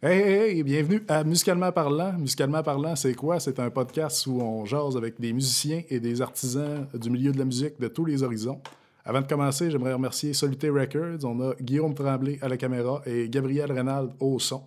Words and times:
Hey, 0.00 0.20
hey, 0.20 0.58
hey, 0.58 0.62
bienvenue 0.62 1.02
à 1.08 1.24
Musicalement 1.24 1.72
Parlant. 1.72 2.12
Musicalement 2.12 2.62
Parlant, 2.62 2.94
c'est 2.94 3.14
quoi? 3.14 3.40
C'est 3.40 3.58
un 3.58 3.68
podcast 3.68 4.24
où 4.28 4.40
on 4.40 4.64
jase 4.64 4.96
avec 4.96 5.20
des 5.20 5.32
musiciens 5.32 5.82
et 5.90 5.98
des 5.98 6.22
artisans 6.22 6.86
du 6.94 7.10
milieu 7.10 7.32
de 7.32 7.38
la 7.40 7.44
musique 7.44 7.80
de 7.80 7.88
tous 7.88 8.04
les 8.04 8.22
horizons. 8.22 8.60
Avant 9.04 9.22
de 9.22 9.26
commencer, 9.26 9.72
j'aimerais 9.72 9.94
remercier 9.94 10.34
Soluté 10.34 10.70
Records. 10.70 11.24
On 11.24 11.40
a 11.40 11.54
Guillaume 11.60 11.96
Tremblay 11.96 12.38
à 12.42 12.48
la 12.48 12.56
caméra 12.56 13.02
et 13.06 13.28
Gabriel 13.28 13.72
Reynald 13.72 14.12
au 14.20 14.38
son. 14.38 14.62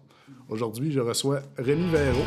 Aujourd'hui, 0.50 0.92
je 0.92 1.00
reçois 1.00 1.40
Rémi 1.58 1.90
Véro. 1.90 2.24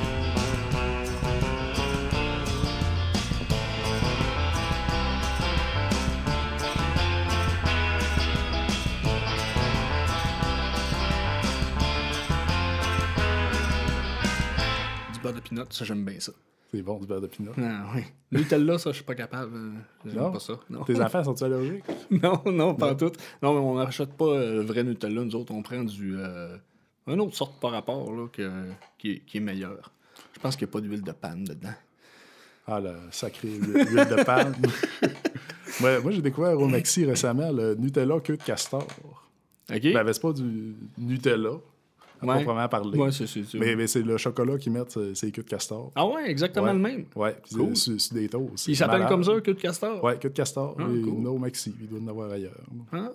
Ça 15.71 15.85
j'aime 15.85 16.05
bien 16.05 16.19
ça. 16.21 16.33
C'est 16.71 16.83
bon, 16.83 16.99
du 16.99 17.07
beurre 17.07 17.21
de 17.21 17.29
pinot. 17.29 17.53
Ah 17.59 17.87
oui. 17.95 18.03
Nutella, 18.33 18.79
ça 18.79 18.91
je 18.91 18.97
suis 18.97 19.05
pas 19.05 19.15
capable. 19.15 19.53
euh, 19.55 19.71
J'aime 20.07 20.17
Non? 20.23 20.33
pas 20.33 20.41
ça. 20.41 20.55
Non. 20.71 20.83
Tes 20.85 21.01
enfants 21.01 21.23
sont-ils 21.23 21.45
allergiques? 21.45 21.85
non, 22.11 22.43
non, 22.47 22.75
pas 22.75 22.95
tout. 22.97 23.13
Non, 23.43 23.53
mais 23.55 23.61
on 23.61 23.75
n'achète 23.77 24.13
pas 24.15 24.25
euh, 24.27 24.55
le 24.57 24.61
vrai 24.63 24.83
Nutella. 24.83 25.23
Nous 25.25 25.37
autres, 25.37 25.53
on 25.55 25.63
prend 25.63 25.85
du. 25.85 26.17
Euh, 26.19 26.57
une 27.07 27.21
autre 27.21 27.37
sorte 27.37 27.61
par 27.61 27.71
rapport 27.73 28.13
là, 28.13 28.27
que, 28.33 28.51
qui, 28.99 29.11
est, 29.13 29.19
qui 29.21 29.37
est 29.37 29.41
meilleure. 29.41 29.93
Je 30.33 30.41
pense 30.41 30.57
qu'il 30.57 30.67
n'y 30.67 30.71
a 30.71 30.73
pas 30.73 30.81
d'huile 30.81 31.03
de 31.03 31.13
panne 31.13 31.45
dedans. 31.45 31.75
Ah, 32.67 32.81
le 32.81 32.95
sacré 33.11 33.49
huile 33.49 33.87
huile 33.91 34.09
de 34.09 34.25
palme. 34.25 34.55
Ouais, 35.83 36.01
moi, 36.01 36.13
j'ai 36.13 36.23
découvert 36.23 36.59
au 36.61 36.69
Maxi 36.69 37.05
récemment 37.05 37.51
le 37.51 37.75
Nutella 37.75 38.21
queue 38.21 38.37
de 38.37 38.43
castor. 38.43 38.87
OK? 39.73 39.83
Ben, 39.93 40.13
c'est 40.13 40.23
pas 40.23 40.33
du 40.33 40.77
Nutella, 40.97 41.51
à 42.33 42.37
Ouais. 42.37 42.45
proprement 42.45 42.69
parler. 42.69 42.99
ouais, 42.99 43.13
c'est 43.13 43.27
c'est- 43.27 43.45
c'est- 43.45 43.59
Mais, 43.59 43.77
mais 43.77 43.87
c'est 43.87 44.03
le 44.03 44.17
chocolat 44.17 44.59
qu'ils 44.59 44.73
mettent, 44.73 44.91
c'est 44.91 45.15
c'est 45.15 45.31
queue 45.31 45.43
de 45.43 45.49
castor. 45.49 45.93
Ah 45.95 46.07
ouais, 46.07 46.31
exactement 46.31 46.67
Ouais. 46.67 46.73
le 46.73 46.79
même. 46.79 47.05
Ouais, 47.15 47.37
puis 47.43 47.55
Cool. 47.57 47.77
c'est 47.77 47.99
sur 47.99 48.15
des 48.15 48.29
toasts. 48.29 48.69
Il 48.69 48.77
s'appelle 48.77 48.95
Malade. 49.01 49.09
comme 49.09 49.25
ça, 49.25 49.33
queue 49.41 49.55
de 49.55 49.61
castor? 49.61 50.03
Ouais, 50.03 50.19
queue 50.19 50.29
de 50.31 50.35
castor. 50.35 50.75
Ah, 50.79 50.83
cool. 50.85 51.21
no 51.23 51.39
Maxi, 51.39 51.75
il 51.81 51.89
doit 51.89 52.01
en 52.01 52.09
avoir 52.09 52.31
ailleurs. 52.31 52.53
Ah. 52.93 53.11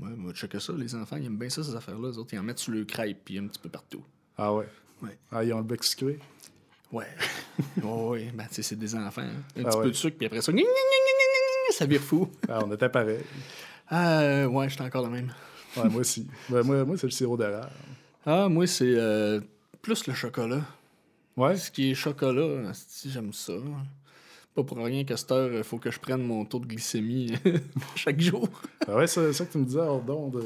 Ouais, 0.00 0.08
on 0.18 0.26
va 0.26 0.32
checker 0.32 0.58
ça. 0.60 0.72
Les 0.76 0.94
enfants, 0.94 1.16
ils 1.18 1.26
aiment 1.26 1.36
bien 1.36 1.50
ça, 1.50 1.62
ces 1.62 1.76
affaires-là. 1.76 2.08
Les 2.10 2.18
autres, 2.18 2.30
ils 2.32 2.38
en 2.38 2.42
mettent 2.42 2.58
sur 2.58 2.72
le 2.72 2.84
crêpe 2.84 3.18
puis 3.24 3.38
un 3.38 3.46
petit 3.46 3.58
peu 3.60 3.68
partout. 3.68 4.02
Ah 4.38 4.52
ouais? 4.54 4.66
Ouais. 5.02 5.18
Ah, 5.30 5.44
ils 5.44 5.52
ont 5.52 5.58
le 5.58 5.64
bec 5.64 5.84
sucré? 5.84 6.18
Ouais. 6.90 7.04
ouais, 7.82 8.08
ouais. 8.08 8.30
Ben, 8.34 8.44
tu 8.48 8.54
sais, 8.56 8.62
c'est 8.62 8.76
des 8.78 8.94
enfants. 8.94 9.20
hein. 9.22 9.42
Un 9.56 9.62
Ah 9.64 9.68
petit 9.68 9.76
ouais. 9.76 9.82
peu 9.84 9.88
de 9.90 9.94
sucre, 9.96 10.16
puis 10.16 10.26
après 10.26 10.40
ça, 10.40 10.52
ça 11.70 11.86
vire 11.86 12.00
fou. 12.00 12.28
Ah, 12.48 12.60
on 12.66 12.72
était 12.72 12.88
pareil. 12.88 13.20
Ah, 13.88 14.20
euh, 14.22 14.46
ouais, 14.46 14.68
j'étais 14.68 14.82
encore 14.82 15.04
le 15.04 15.10
même. 15.10 15.32
Ouais, 15.76 15.88
moi 15.88 16.00
aussi. 16.00 16.26
Ouais, 16.50 16.62
moi, 16.62 16.84
moi 16.84 16.96
c'est 16.98 17.06
le 17.06 17.12
sirop 17.12 17.36
d'érable. 17.36 17.70
Ah, 18.24 18.48
moi, 18.48 18.66
c'est 18.66 18.94
euh, 18.96 19.40
plus 19.80 20.06
le 20.06 20.14
chocolat. 20.14 20.62
Ouais. 21.36 21.56
Ce 21.56 21.70
qui 21.70 21.90
est 21.90 21.94
chocolat, 21.94 22.72
si 22.74 23.10
j'aime 23.10 23.32
ça. 23.32 23.54
Pas 24.54 24.62
pour 24.64 24.76
rien 24.78 25.02
qu'à 25.04 25.16
cette 25.16 25.32
heure, 25.32 25.50
il 25.52 25.64
faut 25.64 25.78
que 25.78 25.90
je 25.90 25.98
prenne 25.98 26.22
mon 26.22 26.44
taux 26.44 26.58
de 26.58 26.66
glycémie 26.66 27.32
chaque 27.96 28.20
jour. 28.20 28.48
Ah 28.86 28.96
ouais, 28.96 29.06
c'est 29.06 29.32
ça 29.32 29.46
que 29.46 29.52
tu 29.52 29.58
me 29.58 29.64
disais 29.64 29.78
hors 29.80 30.02
d'onde. 30.02 30.44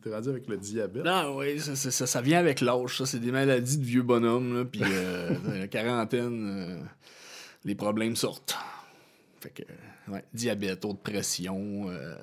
T'es 0.00 0.10
rendu 0.14 0.28
avec 0.28 0.46
le 0.46 0.56
diabète. 0.56 1.02
Ah 1.06 1.32
oui, 1.32 1.58
ça, 1.58 1.74
ça, 1.74 2.06
ça- 2.06 2.20
vient 2.20 2.38
avec 2.38 2.60
l'âge, 2.60 2.98
ça. 2.98 3.04
C'est 3.06 3.18
des 3.18 3.32
maladies 3.32 3.78
de 3.78 3.84
vieux 3.84 4.02
bonhomme, 4.02 4.58
là. 4.58 4.64
Puis 4.64 4.80
euh, 4.84 5.34
la 5.58 5.66
quarantaine, 5.66 6.48
euh, 6.48 6.80
les 7.64 7.74
problèmes 7.74 8.14
sortent. 8.14 8.56
Fait 9.40 9.50
que, 9.50 10.12
ouais, 10.12 10.24
diabète, 10.32 10.84
haute 10.84 11.02
pression. 11.02 11.90
Euh, 11.90 12.14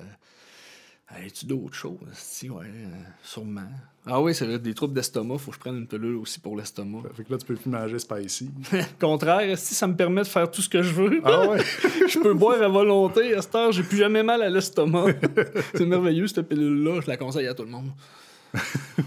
tu 1.34 1.46
d'autres 1.46 1.74
choses? 1.74 1.98
Si, 2.12 2.48
ouais, 2.50 2.66
euh, 2.66 2.88
sûrement. 3.22 3.62
Ah 4.06 4.20
oui, 4.20 4.34
c'est 4.34 4.44
vrai, 4.46 4.58
des 4.58 4.74
troubles 4.74 4.94
d'estomac, 4.94 5.38
faut 5.38 5.50
que 5.50 5.56
je 5.56 5.60
prenne 5.60 5.76
une 5.76 5.86
pilule 5.86 6.16
aussi 6.16 6.38
pour 6.40 6.56
l'estomac. 6.56 7.02
Fait 7.14 7.24
que 7.24 7.32
là, 7.32 7.38
tu 7.38 7.46
peux 7.46 7.54
plus 7.54 7.70
manger 7.70 7.98
spicy. 7.98 8.50
Contraire, 9.00 9.56
si 9.56 9.74
ça 9.74 9.86
me 9.86 9.96
permet 9.96 10.22
de 10.22 10.26
faire 10.26 10.50
tout 10.50 10.60
ce 10.62 10.68
que 10.68 10.82
je 10.82 10.92
veux, 10.92 11.20
Ah 11.24 11.48
ouais? 11.48 11.58
je 12.08 12.18
peux 12.18 12.34
boire 12.34 12.60
à 12.62 12.68
volonté. 12.68 13.34
À 13.34 13.42
cette 13.42 13.54
heure, 13.54 13.72
j'ai 13.72 13.82
plus 13.82 13.96
jamais 13.98 14.22
mal 14.22 14.42
à 14.42 14.50
l'estomac. 14.50 15.06
c'est 15.74 15.86
merveilleux, 15.86 16.26
cette 16.26 16.48
pilule-là. 16.48 17.00
Je 17.00 17.08
la 17.08 17.16
conseille 17.16 17.46
à 17.46 17.54
tout 17.54 17.64
le 17.64 17.70
monde. 17.70 17.90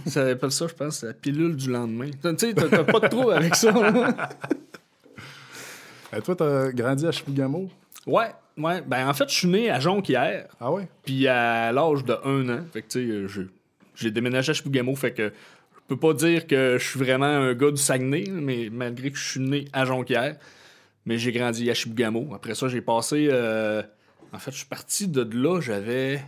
ça 0.07 0.25
appelle 0.25 0.51
ça, 0.51 0.67
je 0.67 0.73
pense, 0.73 1.03
la 1.03 1.13
pilule 1.13 1.55
du 1.55 1.71
lendemain. 1.71 2.09
Tu 2.09 2.29
sais, 2.37 2.53
t'as 2.53 2.83
pas 2.83 2.99
de 2.99 3.07
trou 3.07 3.29
avec 3.29 3.55
ça. 3.55 3.71
Et 6.15 6.21
toi, 6.21 6.35
t'as 6.35 6.71
grandi 6.71 7.05
à 7.05 7.11
Chibougamau? 7.11 7.69
ouais, 8.05 8.31
ouais. 8.57 8.81
Ben, 8.81 9.07
en 9.07 9.13
fait, 9.13 9.29
je 9.29 9.35
suis 9.35 9.47
né 9.47 9.69
à 9.69 9.79
Jonquière, 9.79 10.47
Ah 10.59 10.71
ouais? 10.71 10.87
puis 11.05 11.27
à 11.27 11.71
l'âge 11.71 12.03
de 12.03 12.13
un 12.25 12.49
an. 12.49 12.61
Fait 12.73 12.81
que, 12.81 12.87
tu 12.87 13.27
sais, 13.27 13.47
j'ai 13.95 14.11
déménagé 14.11 14.51
à 14.51 14.53
Chibougamau, 14.53 14.95
fait 14.95 15.11
que 15.13 15.29
je 15.75 15.81
peux 15.87 15.97
pas 15.97 16.13
dire 16.13 16.45
que 16.47 16.77
je 16.79 16.85
suis 16.87 16.99
vraiment 16.99 17.25
un 17.25 17.53
gars 17.53 17.71
du 17.71 17.77
Saguenay, 17.81 18.25
mais 18.29 18.69
malgré 18.71 19.09
que 19.11 19.17
je 19.17 19.31
suis 19.31 19.39
né 19.39 19.65
à 19.73 19.85
Jonquière. 19.85 20.35
Mais 21.05 21.17
j'ai 21.17 21.31
grandi 21.31 21.69
à 21.71 21.73
Chibougamau. 21.73 22.33
Après 22.35 22.53
ça, 22.53 22.67
j'ai 22.67 22.81
passé. 22.81 23.29
euh, 23.31 23.81
En 24.33 24.39
fait, 24.39 24.51
je 24.51 24.57
suis 24.57 24.65
parti 24.65 25.07
de 25.07 25.21
là, 25.37 25.61
j'avais 25.61 26.21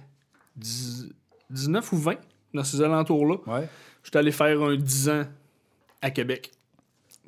10 0.55 1.09
19 1.49 1.91
ou 1.93 1.97
20 1.97 2.15
dans 2.53 2.63
ces 2.63 2.81
alentours-là. 2.81 3.35
Ouais. 3.47 3.67
J'étais 4.03 4.19
allé 4.19 4.31
faire 4.31 4.61
un 4.61 4.77
10 4.77 5.09
ans 5.09 5.25
à 6.01 6.11
Québec 6.11 6.51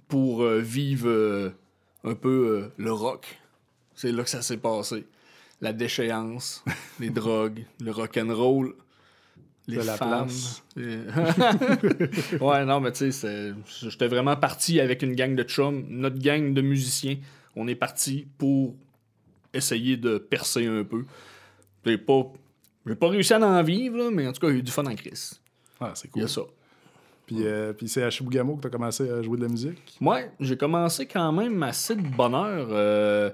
pour 0.08 0.44
euh, 0.44 0.60
vivre 0.60 1.10
euh, 1.10 1.50
un 2.06 2.16
peu 2.16 2.72
le 2.78 2.92
rock. 2.94 3.38
C'est 3.96 4.12
là 4.12 4.24
que 4.24 4.30
ça 4.30 4.42
s'est 4.42 4.58
passé. 4.58 5.06
La 5.62 5.74
déchéance, 5.74 6.64
les 7.00 7.10
drogues, 7.12 7.66
le 7.80 7.92
rock 7.92 8.18
and 8.18 8.34
roll, 8.36 8.74
les 9.68 9.78
De 9.78 9.84
la 9.84 9.98
femmes. 9.98 10.28
Et- 10.78 12.40
ouais, 12.44 12.66
non, 12.66 12.80
mais 12.80 12.92
tu 12.92 13.12
sais, 13.12 13.54
j'étais 13.82 14.08
vraiment 14.08 14.36
parti 14.36 14.80
avec 14.80 15.04
une 15.04 15.14
gang 15.14 15.36
de 15.36 15.44
chums, 15.44 15.86
notre 15.90 16.18
gang 16.20 16.54
de 16.54 16.62
musiciens. 16.62 17.18
On 17.56 17.68
est 17.68 17.76
parti 17.76 18.28
pour 18.38 18.76
essayer 19.54 19.98
de 19.98 20.18
percer 20.18 20.66
un 20.66 20.84
peu. 20.84 21.06
J'ai 21.86 21.98
pas, 21.98 22.24
j'ai 22.86 22.96
pas 22.96 23.10
réussi 23.10 23.34
à 23.34 23.40
en 23.40 23.62
vivre, 23.64 23.98
là, 23.98 24.10
mais 24.12 24.28
en 24.28 24.34
tout 24.34 24.40
cas, 24.42 24.48
a 24.48 24.52
eu 24.52 24.64
du 24.64 24.72
fun 24.72 24.86
en 24.86 24.96
crise. 24.96 25.40
Ah, 25.80 25.92
c'est 25.96 26.08
Il 26.08 26.10
y 26.10 26.12
cool. 26.14 26.24
a 26.24 26.28
ça. 26.28 26.42
Puis, 27.28 27.46
euh, 27.46 27.74
puis 27.74 27.88
c'est 27.88 28.04
à 28.04 28.10
Chibougamau 28.10 28.56
que 28.58 28.62
t'as 28.62 28.70
commencé 28.70 29.10
à 29.10 29.22
jouer 29.22 29.38
de 29.38 29.44
la 29.44 29.50
musique? 29.50 29.98
Ouais, 30.02 30.32
j'ai 30.40 30.58
commencé 30.58 31.06
quand 31.06 31.32
même 31.32 31.62
assez 31.64 31.96
de 31.96 32.02
bonheur 32.02 32.68
euh, 32.72 33.30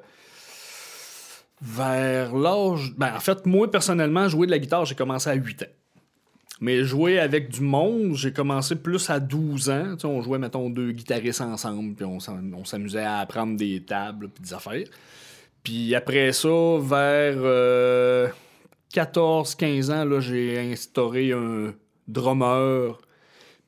vers 1.61 2.35
l'âge. 2.35 2.93
Ben, 2.97 3.15
en 3.15 3.19
fait, 3.19 3.45
moi, 3.45 3.69
personnellement, 3.69 4.27
jouer 4.27 4.45
de 4.45 4.51
la 4.51 4.59
guitare, 4.59 4.85
j'ai 4.85 4.95
commencé 4.95 5.29
à 5.29 5.33
8 5.33 5.63
ans. 5.63 5.73
Mais 6.59 6.83
jouer 6.83 7.19
avec 7.19 7.49
du 7.49 7.61
monde, 7.61 8.15
j'ai 8.15 8.33
commencé 8.33 8.75
plus 8.75 9.09
à 9.09 9.19
12 9.19 9.69
ans. 9.69 9.95
On 10.03 10.21
jouait, 10.21 10.39
mettons, 10.39 10.69
deux 10.69 10.91
guitaristes 10.91 11.41
ensemble, 11.41 11.93
puis 11.93 12.05
on 12.05 12.65
s'amusait 12.65 13.03
à 13.03 13.19
apprendre 13.19 13.57
des 13.57 13.83
tables, 13.83 14.29
puis 14.29 14.43
des 14.43 14.53
affaires. 14.53 14.87
Puis 15.63 15.93
après 15.93 16.31
ça, 16.31 16.47
vers 16.79 17.35
euh, 17.37 18.27
14-15 18.93 19.91
ans, 19.91 20.05
là, 20.05 20.19
j'ai 20.19 20.71
instauré 20.71 21.31
un 21.33 21.73
drummer. 22.07 22.97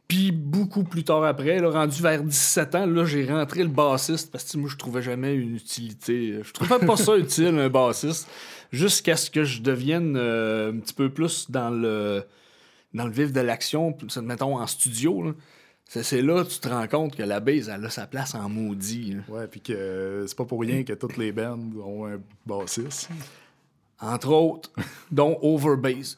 Puis 0.09 0.31
beaucoup 0.31 0.83
plus 0.83 1.03
tard 1.03 1.23
après, 1.23 1.59
là, 1.59 1.69
rendu 1.69 2.01
vers 2.01 2.23
17 2.23 2.73
ans, 2.73 2.85
là, 2.87 3.05
j'ai 3.05 3.25
rentré 3.31 3.61
le 3.61 3.69
bassiste 3.69 4.31
parce 4.31 4.43
que 4.43 4.57
moi, 4.57 4.67
je 4.67 4.75
trouvais 4.75 5.03
jamais 5.03 5.35
une 5.35 5.55
utilité. 5.55 6.39
Je 6.43 6.51
trouvais 6.51 6.83
pas 6.83 6.97
ça 6.97 7.15
utile, 7.17 7.59
un 7.59 7.69
bassiste, 7.69 8.27
jusqu'à 8.71 9.15
ce 9.15 9.29
que 9.29 9.43
je 9.43 9.61
devienne 9.61 10.15
euh, 10.17 10.71
un 10.71 10.79
petit 10.79 10.95
peu 10.95 11.11
plus 11.11 11.51
dans 11.51 11.69
le, 11.69 12.23
dans 12.95 13.05
le 13.05 13.11
vif 13.11 13.31
de 13.31 13.39
l'action, 13.39 13.95
mettons 14.23 14.57
en 14.57 14.65
studio. 14.65 15.21
là. 15.21 15.31
C'est 15.85 16.23
là 16.23 16.43
que 16.43 16.49
tu 16.49 16.59
te 16.59 16.67
rends 16.67 16.87
compte 16.87 17.15
que 17.15 17.23
la 17.23 17.39
base, 17.39 17.69
elle 17.69 17.85
a 17.85 17.89
sa 17.91 18.07
place 18.07 18.33
en 18.33 18.49
maudit. 18.49 19.13
là. 19.13 19.21
Ouais, 19.27 19.47
puis 19.47 19.61
que 19.61 19.73
euh, 19.73 20.25
c'est 20.25 20.37
pas 20.37 20.45
pour 20.45 20.61
rien 20.61 20.83
que 20.83 20.93
toutes 20.93 21.17
les 21.17 21.31
bands 21.31 21.59
ont 21.85 22.07
un 22.07 22.19
bassiste. 22.47 23.09
Entre 24.01 24.29
autres, 24.29 24.71
dont 25.11 25.37
Overbass. 25.43 26.17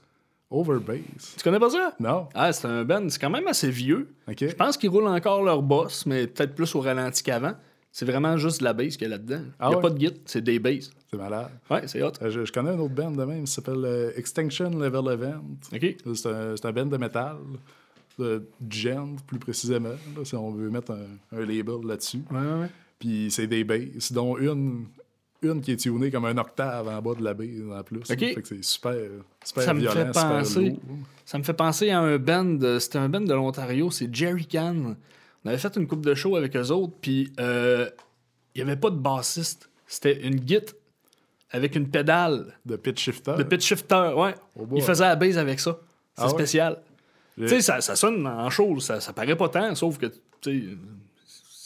Overbass. 0.52 1.36
Tu 1.38 1.44
connais 1.44 1.60
pas 1.60 1.70
ça? 1.70 1.96
Non? 2.00 2.28
Ah, 2.34 2.52
c'est 2.54 2.68
un 2.68 2.84
band, 2.84 3.08
c'est 3.10 3.20
quand 3.20 3.30
même 3.30 3.48
assez 3.48 3.70
vieux. 3.72 4.14
OK. 4.30 4.38
Je 4.40 4.54
pense 4.56 4.78
qu'ils 4.78 4.90
roulent 4.90 5.08
encore 5.08 5.44
leur 5.44 5.62
boss, 5.62 6.06
mais 6.06 6.28
peut-être 6.28 6.54
plus 6.54 6.76
au 6.76 6.82
ralenti 6.82 7.24
qu'avant. 7.24 7.54
C'est 7.94 8.06
vraiment 8.06 8.38
juste 8.38 8.60
de 8.60 8.64
la 8.66 8.72
bass 8.74 8.96
qu'il 8.96 9.02
y 9.04 9.06
a 9.06 9.10
là-dedans. 9.18 9.42
Il 9.44 9.52
Ah 9.60 9.68
n'y 9.70 9.74
a 9.74 9.78
ouais? 9.78 9.82
pas 9.82 9.90
de 9.90 10.00
git, 10.00 10.14
c'est 10.26 10.42
des 10.42 10.60
basses. 10.60 10.92
C'est 11.10 11.18
malade. 11.18 11.50
Ouais, 11.70 11.88
c'est 11.88 12.02
hot. 12.02 12.12
Euh, 12.22 12.30
je, 12.30 12.46
je 12.46 12.52
connais 12.54 12.70
un 12.70 12.80
autre 12.80 12.94
band 12.94 13.12
de 13.12 13.24
même, 13.26 13.46
ça 13.46 13.56
s'appelle 13.56 13.84
euh, 13.84 14.12
Extinction 14.16 14.70
Level 14.70 15.12
Event. 15.12 15.42
OK. 15.74 15.96
C'est 16.16 16.26
un, 16.28 16.56
c'est 16.56 16.66
un 16.66 16.72
band 16.72 16.86
de 16.86 16.96
métal, 16.98 17.36
de 18.18 18.48
gen 18.70 19.18
plus 19.28 19.40
précisément, 19.40 19.90
là, 19.90 20.24
si 20.24 20.36
on 20.36 20.52
veut 20.52 20.70
mettre 20.70 20.92
un, 20.92 21.38
un 21.38 21.40
label 21.42 21.86
là-dessus. 21.86 22.22
Ouais, 22.32 22.38
ouais, 22.40 22.60
ouais. 22.62 22.70
Puis 23.00 23.28
c'est 23.30 23.48
des 23.48 23.64
basses, 23.66 24.14
dont 24.14 24.38
une, 24.38 24.86
une 25.42 25.62
qui 25.62 25.72
est 25.72 25.78
tunée 25.78 26.12
comme 26.12 26.26
un 26.26 26.38
octave 26.38 26.88
en 26.88 27.02
bas 27.02 27.16
de 27.16 27.24
la 27.24 27.34
base 27.34 27.50
en 27.72 27.84
plus. 27.84 28.00
Ok. 28.12 28.20
Fait 28.20 28.36
que 28.36 28.48
c'est 28.48 28.64
super, 28.64 28.94
super 29.44 29.64
Ça 29.64 29.74
me 29.74 29.88
fait 29.88 30.12
penser-. 30.12 30.76
Ça 31.26 31.38
me 31.38 31.44
fait 31.44 31.54
penser 31.54 31.90
à 31.90 32.00
un 32.00 32.18
band, 32.18 32.44
de- 32.46 32.78
c'était 32.80 33.00
un 33.00 33.10
band 33.10 33.22
de 33.22 33.34
l'Ontario, 33.34 33.90
c'est 33.92 34.14
Jerry 34.14 34.46
Can. 34.46 34.96
On 35.44 35.50
avait 35.50 35.58
fait 35.58 35.76
une 35.78 35.88
coupe 35.88 36.06
de 36.06 36.14
show 36.14 36.36
avec 36.36 36.56
eux 36.56 36.70
autres, 36.70 36.94
puis 37.02 37.32
euh, 37.40 37.90
il 38.54 38.64
n'y 38.64 38.70
avait 38.70 38.80
pas 38.80 38.90
de 38.92 38.98
bassiste. 38.98 39.70
C'était 39.88 40.22
une 40.28 40.46
git 40.48 40.60
avec 41.50 41.76
une 41.76 41.90
pédale 41.90 42.54
De 42.66 42.76
pitch 42.76 43.02
shifter. 43.02 43.34
de 43.38 43.44
pitch 43.44 43.66
shifter, 43.66 44.14
ouais. 44.16 44.36
Oh 44.60 44.68
il 44.76 44.82
faisait 44.84 45.04
la 45.06 45.16
base 45.16 45.38
avec 45.38 45.60
ça. 45.60 45.80
C'est 46.16 46.22
Ah 46.22 46.26
ouais? 46.28 46.32
spécial. 46.34 46.82
Tu 47.38 47.48
sais, 47.48 47.62
ça, 47.62 47.82
ça 47.82 47.96
sonne 47.96 48.28
en 48.28 48.50
show, 48.52 48.80
ça, 48.80 49.00
ça 49.00 49.14
paraît 49.14 49.36
pas 49.36 49.50
tant, 49.50 49.74
sauf 49.74 49.98
que, 49.98 50.06
tu 50.42 50.78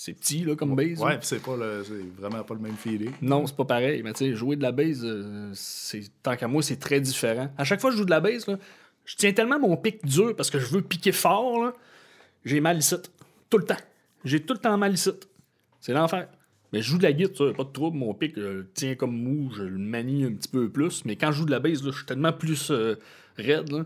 c'est 0.06 0.14
petit, 0.14 0.44
là, 0.44 0.56
comme 0.56 0.76
base. 0.76 1.02
Ouais, 1.02 1.18
c'est 1.22 1.42
pas 1.42 1.56
le, 1.58 1.84
c'est 1.84 2.22
vraiment 2.22 2.44
pas 2.44 2.54
le 2.54 2.60
même 2.60 2.76
feeling. 2.76 3.12
Non, 3.24 3.48
c'est 3.48 3.56
pas 3.56 3.66
pareil. 3.66 4.04
Mais 4.04 4.14
tu 4.14 4.20
sais, 4.26 4.36
jouer 4.36 4.56
de 4.56 4.62
la 4.62 4.72
base, 4.72 5.02
euh, 5.04 5.50
c'est 5.56 6.04
tant 6.22 6.36
qu'à 6.36 6.48
moi, 6.48 6.62
c'est 6.62 6.76
très 6.76 7.02
différent. 7.02 7.50
À 7.58 7.64
chaque 7.64 7.82
fois 7.82 7.90
que 7.90 7.96
je 7.96 8.00
joue 8.02 8.06
de 8.06 8.12
la 8.12 8.20
base, 8.20 8.46
là, 8.48 8.58
je 9.06 9.16
tiens 9.16 9.34
tellement 9.34 9.60
mon 9.60 9.76
pic 9.78 10.06
dur 10.06 10.36
parce 10.36 10.52
que 10.52 10.60
je 10.60 10.68
veux 10.68 10.82
piquer 10.84 11.12
fort, 11.12 11.64
là, 11.64 11.74
j'ai 12.44 12.60
mal 12.60 12.78
ici. 12.78 12.96
Tout 13.50 13.58
le 13.58 13.66
temps. 13.66 13.78
J'ai 14.24 14.42
tout 14.44 14.54
le 14.54 14.60
temps 14.60 14.78
mal 14.78 14.94
ici. 14.94 15.10
C'est 15.82 15.94
l'enfer. 15.94 16.28
Mais 16.72 16.82
je 16.84 16.90
joue 16.90 16.98
de 17.00 17.04
la 17.04 17.14
guitare, 17.14 17.54
pas 17.54 17.64
de 17.64 17.70
trouble. 17.72 17.98
Mon 17.98 18.14
pic, 18.14 18.38
euh, 18.38 18.54
le 18.60 18.70
tient 18.74 18.94
comme 18.96 19.16
mou, 19.16 19.52
je 19.56 19.64
le 19.64 19.78
manie 19.78 20.26
un 20.26 20.34
petit 20.34 20.50
peu 20.50 20.70
plus. 20.70 21.04
Mais 21.06 21.16
quand 21.16 21.32
je 21.32 21.38
joue 21.40 21.46
de 21.46 21.52
la 21.52 21.60
base, 21.60 21.82
je 21.84 21.90
suis 21.92 22.06
tellement 22.06 22.34
plus 22.34 22.70
euh, 22.70 22.96
raide. 23.38 23.72
Là. 23.72 23.84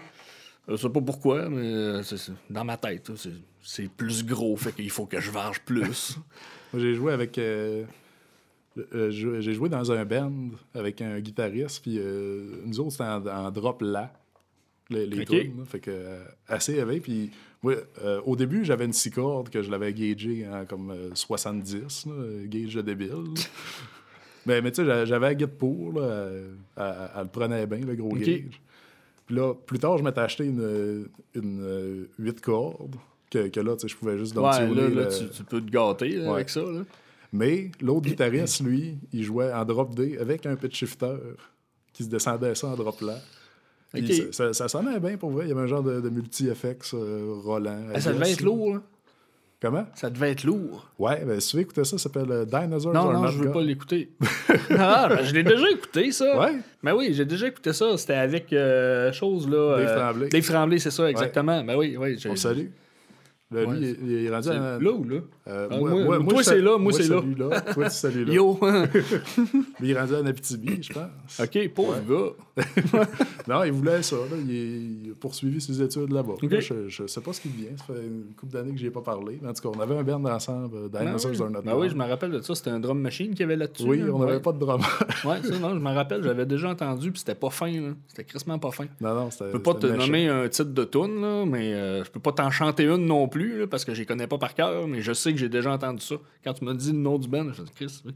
Je 0.67 0.75
sais 0.75 0.89
pas 0.89 1.01
pourquoi, 1.01 1.47
mais 1.49 1.65
euh, 1.73 2.03
c'est- 2.03 2.17
c'est- 2.17 2.31
dans 2.49 2.65
ma 2.65 2.75
tête, 2.77 3.09
c'est- 3.15 3.29
c'est 3.63 3.89
plus 3.89 4.25
gros, 4.25 4.55
fait 4.57 4.71
qu'il 4.73 4.89
faut 4.89 5.05
que 5.05 5.19
je 5.19 5.31
varge 5.31 5.59
plus. 5.61 6.17
Moi, 6.73 6.81
j'ai 6.81 6.93
joué 6.95 7.13
avec. 7.13 7.37
euh, 7.37 7.83
euh, 8.93 9.09
j'ai 9.11 9.53
joué 9.53 9.67
dans 9.69 9.91
un 9.91 10.05
band 10.05 10.31
avec 10.73 11.01
un 11.01 11.19
guitariste, 11.19 11.81
puis 11.81 11.97
euh, 11.99 12.61
nous 12.65 12.79
autres, 12.79 12.91
c'était 12.91 13.03
en, 13.03 13.25
en 13.25 13.51
drop 13.51 13.81
là, 13.81 14.13
les, 14.89 15.05
les 15.05 15.25
là. 15.25 15.43
fait 15.65 15.79
que 15.79 16.19
assez 16.47 16.73
élevé. 16.75 16.99
Puis 17.01 17.31
moi, 17.61 17.73
au 18.25 18.35
début, 18.35 18.63
j'avais 18.63 18.85
une 18.85 18.93
six 18.93 19.11
cordes 19.11 19.49
que 19.49 19.61
je 19.61 19.69
l'avais 19.69 19.91
gagée 19.93 20.47
en 20.47 20.65
comme 20.65 20.91
euh, 20.91 21.09
70, 21.13 22.05
là, 22.05 22.13
gauge 22.45 22.75
de 22.75 22.81
débile. 22.81 23.33
mais 24.45 24.61
mais 24.61 24.71
tu 24.71 24.77
sais, 24.77 24.85
j'a- 24.85 25.05
j'avais 25.05 25.27
la 25.27 25.35
guide 25.35 25.57
pour, 25.57 25.93
là, 25.99 26.29
elle, 26.31 26.51
elle- 26.77 27.09
elle 27.15 27.21
le 27.23 27.27
prenait 27.27 27.65
bien, 27.67 27.79
le 27.79 27.95
gros 27.95 28.11
Ok. 28.11 28.19
gauge. 28.19 28.61
Puis 29.25 29.35
là, 29.35 29.53
plus 29.53 29.77
tard, 29.79 29.97
je 29.97 30.03
m'étais 30.03 30.21
acheté 30.21 30.45
une, 30.45 31.07
une 31.35 32.07
8 32.17 32.39
cordes, 32.41 32.95
que, 33.29 33.47
que 33.47 33.59
là, 33.59 33.73
tu 33.75 33.81
sais, 33.81 33.87
je 33.87 33.95
pouvais 33.97 34.17
juste 34.17 34.35
Ouais, 34.35 34.43
là, 34.43 34.89
là, 34.89 35.05
tu, 35.07 35.27
tu 35.29 35.43
peux 35.43 35.61
te 35.61 35.69
gâter 35.71 36.09
là, 36.09 36.25
Ouais. 36.29 36.35
avec 36.35 36.49
ça. 36.49 36.61
Là. 36.61 36.81
mais 37.31 37.69
l'autre 37.81 38.07
guitariste, 38.07 38.61
lui, 38.61 38.97
il 39.13 39.23
jouait 39.23 39.51
en 39.53 39.63
drop 39.65 39.93
D 39.95 40.17
avec 40.19 40.45
un 40.45 40.55
pitch 40.55 40.77
shifter 40.77 41.15
qui 41.93 42.03
se 42.03 42.09
descendait 42.09 42.55
ça 42.55 42.67
en 42.67 42.75
drop 42.75 43.01
là. 43.01 43.15
Ça, 43.93 43.99
ça- 44.31 44.53
ça 44.53 44.67
sonnait 44.67 44.99
bien 44.99 45.17
pour 45.17 45.31
vrai. 45.31 45.45
Il 45.45 45.49
y 45.49 45.51
avait 45.51 45.61
un 45.61 45.67
genre 45.67 45.81
de, 45.83 45.99
de 45.99 46.09
multi-effects 46.09 46.91
euh, 46.93 47.33
Roland. 47.43 47.85
Ah, 47.93 47.99
ça 47.99 48.13
devait 48.13 48.31
être 48.31 48.41
lourd. 48.41 48.75
là. 48.75 48.81
Comment? 49.61 49.85
Ça 49.95 50.09
devait 50.09 50.31
être 50.31 50.43
lourd. 50.45 50.87
Ouais, 50.99 51.25
ben, 51.25 51.39
si 51.41 51.49
tu 51.49 51.55
veux 51.57 51.63
écouter 51.63 51.83
ça, 51.83 51.97
ça 51.97 52.03
s'appelle 52.03 52.31
euh, 52.31 52.45
Dinosaurs 52.45 52.93
Non, 52.93 53.11
non, 53.11 53.27
je 53.27 53.39
veux 53.39 53.51
pas 53.51 53.61
l'écouter. 53.61 54.09
ah, 54.77 55.07
ben, 55.09 55.23
je 55.23 55.33
l'ai 55.33 55.43
déjà 55.43 55.69
écouté, 55.71 56.11
ça. 56.13 56.39
Ouais? 56.39 56.55
Ben 56.83 56.95
oui, 56.95 57.09
j'ai 57.13 57.25
déjà 57.25 57.47
écouté 57.47 57.73
ça. 57.73 57.97
C'était 57.97 58.13
avec 58.13 58.53
euh, 58.53 59.11
chose 59.11 59.49
là. 59.49 59.77
Dave 59.79 59.87
euh, 59.89 59.99
Tremblay. 59.99 60.29
Dave 60.29 60.45
Tremblay, 60.47 60.79
c'est 60.79 60.91
ça, 60.91 61.09
exactement. 61.09 61.61
Ben 61.63 61.75
oui, 61.75 61.97
oui. 61.99 62.15
On 62.29 62.35
salue. 62.37 62.67
Là, 63.51 63.65
lui, 63.65 63.67
Ouais, 63.67 63.77
il, 64.01 64.11
il 64.11 64.25
est 64.25 64.29
rendu 64.29 64.47
C'est 64.47 64.55
à... 64.55 64.79
là 64.79 64.91
ou 64.91 65.03
là? 65.03 65.21
Euh, 65.49 65.67
Ah, 65.71 65.77
moi- 65.77 66.19
toi, 66.19 66.41
je 66.41 66.47
c'est 66.47 66.61
là, 66.61 66.77
moi, 66.77 66.91
c'est 66.93 67.03
je 67.03 67.13
là. 67.13 67.21
là. 67.37 67.61
Toi, 67.61 67.85
tu 67.89 67.95
salues 67.95 68.25
là. 68.25 68.33
Yo! 68.33 68.57
Mais 68.61 68.87
il 69.81 69.91
est 69.91 69.99
rendu 69.99 70.15
à 70.15 70.17
Abitibi, 70.19 70.83
je 70.83 70.93
pense. 70.93 71.39
ok, 71.39 71.69
pauvre 71.73 71.99
gars. 72.07 72.63
Non, 73.47 73.63
il 73.63 73.71
voulait 73.71 74.03
ça. 74.03 74.15
Là. 74.15 74.37
Il, 74.47 75.11
a 75.11 75.15
poursuivi 75.19 75.59
ses 75.59 75.81
études 75.81 76.11
là-bas. 76.11 76.33
Ok. 76.33 76.43
Là, 76.51 76.59
je, 76.59 76.87
je 76.87 77.07
sais 77.07 77.21
pas 77.21 77.33
ce 77.33 77.41
qu'il 77.41 77.51
devient. 77.51 77.75
Ça 77.77 77.85
fait 77.85 77.99
une 78.05 78.25
couple 78.37 78.53
d'années 78.53 78.73
que 78.73 78.77
j'y 78.77 78.85
ai 78.85 78.91
pas 78.91 79.01
parlé. 79.01 79.39
En 79.43 79.53
tout 79.53 79.61
cas, 79.67 79.75
on 79.75 79.79
avait 79.81 79.97
un 79.97 80.03
band 80.03 80.23
ensemble, 80.25 80.75
euh, 80.75 80.87
Ben 80.87 81.05
Dinosaurs 81.05 81.31
oui, 81.31 81.41
Are 81.41 81.49
Not 81.49 81.61
Ben 81.63 81.73
oui, 81.73 81.87
God. 81.87 81.89
je 81.89 81.95
me 81.95 82.05
rappelle 82.07 82.31
de 82.31 82.41
ça. 82.41 82.53
C'était 82.53 82.69
un 82.69 82.79
drum 82.79 82.99
machine 82.99 83.31
qu'il 83.31 83.39
y 83.39 83.43
avait 83.43 83.55
là-dessus. 83.55 83.85
Oui, 83.87 83.97
là. 83.99 84.11
on 84.13 84.19
n'avait 84.19 84.33
ouais. 84.33 84.39
pas 84.39 84.51
de 84.51 84.59
drummer. 84.59 84.87
Ouais, 85.25 85.41
ça, 85.41 85.57
non, 85.57 85.73
je 85.73 85.79
me 85.79 85.89
rappelle, 85.93 86.23
j'avais 86.23 86.45
déjà 86.45 86.69
entendu, 86.69 87.11
puis 87.11 87.19
c'était 87.19 87.33
pas 87.35 87.49
fin. 87.49 87.71
C'était 88.07 88.23
crissement 88.23 88.59
pas 88.59 88.71
fin. 88.71 88.85
non, 89.01 89.15
non, 89.15 89.31
c'était. 89.31 89.45
Je 89.47 89.51
peux 89.53 89.63
pas 89.63 89.73
te 89.73 89.87
nommer 89.87 90.27
un 90.27 90.47
titre 90.47 90.71
de 90.71 90.83
tune, 90.83 91.45
mais 91.47 91.73
euh, 91.73 92.03
je 92.03 92.11
peux 92.11 92.19
pas 92.19 92.31
t'en 92.33 92.51
chanter 92.51 92.83
une 92.83 93.05
non 93.07 93.27
plus, 93.27 93.65
parce 93.67 93.83
que 93.83 93.93
je 93.95 94.01
les 94.01 94.05
connais 94.05 94.27
pas 94.27 94.37
par 94.37 94.53
cœur, 94.53 94.87
mais 94.87 95.01
je 95.01 95.13
sais 95.13 95.33
que 95.33 95.38
j'ai 95.39 95.49
déjà 95.49 95.71
entendu 95.71 96.01
ça. 96.01 96.15
Quand 96.43 96.53
tu 96.53 96.65
m'as 96.65 96.73
dit 96.73 96.91
le 96.91 96.97
nom 96.99 97.17
du 97.17 97.27
band, 97.27 97.51
je 97.53 97.61
me 97.61 97.65
suis 97.65 97.75
Chris, 97.75 98.01
oui. 98.05 98.13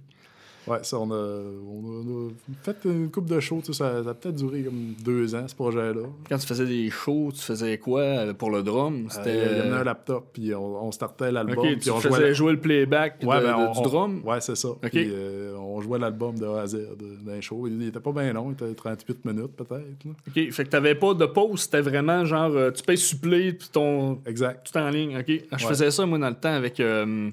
Ouais, 0.66 0.78
ça, 0.84 0.98
on 0.98 1.12
a, 1.12 1.14
on 1.14 1.18
a- 1.18 2.04
on 2.08 2.28
a 2.30 2.32
fait 2.64 2.78
une 2.86 3.12
couple 3.12 3.30
de 3.34 3.40
shows. 3.40 3.62
Ça, 3.66 3.74
ça 3.74 3.98
a 4.10 4.14
peut-être 4.14 4.36
duré 4.36 4.62
comme 4.62 4.94
deux 5.04 5.36
ans, 5.36 5.46
ce 5.48 5.56
projet-là. 5.56 6.04
Quand 6.30 6.38
tu 6.38 6.48
faisais 6.48 6.66
des 6.66 6.90
shows, 6.90 7.32
tu 7.34 7.42
faisais 7.42 7.78
quoi 7.78 8.02
euh, 8.02 8.34
pour 8.34 8.50
le 8.50 8.64
drum? 8.64 9.06
Euh, 9.06 9.10
C'était. 9.10 9.34
Il 9.52 9.58
y 9.58 9.60
avait 9.62 9.70
un 9.72 9.84
laptop, 9.84 10.30
puis 10.34 10.56
on, 10.56 10.86
on 10.86 10.92
startait 10.92 11.32
l'album. 11.32 11.58
Ok, 11.58 11.66
puis 11.66 11.80
tu 11.80 11.92
on 11.92 12.00
faisais 12.00 12.16
jouait. 12.16 12.34
jouer 12.34 12.52
le 12.54 12.60
playback 12.60 13.20
de- 13.22 13.28
Ouais, 13.28 13.40
de- 13.40 13.46
ben, 13.46 13.56
on- 13.58 13.72
du 13.74 13.80
on- 13.80 13.82
drum? 13.82 14.22
Ouais, 14.26 14.40
c'est 14.42 14.56
ça. 14.56 14.70
Puis, 14.82 15.10
euh, 15.12 15.56
on 15.58 15.82
jouait 15.82 16.00
l'album 16.00 16.38
de 16.40 16.46
A 16.46 16.62
à 16.62 16.68
Z 16.68 16.76
de- 16.98 17.30
d'un 17.30 17.42
show. 17.42 17.68
Il 17.68 17.86
était 17.88 18.00
pas 18.00 18.12
bien 18.14 18.32
long, 18.32 18.50
il 18.50 18.54
était 18.54 18.74
38 18.74 19.26
minutes 19.26 19.56
peut-être. 19.58 19.84
Ok, 20.28 20.52
fait 20.52 20.64
que 20.64 20.70
t'avais 20.70 20.96
pas 20.96 21.14
de 21.14 21.26
pause, 21.26 21.62
c'était 21.62 21.82
vraiment 21.82 22.24
genre, 22.26 22.52
euh, 22.56 22.72
tu 22.72 22.84
payes 22.84 22.98
supplé, 22.98 23.54
puis 23.54 23.68
ton. 23.72 24.20
Exact. 24.26 24.66
Tout 24.72 24.78
en 24.80 24.90
ligne, 24.90 25.18
ok. 25.18 25.26
Je 25.28 25.34
Ouais. 25.66 25.70
faisais 25.70 25.92
ça, 25.92 26.06
moi, 26.06 26.18
dans 26.20 26.30
le 26.30 26.36
temps, 26.36 26.54
avec 26.54 26.80
euh, 26.80 27.30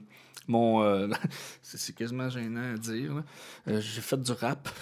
mon. 0.48 0.82
euh, 0.82 1.08
c'est 1.62 1.94
quasiment 1.94 2.28
gênant 2.28 2.74
à 2.74 2.76
dire. 2.76 3.22
Euh, 3.68 3.80
j'ai 3.80 4.00
fait 4.00 4.20
du 4.20 4.32
rap. 4.32 4.68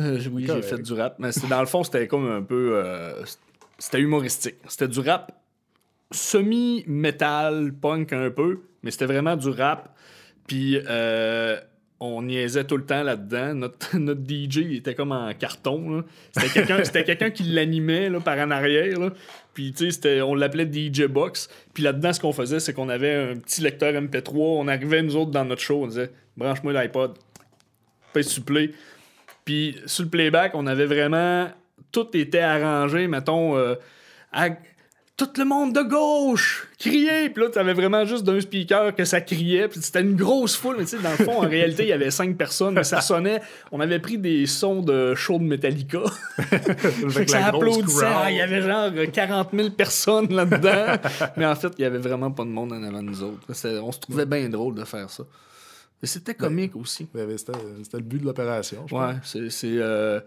Euh, 0.00 0.20
oui, 0.30 0.46
j'ai 0.46 0.62
fait 0.62 0.78
du 0.78 0.92
rap. 0.92 1.16
Mais 1.18 1.30
dans 1.50 1.58
le 1.58 1.66
fond, 1.66 1.82
c'était 1.82 2.06
comme 2.06 2.30
un 2.30 2.40
peu. 2.40 2.80
c'était 3.78 3.98
humoristique. 3.98 4.54
C'était 4.68 4.86
du 4.86 5.00
rap 5.00 5.32
semi-metal, 6.12 7.72
punk 7.72 8.12
un 8.12 8.30
peu, 8.30 8.60
mais 8.84 8.92
c'était 8.92 9.06
vraiment 9.06 9.34
du 9.34 9.48
rap. 9.48 9.92
Puis 10.46 10.78
on 12.00 12.22
niaisait 12.22 12.64
tout 12.64 12.76
le 12.76 12.84
temps 12.84 13.02
là-dedans. 13.02 13.54
Notre, 13.54 13.96
notre 13.98 14.20
DJ 14.20 14.56
il 14.58 14.76
était 14.76 14.94
comme 14.94 15.12
en 15.12 15.32
carton. 15.34 16.04
C'était 16.32 17.04
quelqu'un 17.04 17.30
qui 17.30 17.42
l'animait 17.44 18.10
par 18.24 18.38
en 18.38 18.50
arrière. 18.50 18.98
Puis 19.54 19.72
tu 19.72 19.90
sais, 19.90 20.22
on 20.22 20.34
l'appelait 20.34 20.68
DJ 20.70 21.04
Box. 21.06 21.48
Puis 21.74 21.82
là-dedans, 21.82 22.12
ce 22.12 22.20
qu'on 22.20 22.32
faisait, 22.32 22.60
c'est 22.60 22.72
qu'on 22.72 22.88
avait 22.88 23.14
un 23.14 23.36
petit 23.36 23.60
lecteur 23.60 23.92
MP3. 23.92 24.32
On 24.34 24.68
arrivait, 24.68 25.02
nous 25.02 25.16
autres, 25.16 25.30
dans 25.32 25.44
notre 25.44 25.62
show, 25.62 25.82
on 25.82 25.86
disait 25.88 26.10
branche-moi 26.36 26.72
l'iPod, 26.72 27.18
paye 28.12 28.24
supplé. 28.24 28.72
Puis 29.44 29.76
sur 29.86 30.04
le 30.04 30.10
playback, 30.10 30.52
on 30.54 30.66
avait 30.66 30.86
vraiment. 30.86 31.48
Tout 31.90 32.16
était 32.16 32.40
arrangé, 32.40 33.08
mettons. 33.08 33.56
euh, 33.56 33.74
Tout 35.18 35.28
le 35.36 35.44
monde 35.44 35.74
de 35.74 35.82
gauche 35.82 36.68
criait. 36.78 37.28
Puis 37.28 37.42
là, 37.42 37.50
t'avais 37.50 37.72
vraiment 37.72 38.04
juste 38.04 38.22
d'un 38.22 38.40
speaker 38.40 38.94
que 38.94 39.04
ça 39.04 39.20
criait. 39.20 39.66
Puis 39.66 39.80
c'était 39.82 40.00
une 40.00 40.14
grosse 40.14 40.54
foule. 40.54 40.76
Mais 40.78 40.84
tu 40.84 40.96
sais, 40.96 41.02
dans 41.02 41.10
le 41.10 41.16
fond, 41.16 41.42
en 41.42 41.48
réalité, 41.48 41.82
il 41.82 41.88
y 41.88 41.92
avait 41.92 42.12
cinq 42.12 42.36
personnes. 42.36 42.74
Mais 42.74 42.84
ça 42.84 43.00
sonnait. 43.00 43.42
On 43.72 43.80
avait 43.80 43.98
pris 43.98 44.16
des 44.16 44.46
sons 44.46 44.80
de 44.80 45.16
show 45.16 45.38
de 45.38 45.42
Metallica. 45.42 46.02
Fait 46.38 47.24
que 47.24 47.30
ça 47.32 47.46
applaudissait. 47.46 48.06
Ah, 48.06 48.30
Il 48.30 48.36
y 48.36 48.40
avait 48.40 48.62
genre 48.62 48.92
euh, 48.94 49.06
40 49.06 49.48
000 49.52 49.70
personnes 49.70 50.32
là-dedans. 50.32 50.96
Mais 51.36 51.46
en 51.46 51.56
fait, 51.56 51.72
il 51.78 51.82
y 51.82 51.84
avait 51.84 51.98
vraiment 51.98 52.30
pas 52.30 52.44
de 52.44 52.50
monde 52.50 52.72
en 52.72 52.82
avant 52.84 53.02
de 53.02 53.08
nous 53.08 53.22
autres. 53.24 53.40
On 53.82 53.90
se 53.92 53.98
trouvait 53.98 54.26
bien 54.26 54.48
drôle 54.48 54.76
de 54.76 54.84
faire 54.84 55.10
ça. 55.10 55.24
Mais 56.00 56.06
c'était 56.06 56.34
comique 56.34 56.76
aussi. 56.76 57.08
Mais 57.12 57.36
C'était 57.36 57.58
c'était 57.82 57.96
le 57.96 58.04
but 58.04 58.20
de 58.20 58.26
l'opération. 58.26 58.86
Ouais, 58.92 59.14
c'est 59.24 59.50
c'est, 59.50 59.66
euh, 59.78 60.20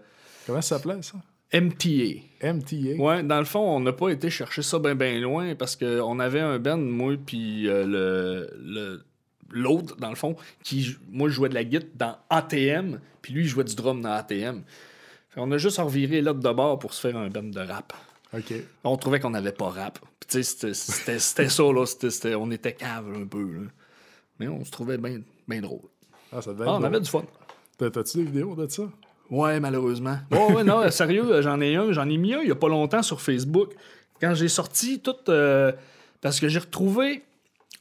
Comment 0.46 0.60
ça 0.60 0.76
s'appelait, 0.76 1.00
ça? 1.00 1.14
MTA. 1.52 2.20
MTA. 2.42 2.96
Ouais, 2.98 3.22
dans 3.22 3.38
le 3.38 3.44
fond, 3.44 3.60
on 3.60 3.80
n'a 3.80 3.92
pas 3.92 4.08
été 4.08 4.30
chercher 4.30 4.62
ça 4.62 4.78
bien 4.78 4.94
ben 4.94 5.20
loin 5.20 5.54
parce 5.54 5.76
qu'on 5.76 6.18
avait 6.18 6.40
un 6.40 6.58
band, 6.58 6.78
moi, 6.78 7.14
puis 7.24 7.68
euh, 7.68 7.84
le, 7.86 8.50
le- 8.64 9.04
l'autre, 9.50 9.96
dans 9.96 10.08
le 10.10 10.16
fond, 10.16 10.34
qui, 10.64 10.96
moi, 11.10 11.28
je 11.28 11.34
jouais 11.34 11.48
de 11.48 11.54
la 11.54 11.64
guitare 11.64 11.88
dans 11.96 12.16
ATM, 12.30 13.00
puis 13.20 13.34
lui, 13.34 13.42
il 13.42 13.48
jouait 13.48 13.64
du 13.64 13.74
drum 13.74 14.00
dans 14.00 14.12
ATM. 14.12 14.62
Fait 15.30 15.40
on 15.40 15.50
a 15.52 15.58
juste 15.58 15.78
reviré 15.78 16.20
l'autre 16.22 16.40
de 16.40 16.52
bord 16.52 16.78
pour 16.78 16.94
se 16.94 17.00
faire 17.06 17.16
un 17.16 17.28
band 17.28 17.42
de 17.42 17.60
rap. 17.60 17.92
OK. 18.34 18.54
On 18.84 18.96
trouvait 18.96 19.20
qu'on 19.20 19.30
n'avait 19.30 19.52
pas 19.52 19.68
rap. 19.68 19.98
Puis 20.20 20.28
tu 20.28 20.42
sais, 20.42 20.72
c'était- 20.74 21.48
ça, 21.48 21.62
là. 21.64 22.36
On 22.38 22.50
était 22.50 22.72
cave 22.72 23.12
un 23.14 23.26
peu, 23.26 23.42
là. 23.42 23.60
Mais 24.40 24.48
on 24.48 24.64
se 24.64 24.70
trouvait 24.70 24.96
bien 24.98 25.20
bien 25.46 25.60
drôle. 25.60 25.82
Ah, 26.32 26.40
ça 26.40 26.52
devait 26.52 26.64
Ah, 26.66 26.70
être 26.70 26.76
on 26.76 26.80
bon. 26.80 26.86
avait 26.86 27.00
du 27.00 27.10
fun. 27.10 27.24
T'as- 27.76 27.90
T'as-tu 27.90 28.18
des 28.18 28.24
vidéos 28.24 28.54
de 28.56 28.66
ça? 28.68 28.84
Ouais, 29.32 29.58
malheureusement. 29.60 30.18
Oh, 30.30 30.52
ouais, 30.54 30.62
non, 30.64 30.88
sérieux, 30.90 31.40
j'en 31.42 31.60
ai 31.60 31.74
un. 31.74 31.90
J'en 31.92 32.08
ai 32.08 32.16
mis 32.18 32.34
un 32.34 32.40
il 32.42 32.48
y 32.48 32.52
a 32.52 32.54
pas 32.54 32.68
longtemps 32.68 33.02
sur 33.02 33.20
Facebook. 33.20 33.70
Quand 34.20 34.34
j'ai 34.34 34.48
sorti 34.48 35.00
tout. 35.00 35.16
euh, 35.28 35.72
parce 36.20 36.38
que 36.38 36.48
j'ai 36.48 36.60
retrouvé 36.60 37.22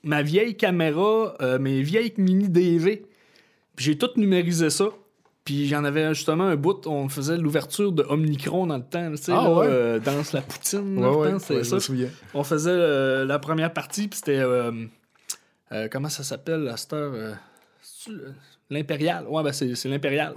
ma 0.04 0.24
vieille 0.24 0.56
caméra, 0.58 1.36
euh, 1.42 1.60
mes 1.60 1.82
vieilles 1.84 2.14
mini 2.18 2.50
DV. 2.50 3.06
Puis 3.76 3.86
j'ai 3.86 3.98
tout 3.98 4.10
numérisé 4.16 4.70
ça. 4.70 4.86
Puis 5.44 5.68
j'en 5.68 5.84
avais 5.84 6.14
justement 6.14 6.46
un 6.46 6.56
bout, 6.56 6.86
on 6.88 7.10
faisait 7.10 7.36
l'ouverture 7.38 7.92
de 7.92 8.04
Omnicron 8.08 8.68
dans 8.68 8.78
le 8.78 8.84
temps. 8.84 9.12
Tu 9.12 9.18
sais, 9.18 9.32
Ah, 9.36 9.44
là, 9.44 9.50
ouais? 9.54 9.68
euh, 9.68 10.00
Danse 10.00 10.34
la 10.34 10.42
poutine, 10.42 10.96
c'était 11.40 11.56
ouais, 11.56 11.64
ça. 11.64 11.76
On 12.34 12.44
faisait 12.44 12.70
euh, 12.72 13.26
la 13.26 13.40
première 13.40 13.74
partie, 13.74 14.08
puis 14.08 14.18
c'était. 14.18 14.40
euh, 14.40 14.72
euh, 15.72 15.88
comment 15.92 16.10
ça 16.10 16.24
s'appelle 16.24 16.68
à 16.68 16.78
cette 16.78 16.94
heure 16.94 17.12
euh, 17.14 17.34
L'Impérial? 18.70 19.26
Ouais, 19.28 19.44
ben 19.44 19.52
c'est 19.52 19.76
c'est 19.76 19.90
l'Impérial. 19.90 20.34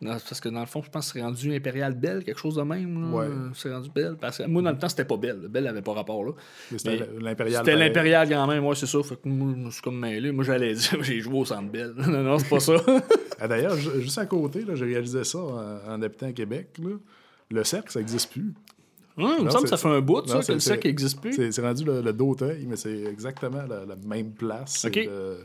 Non, 0.00 0.12
parce 0.12 0.40
que 0.40 0.48
dans 0.48 0.60
le 0.60 0.66
fond, 0.66 0.80
je 0.82 0.90
pense 0.90 1.08
que 1.12 1.18
c'est 1.18 1.24
rendu 1.24 1.52
Impérial 1.54 1.92
Belle, 1.94 2.22
quelque 2.22 2.38
chose 2.38 2.54
de 2.54 2.62
même. 2.62 3.12
Ouais. 3.12 3.26
C'est 3.54 3.72
rendu 3.72 3.90
Belle. 3.92 4.16
Parce 4.20 4.38
que 4.38 4.44
moi, 4.44 4.62
dans 4.62 4.70
le 4.70 4.78
temps, 4.78 4.88
c'était 4.88 5.04
pas 5.04 5.16
Belle. 5.16 5.48
Belle 5.48 5.66
avait 5.66 5.82
pas 5.82 5.92
rapport 5.92 6.22
là. 6.24 6.32
C'était 6.70 7.00
l'Impérial. 7.18 7.64
C'était 7.64 7.76
l'Impérial 7.76 8.28
quand 8.28 8.46
même, 8.46 8.64
ouais, 8.64 8.76
c'est 8.76 8.86
ça. 8.86 9.02
Fait 9.02 9.16
que 9.16 9.28
moi, 9.28 9.52
je 9.56 9.60
me 9.64 9.70
suis 9.72 9.82
comme 9.82 9.98
mêlé. 9.98 10.30
Moi, 10.30 10.44
j'allais 10.44 10.72
dire, 10.74 10.98
j'ai 11.02 11.20
joué 11.20 11.38
au 11.38 11.44
centre 11.44 11.70
Belle. 11.70 11.94
non, 11.96 12.22
non, 12.22 12.38
c'est 12.38 12.48
pas 12.48 12.60
ça. 12.60 12.74
Ah, 13.40 13.48
D'ailleurs, 13.48 13.76
ju- 13.76 14.00
juste 14.02 14.18
à 14.18 14.26
côté, 14.26 14.64
j'ai 14.72 14.84
réalisé 14.84 15.24
ça 15.24 15.38
en, 15.38 15.78
en 15.94 16.02
habitant 16.02 16.26
à 16.26 16.32
Québec. 16.32 16.68
là. 16.80 16.90
Le 17.50 17.64
cercle, 17.64 17.90
ça 17.90 17.98
n'existe 17.98 18.30
plus. 18.30 18.52
Hum, 19.16 19.34
il 19.40 19.44
me 19.46 19.50
semble 19.50 19.64
que 19.64 19.70
ça 19.70 19.76
fait 19.76 19.88
un 19.88 20.00
bout, 20.00 20.24
ça, 20.28 20.38
que 20.40 20.52
le 20.52 20.60
cercle 20.60 20.86
n'existe 20.86 21.20
plus. 21.20 21.32
C'est 21.50 21.60
rendu 21.60 21.84
le, 21.84 22.02
le 22.02 22.12
d'Auteuil, 22.12 22.66
mais 22.68 22.76
c'est 22.76 23.02
exactement 23.04 23.62
la, 23.68 23.84
la 23.84 23.96
même 24.06 24.30
place. 24.30 24.84
Ok. 24.84 24.94
le 24.94 25.38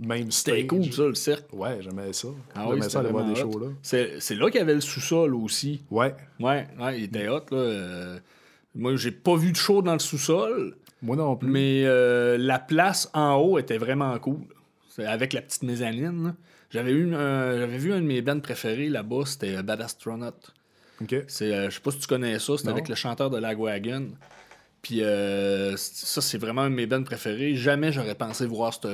même 0.00 0.30
C'était 0.30 0.66
cool, 0.66 0.92
ça, 0.92 1.06
le 1.06 1.14
cercle. 1.14 1.54
Ouais, 1.54 1.78
j'aimais 1.80 2.12
ça. 2.12 2.28
Ah 2.54 2.66
j'aimais 2.70 2.88
ça 2.88 3.00
aller 3.00 3.10
voir 3.10 3.26
des 3.26 3.34
shows 3.34 3.58
là. 3.58 3.66
C'est 3.82 4.34
là 4.34 4.50
qu'il 4.50 4.58
y 4.58 4.62
avait 4.62 4.74
le 4.74 4.80
sous-sol 4.80 5.34
aussi. 5.34 5.82
Ouais. 5.90 6.14
Ouais, 6.38 6.66
ouais, 6.80 6.98
il 6.98 7.04
était 7.04 7.28
hot, 7.28 7.40
là. 7.50 7.56
euh, 7.56 8.18
Moi, 8.74 8.96
j'ai 8.96 9.10
pas 9.12 9.36
vu 9.36 9.52
de 9.52 9.56
show 9.56 9.82
dans 9.82 9.92
le 9.94 9.98
sous-sol, 9.98 10.76
Moi 11.02 11.16
non 11.16 11.36
plus. 11.36 11.48
mais 11.48 11.82
euh, 11.84 12.36
la 12.38 12.58
place 12.58 13.10
en 13.14 13.34
haut 13.36 13.58
était 13.58 13.78
vraiment 13.78 14.18
cool. 14.18 14.38
Avec 14.98 15.32
la 15.32 15.40
petite 15.42 15.62
mezzanine. 15.62 16.34
J'avais 16.70 16.92
eu 16.92 17.10
j'avais 17.12 17.78
vu 17.78 17.92
un 17.92 18.00
de 18.00 18.06
mes 18.06 18.22
bands 18.22 18.38
préférés 18.40 18.88
là-bas, 18.88 19.22
c'était 19.26 19.56
euh, 19.56 19.62
Bad 19.62 19.80
Astronaut. 19.80 20.32
Euh, 21.12 21.22
je 21.28 21.70
sais 21.74 21.80
pas 21.82 21.90
si 21.90 21.98
tu 21.98 22.06
connais 22.06 22.38
ça, 22.38 22.56
c'était 22.58 22.68
avec 22.68 22.88
le 22.88 22.94
chanteur 22.94 23.30
de 23.30 23.38
Lagwagon. 23.38 24.08
Puis 24.82 25.02
euh, 25.02 25.74
ça, 25.76 26.20
c'est 26.20 26.38
vraiment 26.38 26.62
un 26.62 26.70
de 26.70 26.74
mes 26.74 26.86
bands 26.86 27.02
préférés. 27.02 27.54
Jamais 27.54 27.90
j'aurais 27.92 28.14
pensé 28.14 28.46
voir 28.46 28.72
cette 28.74 28.88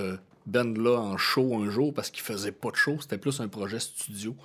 band-là 0.46 0.98
en 0.98 1.16
show 1.16 1.56
un 1.56 1.70
jour 1.70 1.92
parce 1.92 2.10
qu'il 2.10 2.22
faisait 2.22 2.52
pas 2.52 2.70
de 2.70 2.76
show. 2.76 2.98
C'était 3.00 3.18
plus 3.18 3.40
un 3.40 3.48
projet 3.48 3.80
studio. 3.80 4.36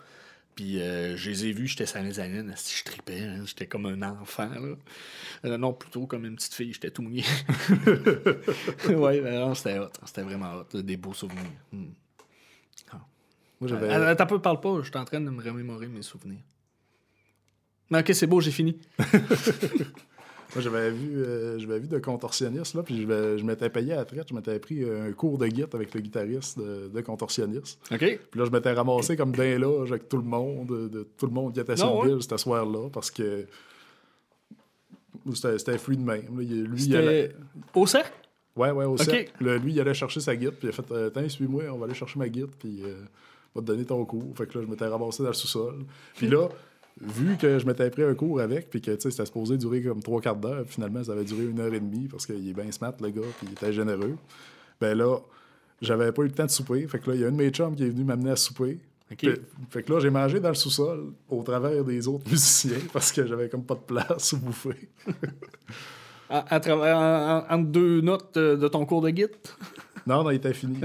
Puis 0.55 0.81
euh, 0.81 1.15
je 1.15 1.29
les 1.29 1.45
ai 1.45 1.53
vus, 1.53 1.67
j'étais 1.67 1.85
sur 1.85 2.01
les 2.01 2.13
si 2.55 2.77
je 2.77 2.83
tripais, 2.83 3.21
hein, 3.21 3.43
j'étais 3.45 3.67
comme 3.67 3.85
un 3.85 4.01
enfant. 4.01 4.49
Là. 4.49 4.75
Euh, 5.45 5.57
non, 5.57 5.71
plutôt 5.71 6.07
comme 6.07 6.25
une 6.25 6.35
petite 6.35 6.53
fille, 6.53 6.73
j'étais 6.73 6.91
tout 6.91 7.01
mouillé. 7.01 7.23
ouais, 8.89 9.21
ben 9.21 9.39
non, 9.39 9.55
c'était 9.55 9.79
hot. 9.79 9.89
C'était 10.05 10.23
vraiment 10.23 10.53
hot. 10.55 10.81
Des 10.81 10.97
beaux 10.97 11.13
souvenirs. 11.13 11.45
Hmm. 11.71 11.91
Moi, 13.61 13.69
j'avais. 13.69 13.93
Euh, 13.93 14.15
peu, 14.25 14.41
parle 14.41 14.59
pas, 14.59 14.79
je 14.81 14.89
suis 14.89 14.97
en 14.97 15.05
train 15.05 15.21
de 15.21 15.29
me 15.29 15.41
remémorer 15.41 15.87
mes 15.87 16.01
souvenirs. 16.01 16.41
Mais 17.91 17.99
ok, 17.99 18.11
c'est 18.13 18.27
beau, 18.27 18.41
j'ai 18.41 18.51
fini. 18.51 18.79
Moi, 20.53 20.61
j'avais 20.61 20.91
vu, 20.91 21.23
euh, 21.23 21.57
j'avais 21.59 21.79
vu 21.79 21.87
de 21.87 21.97
contorsionniste, 21.99 22.73
là, 22.75 22.83
puis 22.83 23.01
je, 23.07 23.43
m'étais 23.43 23.69
payé 23.69 23.93
à 23.93 23.97
la 23.97 24.05
traite. 24.05 24.27
Je 24.29 24.33
m'étais 24.35 24.59
pris 24.59 24.83
un 24.83 25.11
cours 25.13 25.37
de 25.37 25.47
guitare 25.47 25.69
avec 25.79 25.93
le 25.93 26.01
guitariste 26.01 26.59
de, 26.59 26.89
de 26.93 27.01
contorsionniste. 27.01 27.79
OK? 27.91 27.97
Puis 27.99 28.39
là, 28.39 28.45
je 28.45 28.51
m'étais 28.51 28.73
ramassé 28.73 29.15
comme 29.15 29.31
d'un 29.31 29.57
loge 29.57 29.91
avec 29.91 30.09
tout 30.09 30.17
le 30.17 30.23
monde, 30.23 30.67
de, 30.67 30.87
de- 30.89 31.07
tout 31.17 31.25
le 31.25 31.31
monde 31.31 31.53
qui 31.53 31.59
était 31.61 31.77
sur 31.77 31.85
Non, 31.87 32.03
le 32.03 32.09
ouais. 32.09 32.15
bill 32.15 32.23
ce 32.29 32.37
soir-là, 32.37 32.89
parce 32.91 33.09
que 33.11 33.45
c'était 35.33 35.77
free 35.77 35.97
de 35.97 36.03
même. 36.03 36.37
là. 36.37 36.43
Il- 36.43 36.63
Lui, 36.65 36.83
il 36.83 36.95
allait... 36.95 37.31
Au 37.73 37.85
cercle? 37.85 38.11
Ouais, 38.55 38.71
ouais, 38.71 38.85
au 38.85 38.93
Ok. 38.95 39.03
cercle. 39.03 39.31
Là, 39.45 39.57
lui, 39.57 39.71
il 39.73 39.79
allait 39.79 39.93
chercher 39.93 40.19
sa 40.19 40.35
guitare, 40.35 40.53
puis 40.55 40.67
il 40.67 40.69
a 40.69 40.73
fait 40.73 40.91
euh, 40.91 41.09
Tiens, 41.09 41.29
suis-moi, 41.29 41.63
on 41.71 41.77
va 41.77 41.85
aller 41.85 41.93
chercher 41.93 42.19
ma 42.19 42.27
guitare, 42.27 42.49
puis 42.59 42.81
euh, 42.83 42.95
on 43.55 43.59
va 43.59 43.65
te 43.65 43.71
donner 43.71 43.85
ton 43.85 44.03
cours. 44.05 44.35
Fait 44.37 44.45
que 44.47 44.57
là, 44.57 44.65
je 44.65 44.69
m'étais 44.69 44.85
ramassé 44.87 45.23
dans 45.23 45.29
le 45.29 45.33
sous-sol. 45.35 45.85
Puis 46.15 46.27
là, 46.27 46.49
vu 46.99 47.37
que 47.37 47.57
je 47.59 47.65
m'étais 47.65 47.89
pris 47.89 48.03
un 48.03 48.13
cours 48.15 48.41
avec, 48.41 48.69
puis 48.69 48.81
que 48.81 48.91
c'était 48.99 49.25
supposé 49.25 49.57
durer 49.57 49.81
comme 49.81 50.01
trois 50.03 50.19
quarts 50.21 50.35
d'heure, 50.35 50.65
finalement, 50.67 51.03
ça 51.03 51.13
avait 51.13 51.23
duré 51.23 51.45
une 51.45 51.59
heure 51.59 51.73
et 51.73 51.79
demie, 51.79 52.07
parce 52.09 52.25
qu'il 52.25 52.47
est 52.49 52.53
bien 52.53 52.71
smart, 52.71 52.93
le 53.01 53.09
gars, 53.09 53.21
puis 53.37 53.47
il 53.47 53.53
était 53.53 53.71
généreux. 53.73 54.15
Ben 54.79 54.97
là, 54.97 55.17
j'avais 55.81 56.11
pas 56.11 56.23
eu 56.23 56.25
le 56.25 56.31
temps 56.33 56.45
de 56.45 56.51
souper. 56.51 56.85
Fait 56.87 56.99
que 56.99 57.09
là, 57.09 57.15
il 57.15 57.21
y 57.21 57.23
a 57.23 57.27
un 57.27 57.31
de 57.31 57.37
mes 57.37 57.49
chums 57.49 57.75
qui 57.75 57.83
est 57.83 57.89
venu 57.89 58.03
m'amener 58.03 58.31
à 58.31 58.35
souper. 58.35 58.79
Fait, 59.09 59.41
fait 59.69 59.83
que 59.83 59.91
là, 59.93 59.99
j'ai 59.99 60.09
mangé 60.09 60.39
dans 60.39 60.49
le 60.49 60.55
sous-sol 60.55 61.11
au 61.29 61.43
travers 61.43 61.83
des 61.83 62.07
autres 62.07 62.29
musiciens 62.29 62.77
parce 62.93 63.11
que 63.11 63.25
j'avais 63.25 63.49
comme 63.49 63.63
pas 63.63 63.75
de 63.75 63.81
place 63.81 64.33
où 64.33 64.37
bouffer. 64.37 64.89
À, 66.33 66.55
à 66.55 66.59
travers, 66.61 66.95
en- 66.97 67.39
en- 67.39 67.55
entre 67.59 67.69
deux 67.71 67.99
notes 67.99 68.37
euh, 68.37 68.55
de 68.55 68.67
ton 68.69 68.85
cours 68.85 69.01
de 69.01 69.09
guide? 69.09 69.31
Non, 70.07 70.23
non, 70.23 70.29
il 70.29 70.35
était 70.37 70.53
fini. 70.53 70.77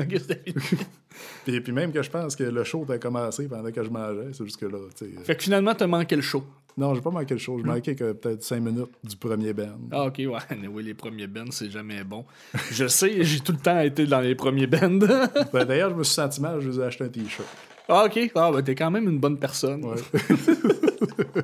Puis, 1.44 1.60
puis 1.60 1.72
même 1.72 1.92
que 1.92 2.02
je 2.02 2.10
pense 2.10 2.36
que 2.36 2.44
le 2.44 2.64
show 2.64 2.84
a 2.90 2.98
commencé 2.98 3.48
pendant 3.48 3.70
que 3.70 3.82
je 3.82 3.90
mangeais. 3.90 4.28
C'est 4.32 4.44
juste 4.44 4.58
que 4.58 4.66
là, 4.66 4.78
tu 4.96 5.04
sais. 5.06 5.10
euh, 5.18 5.24
fait 5.24 5.36
que 5.36 5.42
finalement, 5.42 5.74
t'as 5.74 5.86
manqué 5.86 6.16
le 6.16 6.22
show. 6.22 6.44
Non, 6.78 6.94
j'ai 6.94 7.00
pas 7.00 7.10
manqué 7.10 7.32
le 7.32 7.40
show. 7.40 7.56
J'ai 7.58 7.64
manqué 7.64 7.94
que 7.96 8.12
peut-être 8.12 8.42
cinq 8.42 8.60
minutes 8.60 8.90
du 9.02 9.16
premier 9.16 9.54
band. 9.54 9.78
Ah, 9.90 10.04
ok, 10.04 10.18
ouais. 10.18 10.66
Oui, 10.70 10.82
les 10.82 10.92
premiers 10.94 11.26
bands, 11.26 11.50
c'est 11.50 11.70
jamais 11.70 12.04
bon. 12.04 12.24
Je 12.70 12.86
sais, 12.86 13.24
j'ai 13.24 13.40
tout 13.40 13.52
le 13.52 13.58
temps 13.58 13.80
été 13.80 14.04
dans 14.06 14.20
les 14.20 14.34
premiers 14.34 14.66
bands. 14.66 14.98
Ben, 15.52 15.64
D'ailleurs, 15.64 15.90
je 15.90 15.94
me 15.94 16.04
suis 16.04 16.14
senti 16.14 16.40
mal, 16.40 16.60
je 16.60 16.68
vous 16.68 16.80
ai 16.80 16.84
acheté 16.84 17.04
un 17.04 17.08
t-shirt. 17.08 17.48
ah, 17.88 18.04
ok. 18.04 18.30
Ah, 18.34 18.50
ben, 18.52 18.62
t'es 18.62 18.74
quand 18.74 18.90
même 18.90 19.08
une 19.08 19.18
bonne 19.18 19.38
personne. 19.38 19.84
Ouais. 19.86 19.96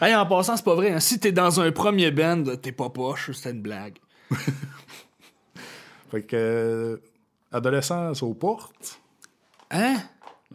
Hey, 0.00 0.14
en 0.16 0.26
passant, 0.26 0.56
c'est 0.56 0.64
pas 0.64 0.74
vrai. 0.74 0.90
hein. 0.90 0.98
Si 1.00 1.20
t'es 1.20 1.30
dans 1.30 1.60
un 1.60 1.70
premier 1.70 2.10
band, 2.10 2.42
t'es 2.60 2.72
pas 2.72 2.90
poche. 2.90 3.30
C'était 3.32 3.50
une 3.52 3.62
blague. 3.62 3.98
fait 6.10 6.22
que. 6.22 7.00
Adolescence 7.52 8.22
aux 8.22 8.34
portes. 8.34 9.00
Hein? 9.70 9.96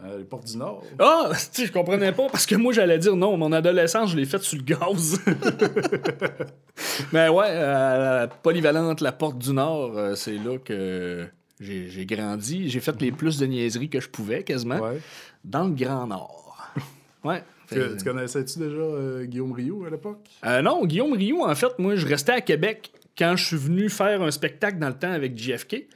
euh, 0.04 0.20
les 0.20 0.24
portes 0.26 0.46
du 0.46 0.58
Nord. 0.58 0.84
Ah, 1.00 1.32
tu 1.54 1.66
je 1.66 1.72
comprenais 1.72 2.12
pas 2.12 2.28
parce 2.30 2.46
que 2.46 2.56
moi 2.56 2.72
j'allais 2.74 3.00
dire 3.00 3.16
non, 3.16 3.36
mon 3.38 3.52
adolescence, 3.52 4.12
je 4.12 4.18
l'ai 4.18 4.26
faite 4.26 4.44
sur 4.44 4.58
le 4.58 4.64
gaz. 4.64 5.20
Mais 7.12 7.30
ouais, 7.30 7.48
euh, 7.50 8.20
la 8.22 8.28
polyvalente, 8.28 9.02
la 9.02 9.12
porte 9.12 9.38
du 9.40 9.54
Nord, 9.54 9.98
euh, 9.98 10.16
c'est 10.16 10.38
là 10.38 10.58
que 10.58 11.28
j'ai 11.60 12.06
grandi. 12.06 12.70
J'ai 12.70 12.80
fait 12.80 13.00
les 13.02 13.12
plus 13.12 13.38
de 13.40 13.46
niaiseries 13.46 13.90
que 13.90 14.00
je 14.00 14.10
pouvais 14.10 14.44
quasiment 14.44 14.80
Ouais. 14.80 15.00
dans 15.44 15.64
le 15.66 15.74
Grand 15.74 16.08
Nord. 16.08 16.44
Ouais. 17.24 17.44
Tu, 17.70 17.76
tu 17.98 18.04
connaissais-tu 18.06 18.60
déjà 18.60 19.26
Guillaume 19.26 19.52
Rioux 19.52 19.84
à 19.86 19.90
l'époque? 19.90 20.30
Non, 20.64 20.86
Guillaume 20.86 21.12
Rioux, 21.12 21.42
en 21.44 21.54
fait, 21.56 21.78
moi, 21.78 21.96
je 21.98 22.06
restais 22.08 22.32
à 22.32 22.40
Québec 22.42 22.92
quand 23.18 23.36
je 23.36 23.44
suis 23.44 23.58
venu 23.58 23.90
faire 23.90 24.22
un 24.22 24.32
spectacle 24.32 24.78
dans 24.80 24.88
le 24.88 24.94
temps 24.94 25.12
avec 25.12 25.36
JFK. 25.38 25.88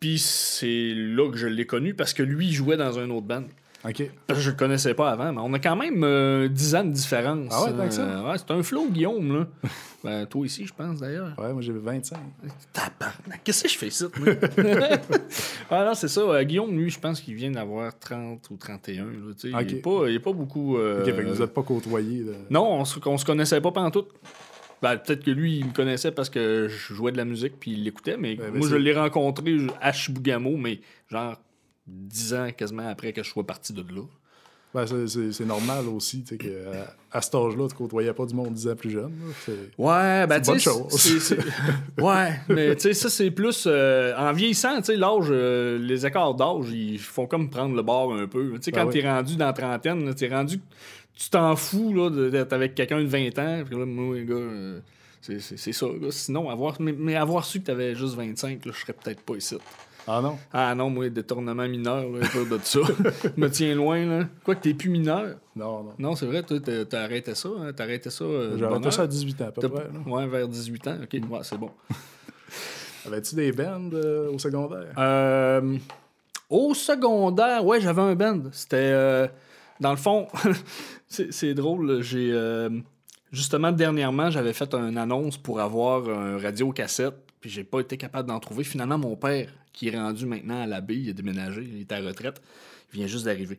Puis 0.00 0.18
c'est 0.18 0.94
là 0.94 1.30
que 1.30 1.36
je 1.36 1.46
l'ai 1.46 1.66
connu 1.66 1.92
parce 1.94 2.14
que 2.14 2.22
lui, 2.22 2.46
il 2.46 2.52
jouait 2.54 2.78
dans 2.78 2.98
un 2.98 3.10
autre 3.10 3.26
band. 3.26 3.44
OK. 3.84 4.02
Parce 4.26 4.38
que 4.40 4.44
je 4.44 4.50
le 4.50 4.56
connaissais 4.56 4.92
pas 4.92 5.10
avant, 5.10 5.32
mais 5.32 5.40
on 5.42 5.52
a 5.54 5.58
quand 5.58 5.76
même 5.76 6.04
euh, 6.04 6.48
10 6.48 6.74
ans 6.74 6.84
de 6.84 6.92
différence. 6.92 7.48
Ah 7.50 7.64
ouais, 7.64 7.72
tant 7.72 7.86
que 7.86 7.94
ça? 7.94 8.02
Euh, 8.02 8.30
ouais, 8.30 8.36
c'est 8.36 8.50
un 8.50 8.62
flow, 8.62 8.88
Guillaume, 8.90 9.32
là. 9.38 9.46
ben, 10.04 10.26
toi 10.26 10.44
ici, 10.44 10.66
je 10.66 10.72
pense, 10.74 11.00
d'ailleurs. 11.00 11.34
Ouais, 11.38 11.50
moi 11.52 11.62
j'ai 11.62 11.72
25. 11.72 12.18
Tabarnak, 12.74 13.40
qu'est-ce 13.42 13.62
que 13.62 13.68
je 13.70 13.78
fais 13.78 13.88
ici, 13.88 14.04
moi? 14.18 14.34
ah 15.70 15.84
non, 15.86 15.94
c'est 15.94 16.08
ça. 16.08 16.20
euh, 16.20 16.42
Guillaume, 16.44 16.76
lui, 16.78 16.90
je 16.90 16.98
pense 17.00 17.20
qu'il 17.22 17.34
vient 17.34 17.50
d'avoir 17.50 17.98
30 17.98 18.50
ou 18.50 18.56
31. 18.56 19.04
Là, 19.04 19.10
tu 19.38 19.50
sais. 19.50 19.54
Ok. 19.56 19.64
Il 19.68 19.76
est 19.76 20.18
pas, 20.18 20.30
pas 20.30 20.36
beaucoup... 20.36 20.76
euh, 20.76 21.00
OK, 21.00 21.06
fait 21.14 21.24
que 21.24 21.28
vous 21.28 21.42
êtes 21.42 21.54
pas 21.54 21.62
côtoyés. 21.62 22.22
là. 22.24 22.32
Non, 22.50 22.80
on 22.80 22.84
se, 22.84 22.98
on 23.06 23.16
se 23.16 23.24
connaissait 23.24 23.60
pas 23.62 23.70
pendant 23.70 23.90
tout. 23.90 24.06
Ben, 24.82 24.96
peut-être 24.96 25.24
que 25.24 25.30
lui, 25.30 25.58
il 25.58 25.66
me 25.66 25.72
connaissait 25.72 26.10
parce 26.10 26.30
que 26.30 26.68
je 26.68 26.94
jouais 26.94 27.12
de 27.12 27.16
la 27.18 27.24
musique 27.26 27.54
puis 27.60 27.72
il 27.72 27.84
l'écoutait, 27.84 28.16
mais 28.16 28.38
Ouais, 28.40 28.50
moi, 28.50 28.68
je 28.68 28.76
l'ai 28.76 28.94
rencontré 28.94 29.56
à 29.80 29.92
Chibougamau, 29.92 30.56
mais 30.56 30.80
genre 31.10 31.36
10 31.86 32.34
ans 32.34 32.48
quasiment 32.56 32.88
après 32.88 33.12
que 33.12 33.22
je 33.22 33.28
sois 33.28 33.44
parti 33.46 33.72
de 33.72 33.82
là. 33.82 34.02
Ben, 34.72 34.86
c'est- 34.86 35.44
normal 35.44 35.88
aussi, 35.88 36.22
tu 36.22 36.28
sais, 36.28 36.38
qu'à 36.38 36.48
à 37.10 37.20
cet 37.20 37.34
âge-là, 37.34 37.66
tu 37.68 37.74
côtoyais 37.74 38.12
pas 38.12 38.24
du 38.24 38.34
monde 38.36 38.54
10 38.54 38.68
ans 38.68 38.76
plus 38.76 38.90
jeune. 38.90 39.10
là. 39.10 39.32
C'est- 39.44 39.52
Ouais, 39.76 40.26
ben 40.28 40.40
C'est 40.44 40.52
tu 41.12 41.18
sais. 41.20 41.36
Ouais, 41.98 42.30
mais 42.48 42.76
tu 42.76 42.82
sais, 42.82 42.94
ça, 42.94 43.10
c'est 43.10 43.32
plus. 43.32 43.64
euh, 43.66 44.14
en 44.16 44.32
vieillissant, 44.32 44.76
tu 44.78 44.84
sais, 44.84 44.96
l'âge, 44.96 45.24
euh, 45.30 45.76
les 45.80 46.06
écarts 46.06 46.34
d'âge, 46.36 46.70
ils 46.70 47.00
font 47.00 47.26
comme 47.26 47.50
prendre 47.50 47.74
le 47.74 47.82
bord 47.82 48.14
un 48.14 48.28
peu. 48.28 48.52
Tu 48.52 48.58
sais, 48.66 48.70
Ben 48.70 48.82
quand 48.82 48.86
oui. 48.86 49.00
t'es 49.02 49.10
rendu 49.10 49.34
dans 49.36 49.46
la 49.46 49.52
trentaine, 49.52 50.14
t'es 50.14 50.28
rendu. 50.28 50.60
Tu 51.22 51.28
t'en 51.28 51.54
fous, 51.54 51.92
là, 51.92 52.08
d'être 52.30 52.52
avec 52.54 52.74
quelqu'un 52.74 53.00
de 53.00 53.06
20 53.06 53.38
ans. 53.38 53.62
Puis 53.68 53.78
là, 53.78 53.84
moi, 53.84 54.14
les 54.16 54.24
gars, 54.24 54.34
euh, 54.36 54.80
c'est- 55.20 55.38
c'est 55.38 55.58
c'est 55.58 55.72
ça, 55.72 55.84
là. 55.86 56.08
Sinon, 56.10 56.48
avoir, 56.48 56.80
mais, 56.80 56.92
mais 56.96 57.14
avoir 57.14 57.44
su 57.44 57.60
que 57.60 57.66
t'avais 57.66 57.94
juste 57.94 58.14
25, 58.16 58.64
là, 58.64 58.72
je 58.74 58.80
serais 58.80 58.94
peut-être 58.94 59.20
pas 59.20 59.34
ici. 59.36 59.56
Ah 60.08 60.20
non? 60.22 60.38
Ah 60.50 60.74
non, 60.74 60.88
moi, 60.88 61.10
détournement 61.10 61.68
mineur, 61.68 62.08
là, 62.08 62.20
pas 62.26 62.56
de 62.56 62.60
ça. 62.64 62.80
Je 63.22 63.28
me 63.36 63.50
tiens 63.50 63.74
loin, 63.74 64.06
là. 64.06 64.24
Quoi 64.42 64.54
que 64.54 64.62
t'es 64.62 64.72
plus 64.72 64.88
mineur? 64.88 65.36
Non, 65.54 65.82
non. 65.84 65.92
Non, 65.98 66.16
c'est 66.16 66.24
vrai, 66.24 66.42
toi, 66.42 66.58
t'as 66.58 66.86
t'as 66.86 67.02
arrêté 67.02 67.34
ça, 67.34 67.50
hein? 67.60 67.70
T'as 67.76 67.84
arrêté 67.84 68.08
ça. 68.08 68.24
euh, 68.24 68.56
J'ai 68.56 68.64
arrêté 68.64 68.90
ça 68.90 69.02
à 69.02 69.06
18 69.06 69.42
ans 69.42 69.48
à 69.48 69.52
peu 69.52 69.60
T'as- 69.60 69.68
près. 69.68 69.84
là. 69.84 70.10
Ouais, 70.10 70.26
vers 70.26 70.48
18 70.48 70.88
ans. 70.88 70.96
OK, 71.02 71.12
ouais, 71.12 71.38
c'est 71.42 71.58
bon. 71.58 71.70
Avais-tu 73.06 73.34
des 73.34 73.52
bands 73.52 73.90
euh, 73.92 74.30
au 74.32 74.38
secondaire? 74.38 74.94
Euh, 74.96 75.76
au 76.48 76.72
secondaire, 76.74 77.64
ouais, 77.64 77.80
j'avais 77.80 78.02
un 78.02 78.14
band. 78.14 78.40
C'était. 78.52 79.30
Dans 79.80 79.90
le 79.90 79.96
fond, 79.96 80.28
c'est 81.08 81.54
drôle. 81.54 82.02
J'ai. 82.02 82.30
euh, 82.32 82.70
justement, 83.32 83.72
dernièrement, 83.72 84.30
j'avais 84.30 84.52
fait 84.52 84.72
une 84.74 84.98
annonce 84.98 85.36
pour 85.38 85.60
avoir 85.60 86.08
un 86.08 86.38
radio-cassette. 86.38 87.14
Puis 87.40 87.48
j'ai 87.50 87.64
pas 87.64 87.80
été 87.80 87.96
capable 87.96 88.28
d'en 88.28 88.38
trouver. 88.38 88.64
Finalement, 88.64 88.98
mon 88.98 89.16
père, 89.16 89.50
qui 89.72 89.88
est 89.88 89.96
rendu 89.96 90.26
maintenant 90.26 90.62
à 90.62 90.66
l'abbé, 90.66 90.96
il 90.96 91.10
a 91.10 91.12
déménagé, 91.14 91.62
il 91.62 91.80
est 91.80 91.92
à 91.92 92.00
retraite, 92.00 92.42
il 92.92 92.98
vient 92.98 93.06
juste 93.06 93.24
d'arriver. 93.24 93.56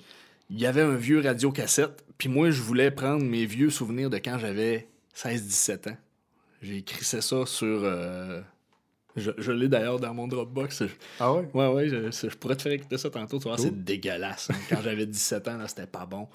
Il 0.51 0.59
y 0.59 0.67
avait 0.67 0.81
un 0.81 0.95
vieux 0.95 1.19
radio-cassette. 1.21 2.03
Puis 2.17 2.29
moi, 2.29 2.51
je 2.51 2.61
voulais 2.61 2.91
prendre 2.91 3.23
mes 3.23 3.45
vieux 3.45 3.71
souvenirs 3.71 4.09
de 4.11 4.17
quand 4.17 4.37
j'avais 4.37 4.87
16-17 5.15 5.89
ans. 5.91 5.97
J'ai 6.61 6.77
écrit 6.77 7.03
ça 7.03 7.21
sur. 7.21 7.45
euh, 7.83 8.41
je 9.15 9.31
je 9.37 9.51
l'ai 9.51 9.67
d'ailleurs 9.67 9.99
dans 9.99 10.13
mon 10.13 10.27
Dropbox. 10.27 10.83
Ah 11.19 11.33
ouais? 11.33 11.47
Ouais, 11.53 11.67
ouais, 11.67 11.87
je, 11.89 12.11
je 12.11 12.35
pourrais 12.37 12.55
te 12.55 12.61
faire 12.61 12.71
écouter 12.71 12.97
ça 12.97 13.09
tantôt. 13.09 13.37
Tu 13.39 13.43
vois, 13.47 13.55
Cool. 13.57 13.65
c'est 13.65 13.83
dégueulasse. 13.83 14.49
hein. 14.51 14.55
Quand 14.69 14.81
j'avais 14.81 15.05
17 15.05 15.47
ans, 15.47 15.57
là, 15.57 15.67
c'était 15.67 15.87
pas 15.87 16.05
bon. 16.05 16.27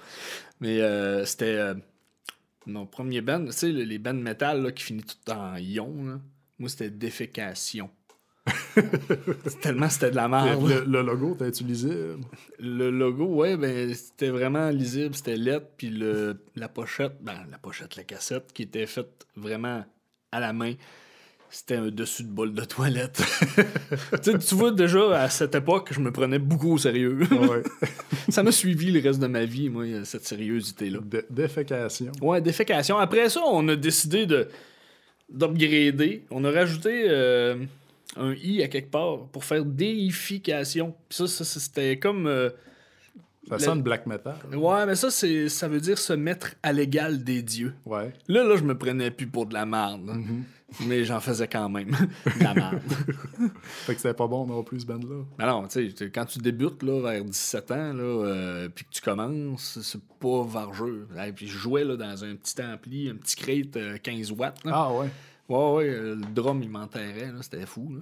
Mais 0.61 0.81
euh, 0.81 1.25
c'était 1.25 1.57
euh, 1.57 1.75
mon 2.67 2.87
premier 2.87 3.21
band. 3.21 3.45
Tu 3.47 3.53
sais, 3.53 3.73
le- 3.73 3.83
les 3.85 3.99
bands 3.99 4.15
métal 4.15 4.63
là, 4.63 4.73
qui 4.73 4.83
finissent 4.85 5.19
tout 5.25 5.31
en 5.33 5.57
ion. 5.57 5.93
là. 6.05 6.21
Moi, 6.59 6.69
c'était 6.69 6.91
Défécation. 6.91 7.91
Tellement 9.61 9.89
c'était 9.89 10.11
de 10.11 10.17
la 10.17 10.29
merde. 10.29 10.69
Le, 10.69 10.85
le 10.85 11.03
logo, 11.03 11.35
t'as 11.39 11.49
utilisé? 11.49 12.15
Le 12.59 12.91
logo, 12.91 13.27
ouais, 13.27 13.57
ben, 13.57 13.93
c'était 13.95 14.29
vraiment 14.31 14.71
lisible, 14.71 15.15
c'était 15.15 15.37
lettre, 15.37 15.67
puis 15.77 15.89
le, 15.91 16.39
la 16.55 16.69
pochette, 16.69 17.17
ben, 17.21 17.47
la 17.51 17.59
pochette, 17.59 17.97
la 17.97 18.05
cassette, 18.05 18.53
qui 18.53 18.63
était 18.63 18.87
faite 18.87 19.27
vraiment 19.37 19.85
à 20.33 20.41
la 20.41 20.53
main, 20.53 20.75
c'était 21.51 21.77
un 21.77 21.89
dessus 21.89 22.25
de 22.25 22.29
bol 22.29 22.53
de 22.53 22.65
toilette. 22.65 23.23
tu, 24.23 24.55
vois, 24.55 24.73
déjà, 24.73 25.23
à 25.23 25.29
cette 25.31 25.55
époque, 25.55 25.91
je 25.93 26.01
me 26.01 26.11
prenais 26.11 26.39
beaucoup 26.39 26.73
au 26.73 26.79
sérieux. 26.79 27.21
Ouais. 27.31 27.63
ça 28.29 28.43
m'a 28.43 28.53
suivi 28.53 28.91
le 28.91 29.01
reste 29.01 29.21
de 29.21 29.27
ma 29.27 29.45
vie, 29.45 29.69
moi, 29.69 29.85
cette 30.05 30.27
sérieuseté-là. 30.27 30.99
De- 31.03 31.25
défécation. 31.31 32.13
Ouais, 32.21 32.41
défécation. 32.41 32.99
Après 32.99 33.29
ça, 33.29 33.41
on 33.47 33.67
a 33.69 33.77
décidé 33.77 34.27
de 34.27 34.49
d'upgrader. 35.29 36.25
On 36.31 36.45
a 36.45 36.51
rajouté 36.51 37.07
euh, 37.09 37.57
un 38.17 38.33
i 38.35 38.63
à 38.63 38.69
quelque 38.69 38.91
part 38.91 39.27
pour 39.33 39.45
faire 39.45 39.65
déification. 39.65 40.95
Puis 41.09 41.17
ça, 41.17 41.27
ça, 41.27 41.45
c'était 41.45 41.99
comme. 41.99 42.27
euh, 42.27 42.51
Ça 43.49 43.57
Le- 43.57 43.63
sonne 43.63 43.83
black 43.83 44.07
metal. 44.07 44.35
Ouais, 44.55 44.87
mais 44.87 44.97
ça, 44.97 45.11
c'est, 45.11 45.49
ça 45.49 45.69
veut 45.69 45.81
dire 45.81 45.99
se 45.99 46.13
mettre 46.13 46.55
à 46.63 46.73
l'égal 46.73 47.23
des 47.23 47.43
dieux. 47.43 47.75
Ouais. 47.85 48.13
Là, 48.29 48.43
là, 48.45 48.57
je 48.57 48.65
me 48.65 48.77
prenais 48.77 49.11
plus 49.11 49.27
pour 49.29 49.47
de 49.47 49.55
la 49.55 49.65
merde. 49.67 50.07
là. 50.07 50.15
Mais 50.85 51.05
j'en 51.05 51.21
faisais 51.21 51.47
quand 51.47 51.69
même. 51.69 51.91
de 52.27 52.43
la 52.43 52.55
merde. 52.55 52.81
Fait 53.63 53.95
que 53.95 54.01
c'était 54.01 54.15
pas 54.15 54.27
bon 54.27 54.47
non 54.47 54.65
plus, 54.65 54.81
ce 54.81 54.87
band-là. 54.87 55.23
Mais 55.39 55.47
non, 55.47 55.69
tu 55.69 55.91
sais, 55.93 56.11
quand 56.11 56.25
tu 56.25 56.41
débutes 56.41 56.83
là, 56.83 57.01
vers 57.01 57.25
17 57.25 57.71
ans, 57.71 57.93
là, 57.93 58.03
euh, 58.03 58.69
puis 58.69 58.85
que 58.85 58.91
tu 58.91 59.01
commences, 59.01 59.79
c'est 59.81 60.03
pas 60.19 60.43
vargeux. 60.43 61.07
Et 61.25 61.33
puis 61.33 61.47
je 61.47 61.57
jouais 61.57 61.85
là, 61.85 61.97
dans 61.97 62.25
un 62.25 62.35
petit 62.35 62.61
ampli, 62.61 63.09
un 63.09 63.15
petit 63.15 63.37
crate 63.37 63.77
euh, 63.77 63.97
15 64.03 64.33
watts. 64.33 64.65
là. 64.65 64.73
Ah 64.75 64.93
ouais. 64.93 65.09
Ouais, 65.49 65.73
ouais, 65.77 65.89
euh, 65.89 66.15
le 66.17 66.35
drum, 66.35 66.61
il 66.65 66.69
m'enterrait, 66.71 67.31
là, 67.33 67.39
c'était 67.43 67.65
fou. 67.65 67.89
Là. 67.95 68.01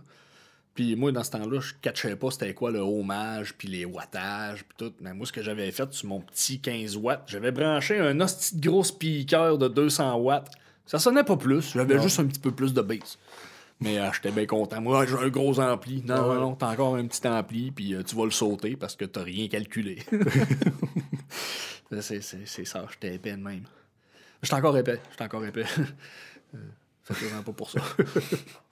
Puis 0.75 0.97
moi, 0.97 1.13
dans 1.13 1.23
ce 1.23 1.31
temps-là, 1.31 1.61
je 1.61 1.73
catchais 1.81 2.17
pas 2.17 2.31
c'était 2.33 2.53
quoi 2.53 2.73
le 2.73 2.81
hommage, 2.81 3.55
puis 3.55 3.69
les 3.69 3.85
wattages, 3.85 4.65
puis 4.65 4.77
tout. 4.77 4.93
Mais 5.01 5.15
moi, 5.15 5.25
ce 5.25 5.33
que 5.33 5.43
j'avais 5.43 5.71
fait 5.71 5.93
sur 5.93 6.09
mon 6.09 6.21
petit 6.21 6.61
15 6.61 6.97
watts, 6.97 7.25
j'avais 7.29 7.53
branché 7.53 7.99
un 7.99 8.21
hostie 8.21 8.57
de 8.57 8.69
gros 8.69 8.83
speaker 8.83 9.57
de 9.57 9.69
200 9.69 10.17
watts. 10.17 10.51
Ça 10.87 10.99
sonnait 10.99 11.25
pas 11.25 11.37
plus, 11.37 11.73
j'avais 11.73 12.01
juste 12.03 12.19
un 12.19 12.27
petit 12.27 12.41
peu 12.41 12.51
plus 12.51 12.75
de 12.75 12.83
bass. 12.83 13.19
Mais 13.81 13.99
euh, 13.99 14.13
j'étais 14.13 14.31
bien 14.31 14.47
content. 14.47 14.81
Moi, 14.81 15.07
j'ai 15.07 15.15
un 15.15 15.29
gros 15.29 15.59
ampli. 15.61 16.03
Non, 16.07 16.35
non, 16.35 16.41
non, 16.41 16.55
t'as 16.55 16.73
encore 16.73 16.97
un 16.97 17.07
petit 17.07 17.27
ampli, 17.27 17.71
puis 17.71 17.95
euh, 17.95 18.03
tu 18.03 18.17
vas 18.17 18.25
le 18.25 18.31
sauter 18.31 18.77
parce 18.77 18.97
que 18.97 19.05
t'as 19.05 19.23
rien 19.23 19.49
calculé. 19.49 20.03
c'est, 22.01 22.21
ça, 22.21 22.87
j'étais 22.91 23.15
épais 23.15 23.33
de 23.33 23.43
même. 23.43 23.65
J'étais 24.43 24.55
encore 24.55 24.77
épais, 24.77 25.01
j'étais 25.11 25.25
encore 25.25 25.45
épais. 25.45 25.67
Euh, 26.55 26.59
Faites-en 27.03 27.43
pas 27.43 27.53
pour 27.53 27.69
ça. 27.69 27.81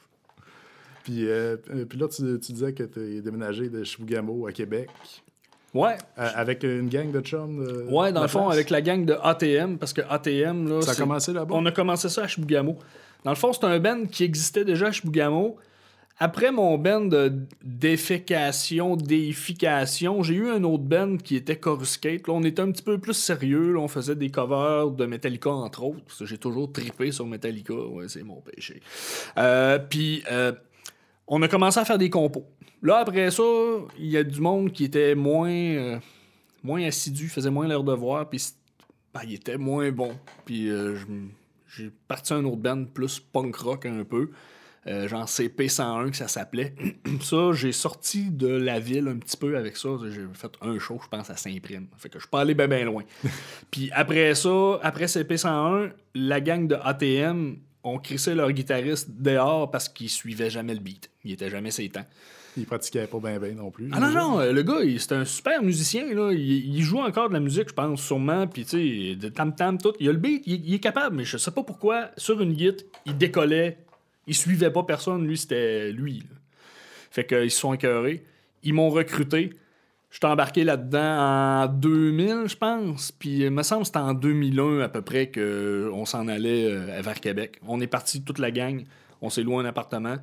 Puis, 1.05 1.27
euh, 1.29 1.57
euh, 1.75 1.85
puis 1.85 1.99
là, 1.99 2.09
tu, 2.09 2.23
tu 2.41 2.53
disais 2.53 2.73
que 2.73 2.85
t'es 2.85 3.21
déménagé 3.21 3.69
de 3.69 3.83
Chibougamau 3.85 4.47
à 4.47 4.53
Québec 4.53 4.89
Ouais, 5.75 5.97
euh, 6.19 6.29
avec 6.35 6.65
une 6.65 6.89
gang 6.91 7.11
de 7.11 7.21
chums. 7.21 7.65
de- 7.65 7.85
ouais, 7.91 8.13
dans 8.13 8.21
le 8.23 8.29
fond, 8.29 8.43
place? 8.45 8.55
avec 8.55 8.69
la 8.71 8.83
gang 8.83 9.05
de 9.07 9.15
ATM, 9.23 9.79
parce 9.79 9.93
que 9.95 10.03
ATM, 10.09 10.69
là. 10.69 10.83
Ça 10.83 10.93
a 10.93 10.95
commencé 10.95 11.33
là-bas? 11.33 11.55
On 11.57 11.65
a 11.65 11.73
commencé 11.73 12.09
ça 12.11 12.25
à 12.25 12.29
Chibougamau. 12.29 12.77
Dans 13.25 13.31
le 13.31 13.37
fond, 13.37 13.53
c'est 13.55 13.65
un 13.65 13.79
band 13.79 14.05
qui 14.05 14.25
existait 14.25 14.65
déjà 14.67 14.89
à 14.89 14.93
Chibougamau. 14.93 15.57
Après 16.19 16.53
mon 16.53 16.77
band 16.77 17.07
de 17.07 17.33
défécation, 17.65 18.97
déification, 18.97 20.23
j'ai 20.23 20.35
eu 20.35 20.51
un 20.51 20.63
autre 20.65 20.83
band 20.85 21.17
qui 21.17 21.37
était 21.37 21.57
Coruscate. 21.57 22.29
Là, 22.29 22.35
on 22.35 22.43
était 22.43 22.63
un 22.63 22.71
petit 22.71 22.83
peu 22.83 22.99
plus 22.99 23.15
sérieux. 23.15 23.73
là. 23.73 23.81
On 23.81 23.89
faisait 23.89 24.15
des 24.15 24.29
covers 24.31 24.91
de 24.91 25.07
Metallica, 25.07 25.51
entre 25.51 25.83
autres. 25.85 26.25
J'ai 26.25 26.39
toujours 26.39 26.71
trippé 26.71 27.13
sur 27.13 27.27
Metallica. 27.27 27.75
Ouais, 27.75 28.09
c'est 28.09 28.23
mon 28.23 28.41
péché. 28.41 28.81
Euh, 29.39 29.79
Puis, 29.79 30.23
euh, 30.31 30.53
on 31.35 31.41
a 31.41 31.49
commencé 31.49 31.81
à 31.81 31.85
faire 31.87 31.97
des 31.97 32.11
compos. 32.11 32.45
Là, 32.83 32.99
après 32.99 33.31
ça, 33.31 33.43
il 33.99 34.07
y 34.07 34.19
a 34.19 34.23
du 34.23 34.39
monde 34.39 34.71
qui 34.71 34.85
était 34.85 35.15
moins, 35.15 35.49
euh, 35.51 35.99
moins 36.63 36.85
assidu, 36.85 37.27
faisait 37.29 37.51
moins 37.51 37.67
leur 37.67 37.85
devoir. 37.85 38.29
Puis, 38.29 38.53
ben, 39.15 39.23
il 39.25 39.35
était 39.35 39.57
moins 39.57 39.91
bon. 39.91 40.15
Puis, 40.45 40.69
euh, 40.69 40.95
j'ai 41.75 41.91
parti 42.07 42.35
à 42.35 42.37
un 42.37 42.45
autre 42.45 42.59
band 42.59 42.85
plus 42.85 43.19
punk 43.19 43.57
rock 43.57 43.87
un 43.87 44.05
peu. 44.05 44.29
Euh, 44.87 45.09
genre 45.09 45.25
CP101 45.25 46.11
que 46.11 46.17
ça 46.19 46.29
s'appelait. 46.29 46.75
ça, 47.23 47.53
j'ai 47.53 47.73
sorti 47.73 48.31
de 48.31 48.49
la 48.49 48.79
ville 48.79 49.09
un 49.09 49.17
petit 49.17 49.39
peu 49.39 49.57
avec 49.57 49.79
ça. 49.79 49.89
J'ai 50.11 50.27
fait 50.35 50.53
un 50.61 50.79
show, 50.79 51.01
je 51.03 51.09
pense, 51.09 51.31
à 51.31 51.37
Saint-Prime. 51.37 51.87
Fait 51.97 52.11
que 52.11 52.19
je 52.19 52.25
suis 52.25 52.31
pas 52.31 52.43
allé 52.43 52.55
bien 52.55 52.69
ben 52.69 52.85
loin. 52.85 53.05
Puis 53.71 53.91
après 53.95 54.35
ça, 54.35 54.79
après 54.83 55.07
CP101, 55.07 55.93
la 56.15 56.41
gang 56.43 56.67
de 56.69 56.75
ATM 56.75 57.57
ont 57.85 57.99
crissé 57.99 58.35
leur 58.35 58.51
guitariste 58.53 59.11
dehors 59.11 59.71
parce 59.71 59.89
qu'il 59.89 60.09
suivait 60.09 60.51
jamais 60.51 60.75
le 60.75 60.81
beat. 60.81 61.11
Il 61.25 61.33
était 61.33 61.51
jamais 61.51 61.71
ses 61.71 61.89
temps. 61.89 62.07
Il 62.57 62.67
pratiquait 62.67 63.07
pas 63.07 63.19
bien 63.19 63.39
bien 63.39 63.53
non 63.53 63.71
plus. 63.71 63.89
Ah 63.93 63.99
non, 64.01 64.11
non, 64.11 64.41
euh, 64.41 64.53
le 64.53 64.63
gars, 64.63 64.81
c'est 64.99 65.13
un 65.13 65.25
super 65.25 65.63
musicien. 65.63 66.13
Là. 66.15 66.33
Il, 66.33 66.77
il 66.77 66.83
joue 66.83 66.99
encore 66.99 67.29
de 67.29 67.35
la 67.35 67.41
musique, 67.41 67.71
je 67.71 67.75
pense, 67.75 68.03
sûrement. 68.03 68.47
Puis, 68.47 68.65
tu 68.65 68.71
sais, 69.11 69.17
de 69.17 69.29
tam-tam, 69.29 69.79
tout. 69.79 69.95
Il 70.01 70.09
a 70.09 70.13
le 70.13 70.19
beat, 70.19 70.43
il, 70.47 70.63
il 70.67 70.75
est 70.75 70.79
capable, 70.79 71.17
mais 71.17 71.25
je 71.25 71.39
sais 71.39 71.51
pas 71.51 71.63
pourquoi, 71.63 72.11
sur 72.19 72.41
une 72.43 72.53
guitare, 72.53 72.87
il 73.07 73.17
décollait. 73.17 73.79
Il 74.27 74.35
suivait 74.35 74.71
pas 74.71 74.83
personne. 74.83 75.27
Lui, 75.27 75.39
c'était 75.39 75.91
lui. 75.93 76.19
là. 76.19 76.37
Fait 77.11 77.27
qu'ils 77.27 77.51
se 77.51 77.59
sont 77.59 77.73
écœurés. 77.73 78.23
Ils 78.63 78.75
m'ont 78.75 78.91
recruté. 78.91 79.55
Je 80.13 80.19
suis 80.19 80.27
embarqué 80.27 80.63
là-dedans 80.63 81.63
en 81.63 81.67
2000, 81.69 82.45
je 82.47 82.57
pense. 82.57 83.13
Puis, 83.13 83.45
il 83.45 83.51
me 83.51 83.63
semble 83.63 83.81
que 83.81 83.87
c'était 83.87 83.99
en 83.99 84.13
2001 84.13 84.81
à 84.81 84.89
peu 84.91 85.01
près 85.01 85.33
qu'on 85.33 86.05
s'en 86.05 86.29
allait 86.29 86.71
euh, 86.71 87.01
vers 87.01 87.19
Québec. 87.19 87.59
On 87.67 87.81
est 87.81 87.87
parti 87.87 88.23
toute 88.23 88.39
la 88.39 88.51
gang. 88.51 88.85
On 89.23 89.31
s'est 89.31 89.43
loué 89.43 89.57
un 89.57 89.65
appartement. 89.65 90.17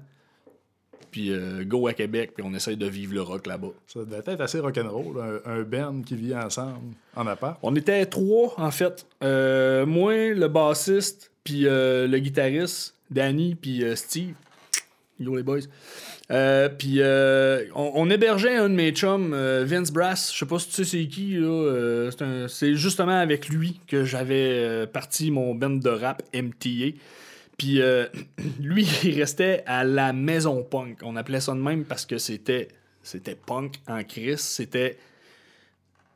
Puis, 1.09 1.31
euh, 1.31 1.63
go 1.65 1.87
à 1.87 1.93
Québec, 1.93 2.33
puis 2.35 2.45
on 2.47 2.53
essaye 2.53 2.77
de 2.77 2.85
vivre 2.85 3.15
le 3.15 3.23
rock 3.23 3.47
là-bas. 3.47 3.71
Ça 3.87 4.01
devait 4.05 4.19
être 4.19 4.41
assez 4.41 4.59
rock'n'roll, 4.59 5.41
un, 5.43 5.51
un 5.51 5.63
band 5.63 6.01
qui 6.03 6.13
vit 6.13 6.35
ensemble 6.35 6.93
en 7.15 7.25
appart. 7.25 7.57
On 7.63 7.75
était 7.75 8.05
trois, 8.05 8.53
en 8.57 8.69
fait. 8.69 9.07
Euh, 9.23 9.87
moi, 9.87 10.35
le 10.35 10.47
bassiste, 10.47 11.31
puis 11.43 11.65
euh, 11.65 12.07
le 12.07 12.19
guitariste, 12.19 12.93
Danny, 13.09 13.55
puis 13.55 13.83
euh, 13.83 13.95
Steve. 13.95 14.35
Yo, 15.19 15.35
les 15.35 15.43
boys. 15.43 15.59
Euh, 16.31 16.69
puis 16.69 16.97
euh, 16.99 17.65
on, 17.75 17.91
on 17.95 18.09
hébergeait 18.09 18.55
un 18.55 18.69
de 18.69 18.75
mes 18.75 18.91
chums, 18.91 19.33
euh, 19.33 19.65
Vince 19.65 19.91
Brass. 19.91 20.31
Je 20.33 20.37
sais 20.39 20.45
pas 20.45 20.59
si 20.59 20.69
tu 20.69 20.73
sais 20.75 20.83
c'est 20.85 21.07
qui, 21.07 21.35
là. 21.35 22.09
c'est 22.47 22.75
justement 22.75 23.19
avec 23.19 23.49
lui 23.49 23.81
que 23.87 24.05
j'avais 24.05 24.87
parti 24.87 25.31
mon 25.31 25.55
band 25.55 25.71
de 25.71 25.89
rap 25.89 26.23
MTA. 26.33 26.95
Puis 27.57 27.81
euh, 27.81 28.05
lui, 28.59 28.87
il 29.03 29.19
restait 29.19 29.63
à 29.67 29.83
la 29.83 30.13
maison 30.13 30.63
punk. 30.63 30.99
On 31.03 31.15
appelait 31.15 31.41
ça 31.41 31.53
de 31.53 31.59
même 31.59 31.83
parce 31.83 32.05
que 32.05 32.17
c'était 32.17 32.69
c'était 33.03 33.35
punk 33.35 33.75
en 33.87 34.03
crise. 34.03 34.39
C'était 34.39 34.97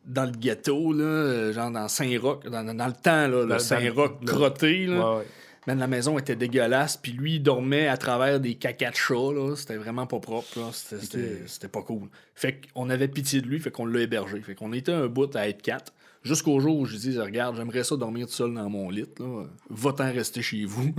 dans 0.06 0.26
le 0.26 0.32
ghetto, 0.32 0.92
là, 0.92 1.52
genre 1.52 1.72
dans 1.72 1.88
Saint-Roch, 1.88 2.44
dans, 2.44 2.76
dans 2.76 2.88
le 2.88 2.94
temps, 2.94 3.28
là, 3.28 3.46
le 3.46 3.60
Saint-Roch 3.60 4.26
crotté. 4.26 4.86
Là. 4.86 4.96
Ouais, 4.96 5.18
ouais. 5.20 5.26
Man, 5.68 5.80
la 5.80 5.88
maison 5.88 6.18
était 6.20 6.36
dégueulasse, 6.36 6.98
puis 6.98 7.14
lui, 7.14 7.36
il 7.36 7.40
dormait 7.44 7.88
à 7.88 7.96
travers 7.96 8.40
des 8.40 8.56
cacas 8.56 8.92
de 8.92 8.96
chat, 8.96 9.14
là. 9.14 9.56
C'était 9.56 9.78
vraiment 9.78 10.06
pas 10.06 10.20
propre, 10.20 10.60
là. 10.60 10.70
C'était, 10.74 11.68
pas 11.68 11.82
cool. 11.82 12.10
Fait 12.36 12.60
qu'on 12.74 12.90
avait 12.90 13.08
pitié 13.08 13.42
de 13.42 13.48
lui, 13.48 13.60
fait 13.60 13.72
qu'on 13.72 13.86
l'a 13.86 14.02
hébergé. 14.02 14.42
Fait 14.42 14.56
qu'on 14.56 14.74
était 14.74 14.92
un 14.92 15.08
bout 15.08 15.34
à 15.36 15.48
être 15.48 15.62
quatre. 15.62 15.94
Jusqu'au 16.22 16.60
jour 16.60 16.80
où 16.80 16.86
je 16.86 16.96
dis, 16.96 17.18
regarde, 17.20 17.58
j'aimerais 17.58 17.84
ça 17.84 17.98
dormir 17.98 18.28
tout 18.28 18.34
seul 18.34 18.54
dans 18.54 18.70
mon 18.70 18.90
lit, 18.90 19.06
là. 19.20 19.44
Va-t'en 19.70 20.12
rester 20.12 20.42
chez 20.42 20.66
vous. 20.66 20.94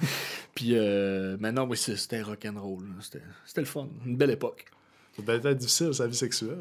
puis, 0.54 0.70
euh, 0.72 1.36
maintenant, 1.38 1.66
oui, 1.68 1.76
c'était 1.76 2.22
rock'n'roll. 2.22 2.84
C'était, 3.00 3.22
c'était 3.44 3.60
le 3.60 3.66
fun. 3.66 3.88
Une 4.04 4.16
belle 4.16 4.30
époque. 4.30 4.64
Ça 5.16 5.22
devait 5.22 5.50
être 5.50 5.58
difficile, 5.58 5.94
sa 5.94 6.06
vie 6.06 6.16
sexuelle. 6.16 6.58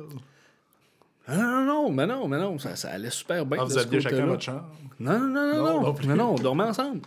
Ah, 1.27 1.35
non, 1.35 1.65
non, 1.65 1.91
mais 1.91 2.07
non, 2.07 2.27
mais 2.27 2.39
non, 2.39 2.57
ça, 2.57 2.75
ça 2.75 2.91
allait 2.91 3.09
super 3.09 3.45
bien. 3.45 3.59
Ah, 3.61 3.65
vous 3.65 3.77
aviez 3.77 3.99
chacun 3.99 4.25
votre 4.25 4.41
chambre? 4.41 4.69
Non, 4.99 5.19
non, 5.19 5.27
non, 5.27 5.33
Non, 5.33 5.53
non, 5.53 5.63
non 5.63 5.81
non, 5.81 5.95
non, 6.07 6.15
non, 6.15 6.31
on 6.31 6.35
dormait 6.35 6.63
ensemble. 6.63 7.01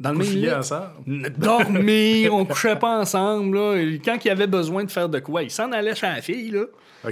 Dans 0.00 0.12
le 0.12 0.18
même 0.18 0.28
lit. 0.28 0.50
Ensemble. 0.50 1.30
Dormir, 1.38 2.32
on 2.34 2.44
couchait 2.44 2.76
pas 2.76 3.00
ensemble. 3.00 3.56
Là. 3.56 3.76
Et 3.76 3.98
quand 4.04 4.16
il 4.24 4.30
avait 4.30 4.46
besoin 4.46 4.84
de 4.84 4.90
faire 4.90 5.08
de 5.08 5.18
quoi, 5.18 5.42
il 5.42 5.50
s'en 5.50 5.72
allait 5.72 5.94
chez 5.94 6.06
la 6.06 6.22
fille. 6.22 6.50
Là. 6.52 6.64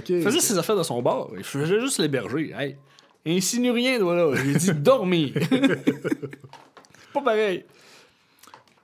Il 0.09 0.23
faisait 0.23 0.41
ses 0.41 0.57
affaires 0.59 0.77
de 0.77 0.83
son 0.83 1.03
bord. 1.03 1.33
Il 1.37 1.43
faisait 1.45 1.81
juste 1.81 1.99
l'héberger. 1.99 2.55
Hey, 2.57 2.77
insinue 3.27 3.71
rien, 3.73 3.99
toi, 3.99 4.15
là. 4.15 4.35
J'ai 4.37 4.55
dit 4.55 4.81
dormir. 4.81 5.33
pas 7.13 7.23
pareil. 7.23 7.65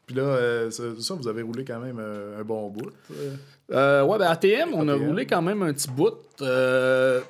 Puis 0.06 0.16
là, 0.16 0.22
euh, 0.22 0.70
ça, 0.70 1.14
vous 1.14 1.28
avez 1.28 1.42
roulé 1.42 1.64
quand 1.64 1.78
même 1.78 1.98
euh, 2.00 2.40
un 2.40 2.44
bon 2.44 2.68
bout. 2.70 2.90
euh. 3.12 3.34
Euh, 3.70 4.02
ouais, 4.04 4.18
ben 4.18 4.26
ATM, 4.26 4.70
on 4.74 4.88
a 4.88 4.94
roulé 4.94 5.24
quand 5.26 5.40
même 5.42 5.62
un 5.62 5.72
petit 5.72 5.88
bout. 5.88 6.14
Euh, 6.42 7.20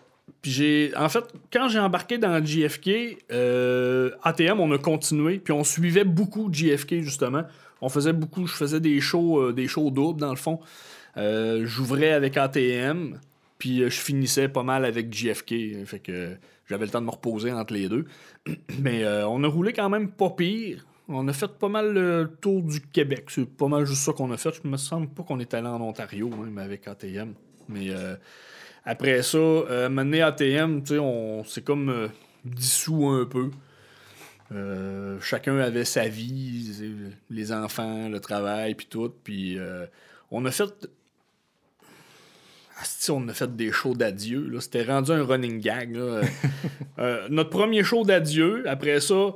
puis 0.40 0.50
j'ai. 0.50 0.92
En 0.96 1.08
fait, 1.08 1.24
quand 1.52 1.68
j'ai 1.68 1.78
embarqué 1.78 2.18
dans 2.18 2.44
JFK, 2.44 3.18
euh, 3.32 4.11
ATM, 4.22 4.61
on 4.61 4.72
a 4.72 4.78
continué. 4.78 5.38
Puis 5.38 5.52
on 5.52 5.64
suivait 5.64 6.04
beaucoup 6.04 6.52
JFK, 6.52 7.00
justement. 7.00 7.44
On 7.80 7.88
faisait 7.88 8.12
beaucoup. 8.12 8.46
Je 8.46 8.54
faisais 8.54 8.80
des 8.80 9.00
shows, 9.00 9.40
euh, 9.40 9.52
des 9.52 9.68
shows 9.68 9.90
doubles, 9.90 10.20
dans 10.20 10.30
le 10.30 10.37
fond. 10.37 10.61
Euh, 11.16 11.64
J'ouvrais 11.66 12.12
avec 12.12 12.37
ATM. 12.37 13.18
Puis 13.58 13.78
je 13.78 14.00
finissais 14.00 14.48
pas 14.48 14.64
mal 14.64 14.85
avec 14.85 15.12
JFK. 15.12 15.85
Fait 15.87 16.00
que 16.02 16.37
j'avais 16.68 16.87
le 16.87 16.90
temps 16.90 17.00
de 17.00 17.06
me 17.06 17.11
reposer 17.11 17.52
entre 17.52 17.72
les 17.74 17.88
deux. 17.88 18.06
Mais 18.80 19.06
on 19.24 19.44
a 19.44 19.48
roulé 19.48 19.72
quand 19.72 19.88
même 19.88 20.11
pas 20.11 20.30
pire. 20.30 20.85
On 21.08 21.28
a 21.28 21.32
fait 21.32 21.50
pas 21.58 21.68
mal 21.68 21.92
le 21.92 22.37
tour 22.40 22.62
du 22.62 22.80
Québec. 22.80 23.26
C'est 23.28 23.48
pas 23.48 23.68
mal 23.68 23.85
juste 23.85 24.02
ça 24.02 24.12
qu'on 24.12 24.32
a 24.32 24.37
fait. 24.37 24.52
Je 24.62 24.68
me 24.68 24.76
semble 24.76 25.08
pas 25.08 25.22
qu'on 25.22 25.38
est 25.38 25.54
allé 25.54 25.68
en 25.68 25.80
Ontario, 25.80 26.28
même 26.28 26.58
avec 26.58 26.88
ATM. 26.88 27.35
Mais 27.68 27.90
après 28.85 29.23
ça, 29.23 29.38
euh, 29.38 29.88
mener 29.88 30.23
ATM, 30.23 30.83
tu 30.83 30.95
sais, 30.95 30.99
on 30.99 31.45
s'est 31.45 31.62
comme 31.62 31.88
euh, 31.88 32.09
dissous 32.45 33.07
un 33.09 33.27
peu. 33.27 33.51
Euh, 34.53 35.18
chacun 35.21 35.57
avait 35.59 35.85
sa 35.85 36.09
vie, 36.09 37.14
les 37.31 37.53
enfants, 37.53 38.09
le 38.09 38.21
travail, 38.21 38.75
puis 38.75 38.87
tout. 38.87 39.12
Puis 39.23 39.59
euh, 39.59 39.87
on 40.31 40.45
a 40.45 40.51
fait. 40.51 40.88
Asti, 42.81 43.12
on 43.12 43.29
a 43.29 43.33
fait 43.33 43.55
des 43.55 43.71
shows 43.71 43.95
d'adieu. 43.95 44.51
C'était 44.61 44.83
rendu 44.83 45.12
un 45.12 45.23
running 45.23 45.61
gag. 45.61 45.95
là. 45.95 46.23
Notre 47.31 47.51
premier 47.51 47.85
show 47.85 48.05
d'adieu, 48.05 48.68
après 48.68 49.01
ça, 49.01 49.35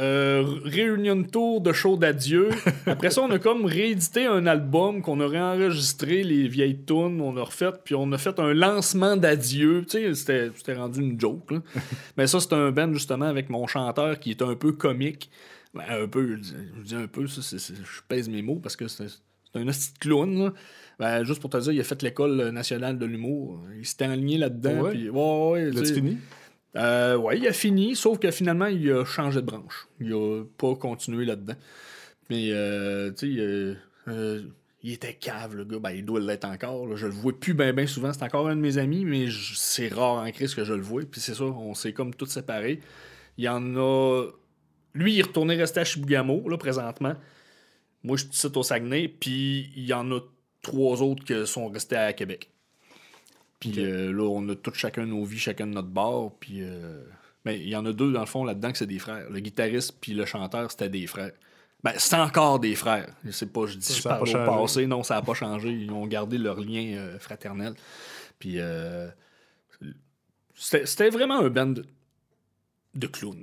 euh, 0.00 0.42
réunion 0.64 1.22
tour 1.24 1.60
de 1.60 1.72
show 1.72 1.96
d'adieu. 1.96 2.48
Après 2.86 3.10
ça, 3.10 3.20
on 3.22 3.30
a 3.30 3.38
comme 3.38 3.64
réédité 3.66 4.24
un 4.26 4.46
album 4.46 5.02
qu'on 5.02 5.20
a 5.20 5.26
réenregistré, 5.28 6.22
les 6.22 6.48
vieilles 6.48 6.78
tunes, 6.86 7.20
on 7.20 7.36
a 7.36 7.42
refait, 7.42 7.70
puis 7.84 7.94
on 7.94 8.10
a 8.12 8.18
fait 8.18 8.38
un 8.38 8.54
lancement 8.54 9.16
d'adieu. 9.16 9.84
Tu 9.84 9.98
sais, 9.98 10.14
c'était, 10.14 10.50
c'était 10.56 10.74
rendu 10.74 11.00
une 11.00 11.20
joke. 11.20 11.50
là. 11.50 11.58
Mais 12.16 12.26
ça, 12.26 12.40
c'est 12.40 12.52
un 12.54 12.70
band 12.70 12.92
justement 12.92 13.26
avec 13.26 13.50
mon 13.50 13.66
chanteur 13.66 14.18
qui 14.18 14.30
est 14.30 14.42
un 14.42 14.54
peu 14.54 14.72
comique. 14.72 15.30
Ben, 15.74 15.84
un 16.02 16.08
peu, 16.08 16.36
je 16.36 16.82
dis- 16.82 16.94
un 16.96 17.06
peu, 17.06 17.26
ça, 17.28 17.56
je 17.56 18.00
pèse 18.08 18.28
mes 18.28 18.42
mots 18.42 18.56
parce 18.60 18.74
que 18.76 18.88
c'est, 18.88 19.04
un 19.54 19.64
petit 19.66 19.92
clown. 20.00 20.44
là. 20.44 20.52
Ben, 20.98 21.24
juste 21.24 21.40
pour 21.40 21.50
te 21.50 21.56
dire, 21.58 21.72
il 21.72 21.80
a 21.80 21.84
fait 21.84 22.02
l'école 22.02 22.50
nationale 22.50 22.98
de 22.98 23.06
l'humour. 23.06 23.60
Il 23.78 23.86
s'était 23.86 24.04
aligné 24.06 24.38
là-dedans. 24.38 24.74
Ah 24.78 24.82
ouais? 24.82 24.90
puis- 24.92 25.10
ouais, 25.10 25.50
ouais, 25.50 25.70
tu 25.70 25.76
L'as-tu 25.76 25.86
sais. 25.88 25.94
fini? 25.94 26.18
Euh, 26.76 27.16
ouais, 27.16 27.38
il 27.38 27.46
a 27.48 27.52
fini, 27.52 27.96
sauf 27.96 28.18
que 28.18 28.30
finalement, 28.30 28.66
il 28.66 28.90
a 28.92 29.04
changé 29.04 29.40
de 29.40 29.46
branche. 29.46 29.88
Il 30.00 30.12
a 30.12 30.44
pas 30.56 30.74
continué 30.76 31.24
là-dedans. 31.24 31.56
Mais, 32.30 32.50
euh, 32.52 33.10
tu 33.12 33.34
sais, 33.34 33.40
euh, 33.40 33.74
euh, 34.08 34.42
il 34.82 34.92
était 34.92 35.14
cave, 35.14 35.56
le 35.56 35.64
gars. 35.64 35.80
Ben, 35.80 35.90
il 35.90 36.04
doit 36.04 36.20
l'être 36.20 36.44
encore. 36.44 36.86
là. 36.86 36.96
Je 36.96 37.06
le 37.06 37.12
vois 37.12 37.38
plus 37.38 37.54
bien 37.54 37.72
ben 37.72 37.86
souvent. 37.86 38.12
C'est 38.12 38.22
encore 38.22 38.48
un 38.48 38.56
de 38.56 38.60
mes 38.60 38.78
amis, 38.78 39.04
mais 39.04 39.26
c'est 39.56 39.88
rare 39.88 40.24
en 40.24 40.30
crise 40.30 40.54
que 40.54 40.64
je 40.64 40.72
le 40.74 40.82
vois. 40.82 41.02
Puis 41.02 41.20
c'est 41.20 41.34
ça, 41.34 41.44
on 41.44 41.74
s'est 41.74 41.92
comme 41.92 42.14
tous 42.14 42.26
séparés. 42.26 42.80
Il 43.36 43.44
y 43.44 43.48
en 43.48 43.76
a... 43.76 44.26
Lui, 44.94 45.14
il 45.14 45.20
est 45.20 45.22
retourné 45.22 45.56
rester 45.56 45.80
à 45.80 45.84
Chibougamau, 45.84 46.48
là, 46.48 46.56
présentement. 46.56 47.14
Moi, 48.02 48.16
je 48.16 48.24
suis 48.24 48.32
ici 48.32 48.46
au 48.54 48.62
Saguenay. 48.62 49.08
Puis 49.08 49.72
il 49.76 49.84
y 49.86 49.92
en 49.92 50.10
a 50.12 50.20
trois 50.62 51.02
autres 51.02 51.24
qui 51.24 51.46
sont 51.46 51.68
restés 51.68 51.96
à 51.96 52.12
Québec. 52.12 52.50
Puis 53.60 53.74
euh, 53.78 54.10
là, 54.12 54.24
on 54.24 54.48
a 54.48 54.54
tous 54.54 54.74
chacun 54.74 55.04
nos 55.06 55.24
vies, 55.24 55.38
chacun 55.38 55.66
de 55.66 55.72
notre 55.74 55.88
bord. 55.88 56.34
Puis 56.40 56.62
euh, 56.62 57.04
ben, 57.44 57.52
il 57.52 57.68
y 57.68 57.76
en 57.76 57.84
a 57.86 57.92
deux, 57.92 58.10
dans 58.10 58.20
le 58.20 58.26
fond, 58.26 58.42
là-dedans, 58.42 58.72
que 58.72 58.78
c'est 58.78 58.86
des 58.86 58.98
frères. 58.98 59.28
Le 59.30 59.38
guitariste 59.40 59.96
puis 60.00 60.14
le 60.14 60.24
chanteur, 60.24 60.70
c'était 60.70 60.88
des 60.88 61.06
frères. 61.06 61.32
Ben, 61.84 61.92
c'est 61.96 62.16
encore 62.16 62.58
des 62.58 62.74
frères. 62.74 63.14
Je 63.24 63.30
sais 63.30 63.46
pas, 63.46 63.66
je 63.66 63.76
dis, 63.76 63.86
Ça, 63.86 63.94
je 63.94 64.32
ça 64.32 64.38
parle 64.38 64.58
au 64.58 64.62
passé. 64.62 64.86
Non, 64.86 65.02
ça 65.02 65.14
n'a 65.14 65.22
pas 65.22 65.34
changé. 65.34 65.70
Ils 65.70 65.92
ont 65.92 66.06
gardé 66.06 66.38
leur 66.38 66.58
lien 66.58 66.94
euh, 66.96 67.18
fraternel. 67.18 67.74
Puis 68.38 68.58
c'était 70.54 70.86
c'était 70.86 71.10
vraiment 71.10 71.40
un 71.40 71.50
band 71.50 71.66
de, 71.66 71.86
de 72.94 73.06
clowns. 73.06 73.42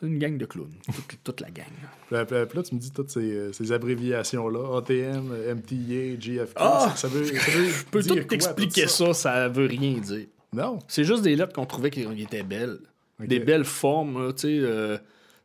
C'est 0.00 0.06
une 0.06 0.18
gang 0.18 0.38
de 0.38 0.46
clowns. 0.46 0.74
Toute, 0.86 1.18
toute 1.24 1.40
la 1.40 1.50
gang. 1.50 1.66
Puis, 2.08 2.16
là, 2.56 2.62
tu 2.62 2.74
me 2.74 2.80
dis 2.80 2.92
toutes 2.92 3.10
ces, 3.10 3.32
euh, 3.32 3.52
ces 3.52 3.72
abréviations-là. 3.72 4.78
ATM, 4.78 5.32
MTA, 5.56 6.16
GFK. 6.20 6.52
Ah! 6.56 6.88
ça, 6.90 6.96
ça 6.96 7.08
veut, 7.08 7.24
ça 7.24 7.50
veut 7.50 7.68
Je 7.68 7.84
peux 7.86 8.02
tout 8.02 8.14
t'expliquer 8.14 8.82
tout 8.84 8.88
ça, 8.88 9.12
ça 9.14 9.48
veut 9.48 9.66
rien 9.66 9.98
dire. 9.98 10.26
Non. 10.52 10.78
C'est 10.86 11.04
juste 11.04 11.22
des 11.22 11.34
lettres 11.36 11.52
qu'on 11.52 11.66
trouvait 11.66 11.90
qui 11.90 12.02
étaient 12.22 12.42
belles. 12.44 12.78
Des 13.18 13.40
belles 13.40 13.64
formes, 13.64 14.32
tu 14.34 14.42
sais. 14.42 14.58
euh, 14.60 14.96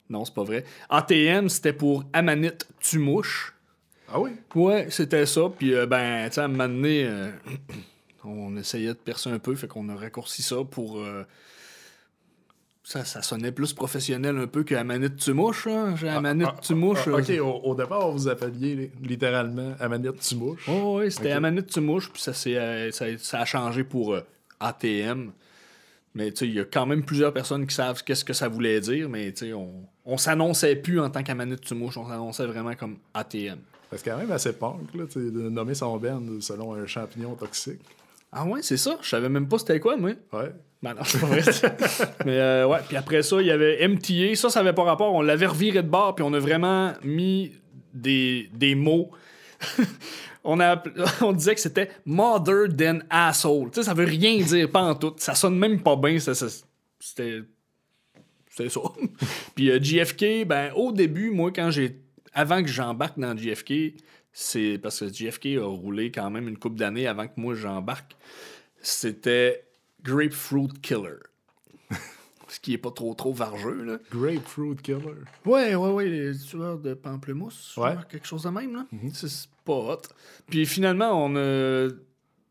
Non, 0.09 0.23
c'est 0.25 0.35
pas 0.35 0.43
vrai. 0.43 0.63
ATM, 0.89 1.49
c'était 1.49 1.73
pour 1.73 2.03
Amanit 2.13 2.51
Tumouche. 2.79 3.55
Ah 4.07 4.19
oui? 4.19 4.31
Ouais, 4.53 4.87
c'était 4.91 5.25
ça. 5.25 5.41
Puis, 5.57 5.73
euh, 5.73 5.87
ben, 5.87 6.27
tu 6.29 6.35
sais, 6.35 6.41
à 6.41 6.43
un 6.45 6.49
moment 6.49 6.67
donné, 6.69 7.05
euh, 7.07 7.31
on 8.23 8.55
essayait 8.57 8.89
de 8.89 8.93
percer 8.93 9.31
un 9.31 9.39
peu, 9.39 9.55
fait 9.55 9.67
qu'on 9.67 9.89
a 9.89 9.95
raccourci 9.95 10.43
ça 10.43 10.57
pour. 10.69 11.01
Ça, 12.85 13.05
ça 13.05 13.21
sonnait 13.21 13.53
plus 13.53 13.71
professionnel 13.71 14.37
un 14.37 14.47
peu 14.47 14.63
que. 14.63 14.75
Hein? 15.67 15.95
J'ai 15.95 16.09
Ah, 16.09 16.55
Tumouche. 16.61 17.03
ah, 17.07 17.11
euh, 17.11 17.19
ok, 17.21 17.31
au, 17.41 17.69
au 17.71 17.75
départ, 17.75 18.11
vous 18.11 18.27
appeliez 18.27 18.75
li- 18.75 18.91
littéralement 19.01 19.73
Amanette 19.79 20.19
Tumouche. 20.19 20.67
Oh, 20.67 20.97
oui, 20.99 21.09
c'était 21.09 21.29
Ok. 21.31 21.37
Amanit 21.37 21.63
Tumouche, 21.63 22.11
puis 22.11 22.21
ça, 22.21 22.33
s'est, 22.33 22.57
euh, 22.57 22.91
ça, 22.91 23.05
ça 23.19 23.39
a 23.39 23.45
changé 23.45 23.85
pour 23.85 24.13
euh, 24.13 24.21
ATM. 24.59 25.31
Mais 26.15 26.31
tu 26.31 26.39
sais, 26.39 26.47
il 26.47 26.53
y 26.55 26.59
a 26.59 26.65
quand 26.65 26.85
même 26.85 27.03
plusieurs 27.03 27.33
personnes 27.33 27.65
qui 27.65 27.73
savent 27.73 28.03
qu'est-ce 28.03 28.25
que 28.25 28.33
ça 28.33 28.47
voulait 28.49 28.79
dire, 28.81 29.07
mais 29.09 29.31
tu 29.31 29.45
sais, 29.47 29.53
on, 29.53 29.71
on 30.05 30.17
s'annonçait 30.17 30.75
plus 30.75 30.99
en 30.99 31.09
tant 31.09 31.23
qu'Amanit 31.23 31.55
Tumouche, 31.57 31.97
on 31.97 32.07
s'annonçait 32.07 32.45
vraiment 32.45 32.75
comme 32.75 32.97
ATM. 33.13 33.59
C'est 33.95 34.03
quand 34.05 34.17
même 34.17 34.31
assez 34.31 34.53
punk, 34.53 34.93
là, 34.93 35.05
tu 35.09 35.19
de 35.31 35.49
nommer 35.49 35.73
son 35.75 35.95
band 35.97 36.21
selon 36.41 36.73
un 36.73 36.85
champignon 36.85 37.35
toxique. 37.35 37.79
Ah 38.35 38.45
ouais, 38.45 38.61
c'est 38.63 38.77
ça? 38.77 38.97
Je 39.01 39.09
savais 39.09 39.29
même 39.29 39.47
pas 39.47 39.59
c'était 39.59 39.79
quoi, 39.79 39.95
moi. 39.95 40.11
Ouais. 40.33 40.51
Ben 40.81 40.95
non, 40.95 41.03
c'est 41.05 41.21
pas 41.21 41.27
vrai. 41.27 41.41
mais 42.25 42.37
euh, 42.37 42.67
ouais, 42.67 42.79
puis 42.87 42.97
après 42.97 43.21
ça, 43.23 43.39
il 43.39 43.47
y 43.47 43.51
avait 43.51 43.87
MTA. 43.87 44.35
Ça, 44.35 44.49
ça 44.49 44.59
avait 44.59 44.73
pas 44.73 44.83
rapport. 44.83 45.13
On 45.13 45.21
l'avait 45.21 45.45
reviré 45.45 45.81
de 45.81 45.87
bord, 45.87 46.15
puis 46.15 46.25
on 46.27 46.33
a 46.33 46.39
vraiment 46.39 46.93
mis 47.03 47.53
des, 47.93 48.49
des 48.53 48.75
mots. 48.75 49.11
on, 50.43 50.59
a, 50.59 50.83
on 51.21 51.31
disait 51.31 51.55
que 51.55 51.61
c'était 51.61 51.89
mother 52.05 52.67
than 52.75 52.99
asshole. 53.09 53.69
Tu 53.71 53.75
sais, 53.75 53.83
ça 53.83 53.93
veut 53.93 54.05
rien 54.05 54.37
dire, 54.37 54.69
pas 54.69 54.81
en 54.81 54.95
tout. 54.95 55.13
Ça 55.17 55.35
sonne 55.35 55.57
même 55.57 55.81
pas 55.81 55.95
bien. 55.95 56.17
C'était. 56.19 56.49
C'était 56.99 58.69
ça. 58.69 58.81
puis 59.55 59.71
euh, 59.71 59.79
JFK, 59.81 60.45
ben, 60.45 60.71
au 60.75 60.91
début, 60.91 61.29
moi, 61.29 61.51
quand 61.55 61.71
j'ai. 61.71 61.99
Avant 62.33 62.63
que 62.63 62.67
j'embarque 62.67 63.19
dans 63.19 63.37
JFK, 63.37 63.93
c'est 64.33 64.79
parce 64.81 64.99
que 64.99 65.13
JFK 65.13 65.45
a 65.59 65.65
roulé 65.65 66.11
quand 66.11 66.29
même 66.31 66.47
une 66.47 66.57
couple 66.57 66.77
d'années 66.77 67.07
avant 67.07 67.27
que 67.27 67.33
moi 67.37 67.53
j'embarque. 67.53 68.17
C'était 68.81 69.63
Grapefruit 70.03 70.69
Killer. 70.81 71.19
Ce 72.47 72.59
qui 72.59 72.73
est 72.73 72.79
pas 72.79 72.91
trop 72.91 73.13
trop 73.13 73.31
vargeux, 73.31 73.83
là. 73.83 73.97
Grapefruit 74.11 74.75
Killer. 74.77 75.21
Ouais, 75.45 75.75
ouais, 75.75 75.91
ouais, 75.91 76.05
les 76.07 76.37
tueurs 76.37 76.79
de 76.79 76.95
pamplemousse. 76.95 77.77
Ouais. 77.77 77.95
quelque 78.09 78.27
chose 78.27 78.43
de 78.43 78.49
même, 78.49 78.75
là. 78.75 78.85
C'est 79.13 79.29
c'est 79.29 79.47
pas 79.63 79.73
hot. 79.73 80.01
Puis 80.47 80.65
finalement, 80.65 81.25
on 81.25 81.35
a... 81.35 81.87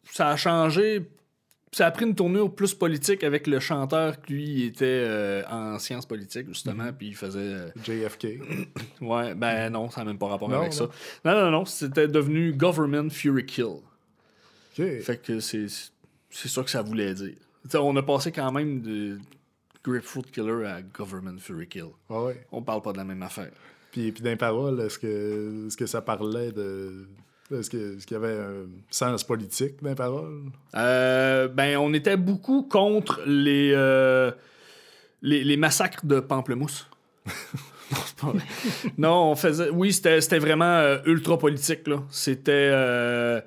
ça 0.05 0.29
a 0.29 0.37
changé. 0.37 1.03
Ça 1.75 1.87
a 1.87 1.91
pris 1.91 2.05
une 2.05 2.15
tournure 2.15 2.55
plus 2.55 2.75
politique 2.75 3.25
avec 3.25 3.47
le 3.47 3.59
chanteur 3.59 4.21
qui, 4.21 4.33
lui, 4.35 4.65
était 4.67 4.85
euh, 4.85 5.43
en 5.49 5.79
sciences 5.79 6.05
politiques, 6.05 6.49
justement, 6.49 6.93
puis 6.93 7.09
il 7.09 7.17
faisait... 7.17 7.39
euh, 7.41 7.69
JFK. 7.83 8.27
Ouais, 9.01 9.35
ben 9.35 9.71
non, 9.71 9.89
ça 9.89 10.03
n'a 10.03 10.07
même 10.09 10.19
pas 10.19 10.27
rapport 10.29 10.49
Non, 10.51 10.59
avec 10.61 10.73
non. 10.73 10.79
ça. 10.79 10.89
Non, 11.25 11.41
non, 11.45 11.51
non, 11.51 11.65
c'était 11.65 12.09
devenu 12.09 12.53
Government 12.53 13.09
Fury 13.09 13.47
Kill. 13.47 13.65
OK. 14.79 15.01
Fait 15.03 15.17
que 15.23 15.41
c'est 15.41 15.67
c'est 16.31 16.49
ça 16.49 16.63
que 16.63 16.71
ça 16.71 16.83
voulait 16.83 17.15
dire. 17.15 17.35
T'sais, 17.69 17.79
on 17.79 17.97
a 17.97 18.03
passé 18.03 18.33
quand 18.33 18.51
même 18.53 18.81
de 18.83 19.19
Grapefruit 19.85 20.25
Killer 20.31 20.67
à 20.67 20.83
Government 20.83 21.39
Fury 21.39 21.69
Kill. 21.69 21.87
Ouais, 22.09 22.19
ouais. 22.25 22.47
On 22.53 22.63
parle 22.63 22.83
pas 22.83 22.93
de 22.93 22.99
la 22.99 23.05
même 23.05 23.23
affaire. 23.23 23.51
Puis, 23.91 24.13
puis 24.13 24.23
dans 24.23 24.31
les 24.31 24.37
paroles, 24.37 24.81
est-ce 24.81 24.99
que, 24.99 25.67
est-ce 25.67 25.77
que 25.77 25.87
ça 25.87 26.01
parlait 26.03 26.53
de. 26.53 27.07
Est-ce, 27.51 27.69
qu'il 27.71 27.99
y 28.11 28.15
avait 28.15 28.39
un 28.39 28.67
sens 28.91 29.25
politique 29.25 29.83
dans 29.83 29.91
les 29.91 29.95
paroles? 29.95 30.45
Euh, 30.75 31.49
ben, 31.49 31.77
on 31.77 31.93
était 31.93 32.17
beaucoup 32.17 32.63
contre 32.63 33.21
les, 33.27 33.73
euh, 33.75 34.31
les, 35.21 35.45
les 35.45 35.57
massacres 35.57 36.07
de 36.07 36.21
pamplemousse. 36.21 36.89
non, 37.27 37.99
c'est 38.07 38.17
pas 38.17 38.27
vrai. 38.29 38.45
Non, 38.97 39.31
on 39.31 39.37
faisait. 39.37 39.71
Oui, 39.71 39.93
c'était 39.93 40.21
c'était 40.21 40.39
vraiment 40.39 40.65
euh, 40.65 40.99
ultra 41.05 41.39
politique, 41.39 41.87
là. 41.89 42.03
C'était. 42.11 42.71
euh, 42.73 43.41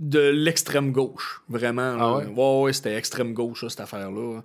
de 0.00 0.30
l'extrême 0.30 0.92
gauche, 0.92 1.42
vraiment. 1.48 1.96
Ah 2.00 2.16
ouais? 2.16 2.26
ouais, 2.26 2.62
ouais, 2.62 2.72
c'était 2.72 2.96
extrême 2.96 3.34
gauche, 3.34 3.62
là, 3.62 3.68
cette 3.68 3.80
affaire-là. 3.80 4.42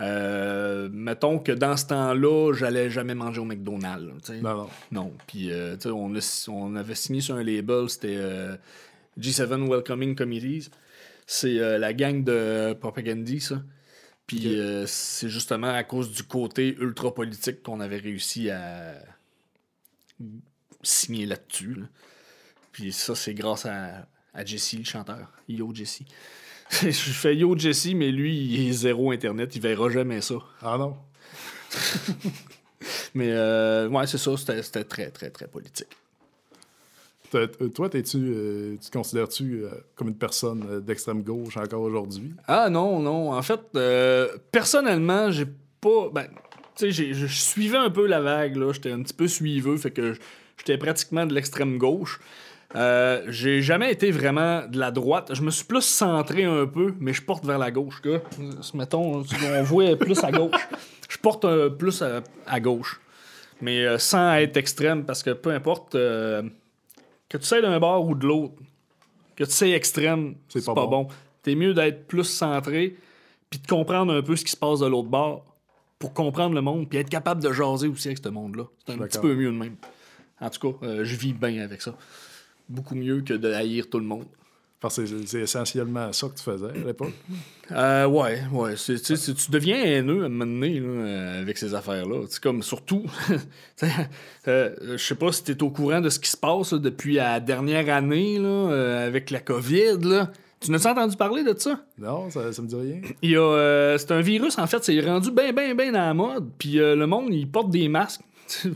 Euh, 0.00 0.88
mettons 0.92 1.38
que 1.38 1.52
dans 1.52 1.76
ce 1.76 1.86
temps-là, 1.86 2.52
j'allais 2.54 2.90
jamais 2.90 3.14
manger 3.14 3.40
au 3.40 3.44
McDonald's. 3.44 4.26
sais. 4.26 4.40
Non. 4.92 5.12
Puis, 5.26 5.50
euh, 5.50 5.76
on, 5.86 6.14
a- 6.14 6.44
on 6.48 6.76
avait 6.76 6.94
signé 6.94 7.20
sur 7.22 7.36
un 7.36 7.42
label, 7.42 7.88
c'était 7.88 8.16
euh, 8.16 8.56
G7 9.18 9.68
Welcoming 9.70 10.14
Committees. 10.14 10.68
C'est 11.26 11.54
la 11.78 11.92
gang 11.92 12.22
de 12.22 12.74
Propagandie, 12.78 13.40
ça. 13.40 13.62
Puis, 14.26 14.58
c'est 14.86 15.28
justement 15.28 15.72
à 15.74 15.82
cause 15.82 16.12
du 16.12 16.22
côté 16.24 16.76
ultra 16.78 17.12
politique 17.14 17.62
qu'on 17.62 17.80
avait 17.80 17.96
réussi 17.98 18.50
à 18.50 18.94
signer 20.82 21.26
là-dessus. 21.26 21.74
là. 21.74 21.86
Puis, 22.72 22.92
ça, 22.92 23.14
c'est 23.14 23.34
grâce 23.34 23.66
à, 23.66 24.06
à 24.34 24.44
Jesse, 24.44 24.74
le 24.74 24.84
chanteur. 24.84 25.32
Yo, 25.48 25.72
Jesse. 25.74 26.02
Je 26.82 26.90
fais 26.90 27.36
Yo, 27.36 27.56
Jesse, 27.56 27.94
mais 27.94 28.10
lui, 28.10 28.36
il 28.36 28.68
est 28.68 28.72
zéro 28.72 29.10
Internet. 29.12 29.54
Il 29.56 29.62
verra 29.62 29.88
jamais 29.88 30.20
ça. 30.20 30.36
Ah 30.62 30.76
non. 30.78 30.96
Mais, 33.14 33.30
euh, 33.30 33.88
ouais, 33.88 34.06
c'est 34.06 34.18
ça. 34.18 34.36
C'était 34.36 34.84
très, 34.84 35.10
très, 35.10 35.30
très 35.30 35.46
politique. 35.48 35.88
Euh, 37.34 37.46
Toi, 37.74 37.88
t'es-tu, 37.88 38.18
euh, 38.18 38.76
tu 38.80 38.90
te 38.90 38.96
considères-tu 38.96 39.64
euh, 39.64 39.70
comme 39.94 40.08
une 40.08 40.16
personne 40.16 40.80
d'extrême 40.80 41.22
gauche 41.22 41.56
encore 41.56 41.82
aujourd'hui? 41.82 42.32
Ah 42.46 42.68
non, 42.70 43.00
non. 43.00 43.32
En 43.32 43.42
fait, 43.42 43.60
euh, 43.74 44.28
personnellement, 44.52 45.30
j'ai 45.30 45.46
pas. 45.80 46.08
Ben, 46.12 46.28
Tu 46.76 46.92
sais, 46.92 47.14
je 47.14 47.26
suivais 47.26 47.78
un 47.78 47.90
peu 47.90 48.06
la 48.06 48.20
vague, 48.20 48.56
là. 48.56 48.72
J'étais 48.72 48.92
un 48.92 49.02
petit 49.02 49.14
peu 49.14 49.28
suiveux, 49.28 49.76
fait 49.76 49.90
que 49.90 50.14
j'étais 50.58 50.78
pratiquement 50.78 51.26
de 51.26 51.34
l'extrême 51.34 51.78
gauche. 51.78 52.20
Euh, 52.76 53.24
j'ai 53.28 53.62
jamais 53.62 53.90
été 53.90 54.10
vraiment 54.10 54.66
de 54.66 54.78
la 54.78 54.90
droite. 54.90 55.30
Je 55.32 55.42
me 55.42 55.50
suis 55.50 55.64
plus 55.64 55.82
centré 55.82 56.44
un 56.44 56.66
peu, 56.66 56.94
mais 57.00 57.14
je 57.14 57.22
porte 57.22 57.44
vers 57.44 57.58
la 57.58 57.70
gauche. 57.70 58.02
Là. 58.04 58.18
Mettons, 58.74 59.24
on 59.24 59.62
voit 59.62 59.96
plus 59.96 60.22
à 60.22 60.30
gauche. 60.30 60.68
Je 61.08 61.16
porte 61.18 61.44
un 61.46 61.70
plus 61.70 62.02
à, 62.02 62.22
à 62.46 62.60
gauche. 62.60 63.00
Mais 63.60 63.84
euh, 63.84 63.98
sans 63.98 64.34
être 64.34 64.56
extrême, 64.56 65.04
parce 65.04 65.22
que 65.22 65.30
peu 65.30 65.50
importe 65.50 65.94
euh, 65.94 66.42
que 67.28 67.38
tu 67.38 67.44
sais 67.44 67.62
d'un 67.62 67.78
bord 67.80 68.06
ou 68.06 68.14
de 68.14 68.26
l'autre, 68.26 68.54
que 69.34 69.44
tu 69.44 69.50
sais 69.50 69.70
extrême, 69.70 70.34
c'est 70.48 70.64
pas, 70.64 70.74
bon. 70.74 71.08
T'es 71.42 71.54
mieux 71.54 71.72
d'être 71.72 72.06
plus 72.06 72.24
centré, 72.24 72.96
puis 73.48 73.60
de 73.60 73.66
comprendre 73.66 74.12
un 74.12 74.22
peu 74.22 74.36
ce 74.36 74.44
qui 74.44 74.50
se 74.50 74.56
passe 74.56 74.80
de 74.80 74.86
l'autre 74.86 75.08
bord 75.08 75.44
pour 75.98 76.12
comprendre 76.12 76.54
le 76.54 76.60
monde, 76.60 76.88
puis 76.88 76.98
être 76.98 77.08
capable 77.08 77.42
de 77.42 77.50
jaser 77.52 77.88
aussi 77.88 78.08
avec 78.08 78.18
ce 78.22 78.28
monde-là. 78.28 78.64
C'est 78.86 78.92
un 78.92 78.98
petit 78.98 79.18
peu 79.18 79.34
mieux 79.34 79.50
de 79.50 79.56
même. 79.56 79.76
En 80.40 80.50
tout 80.50 80.72
cas, 80.72 80.86
euh, 80.86 81.04
je 81.04 81.16
vis 81.16 81.32
bien 81.32 81.62
avec 81.62 81.80
ça. 81.80 81.94
Beaucoup 82.68 82.94
mieux 82.94 83.20
que 83.20 83.34
de 83.34 83.52
haïr 83.52 83.88
tout 83.90 83.98
le 83.98 84.04
monde. 84.06 84.26
Parce 84.78 84.96
que 84.96 85.06
c'est- 85.24 85.40
essentiellement 85.40 86.12
ça 86.12 86.28
que 86.28 86.34
tu 86.34 86.42
faisais 86.42 86.66
à 86.68 86.86
l'époque. 86.86 87.14
Euh, 87.72 88.06
ouais, 88.06 88.42
ouais. 88.52 88.74
tu 88.76 89.50
deviens 89.50 89.82
haineux 89.82 90.22
à 90.22 90.26
un 90.26 90.28
moment 90.28 90.44
donné 90.44 90.78
là, 90.80 90.86
euh, 90.86 91.40
avec 91.40 91.56
ces 91.56 91.72
affaires-là. 91.74 92.26
C'est 92.28 92.42
comme 92.42 92.62
surtout. 92.62 93.02
euh, 94.48 94.74
je 94.92 94.96
sais 94.96 95.14
pas 95.14 95.32
si 95.32 95.44
tu 95.44 95.52
es 95.52 95.62
au 95.62 95.70
courant 95.70 96.00
de 96.00 96.10
ce 96.10 96.18
qui 96.20 96.28
se 96.30 96.36
passe 96.36 96.72
là, 96.72 96.78
depuis 96.78 97.14
la 97.14 97.40
dernière 97.40 97.88
année 97.94 98.38
là, 98.38 98.48
euh, 98.48 99.06
avec 99.06 99.30
la 99.30 99.40
COVID. 99.40 99.98
Là. 100.02 100.30
Tu 100.60 100.70
n'as-tu 100.70 100.86
entendu 100.88 101.16
parler 101.16 101.42
de 101.42 101.54
ça? 101.58 101.80
Non, 101.98 102.28
ça, 102.30 102.52
ça 102.52 102.60
me 102.62 102.68
dit 102.68 102.76
rien. 102.76 103.00
Il 103.22 103.30
y 103.30 103.36
a, 103.36 103.40
euh, 103.40 103.98
c'est 103.98 104.12
un 104.12 104.20
virus, 104.20 104.58
en 104.58 104.66
fait, 104.66 104.84
c'est 104.84 105.00
rendu 105.00 105.30
bien, 105.30 105.52
bien, 105.52 105.74
bien 105.74 105.90
dans 105.92 105.98
la 106.00 106.14
mode. 106.14 106.50
Puis 106.58 106.74
le 106.74 107.06
monde, 107.06 107.28
il 107.32 107.48
porte 107.50 107.70
des 107.70 107.88
masques. 107.88 108.20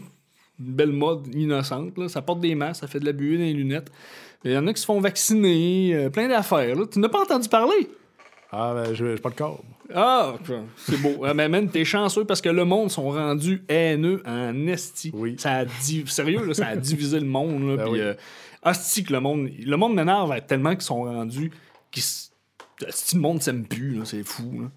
Une 0.61 0.73
belle 0.75 0.93
mode 0.93 1.35
innocente. 1.35 1.97
Là. 1.99 2.09
Ça 2.09 2.23
porte 2.23 2.41
des 2.41 2.55
masques, 2.55 2.83
ça 2.83 2.87
fait 2.87 3.01
de 3.01 3.07
la 3.07 3.13
buée 3.13 3.37
dans 3.39 3.45
les 3.45 3.53
lunettes. 3.55 3.91
Il 4.45 4.53
y 4.53 4.57
en 4.59 4.67
a 4.67 4.73
qui 4.73 4.81
se 4.81 4.87
font 4.87 5.01
vacciner, 5.01 5.95
euh, 5.95 6.11
plein 6.11 6.29
d'affaires. 6.29 6.77
Tu 6.91 6.99
n'as 6.99 7.09
pas 7.09 7.23
entendu 7.23 7.49
parler? 7.49 7.89
Ah, 8.53 8.73
ben, 8.75 8.95
j'ai 8.95 9.17
j'ai 9.17 9.23
pas 9.23 9.31
de 9.31 9.35
corps. 9.37 9.63
Ah, 9.95 10.35
c'est 10.77 11.01
beau. 11.01 11.25
Ah, 11.25 11.35
Mais 11.35 11.49
même, 11.49 11.69
t'es 11.71 11.85
chanceux 11.85 12.25
parce 12.25 12.41
que 12.41 12.49
le 12.49 12.65
monde 12.65 12.91
sont 12.91 13.11
rendus 13.11 13.63
haineux 13.69 14.23
en 14.27 14.67
esti. 14.67 15.11
Oui. 15.15 15.37
Ça 15.39 15.59
a 15.59 15.65
di- 15.65 16.05
Sérieux, 16.07 16.45
là, 16.45 16.55
ça 16.55 16.69
a 16.69 16.77
divisé 16.77 17.21
le 17.21 17.27
monde. 17.27 17.63
Là, 17.71 17.77
Ben 17.85 17.89
oui. 17.91 18.01
euh, 18.01 18.15
que 18.65 19.13
le 19.13 19.21
monde. 19.21 19.49
Le 19.59 19.77
monde 19.77 19.95
m'énerve 19.95 20.35
tellement 20.47 20.71
qu'ils 20.73 20.83
sont 20.83 21.03
rendus. 21.03 21.51
qu'ils 21.91 22.03
s- 22.03 22.33
asti, 22.87 23.17
le 23.17 23.21
monde 23.23 23.43
s'aime 23.43 23.67
plus, 23.67 24.01
c'est 24.05 24.23
fou. 24.25 24.63
là. 24.63 24.71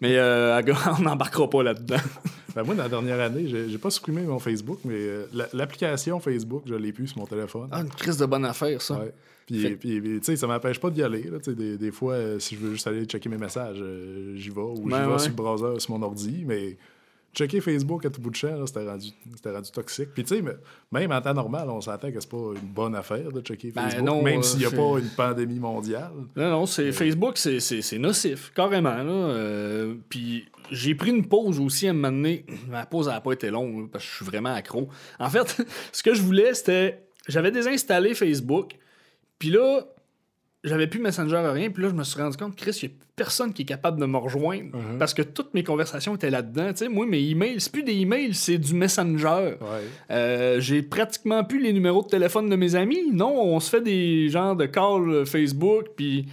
Mais 0.00 0.16
euh, 0.16 0.60
on 0.98 1.02
n'embarquera 1.02 1.48
pas 1.50 1.62
là-dedans. 1.62 1.96
Ben, 2.52 2.64
moi, 2.64 2.74
dans 2.74 2.82
la 2.82 2.88
dernière 2.88 3.20
année, 3.20 3.46
j'ai 3.46 3.78
pas 3.78 3.90
supprimé 3.90 4.22
mon 4.22 4.40
Facebook, 4.40 4.80
mais 4.84 4.96
euh, 4.96 5.26
la- 5.32 5.46
l'application 5.52 6.18
Facebook, 6.18 6.64
je 6.66 6.74
l'ai 6.74 6.92
plus 6.92 7.06
sur 7.06 7.18
mon 7.18 7.24
téléphone. 7.24 7.68
Ah, 7.70 7.82
une 7.82 7.88
crise 7.90 8.16
de 8.16 8.26
bonne 8.26 8.44
affaire, 8.44 8.82
ça. 8.82 8.98
Ouais. 8.98 9.14
Puis, 9.46 9.62
Fait- 9.62 9.76
puis, 9.76 10.00
puis, 10.00 10.18
tu 10.18 10.24
sais, 10.24 10.34
ça 10.36 10.48
m'empêche 10.48 10.80
pas 10.80 10.90
d'y 10.90 11.00
aller. 11.04 11.22
là, 11.30 11.38
des, 11.46 11.76
des 11.78 11.90
fois, 11.92 12.14
euh, 12.14 12.40
si 12.40 12.56
je 12.56 12.60
veux 12.60 12.72
juste 12.72 12.88
aller 12.88 13.04
checker 13.04 13.28
mes 13.28 13.38
messages, 13.38 13.76
euh, 13.80 14.34
j'y 14.34 14.50
vais. 14.50 14.60
Ou 14.62 14.82
j'y 14.82 14.88
vais 14.96 15.06
ouais. 15.06 15.18
sur 15.20 15.28
le 15.28 15.36
browser, 15.36 15.78
sur 15.78 15.96
mon 15.96 16.02
ordi. 16.04 16.42
Mais 16.44 16.76
checker 17.34 17.60
Facebook 17.60 18.04
à 18.06 18.10
tout 18.10 18.20
bout 18.20 18.30
de 18.30 18.36
champ, 18.36 18.66
c'était 18.66 18.84
rendu, 18.88 19.08
c'était 19.36 19.50
rendu 19.52 19.70
toxique. 19.70 20.08
Puis, 20.14 20.24
tu 20.24 20.36
sais, 20.36 20.42
mais- 20.42 20.56
même 20.92 21.12
en 21.12 21.20
temps 21.20 21.34
normal, 21.34 21.68
on 21.70 21.80
s'entend 21.80 22.10
que 22.10 22.18
c'est 22.20 22.28
pas 22.30 22.52
une 22.54 22.68
bonne 22.72 22.94
affaire 22.94 23.30
de 23.30 23.40
checker 23.40 23.70
Ben 23.70 23.82
Facebook. 23.84 24.04
non, 24.04 24.22
même 24.22 24.40
euh, 24.40 24.42
s'il 24.42 24.58
n'y 24.60 24.64
a 24.66 24.70
pas 24.70 24.98
une 24.98 25.10
pandémie 25.16 25.58
mondiale. 25.60 26.10
Non, 26.36 26.50
non, 26.50 26.66
c'est 26.66 26.90
Facebook, 26.92 27.36
c'est- 27.38 27.98
nocif, 27.98 28.52
carrément. 28.54 29.02
Là. 29.02 29.12
Euh, 29.12 29.94
puis 30.08 30.46
j'ai 30.70 30.94
pris 30.94 31.10
une 31.10 31.26
pause 31.26 31.60
aussi 31.60 31.86
à 31.86 31.90
un 31.90 31.92
moment 31.94 32.10
donné. 32.10 32.44
Ma 32.68 32.86
pause 32.86 33.08
n'a 33.08 33.20
pas 33.20 33.32
été 33.32 33.50
longue 33.50 33.90
parce 33.90 34.04
que 34.04 34.10
je 34.10 34.16
suis 34.16 34.24
vraiment 34.26 34.52
accro. 34.54 34.88
En 35.18 35.28
fait, 35.30 35.56
ce 35.92 36.02
que 36.02 36.14
je 36.14 36.22
voulais, 36.22 36.54
c'était. 36.54 37.02
J'avais 37.28 37.50
désinstallé 37.50 38.14
Facebook, 38.14 38.72
puis 39.38 39.50
là, 39.50 39.84
j'avais 40.64 40.86
plus 40.86 41.00
Messenger 41.00 41.36
à 41.36 41.52
rien, 41.52 41.70
puis 41.70 41.82
là, 41.82 41.88
je 41.88 41.94
me 41.94 42.04
suis 42.04 42.20
rendu 42.20 42.36
compte, 42.36 42.54
Chris, 42.56 42.78
il 42.82 42.88
n'y 42.88 42.94
a 42.94 42.98
personne 43.16 43.52
qui 43.52 43.62
est 43.62 43.66
capable 43.66 44.00
de 44.00 44.06
me 44.06 44.16
rejoindre 44.18 44.76
Mhm. 44.76 44.98
parce 44.98 45.14
que 45.14 45.22
toutes 45.22 45.54
mes 45.54 45.62
conversations 45.64 46.14
étaient 46.16 46.30
là-dedans. 46.30 46.68
Tu 46.70 46.76
sais, 46.84 46.88
moi, 46.88 47.06
mes 47.06 47.20
emails, 47.20 47.60
c'est 47.60 47.72
plus 47.72 47.82
des 47.82 47.94
emails, 47.94 48.34
c'est 48.34 48.58
du 48.58 48.74
Messenger. 48.74 49.56
Ouais. 49.60 49.66
Euh, 50.10 50.60
j'ai 50.60 50.82
pratiquement 50.82 51.44
plus 51.44 51.60
les 51.62 51.72
numéros 51.72 52.02
de 52.02 52.08
téléphone 52.08 52.48
de 52.48 52.56
mes 52.56 52.74
amis. 52.74 53.10
Non, 53.12 53.40
on 53.42 53.58
se 53.60 53.70
fait 53.70 53.80
des 53.80 54.28
genres 54.28 54.56
de 54.56 54.66
calls 54.66 55.08
euh, 55.10 55.24
Facebook, 55.24 55.86
puis 55.96 56.26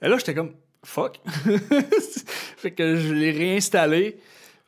là, 0.00 0.16
j'étais 0.18 0.34
comme 0.34 0.52
fuck. 0.84 1.20
fait 2.56 2.70
que 2.72 2.96
je 2.96 3.12
l'ai 3.12 3.30
réinstallé. 3.30 4.16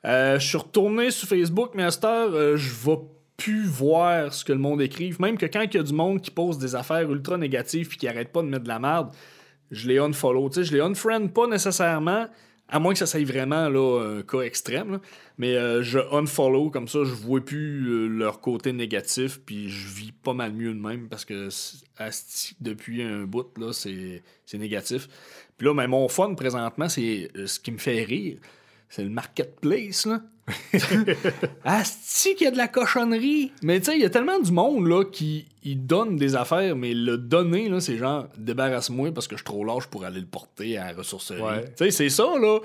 Euh, 0.07 0.39
je 0.39 0.47
suis 0.47 0.59
retourné 0.59 1.11
sur 1.11 1.27
Facebook, 1.29 1.71
mais 1.75 1.83
à 1.85 1.91
cette 1.91 2.05
heure, 2.05 2.31
euh, 2.35 2.57
je 2.57 2.71
vais 2.87 2.99
plus 3.37 3.67
voir 3.67 4.33
ce 4.33 4.45
que 4.45 4.53
le 4.53 4.59
monde 4.59 4.81
écrive. 4.81 5.21
Même 5.21 5.37
que 5.37 5.47
quand 5.47 5.63
il 5.63 5.75
y 5.75 5.79
a 5.79 5.83
du 5.83 5.93
monde 5.93 6.21
qui 6.21 6.31
pose 6.31 6.59
des 6.59 6.75
affaires 6.75 7.11
ultra 7.11 7.37
négatives 7.37 7.89
puis 7.89 7.99
qui 7.99 8.09
arrête 8.09 8.33
pas 8.33 8.43
de 8.43 8.49
mettre 8.49 8.65
de 8.65 8.69
la 8.69 8.79
merde, 8.79 9.11
je 9.71 9.89
les 9.89 9.99
unfollow. 9.99 10.49
Tu 10.49 10.57
sais, 10.57 10.65
je 10.65 10.73
les 10.73 10.81
unfriend 10.81 11.27
pas 11.29 11.47
nécessairement, 11.47 12.29
à 12.69 12.79
moins 12.79 12.93
que 12.93 12.99
ça 12.99 13.07
soit 13.07 13.25
vraiment 13.25 13.69
là, 13.69 14.19
un 14.19 14.23
cas 14.23 14.41
extrême. 14.41 15.01
Mais 15.37 15.57
euh, 15.57 15.83
je 15.83 15.99
unfollow 15.99 16.71
comme 16.71 16.87
ça, 16.87 17.01
je 17.05 17.13
vois 17.13 17.45
plus 17.45 17.89
euh, 17.89 18.07
leur 18.07 18.41
côté 18.41 18.73
négatif, 18.73 19.41
puis 19.45 19.69
je 19.69 19.89
vis 19.89 20.13
pas 20.13 20.33
mal 20.33 20.53
mieux 20.53 20.73
de 20.73 20.81
même 20.81 21.09
parce 21.09 21.25
que 21.25 21.49
depuis 22.61 23.03
un 23.03 23.25
bout, 23.25 23.59
là, 23.59 23.73
c'est 23.73 24.23
négatif. 24.59 25.09
Puis 25.57 25.67
là, 25.67 25.75
ben, 25.75 25.89
mon 25.89 26.09
fun 26.09 26.35
présentement, 26.35 26.89
c'est 26.89 27.31
euh, 27.37 27.47
ce 27.47 27.59
qui 27.59 27.73
me 27.73 27.79
fait 27.79 28.05
rire. 28.05 28.39
C'est 28.89 29.03
le 29.03 29.11
marketplace, 29.11 30.07
là. 30.07 30.21
Asti 31.65 32.35
qu'il 32.35 32.45
y 32.45 32.49
a 32.49 32.51
de 32.51 32.57
la 32.57 32.69
cochonnerie? 32.69 33.53
Mais 33.63 33.81
tu 33.81 33.87
sais, 33.87 33.97
il 33.97 34.03
y 34.03 34.05
a 34.05 34.11
tellement 34.11 34.39
du 34.39 34.53
monde 34.53 34.87
là 34.87 35.05
qui 35.05 35.47
il 35.63 35.87
donne 35.87 36.17
des 36.17 36.37
affaires, 36.37 36.77
mais 36.77 36.93
le 36.93 37.17
donner, 37.17 37.69
là, 37.69 37.81
c'est 37.81 37.97
genre 37.97 38.29
débarrasse-moi 38.37 39.13
parce 39.13 39.27
que 39.27 39.37
je 39.37 39.39
suis 39.39 39.45
trop 39.45 39.65
large 39.65 39.87
pour 39.87 40.05
aller 40.05 40.21
le 40.21 40.27
porter 40.27 40.77
à 40.77 40.93
la 40.93 40.99
ressourcerie. 40.99 41.41
Ouais. 41.41 41.65
Tu 41.77 41.85
sais, 41.85 41.91
c'est 41.91 42.11
ça, 42.11 42.39
là. 42.39 42.61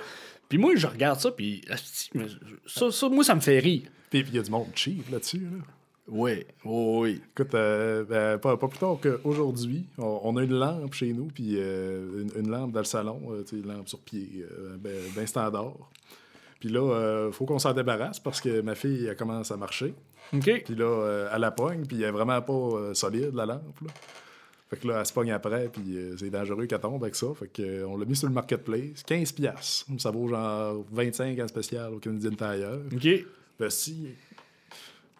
Puis 0.50 0.58
moi, 0.58 0.76
je 0.76 0.88
regarde 0.88 1.20
ça, 1.20 1.32
puis 1.32 1.62
asti, 1.70 2.10
mais 2.15 2.26
ça, 2.65 2.92
ça, 2.92 3.08
moi, 3.08 3.24
ça 3.24 3.36
me 3.36 3.39
fait 3.39 3.60
rire. 3.60 3.84
Puis 4.10 4.26
il 4.28 4.36
y 4.36 4.39
a 4.39 4.42
du 4.42 4.52
monde 4.52 4.68
cheap 4.74 5.10
là-dessus. 5.12 5.39
Là. 5.39 5.63
Oui, 6.12 6.44
oui, 6.65 7.00
oui. 7.00 7.22
Écoute, 7.32 7.54
euh, 7.54 8.04
ben, 8.04 8.39
pas, 8.39 8.58
pas 8.58 8.68
plus 8.68 8.80
tard 8.80 8.98
qu'aujourd'hui, 9.02 9.86
on, 10.00 10.22
on 10.24 10.38
a 10.38 10.44
une 10.44 10.54
lampe 10.54 10.94
chez 10.96 11.13
nous, 11.13 11.28
puis 11.28 11.54
euh, 11.56 12.24
une, 12.24 12.46
une 12.46 12.50
lampe 12.50 12.72
dans 12.72 12.80
le 12.80 12.86
salon, 12.86 13.22
euh, 13.30 13.44
tu 13.44 13.50
sais, 13.50 13.56
une 13.58 13.68
lampe 13.68 13.88
sur 13.88 14.00
pied, 14.00 14.44
ben, 14.80 14.92
ben 15.15 15.28
standard. 15.28 15.78
Puis 16.60 16.69
là, 16.69 16.82
euh, 16.82 17.32
faut 17.32 17.45
qu'on 17.45 17.60
s'en 17.60 17.74
débarrasse 17.74 18.19
parce 18.19 18.41
que 18.41 18.62
ma 18.62 18.76
fille, 18.76 19.06
elle 19.06 19.15
commence 19.15 19.52
à 19.52 19.58
marcher. 19.58 19.93
OK. 20.34 20.63
Puis 20.65 20.76
là, 20.76 20.86
euh, 20.86 21.30
elle 21.34 21.41
la 21.41 21.52
pogne, 21.52 21.86
puis 21.86 21.98
elle 21.98 22.10
est 22.10 22.12
vraiment 22.12 22.41
pas 22.41 22.54
euh, 22.54 22.93
solide, 22.93 23.34
la 23.34 23.45
lampe. 23.45 23.82
Là. 23.82 23.89
Fait 24.69 24.78
que 24.78 24.88
là, 24.88 25.00
elle 25.00 25.06
se 25.06 25.13
pogne 25.13 25.32
après, 25.32 25.67
puis 25.69 25.98
euh, 25.98 26.15
c'est 26.17 26.30
dangereux 26.30 26.67
qu'elle 26.67 26.80
tombe 26.80 27.04
avec 27.04 27.15
ça. 27.15 27.28
Fait 27.34 27.48
que, 27.48 27.84
on 27.86 27.98
l'a 27.98 28.06
mis 28.06 28.15
sur 28.15 28.28
le 28.28 28.34
marketplace. 28.34 29.04
15$. 29.08 29.34
piastres. 29.34 29.86
Ça 29.98 30.12
vaut 30.12 30.28
genre 30.28 30.86
25 30.91 31.39
en 31.39 31.48
spécial 31.48 31.93
au 31.93 31.98
Canadian 31.98 32.32
Tire. 32.32 32.80
OK. 32.93 33.26
Ben 33.60 33.69
si. 33.69 34.10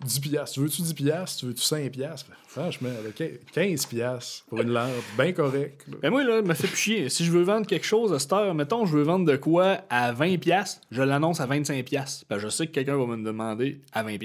10 0.06 0.20
piastres. 0.22 0.54
Tu 0.54 0.60
veux-tu 0.62 0.82
10 0.82 0.94
piastres? 0.94 1.40
Tu 1.40 1.46
veux-tu 1.48 1.62
5 1.62 1.92
piastres? 1.92 2.30
Ben, 2.30 2.36
franchement, 2.48 2.90
là, 2.90 3.26
15 3.54 3.86
piastres 3.88 4.46
pour 4.48 4.62
une 4.62 4.70
lampe 4.72 4.92
bien 5.18 5.34
correcte. 5.34 5.88
là. 5.88 5.98
Ben 6.02 6.10
moi, 6.10 6.24
là, 6.24 6.42
me 6.42 6.54
fait 6.54 6.68
plus 6.68 6.78
chier. 6.78 7.10
Si 7.10 7.26
je 7.26 7.32
veux 7.32 7.44
vendre 7.44 7.68
quelque 7.68 7.86
chose 7.86 8.14
à 8.14 8.20
cette 8.20 8.32
heure, 8.34 8.54
mettons, 8.56 8.86
je 8.86 8.96
veux 8.96 9.04
vendre 9.04 9.26
de 9.26 9.36
quoi 9.36 9.80
à 9.90 10.14
20$, 10.14 10.80
je 10.92 11.02
l'annonce 11.02 11.42
à 11.42 11.48
25$. 11.48 12.24
Ben, 12.30 12.40
je 12.40 12.48
sais 12.48 12.68
que 12.68 12.72
quelqu'un 12.72 12.98
va 12.98 13.06
me 13.06 13.24
demander 13.24 13.82
à 13.92 14.04
20$. 14.04 14.20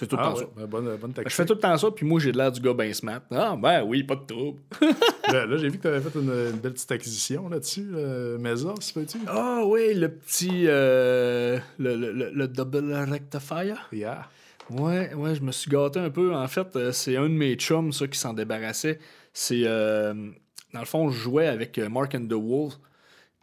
C'est 0.00 0.06
tout 0.06 0.14
le 0.14 0.22
Ah 0.22 0.26
temps 0.26 0.34
ouais, 0.36 0.42
ça. 0.44 0.48
ben, 0.56 0.66
bonne, 0.66 0.96
bonne 0.96 1.10
Ben, 1.10 1.24
je 1.26 1.34
fais 1.34 1.44
tout 1.44 1.54
le 1.54 1.58
temps 1.58 1.76
ça, 1.76 1.90
puis 1.90 2.06
moi, 2.06 2.20
j'ai 2.20 2.30
de 2.30 2.36
l'air 2.38 2.52
du 2.52 2.60
gars 2.60 2.72
ben 2.72 2.94
smart. 2.94 3.20
Ah, 3.32 3.56
ben 3.60 3.82
oui, 3.82 4.04
pas 4.04 4.14
de 4.14 4.26
trouble. 4.32 4.60
Là, 5.32 5.44
là, 5.44 5.56
j'ai 5.58 5.68
vu 5.68 5.76
que 5.78 5.82
tu 5.82 5.88
avais 5.88 6.00
fait 6.00 6.16
une, 6.18 6.30
une 6.30 6.58
belle 6.60 6.72
petite 6.72 6.90
acquisition 6.92 7.48
là-dessus. 7.48 7.84
Là. 7.90 8.38
Mesa, 8.38 8.72
si 8.80 8.92
peux-tu? 8.92 9.18
Ah 9.26 9.62
oui, 9.66 9.92
le 9.94 10.08
petit. 10.08 10.66
euh, 10.68 11.58
le, 11.78 11.96
le, 11.96 12.12
le- 12.12 12.30
le 12.32 12.48
double 12.48 12.94
rectifier. 12.94 13.74
Yeah. 13.92 14.28
Ouais, 14.70 15.14
ouais, 15.14 15.34
je 15.34 15.40
me 15.42 15.52
suis 15.52 15.70
gâté 15.70 15.98
un 15.98 16.10
peu. 16.10 16.34
En 16.34 16.46
fait, 16.46 16.76
euh, 16.76 16.92
c'est 16.92 17.16
un 17.16 17.22
de 17.22 17.34
mes 17.34 17.54
chums, 17.54 17.92
ça, 17.92 18.06
qui 18.06 18.18
s'en 18.18 18.34
débarrassait. 18.34 18.98
C'est. 19.32 19.62
euh, 19.64 20.30
dans 20.74 20.80
le 20.80 20.86
fond, 20.86 21.10
je 21.10 21.18
jouais 21.18 21.46
avec 21.46 21.78
euh, 21.78 21.88
Mark 21.88 22.14
and 22.14 22.26
the 22.26 22.34
Wolf, 22.34 22.74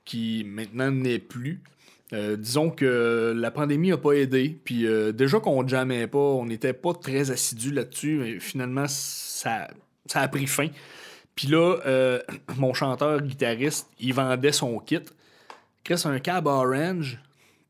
qui 0.04 0.44
maintenant 0.46 0.92
n'est 0.92 1.20
plus. 1.20 1.62
Disons 2.12 2.70
que 2.70 3.34
la 3.36 3.52
pandémie 3.52 3.90
n'a 3.90 3.98
pas 3.98 4.14
aidé. 4.14 4.58
Puis 4.64 4.86
euh, 4.88 5.12
déjà 5.12 5.42
qu'on 5.42 5.68
jamais 5.68 6.08
pas, 6.08 6.18
on 6.18 6.46
n'était 6.46 6.72
pas 6.72 6.94
très 6.94 7.30
assidus 7.30 7.72
là-dessus. 7.72 8.40
Finalement, 8.40 8.86
ça, 8.88 9.68
ça 10.06 10.22
a 10.22 10.28
pris 10.30 10.48
fin. 10.48 10.68
Puis 11.36 11.48
là, 11.50 11.78
euh, 11.86 12.22
mon 12.58 12.74
chanteur 12.74 13.22
guitariste, 13.22 13.90
il 14.00 14.14
vendait 14.14 14.54
son 14.54 14.80
kit. 14.80 15.02
Chris, 15.84 16.04
un 16.06 16.20
cab 16.20 16.48
orange. 16.48 17.20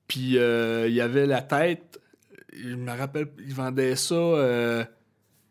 Puis 0.08 0.36
il 0.36 0.94
y 0.94 1.02
avait 1.02 1.26
la 1.26 1.41
tête. 1.41 2.00
Je 2.63 2.76
me 2.76 2.91
rappelle, 2.91 3.28
il 3.46 3.54
vendait 3.54 3.96
ça. 3.96 4.15
euh, 4.15 4.84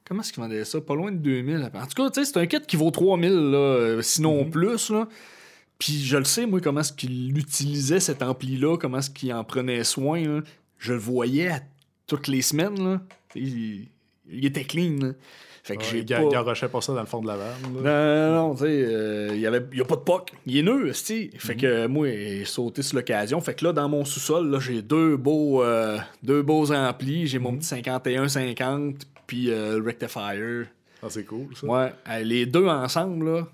comment 0.05 0.21
est-ce 0.23 0.33
qu'il 0.33 0.43
vendait 0.43 0.64
ça? 0.64 0.81
Pas 0.81 0.95
loin 0.95 1.12
de 1.12 1.19
2000. 1.19 1.71
En 1.75 1.87
tout 1.87 2.03
cas, 2.03 2.11
tu 2.11 2.25
sais, 2.25 2.31
c'est 2.33 2.38
un 2.38 2.47
kit 2.47 2.61
qui 2.61 2.77
vaut 2.77 2.90
3000, 2.90 3.31
là, 3.33 3.59
euh, 3.59 4.03
sinon 4.03 4.45
plus. 4.45 4.90
Là. 4.90 5.09
Puis 5.79 6.05
je 6.05 6.17
le 6.17 6.25
sais, 6.25 6.47
moi, 6.47 6.61
comment 6.61 6.81
est-ce 6.81 6.93
qu'il 6.93 7.37
utilisait 7.37 8.01
cet 8.01 8.23
ampli-là, 8.23 8.77
comment 8.79 8.99
est-ce 8.99 9.11
qu'il 9.11 9.33
en 9.33 9.45
prenait 9.45 9.85
soin. 9.85 10.21
là. 10.21 10.40
je 10.79 10.93
le 10.93 10.99
voyais 10.99 11.61
toutes 12.07 12.29
les 12.29 12.43
semaines, 12.43 12.83
là. 12.83 13.01
Il, 13.35 13.88
il 14.31 14.45
était 14.47 14.64
clean, 14.64 14.99
là. 15.01 15.12
Fait 15.66 15.77
que 15.77 15.83
Ouais, 15.83 15.88
j'ai 15.90 16.05
pas... 16.05 16.29
garochait 16.29 16.68
pas 16.68 16.81
ça 16.83 16.92
dans 16.92 17.00
le 17.00 17.07
fond 17.07 17.22
de 17.22 17.27
la 17.27 17.37
vanne. 17.37 17.55
Non, 17.72 17.81
non, 17.83 18.48
non, 18.48 18.55
tu 18.55 18.64
sais, 18.64 18.66
euh, 18.68 19.31
il 19.33 19.40
y 19.40 19.46
avait 19.46 19.64
il 19.72 19.79
y 19.79 19.81
a 19.81 19.85
pas 19.87 19.96
de 19.96 20.03
puck. 20.03 20.31
Il 20.44 20.59
est 20.59 20.62
nœud. 20.62 20.88
Mhm. 20.88 21.31
Fait 21.38 21.57
que 21.57 21.66
euh, 21.66 21.88
moi, 21.88 22.07
j'ai 22.07 22.44
sauté 22.44 22.83
sur 22.83 22.96
l'occasion. 22.96 23.40
Fait 23.40 23.55
que 23.55 23.64
là, 23.64 23.72
dans 23.72 23.88
mon 23.88 24.05
sous-sol, 24.05 24.50
là, 24.50 24.61
j'ai 24.61 24.83
deux 24.83 25.16
beaux, 25.16 25.62
euh, 25.64 25.96
deux 26.22 26.42
beaux 26.42 26.70
amplis. 26.70 27.27
J'ai 27.27 27.38
Mhm. 27.38 27.44
mon 27.44 27.57
petit 27.57 27.66
51-50, 27.66 29.07
puis 29.27 29.50
euh, 29.50 29.79
le 29.79 29.85
Rectifier. 29.85 30.64
Ah, 31.03 31.07
c'est 31.09 31.24
cool, 31.24 31.46
ça. 31.59 31.66
Ouais, 31.66 31.92
euh, 32.11 32.18
les 32.22 32.44
deux 32.44 32.66
ensemble, 32.66 33.24
là, 33.31 33.46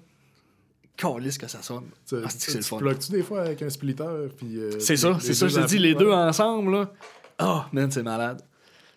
calisse 0.96 1.38
que 1.38 1.49
ça 1.49 1.62
sonne. 1.62 1.85
Tu, 2.09 2.16
Ah, 2.25 2.29
tu- 2.29 2.59
tu 2.59 2.75
plugues-tu 2.77 3.12
des 3.12 3.23
fois 3.23 3.42
avec 3.42 3.62
un 3.62 3.68
splitter? 3.70 4.05
puis, 4.37 4.59
euh, 4.59 4.79
C'est 4.81 4.96
ça, 4.96 5.16
c'est 5.20 5.35
ça, 5.35 5.49
je 5.49 5.61
te 5.61 5.66
dis, 5.66 5.79
les 5.79 5.94
deux 5.94 6.11
ensemble, 6.11 6.73
là. 6.73 6.92
Ah, 7.38 7.68
man, 7.73 7.90
c'est 7.90 8.03
malade. 8.03 8.42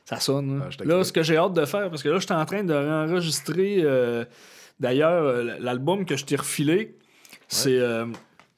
Ça 0.05 0.19
sonne. 0.19 0.59
là. 0.59 0.65
Ah, 0.79 0.83
là, 0.83 1.03
ce 1.03 1.11
que 1.13 1.23
j'ai 1.23 1.37
hâte 1.37 1.53
de 1.53 1.65
faire, 1.65 1.89
parce 1.89 2.03
que 2.03 2.09
là, 2.09 2.19
je 2.19 2.25
suis 2.25 2.33
en 2.33 2.45
train 2.45 2.63
de 2.63 2.73
enregistrer. 2.73 3.77
euh, 3.83 4.25
D'ailleurs, 4.79 5.23
euh, 5.23 5.57
l'album 5.59 6.05
que 6.05 6.17
je 6.17 6.25
t'ai 6.25 6.35
refilé, 6.35 6.97
c'est. 7.47 7.77
euh, 7.79 8.05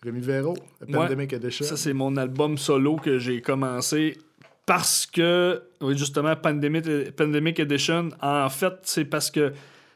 Rémi 0.04 0.22
Véro, 0.22 0.56
Pandemic 0.92 1.34
Edition. 1.34 1.66
ça, 1.66 1.78
c'est 1.78 1.94
mon 1.94 2.16
album 2.18 2.58
solo 2.58 2.96
que 2.96 3.18
j'ai 3.20 3.42
commencé 3.42 4.18
parce 4.66 5.06
que, 5.06 5.62
oui, 5.82 5.98
justement, 5.98 6.36
Pandemic, 6.36 7.12
Pandemic 7.16 7.60
Edition, 7.60 8.10
en 8.22 8.50
fait, 8.50 8.74
c'est 8.84 9.06
parce 9.06 9.30
que 9.30 9.54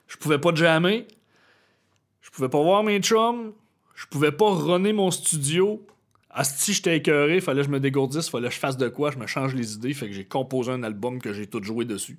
je 0.08 0.18
pouvais 0.18 0.38
pas 0.40 0.54
jammer, 0.54 1.08
je 2.22 2.30
pouvais 2.32 2.50
pas 2.50 2.62
voir 2.62 2.84
mes 2.84 3.00
chums, 3.00 3.54
je 3.96 4.06
pouvais 4.08 4.32
pas 4.32 4.50
runner 4.50 4.94
mon 4.94 5.10
studio. 5.12 5.86
Asti, 6.32 6.74
j'étais 6.74 6.98
écœuré, 6.98 7.42
fallait 7.42 7.62
que 7.62 7.68
je 7.68 7.72
me 7.72 7.80
dégourdisse, 7.80 8.30
fallait 8.30 8.50
que 8.50 8.54
je 8.54 8.60
fasse 8.60 8.78
de 8.78 8.88
quoi, 8.88 9.12
je 9.12 9.18
me 9.18 9.26
change 9.26 9.56
les 9.56 9.74
idées, 9.74 9.94
fait 9.94 10.08
que 10.08 10.13
j'ai 10.13 10.26
composé 10.26 10.72
un 10.72 10.84
album 10.84 11.20
que 11.20 11.34
j'ai 11.34 11.48
tout 11.48 11.63
joué 11.63 11.86
dessus. 11.86 12.18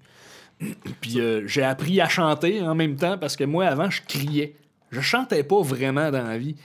Puis 1.00 1.20
euh, 1.20 1.46
j'ai 1.46 1.62
appris 1.62 2.00
à 2.00 2.08
chanter 2.08 2.60
en 2.60 2.74
même 2.74 2.96
temps 2.96 3.18
parce 3.18 3.36
que 3.36 3.44
moi, 3.44 3.66
avant, 3.66 3.88
je 3.90 4.02
criais. 4.06 4.54
Je 4.90 5.00
chantais 5.00 5.44
pas 5.44 5.62
vraiment 5.62 6.10
dans 6.10 6.26
la 6.26 6.38
vie. 6.38 6.56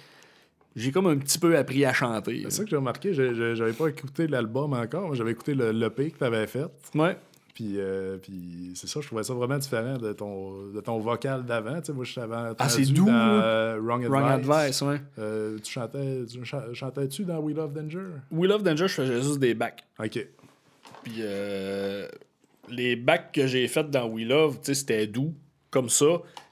J'ai 0.75 0.91
comme 0.91 1.07
un 1.07 1.17
petit 1.17 1.39
peu 1.39 1.55
appris 1.57 1.85
à 1.85 1.93
chanter. 1.93 2.41
C'est 2.45 2.51
ça 2.51 2.63
que 2.63 2.69
j'ai 2.69 2.75
remarqué. 2.75 3.13
J'avais 3.13 3.73
pas 3.73 3.87
écouté 3.87 4.27
l'album 4.27 4.73
encore. 4.73 5.09
mais 5.09 5.15
J'avais 5.15 5.31
écouté 5.31 5.53
le 5.53 5.71
l'EP 5.71 6.11
que 6.11 6.17
tu 6.17 6.23
avais 6.23 6.47
fait. 6.47 6.65
Ouais. 6.95 7.15
Puis, 7.55 7.75
euh, 7.77 8.17
puis 8.17 8.73
c'est 8.75 8.85
ça, 8.87 8.99
je 9.01 9.07
trouvais 9.07 9.23
ça 9.23 9.33
vraiment 9.33 9.57
différent 9.57 9.97
de 9.97 10.11
ton, 10.11 10.67
de 10.73 10.81
ton 10.81 10.99
vocal 10.99 11.45
d'avant. 11.45 11.79
Tu 11.79 11.85
sais, 11.85 11.93
moi, 11.93 12.03
je 12.03 12.13
t'avais 12.13 12.35
Ah, 12.59 12.67
c'est 12.69 12.83
doux, 12.83 13.05
dans 13.05 13.13
euh, 13.13 13.79
Wrong 13.81 14.03
Advice. 14.05 14.11
Wrong 14.11 14.29
Advice, 14.59 14.81
ouais. 14.81 15.01
Euh, 15.19 15.57
tu 15.63 15.71
chantais, 15.71 16.25
tu 16.25 16.43
cha- 16.43 16.73
chantais-tu 16.73 17.23
dans 17.23 17.39
We 17.39 17.55
Love 17.55 17.71
Danger? 17.71 18.03
We 18.29 18.49
Love 18.49 18.61
Danger, 18.61 18.87
je 18.89 18.93
faisais 18.93 19.21
juste 19.21 19.39
des 19.39 19.53
bacs. 19.53 19.83
OK. 19.99 20.27
Puis 21.03 21.21
les 22.69 22.95
bacs 22.95 23.31
que 23.31 23.47
j'ai 23.47 23.67
fait 23.67 23.89
dans 23.89 24.07
We 24.07 24.25
Love, 24.27 24.55
tu 24.57 24.65
sais, 24.65 24.73
c'était 24.73 25.07
doux, 25.07 25.33
comme 25.69 25.89
ça. 25.89 26.05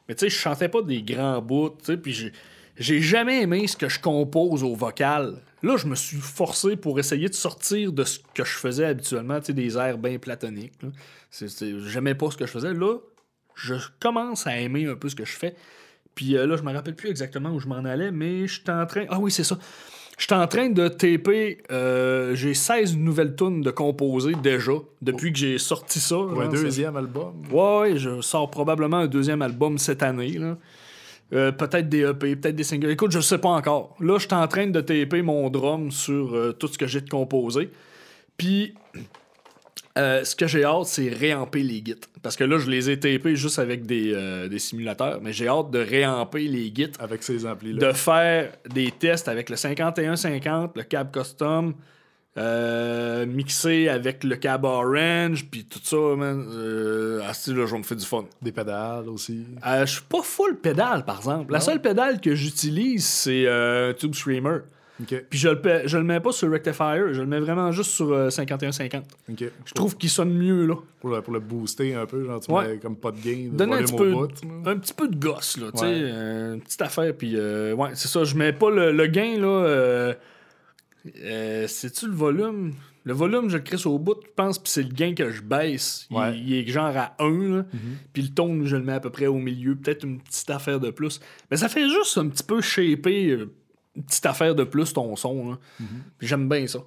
Mais 0.07 0.15
tu 0.15 0.21
sais, 0.21 0.29
je 0.29 0.35
chantais 0.35 0.69
pas 0.69 0.81
des 0.81 1.01
grands 1.01 1.41
bouts, 1.41 1.69
tu 1.79 1.85
sais, 1.85 1.97
puis 1.97 2.13
j'ai- 2.13 2.31
j'ai 2.77 3.01
jamais 3.01 3.41
aimé 3.41 3.67
ce 3.67 3.75
que 3.77 3.89
je 3.89 3.99
compose 3.99 4.63
au 4.63 4.75
vocal. 4.75 5.35
Là, 5.63 5.77
je 5.77 5.87
me 5.87 5.95
suis 5.95 6.17
forcé 6.17 6.75
pour 6.75 6.99
essayer 6.99 7.29
de 7.29 7.33
sortir 7.33 7.93
de 7.93 8.03
ce 8.03 8.19
que 8.33 8.43
je 8.43 8.51
faisais 8.53 8.85
habituellement, 8.85 9.39
tu 9.39 9.47
sais, 9.47 9.53
des 9.53 9.77
airs 9.77 9.97
bien 9.97 10.17
platoniques. 10.19 10.73
J'aimais 11.87 12.15
pas 12.15 12.29
ce 12.31 12.37
que 12.37 12.45
je 12.45 12.51
faisais. 12.51 12.73
Là, 12.73 12.97
je 13.55 13.75
commence 13.99 14.45
à 14.45 14.57
aimer 14.59 14.85
un 14.87 14.95
peu 14.95 15.07
ce 15.09 15.15
que 15.15 15.25
je 15.25 15.31
fais. 15.31 15.55
Puis 16.15 16.35
euh, 16.37 16.45
là, 16.45 16.57
je 16.57 16.63
me 16.63 16.71
rappelle 16.73 16.95
plus 16.95 17.09
exactement 17.09 17.49
où 17.51 17.59
je 17.59 17.67
m'en 17.67 17.83
allais, 17.85 18.11
mais 18.11 18.45
je 18.45 18.61
suis 18.61 18.69
en 18.69 18.85
train. 18.85 19.05
Ah 19.09 19.19
oui, 19.19 19.31
c'est 19.31 19.43
ça. 19.43 19.57
Je 20.17 20.25
suis 20.25 20.33
en 20.35 20.45
train 20.47 20.69
de 20.69 20.87
taper. 20.89 21.63
euh, 21.71 22.35
j'ai 22.35 22.53
16 22.53 22.97
nouvelles 22.97 23.35
tunes 23.35 23.61
de 23.61 23.71
composer 23.71 24.33
déjà, 24.43 24.73
depuis 25.01 25.33
que 25.33 25.39
j'ai 25.39 25.57
sorti 25.57 25.99
ça. 25.99 26.15
Pour 26.15 26.39
un 26.41 26.43
genre, 26.45 26.53
deuxième 26.53 26.95
album. 26.97 27.41
Ouais, 27.51 27.79
ouais, 27.79 27.97
je 27.97 28.21
sors 28.21 28.51
probablement 28.51 28.97
un 28.97 29.07
deuxième 29.07 29.41
album 29.41 29.77
cette 29.77 30.03
année. 30.03 30.33
là. 30.33 30.57
Euh, 31.33 31.51
peut-être 31.51 31.89
des 31.89 32.01
EP, 32.01 32.35
peut-être 32.35 32.55
des 32.55 32.63
singles. 32.63 32.91
Écoute, 32.91 33.11
je 33.11 33.19
sais 33.19 33.37
pas 33.37 33.49
encore. 33.49 33.95
Là, 33.99 34.17
je 34.19 34.27
suis 34.27 34.35
en 34.35 34.47
train 34.47 34.67
de 34.67 34.81
taper 34.81 35.21
mon 35.21 35.49
drum 35.49 35.91
sur 35.91 36.35
euh, 36.35 36.51
tout 36.51 36.67
ce 36.67 36.77
que 36.77 36.85
j'ai 36.85 37.01
de 37.01 37.09
composé. 37.09 37.71
Puis, 38.37 38.75
euh, 39.97 40.23
ce 40.23 40.35
que 40.35 40.47
j'ai 40.47 40.63
hâte, 40.63 40.85
c'est 40.85 41.09
réamper 41.09 41.63
les 41.63 41.83
gits. 41.83 41.95
Parce 42.21 42.35
que 42.35 42.43
là, 42.43 42.57
je 42.57 42.69
les 42.69 42.89
ai 42.89 42.99
tapés 42.99 43.35
juste 43.35 43.59
avec 43.59 43.85
des, 43.85 44.47
des 44.49 44.59
simulateurs, 44.59 45.19
mais 45.21 45.33
j'ai 45.33 45.47
hâte 45.47 45.71
de 45.71 45.79
réamper 45.79 46.47
les 46.47 46.71
gits 46.73 46.91
Avec 46.99 47.23
ces 47.23 47.45
amplis-là. 47.45 47.87
de 47.87 47.93
faire 47.93 48.51
des 48.69 48.91
tests 48.91 49.27
avec 49.27 49.49
le 49.49 49.55
5150, 49.55 50.77
le 50.77 50.83
cab 50.83 51.11
custom, 51.11 51.73
euh, 52.37 53.25
mixé 53.25 53.89
avec 53.89 54.23
le 54.23 54.35
cab 54.35 54.65
orange, 54.65 55.45
puis 55.51 55.65
tout 55.65 55.79
ça, 55.83 55.97
man. 56.17 56.45
Euh, 56.51 57.21
ah, 57.27 57.33
si, 57.33 57.53
là, 57.53 57.65
je 57.65 57.75
me 57.75 57.83
faire 57.83 57.97
du 57.97 58.05
fun. 58.05 58.25
Des 58.41 58.51
pédales 58.51 59.07
aussi. 59.09 59.45
Euh, 59.65 59.85
je 59.85 59.91
suis 59.93 60.01
pas 60.03 60.21
full 60.23 60.57
pédale, 60.57 61.05
par 61.05 61.17
exemple. 61.17 61.51
La 61.53 61.59
seule 61.59 61.81
pédale 61.81 62.19
que 62.19 62.33
j'utilise, 62.33 63.05
c'est 63.05 63.45
euh, 63.45 63.93
Tube 63.93 64.15
Streamer. 64.15 64.59
OK. 65.01 65.23
Puis 65.27 65.39
je 65.39 65.49
le, 65.49 65.61
je 65.85 65.97
le 65.97 66.03
mets 66.03 66.19
pas 66.19 66.31
sur 66.31 66.49
Rectifier, 66.51 67.13
je 67.13 67.21
le 67.21 67.25
mets 67.25 67.39
vraiment 67.39 67.71
juste 67.71 67.89
sur 67.91 68.11
euh, 68.13 68.29
5150. 68.29 69.03
OK. 69.31 69.43
Je 69.65 69.73
trouve 69.73 69.97
qu'il 69.97 70.09
sonne 70.09 70.33
mieux, 70.33 70.65
là. 70.67 70.75
Pour 71.01 71.09
le, 71.09 71.21
pour 71.21 71.33
le 71.33 71.39
booster 71.39 71.95
un 71.95 72.05
peu, 72.05 72.25
genre, 72.25 72.39
tu 72.39 72.51
Ouais. 72.51 72.67
mets 72.67 72.77
comme 72.77 72.95
pas 72.95 73.11
de 73.11 73.17
gain. 73.19 73.49
Donner 73.51 73.73
un 73.75 73.83
petit, 73.83 73.95
peu, 73.95 74.11
bout, 74.11 74.29
un 74.65 74.77
petit 74.77 74.93
peu 74.93 75.07
de 75.07 75.15
gosse, 75.15 75.57
là, 75.57 75.67
tu 75.71 75.79
sais, 75.79 75.85
euh, 75.87 76.53
une 76.55 76.61
petite 76.61 76.81
affaire, 76.81 77.11
puis 77.17 77.33
euh, 77.35 77.73
ouais, 77.73 77.89
c'est 77.95 78.07
ça, 78.07 78.23
je 78.23 78.35
mets 78.35 78.53
pas 78.53 78.69
le, 78.69 78.91
le 78.91 79.07
gain, 79.07 79.37
là, 79.39 80.13
euh, 81.23 81.67
c'est-tu 81.67 82.07
le 82.07 82.13
volume? 82.13 82.73
Le 83.05 83.13
volume, 83.13 83.49
je 83.49 83.57
le 83.57 83.63
crisse 83.63 83.85
au 83.85 83.99
bout, 83.99 84.15
je 84.23 84.29
pense, 84.35 84.57
puis 84.59 84.71
c'est 84.71 84.83
le 84.83 84.89
gain 84.93 85.13
que 85.13 85.29
je 85.29 85.41
baisse. 85.41 86.07
Il- 86.09 86.15
Ouais. 86.17 86.37
Il, 86.39 86.53
est 86.53 86.65
genre 86.67 86.95
à 86.95 87.15
1, 87.19 87.57
là, 87.57 87.65
puis 88.13 88.23
le 88.23 88.29
ton, 88.29 88.63
je 88.65 88.77
le 88.77 88.83
mets 88.83 88.93
à 88.93 88.99
peu 89.01 89.09
près 89.09 89.27
au 89.27 89.37
milieu, 89.39 89.75
peut-être 89.75 90.05
une 90.05 90.21
petite 90.21 90.49
affaire 90.49 90.79
de 90.79 90.89
plus. 90.89 91.19
Mais 91.51 91.57
ça 91.57 91.67
fait 91.67 91.89
juste 91.89 92.17
un 92.17 92.29
petit 92.29 92.43
peu 92.43 92.61
shaper, 92.61 93.29
euh, 93.31 93.53
une 93.97 94.03
petite 94.03 94.25
affaire 94.25 94.55
de 94.55 94.63
plus 94.63 94.93
ton 94.93 95.15
son. 95.17 95.57
Puis 96.17 96.27
j'aime 96.27 96.47
bien 96.47 96.65
ça. 96.67 96.79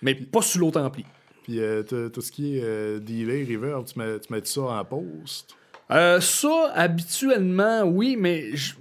Mais 0.00 0.14
pas 0.14 0.40
sur 0.42 0.60
l'autre 0.60 0.80
ampli. 0.80 1.04
Puis 1.44 1.60
euh, 1.60 1.82
tout 1.82 2.20
ce 2.22 2.32
qui 2.32 2.56
est 2.56 2.62
euh, 2.64 2.98
delay, 3.00 3.44
reverb, 3.44 3.84
tu 3.84 3.98
mets, 3.98 4.18
tu 4.20 4.32
mets 4.32 4.40
ça 4.44 4.62
en 4.62 4.84
post? 4.84 5.54
Euh, 5.90 6.20
ça, 6.20 6.72
habituellement, 6.74 7.82
oui, 7.82 8.16
mais 8.18 8.56
je, 8.56 8.72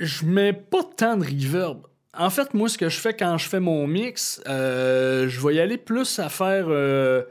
je 0.00 0.24
mets 0.24 0.52
pas 0.54 0.82
tant 0.96 1.16
de 1.18 1.24
reverb. 1.26 1.80
En 2.16 2.30
fait, 2.30 2.54
moi, 2.54 2.68
ce 2.68 2.76
que 2.76 2.88
je 2.88 2.98
fais 2.98 3.14
quand 3.14 3.38
je 3.38 3.48
fais 3.48 3.60
mon 3.60 3.86
mix, 3.86 4.42
euh, 4.48 5.28
je 5.28 5.46
vais 5.46 5.54
y 5.54 5.60
aller 5.60 5.78
plus 5.78 6.18
à 6.18 6.28
faire 6.28 6.66
euh, 6.68 7.22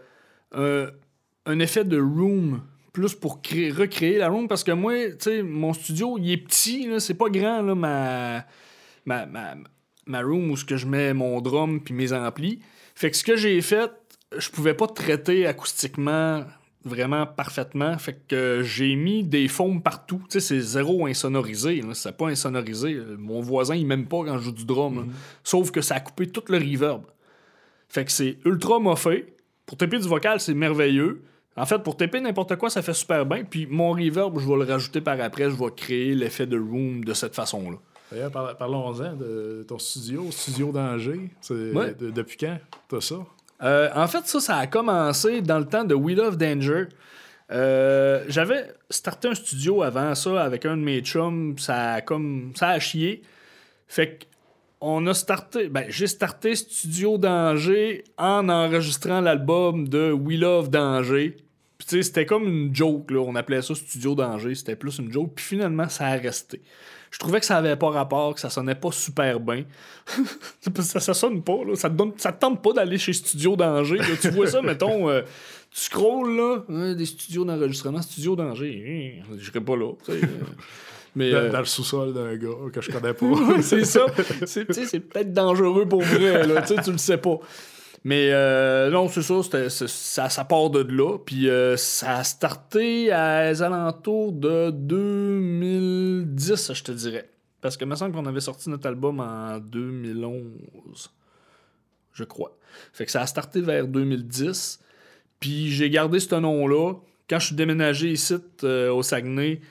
un, 0.53 1.59
effet 1.59 1.83
de 1.83 1.99
room, 1.99 2.61
plus 2.93 3.13
pour 3.13 3.41
créer, 3.41 3.71
recréer 3.71 4.17
la 4.17 4.29
room, 4.29 4.47
parce 4.47 4.63
que 4.63 4.71
moi, 4.71 4.93
tu 5.11 5.15
sais, 5.19 5.43
mon 5.43 5.73
studio, 5.73 6.17
il 6.17 6.31
est 6.31 6.37
petit, 6.37 6.87
c'est 6.99 7.15
pas 7.15 7.29
grand, 7.29 7.61
là, 7.61 7.75
ma, 7.75 8.45
ma, 9.05 9.25
ma, 9.25 9.55
ma 10.05 10.21
room 10.21 10.51
où 10.51 10.57
ce 10.57 10.63
que 10.63 10.77
je 10.77 10.87
mets 10.87 11.13
mon 11.13 11.41
drum 11.41 11.81
puis 11.81 11.93
mes 11.93 12.13
amplis. 12.13 12.59
Fait 12.95 13.11
que 13.11 13.17
ce 13.17 13.23
que 13.23 13.35
j'ai 13.35 13.61
fait, 13.61 13.91
je 14.37 14.49
pouvais 14.49 14.73
pas 14.73 14.87
traiter 14.87 15.45
acoustiquement 15.45 16.45
vraiment 16.85 17.25
parfaitement. 17.25 17.97
Fait 17.97 18.19
que 18.27 18.61
j'ai 18.63 18.95
mis 18.95 19.23
des 19.23 19.47
foams 19.47 19.81
partout. 19.81 20.21
Tu 20.29 20.39
sais, 20.39 20.39
c'est 20.39 20.59
zéro 20.61 21.05
insonorisé. 21.05 21.81
C'est 21.93 22.15
pas 22.15 22.27
insonorisé. 22.27 22.97
Mon 23.17 23.41
voisin, 23.41 23.75
il 23.75 23.85
m'aime 23.85 24.07
pas 24.07 24.23
quand 24.25 24.37
je 24.37 24.43
joue 24.43 24.51
du 24.51 24.65
drum. 24.65 24.95
là. 24.95 25.03
Sauf 25.43 25.71
que 25.71 25.81
ça 25.81 25.95
a 25.95 25.99
coupé 25.99 26.27
tout 26.27 26.43
le 26.49 26.57
reverb. 26.57 27.01
Fait 27.89 28.05
que 28.05 28.11
c'est 28.11 28.37
ultra 28.45 28.79
moffé. 28.79 29.33
Pour 29.65 29.77
taper 29.77 29.99
du 29.99 30.07
vocal, 30.07 30.39
c'est 30.39 30.53
merveilleux. 30.53 31.21
En 31.57 31.65
fait, 31.65 31.79
pour 31.79 31.97
taper 31.97 32.21
n'importe 32.21 32.55
quoi, 32.55 32.69
ça 32.69 32.81
fait 32.81 32.93
super 32.93 33.25
bien. 33.25 33.43
Puis 33.43 33.67
mon 33.67 33.91
reverb, 33.91 34.39
je 34.39 34.47
vais 34.47 34.55
le 34.55 34.63
rajouter 34.71 35.01
par 35.01 35.19
après. 35.19 35.49
Je 35.49 35.55
vais 35.55 35.71
créer 35.75 36.15
l'effet 36.15 36.45
de 36.47 36.57
room 36.57 37.03
de 37.03 37.13
cette 37.13 37.35
façon-là. 37.35 37.77
D'ailleurs, 38.11 38.31
par- 38.31 38.57
parlons-en 38.57 39.15
de 39.15 39.63
ton 39.67 39.77
studio, 39.77 40.31
Studio 40.31 40.71
d'Angers. 40.71 41.29
Ouais. 41.51 41.93
depuis 41.99 42.37
quand 42.37 42.57
t'as 42.87 43.01
ça? 43.01 43.17
Euh, 43.61 43.89
en 43.93 44.07
fait, 44.07 44.25
ça, 44.27 44.39
ça 44.39 44.57
a 44.57 44.67
commencé 44.67 45.41
dans 45.41 45.59
le 45.59 45.65
temps 45.65 45.83
de 45.83 45.93
We 45.93 46.15
Love 46.15 46.37
Danger. 46.37 46.85
Euh, 47.51 48.23
J'avais 48.27 48.73
starté 48.89 49.27
un 49.27 49.35
studio 49.35 49.81
avant 49.83 50.15
ça 50.15 50.41
avec 50.43 50.65
un 50.65 50.77
de 50.77 50.81
mes 50.83 51.01
chums. 51.01 51.57
Ça 51.57 51.93
a 51.95 52.01
comme. 52.01 52.53
Ça 52.55 52.69
a 52.69 52.79
chié. 52.79 53.21
Fait 53.87 54.17
que. 54.17 54.25
On 54.81 55.05
a 55.07 55.13
starté. 55.13 55.67
Ben, 55.67 55.85
j'ai 55.89 56.07
starté 56.07 56.55
Studio 56.55 57.17
Danger 57.17 58.05
en 58.17 58.47
enregistrant 58.47 59.19
l'album 59.19 59.89
de 59.89 60.13
We 60.13 60.39
Love 60.39 60.69
Danger. 60.69 61.35
Puis, 61.77 62.03
c'était 62.03 62.25
comme 62.25 62.47
une 62.47 62.73
joke, 62.73 63.11
là. 63.11 63.19
On 63.19 63.35
appelait 63.35 63.61
ça 63.61 63.75
Studio 63.75 64.15
Danger. 64.15 64.55
C'était 64.55 64.77
plus 64.77 64.99
une 64.99 65.11
joke. 65.11 65.33
Puis, 65.35 65.43
finalement, 65.43 65.89
ça 65.89 66.07
a 66.07 66.15
resté. 66.15 66.61
Je 67.11 67.17
trouvais 67.17 67.39
que 67.39 67.45
ça 67.45 67.57
avait 67.57 67.75
pas 67.75 67.89
rapport, 67.89 68.35
que 68.35 68.39
ça 68.39 68.49
sonnait 68.49 68.75
pas 68.75 68.91
super 68.91 69.39
bien. 69.39 69.63
ça, 70.79 70.99
ça 70.99 71.13
sonne 71.13 71.41
pas, 71.41 71.63
là. 71.65 71.75
Ça 71.75 71.89
te, 71.89 71.95
donne, 71.95 72.13
ça 72.17 72.31
te 72.31 72.39
tente 72.39 72.61
pas 72.61 72.73
d'aller 72.73 72.97
chez 72.97 73.13
Studio 73.13 73.55
Danger. 73.55 73.97
là. 73.97 74.05
Tu 74.21 74.29
vois 74.29 74.47
ça, 74.47 74.61
mettons, 74.63 75.09
euh, 75.09 75.21
tu 75.71 75.81
scrolls, 75.81 76.35
là, 76.35 76.63
euh, 76.69 76.95
des 76.95 77.05
studios 77.05 77.45
d'enregistrement, 77.45 78.01
Studio 78.01 78.35
Danger. 78.35 79.21
Je 79.37 79.45
serais 79.45 79.61
pas 79.61 79.75
là, 79.75 79.91
euh. 80.09 80.21
Mais. 81.15 81.31
Dans, 81.31 81.37
euh, 81.37 81.49
dans 81.51 81.59
le 81.59 81.65
sous-sol 81.65 82.13
d'un 82.13 82.35
gars 82.35 82.71
que 82.71 82.81
je 82.81 82.91
connais 82.91 83.13
pas. 83.13 83.61
c'est 83.61 83.85
ça. 83.85 84.05
C'est, 84.45 84.65
peut-être 84.65 85.33
dangereux 85.33 85.87
pour 85.87 86.01
vrai, 86.01 86.45
là. 86.47 86.61
Tu 86.61 86.91
le 86.91 86.97
sais 86.97 87.17
pas. 87.17 87.39
Mais 88.03 88.29
euh, 88.31 88.89
non, 88.89 89.09
c'est 89.09 89.21
ça, 89.21 90.29
ça 90.29 90.45
part 90.45 90.69
de 90.69 90.79
là. 90.79 91.17
Puis 91.17 91.49
euh, 91.49 91.75
ça 91.75 92.17
a 92.17 92.23
starté 92.23 93.11
à 93.11 93.49
les 93.49 93.61
alentours 93.61 94.31
de 94.31 94.71
2010, 94.71 96.73
je 96.73 96.83
te 96.83 96.91
dirais. 96.91 97.29
Parce 97.61 97.75
que 97.75 97.83
il 97.83 97.87
me 97.87 97.95
semble 97.95 98.15
qu'on 98.15 98.25
avait 98.25 98.39
sorti 98.39 98.69
notre 98.69 98.87
album 98.87 99.19
en 99.19 99.59
2011, 99.59 101.11
je 102.13 102.23
crois. 102.23 102.57
Fait 102.93 103.05
que 103.05 103.11
ça 103.11 103.21
a 103.21 103.27
starté 103.27 103.59
vers 103.59 103.87
2010. 103.87 104.79
Puis 105.39 105.69
j'ai 105.69 105.89
gardé 105.89 106.19
ce 106.19 106.35
nom-là. 106.35 106.93
Quand 107.29 107.39
je 107.39 107.47
suis 107.47 107.55
déménagé 107.55 108.11
ici 108.11 108.35
euh, 108.63 108.91
au 108.91 109.03
Saguenay, 109.03 109.61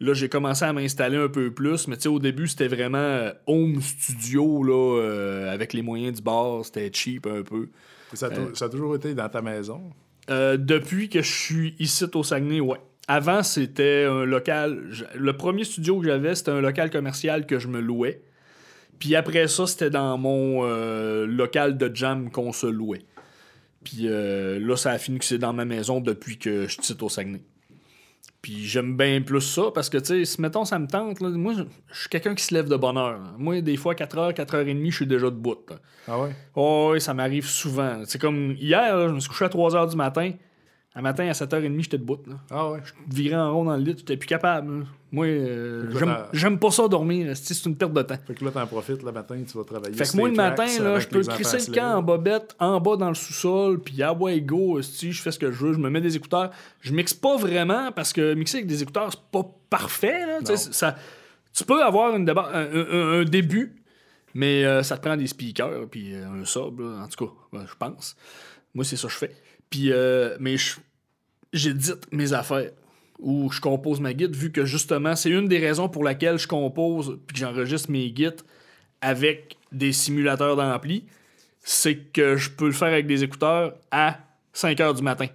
là 0.00 0.14
j'ai 0.14 0.28
commencé 0.28 0.64
à 0.64 0.72
m'installer 0.72 1.16
un 1.16 1.28
peu 1.28 1.52
plus. 1.52 1.86
Mais 1.88 1.96
tu 1.96 2.02
sais, 2.02 2.08
au 2.08 2.18
début, 2.18 2.48
c'était 2.48 2.68
vraiment 2.68 2.98
euh, 2.98 3.32
home 3.46 3.80
studio, 3.80 4.62
là, 4.64 4.98
euh, 5.00 5.52
avec 5.52 5.72
les 5.72 5.82
moyens 5.82 6.16
du 6.16 6.22
bar. 6.22 6.64
C'était 6.64 6.90
cheap 6.92 7.26
un 7.26 7.42
peu. 7.42 7.68
Ça 8.14 8.26
a, 8.26 8.30
tou- 8.30 8.54
ça 8.54 8.64
a 8.64 8.68
toujours 8.68 8.96
été 8.96 9.14
dans 9.14 9.28
ta 9.28 9.40
maison? 9.42 9.80
Euh, 10.30 10.56
depuis 10.56 11.08
que 11.08 11.22
je 11.22 11.32
suis 11.32 11.74
ici 11.78 12.04
au 12.14 12.22
Saguenay, 12.22 12.60
ouais. 12.60 12.78
Avant, 13.08 13.42
c'était 13.42 14.04
un 14.04 14.24
local. 14.24 14.84
Le 15.16 15.36
premier 15.36 15.64
studio 15.64 15.98
que 16.00 16.06
j'avais, 16.06 16.34
c'était 16.36 16.52
un 16.52 16.60
local 16.60 16.90
commercial 16.90 17.44
que 17.46 17.58
je 17.58 17.66
me 17.68 17.80
louais. 17.80 18.22
Puis 19.00 19.16
après 19.16 19.48
ça, 19.48 19.66
c'était 19.66 19.90
dans 19.90 20.16
mon 20.18 20.60
euh, 20.64 21.26
local 21.26 21.76
de 21.78 21.90
jam 21.94 22.30
qu'on 22.30 22.52
se 22.52 22.66
louait. 22.66 23.02
Puis 23.82 24.02
euh, 24.04 24.60
là, 24.60 24.76
ça 24.76 24.90
a 24.90 24.98
fini 24.98 25.18
que 25.18 25.24
c'est 25.24 25.38
dans 25.38 25.52
ma 25.52 25.64
maison 25.64 26.00
depuis 26.00 26.36
que 26.38 26.68
je 26.68 26.76
suis 26.80 26.94
au 27.00 27.08
Saguenay. 27.08 27.42
Puis 28.42 28.64
j'aime 28.66 28.96
bien 28.96 29.20
plus 29.20 29.40
ça 29.42 29.64
parce 29.74 29.90
que, 29.90 29.98
tu 29.98 30.04
sais, 30.06 30.24
si 30.24 30.40
mettons 30.40 30.64
ça 30.64 30.78
me 30.78 30.86
tente, 30.86 31.20
là, 31.20 31.28
moi, 31.28 31.52
je 31.54 31.98
suis 31.98 32.08
quelqu'un 32.08 32.34
qui 32.34 32.42
se 32.42 32.54
lève 32.54 32.68
de 32.68 32.76
bonne 32.76 32.96
heure. 32.96 33.18
là. 33.18 33.34
Moi, 33.36 33.60
des 33.60 33.76
fois, 33.76 33.94
4h, 33.94 34.32
4h30, 34.34 34.90
je 34.90 34.96
suis 34.96 35.06
déjà 35.06 35.26
debout. 35.26 35.56
là. 35.68 35.76
Ah 36.08 36.18
ouais? 36.20 36.30
Oh, 36.54 36.90
oui, 36.94 37.00
ça 37.00 37.12
m'arrive 37.12 37.46
souvent. 37.46 38.00
C'est 38.06 38.18
comme 38.20 38.52
hier, 38.58 39.08
je 39.08 39.14
me 39.14 39.20
suis 39.20 39.28
couché 39.28 39.44
à 39.44 39.48
3h 39.48 39.90
du 39.90 39.96
matin. 39.96 40.32
Un 40.96 41.02
matin, 41.02 41.28
à 41.28 41.32
7h30, 41.32 41.82
j'étais 41.82 41.98
debout. 41.98 42.18
Là. 42.26 42.34
Ah 42.50 42.70
ouais? 42.70 42.80
Je 42.84 43.14
virais 43.14 43.36
en 43.36 43.54
rond 43.54 43.64
dans 43.64 43.76
le 43.76 43.82
lit, 43.82 43.94
j'étais 43.96 44.16
plus 44.16 44.26
capable. 44.26 44.80
là. 44.80 44.84
Moi, 45.12 45.26
euh, 45.26 45.84
là, 45.84 46.28
j'aime- 46.32 46.58
pas 46.58 46.70
ça 46.72 46.88
dormir. 46.88 47.30
C'est 47.36 47.64
une 47.66 47.76
perte 47.76 47.92
de 47.92 48.02
temps. 48.02 48.16
Fait 48.26 48.34
que 48.34 48.44
là, 48.44 48.50
t'en 48.50 48.66
profites 48.66 49.02
le 49.04 49.12
matin, 49.12 49.36
tu 49.46 49.56
vas 49.56 49.62
travailler. 49.64 49.94
Fait 49.94 50.04
que 50.04 50.16
moi, 50.16 50.28
le 50.28 50.34
matin, 50.34 50.64
là, 50.82 50.98
je 50.98 51.06
peux 51.08 51.20
crisser 51.34 51.58
se 51.60 51.70
le 51.70 51.76
camp 51.76 51.98
en 51.98 52.02
bobette, 52.02 52.56
en 52.58 52.80
bas 52.80 52.96
dans 52.96 53.08
le 53.08 53.14
sous-sol, 53.14 53.80
puis 53.80 54.02
à 54.02 54.12
ouais, 54.12 54.40
go, 54.40 54.80
esti, 54.80 55.12
je 55.12 55.22
fais 55.22 55.30
ce 55.30 55.38
que 55.38 55.50
je 55.52 55.64
veux, 55.64 55.72
je 55.74 55.78
me 55.78 55.90
mets 55.90 56.00
des 56.00 56.16
écouteurs. 56.16 56.50
Je 56.80 56.92
mixe 56.92 57.14
pas 57.14 57.36
vraiment 57.36 57.92
parce 57.92 58.12
que 58.12 58.34
mixer 58.34 58.58
avec 58.58 58.66
des 58.66 58.82
écouteurs, 58.82 59.10
c'est 59.12 59.30
pas 59.30 59.46
parfait. 59.68 60.26
Là, 60.26 60.38
tu 60.44 60.56
ça, 60.56 60.96
tu 61.52 61.64
peux 61.64 61.82
avoir 61.84 62.14
une 62.16 62.24
déba- 62.24 62.50
un, 62.52 62.66
un- 62.66 63.20
un 63.20 63.24
début, 63.24 63.76
mais 64.34 64.64
euh, 64.64 64.82
ça 64.82 64.96
te 64.96 65.02
prend 65.06 65.16
des 65.16 65.26
speakers, 65.28 65.86
puis 65.88 66.14
euh, 66.14 66.40
un 66.42 66.44
sub, 66.44 66.80
là, 66.80 67.02
en 67.04 67.08
tout 67.08 67.26
cas, 67.26 67.32
ben, 67.52 67.64
je 67.68 67.74
pense. 67.78 68.16
Moi, 68.74 68.84
c'est 68.84 68.96
ça 68.96 69.06
que 69.08 69.12
je 69.12 69.18
fais. 69.18 69.36
Puis, 69.70 69.92
euh, 69.92 70.36
mais 70.40 70.56
j'édite 71.52 72.12
mes 72.12 72.32
affaires 72.32 72.70
ou 73.20 73.50
je 73.50 73.60
compose 73.60 74.00
ma 74.00 74.12
guide, 74.14 74.34
vu 74.34 74.50
que 74.50 74.64
justement, 74.64 75.14
c'est 75.14 75.30
une 75.30 75.46
des 75.46 75.58
raisons 75.58 75.88
pour 75.88 76.04
laquelle 76.04 76.38
je 76.38 76.48
compose 76.48 77.18
puis 77.26 77.34
que 77.34 77.40
j'enregistre 77.40 77.90
mes 77.90 78.10
guides 78.10 78.40
avec 79.00 79.56
des 79.72 79.92
simulateurs 79.92 80.56
d'ampli, 80.56 81.04
c'est 81.60 81.96
que 81.96 82.36
je 82.36 82.50
peux 82.50 82.66
le 82.66 82.72
faire 82.72 82.88
avec 82.88 83.06
des 83.06 83.22
écouteurs 83.22 83.74
à 83.90 84.18
5 84.52 84.78
h 84.78 84.96
du 84.96 85.02
matin. 85.02 85.26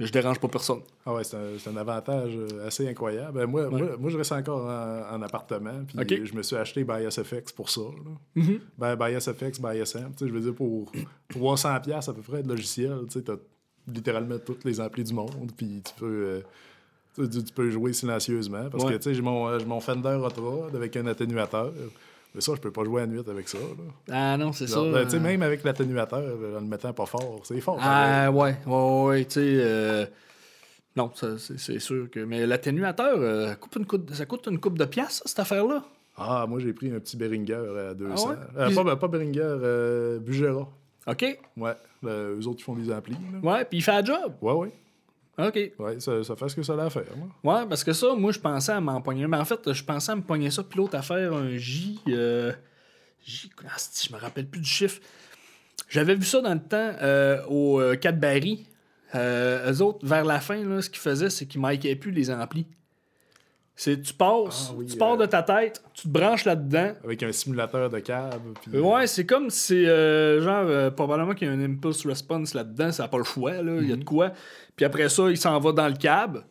Je 0.00 0.12
dérange 0.12 0.38
pas 0.38 0.46
personne. 0.48 0.80
Ah 1.04 1.12
ouais, 1.14 1.24
c'est 1.24 1.36
un, 1.68 1.76
avantage 1.76 2.32
euh, 2.36 2.66
assez 2.66 2.88
incroyable. 2.88 3.32
Ben, 3.38 3.46
moi, 3.46 3.68
moi, 3.68 3.96
moi, 3.98 4.10
je 4.10 4.16
reste 4.16 4.30
encore 4.32 4.64
en, 4.66 5.16
en 5.16 5.22
appartement, 5.22 5.84
puis 5.86 6.24
je 6.26 6.34
me 6.34 6.42
suis 6.42 6.54
acheté 6.56 6.84
BySFX 6.84 7.52
pour 7.52 7.68
ça. 7.68 7.80
Là. 7.80 8.10
Mhm. 8.42 8.60
Ben, 8.78 8.94
BySFX, 8.96 9.60
BySM, 9.60 10.12
tu 10.12 10.18
sais, 10.18 10.28
je 10.28 10.32
veux 10.32 10.40
dire, 10.40 10.54
pour 10.54 10.90
300$ 11.34 11.82
piastres 11.82 12.10
à 12.10 12.14
peu 12.14 12.22
près 12.22 12.42
de 12.42 12.48
logiciel, 12.48 13.00
tu 13.08 13.14
sais, 13.18 13.22
t'as 13.22 13.36
littéralement 13.92 14.38
tous 14.38 14.58
les 14.64 14.80
amplis 14.80 15.04
du 15.04 15.14
monde, 15.14 15.50
puis 15.56 15.82
tu 15.84 15.92
peux... 15.98 16.06
euh, 16.06 16.40
tu, 17.16 17.42
tu 17.42 17.52
peux 17.52 17.68
jouer 17.70 17.92
silencieusement, 17.92 18.68
parce 18.70 18.84
Ouais. 18.84 18.92
que, 18.92 18.96
tu 18.98 19.02
sais, 19.04 19.14
j'ai 19.14 19.22
mon, 19.22 19.48
euh, 19.48 19.58
j'ai 19.58 19.66
mon 19.66 19.80
Fender 19.80 20.16
Hot 20.22 20.40
Rod 20.40 20.76
avec 20.76 20.96
un 20.96 21.06
atténuateur, 21.06 21.72
mais 22.34 22.40
ça, 22.40 22.52
je 22.54 22.60
peux 22.60 22.70
pas 22.70 22.84
jouer 22.84 23.02
à 23.02 23.06
nuit 23.06 23.22
avec 23.28 23.48
ça, 23.48 23.58
là. 23.58 24.12
Ah 24.12 24.36
non, 24.36 24.52
c'est 24.52 24.66
ça. 24.66 24.80
Ben, 24.82 25.08
sais, 25.08 25.18
même 25.18 25.42
avec 25.42 25.64
l'atténuateur, 25.64 26.20
euh, 26.22 26.58
en 26.58 26.60
le 26.60 26.66
mettant 26.66 26.92
pas 26.92 27.06
fort, 27.06 27.40
c'est 27.44 27.60
fort. 27.60 27.78
Ah 27.80 28.30
ouais, 28.30 28.56
ouais, 28.66 29.02
ouais, 29.04 29.24
tu 29.24 29.34
sais. 29.34 29.40
euh, 29.44 30.06
Non, 30.96 31.10
c'est 31.14 31.78
sûr 31.78 32.10
que. 32.10 32.20
Mais 32.20 32.46
l'atténuateur, 32.46 33.16
euh, 33.18 33.48
ça 34.12 34.26
coûte 34.26 34.46
une 34.50 34.58
coupe 34.58 34.78
de 34.78 34.84
pièces, 34.84 35.22
cette 35.24 35.38
affaire-là? 35.38 35.84
Ah, 36.16 36.46
moi, 36.48 36.58
j'ai 36.58 36.72
pris 36.72 36.90
un 36.92 36.98
petit 36.98 37.16
Behringer 37.16 37.54
à 37.90 37.94
200. 37.94 38.30
Ah 38.56 38.60
ouais? 38.62 38.66
Puis- 38.66 38.74
pas, 38.74 38.82
ben, 38.84 38.96
pas 38.96 39.06
Behringer, 39.08 39.40
euh, 39.44 40.18
Bugera. 40.18 40.68
OK. 41.06 41.38
Ouais, 41.56 41.72
le- 42.02 42.36
eux 42.40 42.46
autres 42.48 42.56
qui 42.58 42.64
font 42.64 42.74
des 42.74 42.92
amplis. 42.92 43.14
Là. 43.42 43.48
Ouais, 43.52 43.64
puis 43.64 43.78
il 43.78 43.82
fait 43.82 43.92
la 43.92 44.04
job. 44.04 44.32
Ouais, 44.42 44.52
ouais. 44.52 44.72
OK. 45.38 45.72
Ouais, 45.78 46.00
ça, 46.00 46.24
ça 46.24 46.34
fait 46.36 46.48
ce 46.48 46.56
que 46.56 46.62
ça 46.62 46.74
a 46.74 46.84
à 46.86 46.90
faire. 46.90 47.04
là. 47.04 47.16
Ouais, 47.62 47.66
parce 47.68 47.84
que 47.84 47.92
ça, 47.92 48.14
moi, 48.14 48.32
je 48.32 48.38
pensais 48.40 48.72
à 48.72 48.80
m'en 48.80 49.00
pogner. 49.00 49.26
Mais 49.26 49.36
en 49.36 49.44
fait, 49.44 49.72
je 49.72 49.84
pensais 49.84 50.10
à 50.12 50.16
me 50.16 50.22
pogner 50.22 50.50
ça, 50.50 50.62
puis 50.64 50.78
l'autre 50.78 50.96
affaire, 50.96 51.32
un 51.32 51.56
J. 51.56 52.00
euh, 52.08 52.52
J. 53.24 53.50
C'est- 53.76 54.08
je 54.08 54.12
me 54.14 54.18
rappelle 54.18 54.46
plus 54.48 54.60
du 54.60 54.68
chiffre. 54.68 55.00
J'avais 55.88 56.14
vu 56.16 56.24
ça 56.24 56.40
dans 56.40 56.54
le 56.54 56.60
temps 56.60 56.92
euh, 57.02 57.40
au 57.48 57.80
euh, 57.80 57.94
Cadbury. 57.96 58.66
Euh, 59.14 59.72
eux 59.72 59.80
autres, 59.80 60.04
vers 60.06 60.24
la 60.24 60.40
fin, 60.40 60.62
là, 60.62 60.82
ce 60.82 60.90
qu'ils 60.90 60.98
faisaient, 61.00 61.30
c'est 61.30 61.46
qu'ils 61.46 61.60
micaient 61.62 61.96
plus 61.96 62.10
les 62.10 62.30
amplis. 62.30 62.66
C'est 63.80 64.02
tu 64.02 64.12
passes, 64.12 64.70
Ah 64.70 64.74
oui, 64.76 64.86
tu 64.86 64.96
pars 64.96 65.12
euh, 65.12 65.16
de 65.18 65.26
ta 65.26 65.40
tête, 65.44 65.80
tu 65.94 66.02
te 66.02 66.08
branches 66.08 66.44
là-dedans. 66.44 66.94
Avec 67.04 67.22
un 67.22 67.30
simulateur 67.30 67.88
de 67.88 68.00
câble. 68.00 68.52
puis- 68.60 68.76
Ouais, 68.76 69.06
c'est 69.06 69.24
comme 69.24 69.50
si 69.50 69.60
c'est 69.60 69.86
euh, 69.86 70.42
genre, 70.42 70.64
euh, 70.68 70.90
probablement 70.90 71.32
qu'il 71.32 71.46
y 71.46 71.50
a 71.50 71.54
un 71.54 71.62
impulse 71.64 72.04
response 72.04 72.54
là-dedans, 72.54 72.90
ça 72.90 73.04
n'a 73.04 73.08
pas 73.08 73.18
le 73.18 73.24
choix, 73.24 73.52
là, 73.62 73.76
il 73.80 73.88
y 73.88 73.92
a 73.92 73.96
de 73.96 74.02
quoi. 74.02 74.32
Puis 74.74 74.84
après 74.84 75.08
ça, 75.08 75.30
il 75.30 75.36
s'en 75.36 75.56
va 75.60 75.70
dans 75.70 75.86
le 75.86 75.94
cab. 75.96 76.42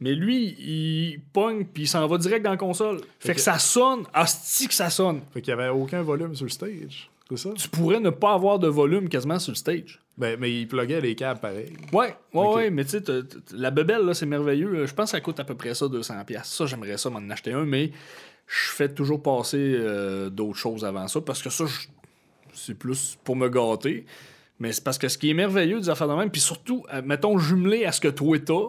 Mais 0.00 0.14
lui, 0.14 0.56
il 0.58 1.20
pogne, 1.34 1.64
puis 1.66 1.82
il 1.84 1.86
s'en 1.86 2.06
va 2.08 2.16
direct 2.18 2.42
dans 2.44 2.50
la 2.52 2.56
console. 2.56 3.00
Fait, 3.20 3.28
que, 3.32 3.34
que- 3.34 3.40
ça 3.40 3.58
sonne, 3.58 4.04
asti 4.14 4.66
que 4.66 4.74
ça 4.74 4.88
sonne. 4.90 5.20
Fait 5.30 5.42
qu'il 5.42 5.54
n'y 5.54 5.60
avait 5.60 5.70
aucun 5.70 6.00
volume 6.02 6.34
sur 6.34 6.46
le 6.46 6.50
stage. 6.50 7.10
C'est 7.28 7.36
ça? 7.36 7.50
Tu 7.54 7.68
pourrais 7.68 8.00
ne 8.00 8.10
pas 8.10 8.32
avoir 8.32 8.58
de 8.58 8.66
volume 8.68 9.08
quasiment 9.08 9.38
sur 9.38 9.52
le 9.52 9.56
stage. 9.56 10.01
Ben, 10.18 10.38
mais 10.38 10.52
il 10.52 10.68
pluguait 10.68 11.00
les 11.00 11.14
câbles 11.14 11.40
pareil. 11.40 11.72
Ouais, 11.92 12.14
ouais, 12.34 12.54
ouais, 12.54 12.70
mais 12.70 12.84
tu 12.84 12.98
sais, 12.98 13.02
la 13.52 13.70
bebelle, 13.70 14.02
là, 14.02 14.12
c'est 14.12 14.26
merveilleux. 14.26 14.86
Je 14.86 14.94
pense 14.94 15.10
que 15.10 15.16
ça 15.16 15.20
coûte 15.20 15.40
à 15.40 15.44
peu 15.44 15.54
près 15.54 15.74
ça, 15.74 15.86
200$. 15.86 16.24
piastres. 16.26 16.54
Ça, 16.54 16.66
j'aimerais 16.66 16.98
ça 16.98 17.08
m'en 17.08 17.30
acheter 17.30 17.52
un, 17.52 17.64
mais 17.64 17.92
je 18.46 18.70
fais 18.70 18.88
toujours 18.92 19.22
passer 19.22 19.74
euh, 19.78 20.28
d'autres 20.28 20.58
choses 20.58 20.84
avant 20.84 21.08
ça 21.08 21.20
parce 21.22 21.42
que 21.42 21.48
ça, 21.48 21.64
c'est 22.52 22.74
plus 22.74 23.16
pour 23.24 23.36
me 23.36 23.48
gâter. 23.48 24.04
Mais 24.58 24.72
c'est 24.72 24.84
parce 24.84 24.98
que 24.98 25.08
ce 25.08 25.16
qui 25.16 25.30
est 25.30 25.34
merveilleux 25.34 25.80
des 25.80 25.88
affaires 25.88 26.08
de 26.08 26.14
même, 26.14 26.30
puis 26.30 26.40
surtout, 26.40 26.84
euh, 26.92 27.02
mettons, 27.02 27.38
jumelé 27.38 27.84
à 27.84 27.92
ce 27.92 28.00
que 28.00 28.08
toi 28.08 28.38
t'as, 28.38 28.68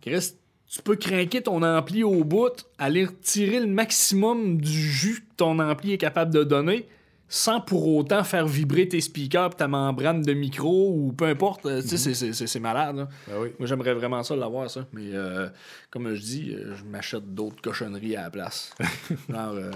Chris, 0.00 0.32
tu 0.68 0.82
peux 0.82 0.96
craquer 0.96 1.42
ton 1.42 1.62
ampli 1.62 2.02
au 2.02 2.24
bout, 2.24 2.66
aller 2.78 3.04
retirer 3.04 3.60
le 3.60 3.66
maximum 3.66 4.58
du 4.58 4.72
jus 4.72 5.20
que 5.20 5.36
ton 5.36 5.58
ampli 5.58 5.92
est 5.92 5.98
capable 5.98 6.32
de 6.32 6.44
donner, 6.44 6.88
sans 7.34 7.62
pour 7.62 7.88
autant 7.88 8.24
faire 8.24 8.46
vibrer 8.46 8.86
tes 8.86 9.00
speakers 9.00 9.56
ta 9.56 9.66
membrane 9.66 10.20
de 10.20 10.34
micro 10.34 10.92
ou 10.94 11.12
peu 11.14 11.24
importe. 11.24 11.62
Tu 11.88 11.96
sais, 11.96 12.12
c'est- 12.12 12.60
malade. 12.60 13.08
Ben 13.26 13.34
oui. 13.40 13.48
Moi, 13.58 13.66
j'aimerais 13.66 13.94
vraiment 13.94 14.22
ça 14.22 14.36
l'avoir, 14.36 14.68
ça. 14.70 14.86
Mais 14.92 15.14
euh, 15.14 15.48
comme 15.90 16.14
je 16.14 16.20
dis, 16.20 16.52
euh, 16.52 16.76
je 16.76 16.84
m'achète 16.84 17.34
d'autres 17.34 17.62
cochonneries 17.62 18.16
à 18.16 18.24
la 18.24 18.30
place. 18.30 18.74
Genre 19.30 19.54
euh, 19.54 19.70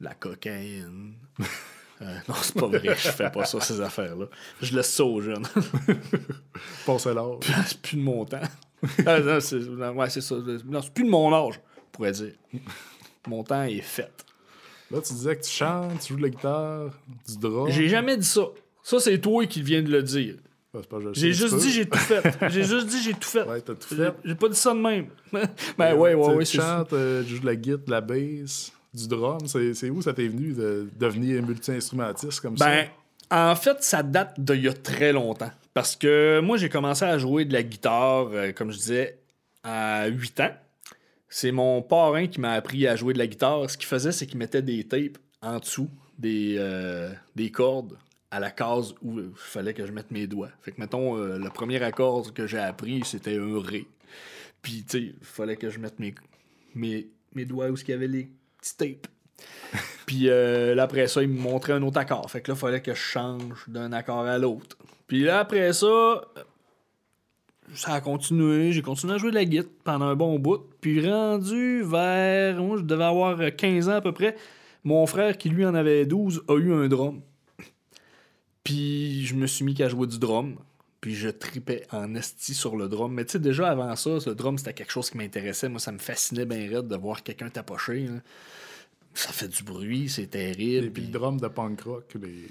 la 0.00 0.14
cocaïne. 0.14 1.12
Euh, 2.00 2.16
non, 2.26 2.34
c'est 2.40 2.54
pas 2.58 2.66
vrai, 2.66 2.80
je 2.82 3.08
fais 3.10 3.30
pas 3.30 3.44
ça, 3.44 3.60
ces 3.60 3.80
affaires-là. 3.82 4.24
Je 4.62 4.74
laisse 4.74 4.90
ça 4.90 5.04
aux 5.04 5.20
jeunes. 5.20 5.44
Passez 6.86 7.12
l'âge. 7.12 7.40
c'est 7.66 7.80
plus 7.82 7.96
de 7.98 8.02
mon 8.02 8.24
temps. 8.24 8.40
Ah, 9.06 9.20
non, 9.20 9.38
c'est, 9.38 9.60
non, 9.60 9.90
ouais, 9.92 10.10
c'est 10.10 10.20
ça. 10.22 10.34
Non, 10.64 10.80
c'est 10.82 10.92
plus 10.92 11.04
de 11.04 11.10
mon 11.10 11.32
âge, 11.32 11.60
on 11.76 11.90
pourrait 11.92 12.10
dire. 12.10 12.32
Mon 13.28 13.44
temps 13.44 13.62
est 13.62 13.80
fait. 13.80 14.10
Là, 14.92 15.00
tu 15.00 15.12
disais 15.14 15.36
que 15.36 15.42
tu 15.42 15.50
chantes, 15.50 16.00
tu 16.00 16.08
joues 16.12 16.16
de 16.18 16.22
la 16.22 16.28
guitare, 16.28 16.90
du 17.28 17.38
drum. 17.38 17.70
J'ai 17.70 17.88
jamais 17.88 18.16
dit 18.16 18.26
ça. 18.26 18.42
Ça, 18.82 19.00
c'est 19.00 19.18
toi 19.18 19.46
qui 19.46 19.62
viens 19.62 19.82
de 19.82 19.90
le 19.90 20.02
dire. 20.02 20.34
J'ai 21.12 21.32
juste 21.34 21.56
dit 21.58 21.70
j'ai 21.70 21.86
tout 21.86 21.98
fait. 21.98 22.22
J'ai 22.48 22.64
juste 22.64 22.86
dit 22.86 23.02
j'ai 23.02 23.12
tout 23.12 23.28
fait. 23.28 23.42
Ouais, 23.42 23.60
t'as 23.60 23.74
tout 23.74 23.88
J'ai- 23.90 23.96
fait. 23.96 24.14
J'ai 24.24 24.34
pas 24.34 24.48
dit 24.48 24.56
ça 24.56 24.72
de 24.72 24.78
même. 24.78 25.06
ben 25.78 25.94
ouais, 25.94 26.14
ouais, 26.14 26.14
Tu 26.14 26.24
sais, 26.30 26.36
ouais, 26.36 26.44
Tu 26.44 26.56
chantes, 26.56 26.92
euh, 26.94 27.22
tu 27.22 27.30
joues 27.34 27.40
de 27.40 27.46
la 27.46 27.56
guitare, 27.56 27.78
de 27.86 27.90
la 27.90 28.00
bass, 28.00 28.72
du 28.94 29.06
drum. 29.06 29.38
C'est 29.46 29.74
c'est 29.74 29.90
où 29.90 30.00
ça 30.00 30.14
t'est 30.14 30.28
venu 30.28 30.52
de 30.54 30.88
devenir 30.98 31.42
multi-instrumentiste 31.42 32.40
comme 32.40 32.54
Ben, 32.56 32.86
ça? 33.30 33.50
en 33.50 33.54
fait, 33.54 33.82
ça 33.82 34.02
date 34.02 34.40
d'il 34.40 34.62
y 34.62 34.68
a 34.68 34.72
très 34.72 35.12
longtemps. 35.12 35.50
Parce 35.74 35.94
que 35.94 36.40
moi, 36.40 36.56
j'ai 36.56 36.68
commencé 36.70 37.04
à 37.04 37.18
jouer 37.18 37.44
de 37.44 37.52
la 37.52 37.62
guitare, 37.62 38.28
euh, 38.32 38.52
comme 38.52 38.72
je 38.72 38.78
disais, 38.78 39.18
à 39.62 40.06
8 40.06 40.40
ans. 40.40 40.50
C'est 41.34 41.50
mon 41.50 41.80
parrain 41.80 42.26
qui 42.26 42.42
m'a 42.42 42.52
appris 42.52 42.86
à 42.86 42.94
jouer 42.94 43.14
de 43.14 43.18
la 43.18 43.26
guitare. 43.26 43.70
Ce 43.70 43.78
qu'il 43.78 43.86
faisait, 43.86 44.12
c'est 44.12 44.26
qu'il 44.26 44.36
mettait 44.36 44.60
des 44.60 44.84
tapes 44.84 45.16
en 45.40 45.60
dessous 45.60 45.88
des, 46.18 46.56
euh, 46.58 47.10
des 47.34 47.50
cordes 47.50 47.96
à 48.30 48.38
la 48.38 48.50
case 48.50 48.94
où 49.00 49.18
il 49.18 49.30
fallait 49.34 49.72
que 49.72 49.86
je 49.86 49.92
mette 49.92 50.10
mes 50.10 50.26
doigts. 50.26 50.50
Fait 50.60 50.72
que, 50.72 50.80
mettons, 50.80 51.16
euh, 51.16 51.38
le 51.38 51.48
premier 51.48 51.82
accord 51.82 52.34
que 52.34 52.46
j'ai 52.46 52.58
appris, 52.58 53.02
c'était 53.06 53.38
un 53.38 53.58
Ré. 53.62 53.86
Puis, 54.60 54.84
tu 54.86 54.90
sais, 54.90 55.02
il 55.04 55.14
fallait 55.22 55.56
que 55.56 55.70
je 55.70 55.78
mette 55.78 55.98
mes, 55.98 56.14
mes, 56.74 57.08
mes 57.34 57.46
doigts 57.46 57.70
où 57.70 57.76
il 57.78 57.88
y 57.88 57.92
avait 57.94 58.08
les 58.08 58.28
petits 58.60 58.76
tapes. 58.76 59.06
Puis 60.06 60.28
euh, 60.28 60.74
là, 60.74 60.82
après 60.82 61.08
ça, 61.08 61.22
il 61.22 61.30
me 61.30 61.40
montrait 61.40 61.72
un 61.72 61.82
autre 61.82 61.98
accord. 61.98 62.30
Fait 62.30 62.42
que 62.42 62.50
là, 62.50 62.58
il 62.58 62.60
fallait 62.60 62.82
que 62.82 62.92
je 62.92 63.00
change 63.00 63.64
d'un 63.68 63.94
accord 63.94 64.26
à 64.26 64.36
l'autre. 64.36 64.76
Puis 65.06 65.22
là, 65.22 65.38
après 65.38 65.72
ça, 65.72 66.20
ça 67.74 67.92
a 67.94 68.00
continué. 68.00 68.72
J'ai 68.72 68.82
continué 68.82 69.14
à 69.14 69.18
jouer 69.18 69.30
de 69.30 69.36
la 69.36 69.44
guitare 69.44 69.70
pendant 69.84 70.06
un 70.06 70.16
bon 70.16 70.38
bout. 70.38 70.60
Puis 70.80 71.06
rendu 71.08 71.82
vers. 71.82 72.62
Moi, 72.62 72.76
je 72.78 72.82
devais 72.82 73.04
avoir 73.04 73.38
15 73.56 73.88
ans 73.88 73.92
à 73.96 74.00
peu 74.00 74.12
près. 74.12 74.36
Mon 74.84 75.06
frère, 75.06 75.38
qui 75.38 75.48
lui 75.48 75.64
en 75.64 75.74
avait 75.74 76.06
12, 76.06 76.42
a 76.48 76.56
eu 76.58 76.72
un 76.72 76.88
drum. 76.88 77.20
Puis 78.64 79.24
je 79.26 79.34
me 79.34 79.46
suis 79.46 79.64
mis 79.64 79.74
qu'à 79.74 79.88
jouer 79.88 80.06
du 80.06 80.18
drum. 80.18 80.56
Puis 81.00 81.14
je 81.14 81.28
tripais 81.28 81.84
en 81.90 82.14
esti 82.14 82.54
sur 82.54 82.76
le 82.76 82.88
drum. 82.88 83.12
Mais 83.12 83.24
tu 83.24 83.32
sais, 83.32 83.38
déjà 83.40 83.68
avant 83.70 83.94
ça, 83.96 84.20
ce 84.20 84.30
drum, 84.30 84.56
c'était 84.58 84.72
quelque 84.72 84.92
chose 84.92 85.10
qui 85.10 85.18
m'intéressait. 85.18 85.68
Moi, 85.68 85.80
ça 85.80 85.90
me 85.92 85.98
fascinait 85.98 86.46
bien 86.46 86.68
raide 86.70 86.86
de 86.88 86.96
voir 86.96 87.22
quelqu'un 87.22 87.48
tapocher. 87.50 88.06
là. 88.06 88.20
Ça 89.14 89.30
fait 89.32 89.48
du 89.48 89.62
bruit, 89.62 90.08
c'est 90.08 90.28
terrible. 90.28 90.86
Et 90.86 90.90
puis 90.90 91.02
puis- 91.02 91.12
le 91.12 91.18
drum 91.18 91.40
de 91.40 91.48
punk 91.48 91.80
rock, 91.82 92.14
les, 92.20 92.46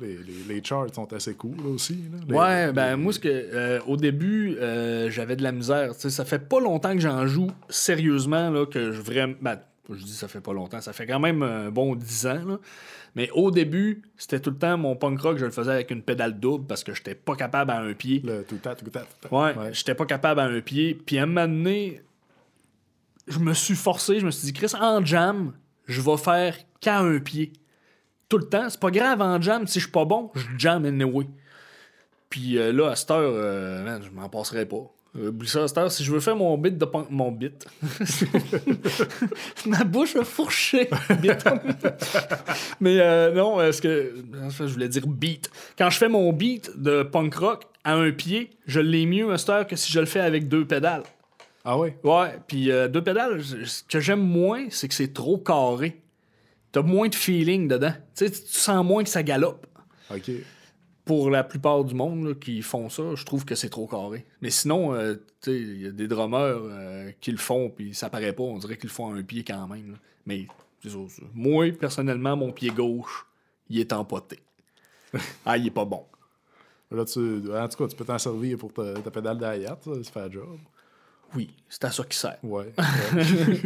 les, 0.00 0.16
les, 0.16 0.54
les 0.54 0.64
charts 0.64 0.86
sont 0.94 1.12
assez 1.12 1.34
cool 1.34 1.56
là, 1.58 1.68
aussi. 1.70 1.94
là. 2.12 2.18
Les- 2.28 2.34
Ouais, 2.34 2.72
ben 2.72 2.96
moi, 2.96 3.12
ce 3.12 3.18
que, 3.18 3.28
euh, 3.28 3.80
au 3.86 3.96
début, 3.96 4.56
euh, 4.58 5.10
j'avais 5.10 5.36
de 5.36 5.42
la 5.42 5.52
misère. 5.52 5.94
Tu 5.94 6.00
sais, 6.02 6.10
ça 6.10 6.24
fait 6.24 6.38
pas 6.48 6.60
longtemps 6.60 6.92
que 6.94 7.00
j'en 7.00 7.26
joue 7.26 7.50
sérieusement, 7.68 8.50
là, 8.50 8.66
que 8.66 8.92
je 8.92 9.00
vraiment. 9.00 9.34
Ben, 9.40 9.58
je 9.92 10.04
dis 10.04 10.12
ça 10.14 10.28
fait 10.28 10.40
pas 10.40 10.52
longtemps, 10.52 10.80
ça 10.80 10.92
fait 10.92 11.06
quand 11.06 11.18
même 11.18 11.42
un 11.42 11.70
bon 11.70 11.96
10 11.96 12.26
ans. 12.26 12.44
là. 12.46 12.58
Mais 13.16 13.28
au 13.34 13.50
début, 13.50 14.02
c'était 14.16 14.38
tout 14.38 14.50
le 14.50 14.56
temps 14.56 14.78
mon 14.78 14.94
punk 14.94 15.20
rock, 15.20 15.36
je 15.38 15.44
le 15.46 15.50
faisais 15.50 15.72
avec 15.72 15.90
une 15.90 16.00
pédale 16.02 16.38
double 16.38 16.64
parce 16.66 16.84
que 16.84 16.94
j'étais 16.94 17.16
pas 17.16 17.34
capable 17.34 17.72
à 17.72 17.80
un 17.80 17.92
pied. 17.92 18.22
Le 18.24 18.44
tout 18.44 18.54
tout 18.54 18.60
tat, 18.62 18.76
tout 18.76 18.88
tat. 18.88 19.04
Ouais, 19.32 19.52
j'étais 19.72 19.94
pas 19.96 20.06
capable 20.06 20.38
à 20.38 20.44
un 20.44 20.60
pied. 20.60 20.94
Puis 20.94 21.18
à 21.18 21.24
un 21.24 21.26
moment 21.26 21.48
donné, 21.48 22.02
je 23.26 23.38
me 23.40 23.52
suis 23.52 23.74
forcé, 23.74 24.20
je 24.20 24.26
me 24.26 24.30
suis 24.30 24.46
dit, 24.46 24.52
Chris, 24.52 24.72
en 24.80 25.04
jam, 25.04 25.52
je 25.86 26.00
vais 26.00 26.16
faire 26.16 26.56
qu'à 26.80 27.00
un 27.00 27.18
pied. 27.18 27.52
Tout 28.30 28.38
le 28.38 28.44
temps. 28.48 28.70
C'est 28.70 28.80
pas 28.80 28.90
grave 28.90 29.20
en 29.20 29.38
jam, 29.42 29.66
si 29.66 29.78
je 29.80 29.84
suis 29.84 29.92
pas 29.92 30.06
bon, 30.06 30.30
je 30.34 30.46
jam 30.56 30.86
anyway. 30.86 31.26
Puis 32.30 32.56
euh, 32.58 32.72
là, 32.72 32.90
à 32.92 32.96
cette 32.96 33.10
heure, 33.10 33.32
euh, 33.34 33.84
man, 33.84 34.00
je 34.02 34.08
m'en 34.10 34.28
passerai 34.30 34.64
pas. 34.64 34.90
Euh, 35.18 35.30
Oublie 35.30 35.48
ça, 35.48 35.64
à 35.64 35.68
cette 35.68 35.76
heure, 35.78 35.90
si 35.90 36.04
je 36.04 36.12
veux 36.12 36.20
faire 36.20 36.36
mon 36.36 36.56
bit 36.56 36.78
de 36.78 36.84
punk- 36.84 37.10
mon 37.10 37.32
bit. 37.32 37.66
Ma 39.66 39.82
bouche 39.82 40.14
a 40.14 40.22
fourché. 40.24 40.88
Mais 42.80 43.00
euh, 43.00 43.32
non, 43.34 43.60
est-ce 43.60 43.82
que. 43.82 44.14
Je 44.60 44.64
voulais 44.72 44.88
dire 44.88 45.06
beat. 45.08 45.50
Quand 45.76 45.90
je 45.90 45.98
fais 45.98 46.08
mon 46.08 46.32
beat 46.32 46.70
de 46.80 47.02
punk 47.02 47.34
rock 47.34 47.64
à 47.82 47.94
un 47.94 48.12
pied, 48.12 48.50
je 48.66 48.78
l'ai 48.80 49.06
mieux 49.06 49.32
à 49.32 49.38
cette 49.38 49.48
heure 49.50 49.66
que 49.66 49.74
si 49.74 49.90
je 49.92 49.98
le 50.00 50.06
fais 50.06 50.20
avec 50.20 50.46
deux 50.48 50.64
pédales. 50.64 51.02
Ah 51.64 51.76
ouais? 51.76 51.98
Ouais, 52.04 52.38
puis 52.46 52.66
deux 52.90 53.02
pédales, 53.02 53.42
ce 53.42 53.82
que 53.82 54.00
j'aime 54.00 54.22
moins, 54.22 54.66
c'est 54.70 54.86
que 54.88 54.94
c'est 54.94 55.12
trop 55.12 55.36
carré. 55.38 56.00
T'as 56.72 56.82
moins 56.82 57.08
de 57.08 57.14
feeling 57.14 57.68
dedans. 57.68 57.92
Tu 58.14 58.26
sais, 58.26 58.30
tu 58.30 58.52
sens 58.52 58.84
moins 58.84 59.02
que 59.02 59.08
ça 59.08 59.22
galope. 59.22 59.66
OK. 60.10 60.30
Pour 61.04 61.30
la 61.30 61.42
plupart 61.42 61.84
du 61.84 61.94
monde 61.94 62.24
là, 62.28 62.34
qui 62.34 62.62
font 62.62 62.88
ça, 62.88 63.14
je 63.14 63.24
trouve 63.24 63.44
que 63.44 63.54
c'est 63.54 63.70
trop 63.70 63.86
carré. 63.86 64.24
Mais 64.40 64.50
sinon, 64.50 64.94
euh, 64.94 65.14
tu 65.42 65.50
sais, 65.50 65.56
il 65.56 65.82
y 65.82 65.86
a 65.86 65.90
des 65.90 66.06
drummers 66.06 66.60
euh, 66.62 67.10
qui 67.20 67.32
le 67.32 67.38
font, 67.38 67.70
puis 67.70 67.94
ça 67.94 68.10
paraît 68.10 68.32
pas. 68.32 68.44
On 68.44 68.58
dirait 68.58 68.76
qu'ils 68.76 68.88
le 68.88 68.94
font 68.94 69.12
à 69.12 69.16
un 69.16 69.22
pied 69.22 69.42
quand 69.42 69.66
même. 69.66 69.92
là. 69.92 69.98
Mais 70.26 70.46
ça. 70.84 70.98
moi, 71.34 71.72
personnellement, 71.72 72.36
mon 72.36 72.52
pied 72.52 72.70
gauche, 72.70 73.26
il 73.68 73.80
est 73.80 73.92
empoté. 73.92 74.38
ah, 75.44 75.56
il 75.56 75.66
est 75.66 75.72
pas 75.72 75.84
bon. 75.84 76.04
Là, 76.92 77.04
tu, 77.04 77.20
en 77.20 77.68
tout 77.68 77.76
cas, 77.76 77.88
tu 77.88 77.96
peux 77.96 78.04
t'en 78.04 78.18
servir 78.18 78.58
pour 78.58 78.72
ta, 78.72 78.94
ta 78.94 79.10
pédale 79.10 79.38
derrière, 79.38 79.76
ça, 79.80 79.90
ça 80.02 80.10
fait 80.10 80.26
le 80.26 80.32
job. 80.32 80.58
Oui, 81.36 81.50
c'est 81.68 81.84
à 81.84 81.90
ça 81.90 82.02
qu'il 82.04 82.14
sert. 82.14 82.36
Ouais. 82.42 82.72
ouais. 83.14 83.56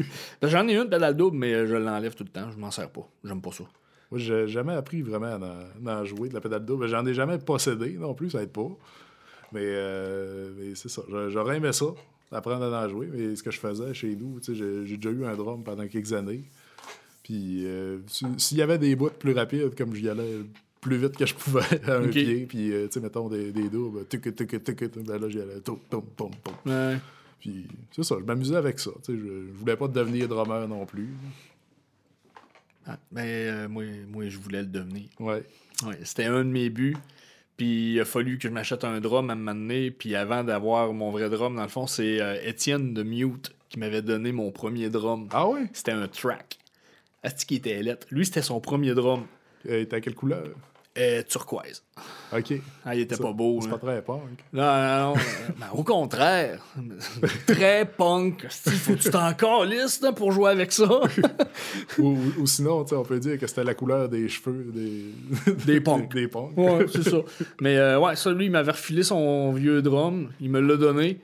J'en 0.43 0.67
ai 0.69 0.77
une 0.77 0.89
pédale 0.89 1.17
double, 1.17 1.37
mais 1.39 1.67
je 1.67 1.75
l'enlève 1.75 2.15
tout 2.15 2.25
le 2.25 2.31
temps. 2.31 2.51
Je 2.51 2.57
m'en 2.59 2.71
sers 2.71 2.91
pas. 2.91 3.09
J'aime 3.25 3.41
pas 3.41 3.53
ça. 3.53 3.65
Moi, 4.11 4.21
j'ai 4.21 4.47
jamais 4.49 4.75
appris 4.75 5.03
vraiment 5.03 5.39
à 5.87 6.01
en, 6.01 6.05
jouer 6.05 6.29
de 6.29 6.35
la 6.35 6.41
pédale 6.41 6.65
double. 6.65 6.87
J'en 6.89 7.05
ai 7.07 7.15
jamais 7.15 7.39
possédé 7.39 7.93
non 7.95 8.15
plus, 8.15 8.31
ça 8.31 8.43
aide 8.43 8.51
pas. 8.51 8.69
Mais, 9.53 9.61
euh, 9.62 10.51
mais 10.59 10.75
c'est 10.75 10.89
ça. 10.89 11.03
J'a- 11.11 11.29
J'aurais 11.31 11.57
aimé 11.57 11.73
ça, 11.73 11.87
apprendre 12.33 12.65
à 12.73 12.85
en 12.85 12.89
jouer. 12.89 13.09
Mais 13.12 13.35
ce 13.37 13.43
que 13.43 13.51
je 13.51 13.59
faisais 13.59 13.95
chez 13.95 14.15
nous, 14.15 14.39
j'ai 14.47 14.97
déjà 14.97 15.11
eu 15.11 15.25
un 15.25 15.35
drum 15.35 15.65
pendant 15.65 15.87
quelques 15.89 16.12
années. 16.12 16.45
Puis 17.23 17.65
euh, 17.67 17.99
si- 18.07 18.27
s'il 18.37 18.59
y 18.59 18.62
avait 18.62 18.79
des 18.79 18.95
bouts 18.97 19.09
plus 19.19 19.33
rapides, 19.33 19.75
comme 19.77 19.95
j'y 19.95 20.09
allais 20.11 20.41
plus 20.83 20.99
vite 20.99 21.17
que 21.17 21.25
je 21.25 21.35
pouvais 21.35 21.62
à 21.89 21.95
un 21.97 22.09
pied, 22.09 22.45
puis 22.47 22.71
euh, 22.73 22.87
tu 22.87 22.93
sais, 22.95 23.01
mettons 23.01 23.29
des, 23.31 23.51
des 23.53 23.71
doubles, 23.71 24.05
tuc, 24.07 24.35
tuc, 24.37 24.62
tuc, 24.62 24.99
ben 25.07 25.19
là, 25.19 25.29
j'y 25.31 25.41
allais, 25.41 25.61
tom, 25.61 25.79
tom, 25.89 26.03
tom, 26.17 26.31
tom. 26.45 26.55
Ouais. 26.67 26.99
Puis 27.45 27.67
c'est 27.95 28.03
ça, 28.05 28.17
je 28.19 28.25
m'amusais 28.25 28.57
avec 28.57 28.81
ça. 28.81 28.91
Je, 29.07 29.13
je 29.13 29.53
voulais 29.53 29.77
pas 29.77 29.87
devenir 29.87 30.29
drummer 30.29 30.67
non 30.67 30.87
plus. 30.87 31.11
Ah, 32.87 32.99
ben, 33.13 33.21
euh, 33.23 33.69
moi, 33.69 33.85
moi, 34.09 34.31
je 34.31 34.39
voulais 34.39 34.61
le 34.61 34.67
devenir. 34.67 35.05
Ouais. 35.21 35.43
Ouais, 35.85 35.99
c'était 36.05 36.25
un 36.25 36.43
de 36.43 36.49
mes 36.49 36.71
buts. 36.71 36.97
Puis 37.59 37.93
il 37.93 38.01
a 38.01 38.07
fallu 38.07 38.39
que 38.39 38.49
je 38.49 38.53
m'achète 38.53 38.83
un 38.85 38.99
drum 38.99 39.29
à 39.29 39.35
un 39.35 39.37
moment 39.37 39.55
donné. 39.55 39.91
Puis 39.91 40.15
avant 40.15 40.43
d'avoir 40.43 40.95
mon 40.95 41.11
vrai 41.11 41.29
drum, 41.29 41.57
dans 41.57 41.63
le 41.63 41.69
fond, 41.69 41.87
c'est 41.87 42.19
euh, 42.19 42.39
Étienne 42.43 42.95
de 42.95 43.03
Mute 43.03 43.55
qui 43.69 43.79
m'avait 43.79 44.01
donné 44.01 44.33
mon 44.33 44.51
premier 44.51 44.89
drum. 44.89 45.29
Ah 45.31 45.47
ouais? 45.47 45.69
C'était 45.75 45.93
un 45.93 46.09
track. 46.09 46.59
Asti 47.23 47.45
qui 47.45 47.55
était 47.57 47.83
lettre. 47.83 48.07
Lui, 48.11 48.25
c'était 48.25 48.41
son 48.41 48.59
premier 48.59 48.95
drum. 48.95 49.27
Euh, 49.69 49.85
T'as 49.85 50.01
quelle 50.01 50.15
couleur? 50.15 50.49
Euh, 50.97 51.23
turquoise. 51.25 51.83
Ok. 52.33 52.55
Ah, 52.85 52.95
il 52.95 53.01
était 53.01 53.17
Ça, 53.17 53.23
pas 53.25 53.33
beau. 53.33 53.59
C'est 53.61 53.69
pas 53.69 53.79
très 53.79 54.01
punk. 54.01 54.21
Non, 54.53 54.63
non, 54.63 55.09
non. 55.09 55.15
ben, 55.59 55.67
au 55.73 55.83
contraire. 55.83 56.65
Très 57.49 57.85
punk. 57.85 58.45
Asti, 58.45 58.71
Faut 58.71 58.93
que 58.93 58.99
tu 58.99 59.11
t'en 59.11 59.33
calisses, 59.35 60.01
là, 60.03 60.13
pour 60.13 60.31
jouer 60.31 60.53
avec 60.53 60.71
ça. 60.71 60.89
ou, 61.99 62.47
sinon, 62.47 62.85
on 62.93 63.03
peut 63.03 63.19
dire 63.19 63.39
que 63.39 63.47
c'était 63.49 63.65
la 63.65 63.75
couleur 63.75 64.09
des 64.09 64.29
cheveux 64.29 64.71
des, 64.73 65.55
Des 65.67 65.81
punks. 65.81 66.15
des 66.15 66.29
punks. 66.29 66.57
Ouais, 66.57 66.87
c'est 66.93 67.03
ça. 67.03 67.19
Mais 67.61 67.77
euh, 67.77 67.99
ouais, 67.99 68.15
ça, 68.15 68.31
lui, 68.33 68.47
il 68.47 68.53
m'avait 68.53 68.73
refilé 68.73 69.03
son 69.03 69.53
vieux 69.53 69.83
drum. 69.83 70.31
Il 70.41 70.51
me 70.51 70.61
l'a 70.61 70.77
donné. 70.77 71.21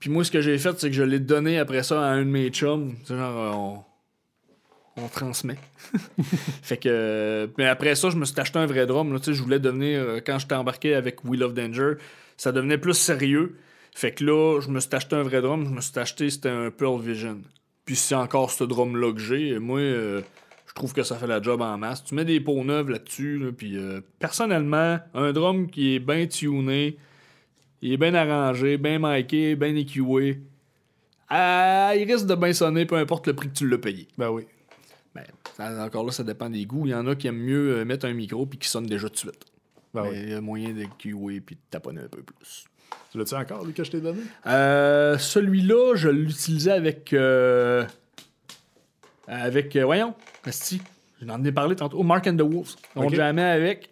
Puis 0.00 0.10
moi, 0.10 0.22
ce 0.22 0.30
que 0.30 0.42
j'ai 0.42 0.58
fait, 0.58 0.78
c'est 0.78 0.90
que 0.90 0.96
je 0.96 1.02
l'ai 1.02 1.20
donné 1.20 1.58
après 1.58 1.82
ça 1.82 2.02
à 2.02 2.08
un 2.08 2.20
de 2.20 2.30
mes 2.30 2.50
chums. 2.50 2.94
C'est 3.04 3.16
genre, 3.16 3.38
euh, 3.38 3.52
on, 3.54 3.84
on 4.96 5.08
transmet. 5.08 5.58
fait 6.62 6.76
que. 6.76 6.88
euh, 6.88 7.46
mais 7.58 7.66
après 7.66 7.94
ça, 7.94 8.10
je 8.10 8.16
me 8.16 8.24
suis 8.24 8.38
acheté 8.38 8.58
un 8.58 8.66
vrai 8.66 8.86
drum. 8.86 9.12
Là, 9.12 9.18
je 9.24 9.42
voulais 9.42 9.58
devenir. 9.58 10.00
euh, 10.00 10.20
quand 10.24 10.38
j'étais 10.38 10.54
embarqué 10.54 10.94
avec 10.94 11.24
Wheel 11.24 11.42
of 11.42 11.54
Danger, 11.54 11.94
ça 12.36 12.52
devenait 12.52 12.78
plus 12.78 12.94
sérieux. 12.94 13.56
Fait 13.94 14.12
que 14.12 14.24
là, 14.24 14.60
je 14.60 14.68
me 14.68 14.80
suis 14.80 14.94
acheté 14.94 15.16
un 15.16 15.22
vrai 15.22 15.40
drum. 15.40 15.64
Je 15.66 15.70
me 15.70 15.80
suis 15.80 15.98
acheté, 15.98 16.30
c'était 16.30 16.48
un 16.48 16.70
Pearl 16.70 17.00
Vision. 17.00 17.40
Puis 17.84 17.96
c'est 17.96 18.14
encore 18.14 18.50
ce 18.50 18.64
drum-là. 18.64 19.12
Moi, 19.60 19.80
euh, 19.80 20.22
je 20.66 20.74
trouve 20.74 20.92
que 20.92 21.02
ça 21.02 21.16
fait 21.16 21.26
la 21.26 21.40
job 21.40 21.60
en 21.60 21.76
masse. 21.78 22.02
Tu 22.04 22.14
mets 22.14 22.24
des 22.24 22.40
peaux 22.40 22.64
neuves 22.64 22.90
là-dessus, 22.90 23.38
là, 23.38 23.52
puis 23.56 23.76
euh, 23.76 24.00
personnellement, 24.18 24.98
un 25.14 25.32
drum 25.32 25.70
qui 25.70 25.94
est 25.94 25.98
bien 26.00 26.26
tuné, 26.26 26.96
il 27.82 27.92
est 27.92 27.96
bien 27.96 28.14
arrangé, 28.14 28.78
bien 28.78 28.98
miké, 28.98 29.54
bien 29.54 29.76
EQé, 29.76 30.40
ah, 31.28 31.92
il 31.96 32.10
risque 32.10 32.26
de 32.26 32.34
bien 32.34 32.52
sonner 32.52 32.86
peu 32.86 32.96
importe 32.96 33.26
le 33.26 33.34
prix 33.34 33.48
que 33.48 33.54
tu 33.54 33.68
l'as 33.68 33.78
payé. 33.78 34.08
Ben 34.18 34.30
oui. 34.30 34.44
Ben, 35.14 35.24
ça- 35.56 35.84
encore 35.84 36.04
là, 36.04 36.12
ça 36.12 36.24
dépend 36.24 36.50
des 36.50 36.64
goûts. 36.66 36.86
Il 36.86 36.90
y 36.90 36.94
en 36.94 37.06
a 37.06 37.14
qui 37.14 37.26
aiment 37.28 37.38
mieux 37.38 37.78
euh, 37.78 37.84
mettre 37.84 38.06
un 38.06 38.12
micro 38.12 38.46
puis 38.46 38.58
qui 38.58 38.68
sonne 38.68 38.86
déjà 38.86 39.08
tout 39.08 39.14
de 39.14 39.18
suite. 39.18 39.44
Ben 39.92 40.02
oui. 40.10 40.16
il 40.22 40.28
y 40.30 40.34
a 40.34 40.40
moyen 40.40 40.72
d'EQer 40.72 41.40
puis 41.40 41.54
de 41.54 41.60
taponner 41.70 42.00
un 42.00 42.08
peu 42.08 42.22
plus. 42.22 42.64
Tu 43.12 43.18
l'as-tu 43.18 43.34
encore, 43.34 43.64
lui, 43.64 43.72
que 43.72 43.84
je 43.84 43.92
t'ai 43.92 44.00
donné? 44.00 44.22
Euh, 44.46 45.16
Celui-là, 45.18 45.94
je 45.94 46.08
l'utilisais 46.08 46.72
avec. 46.72 47.12
euh, 47.12 47.84
avec. 49.28 49.76
euh, 49.76 49.84
voyons, 49.84 50.14
Asti. 50.44 50.82
J'en 51.22 51.42
ai 51.44 51.52
parlé 51.52 51.76
tantôt. 51.76 51.98
Oh, 52.00 52.02
Mark 52.02 52.26
and 52.26 52.36
the 52.36 52.42
Wolves. 52.42 52.74
On 52.96 53.06
Ok. 53.06 53.14
jamais 53.14 53.42
avec. 53.42 53.90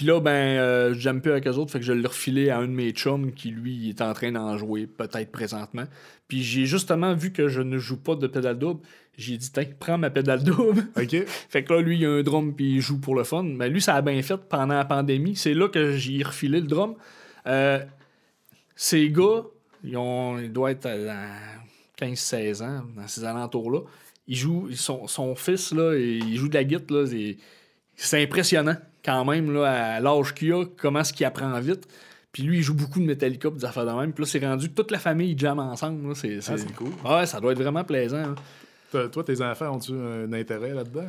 Puis 0.00 0.06
là, 0.06 0.18
ben, 0.18 0.30
euh, 0.30 0.94
j'aime 0.94 1.20
plus 1.20 1.30
avec 1.30 1.46
eux 1.46 1.56
autres. 1.56 1.72
Fait 1.72 1.78
que 1.78 1.84
je 1.84 1.92
l'ai 1.92 2.08
refilé 2.08 2.48
à 2.48 2.56
un 2.56 2.66
de 2.66 2.72
mes 2.72 2.90
chums 2.92 3.34
qui, 3.34 3.50
lui, 3.50 3.90
est 3.90 4.00
en 4.00 4.14
train 4.14 4.32
d'en 4.32 4.56
jouer, 4.56 4.86
peut-être 4.86 5.30
présentement. 5.30 5.84
Puis 6.26 6.42
j'ai 6.42 6.64
justement 6.64 7.12
vu 7.12 7.34
que 7.34 7.48
je 7.48 7.60
ne 7.60 7.76
joue 7.76 7.98
pas 7.98 8.14
de 8.14 8.26
pédale 8.26 8.58
double. 8.58 8.80
J'ai 9.18 9.36
dit, 9.36 9.52
tiens, 9.52 9.66
prends 9.78 9.98
ma 9.98 10.08
pédale 10.08 10.42
double. 10.42 10.86
OK. 10.96 11.16
Fait 11.26 11.64
que 11.64 11.74
là, 11.74 11.82
lui, 11.82 11.98
il 11.98 12.06
a 12.06 12.12
un 12.12 12.22
drum 12.22 12.54
puis 12.54 12.76
il 12.76 12.80
joue 12.80 12.98
pour 12.98 13.14
le 13.14 13.24
fun. 13.24 13.42
Mais 13.42 13.68
lui, 13.68 13.82
ça 13.82 13.94
a 13.94 14.00
bien 14.00 14.22
fait 14.22 14.38
pendant 14.38 14.74
la 14.74 14.86
pandémie. 14.86 15.36
C'est 15.36 15.52
là 15.52 15.68
que 15.68 15.92
j'ai 15.92 16.22
refilé 16.22 16.62
le 16.62 16.66
drum. 16.66 16.94
Euh, 17.46 17.84
ces 18.74 19.10
gars, 19.10 19.44
ils, 19.84 19.98
ont, 19.98 20.38
ils 20.38 20.50
doivent 20.50 20.72
être 20.72 20.86
à 20.86 22.06
15-16 22.06 22.62
ans, 22.62 22.84
dans 22.96 23.06
ces 23.06 23.22
alentours-là. 23.22 23.80
Ils 24.28 24.36
jouent, 24.36 24.70
son 24.72 25.34
fils, 25.34 25.74
là, 25.74 25.94
il 25.94 26.36
joue 26.38 26.48
de 26.48 26.54
la 26.54 26.64
guitare. 26.64 27.02
Là, 27.02 27.36
c'est 27.96 28.22
impressionnant 28.22 28.76
quand 29.04 29.24
même, 29.24 29.52
là, 29.52 29.94
à 29.96 30.00
l'âge 30.00 30.34
qu'il 30.34 30.52
a, 30.52 30.64
comment 30.76 31.00
est-ce 31.00 31.12
qu'il 31.12 31.26
apprend 31.26 31.58
vite. 31.60 31.86
Puis 32.32 32.44
lui, 32.44 32.58
il 32.58 32.62
joue 32.62 32.74
beaucoup 32.74 33.00
de 33.00 33.04
Metallica, 33.06 33.50
pis 33.50 33.56
des 33.58 33.64
affaires 33.64 33.86
de 33.86 33.90
même. 33.92 34.12
Puis 34.12 34.22
là, 34.24 34.28
c'est 34.30 34.38
rendu 34.46 34.68
que 34.68 34.74
toute 34.74 34.90
la 34.92 34.98
famille 35.00 35.36
jamme 35.36 35.58
ensemble. 35.58 36.14
C'est, 36.14 36.38
Ah, 36.48 36.56
c'est 36.56 36.72
cool. 36.74 36.92
Ouais, 37.04 37.26
ça 37.26 37.40
doit 37.40 37.52
être 37.52 37.58
vraiment 37.60 37.82
plaisant. 37.84 38.34
hein. 38.92 39.08
Toi, 39.12 39.24
tes 39.24 39.40
enfants 39.42 39.74
ont-tu 39.76 39.92
un 39.92 40.32
intérêt 40.32 40.74
là-dedans? 40.74 41.08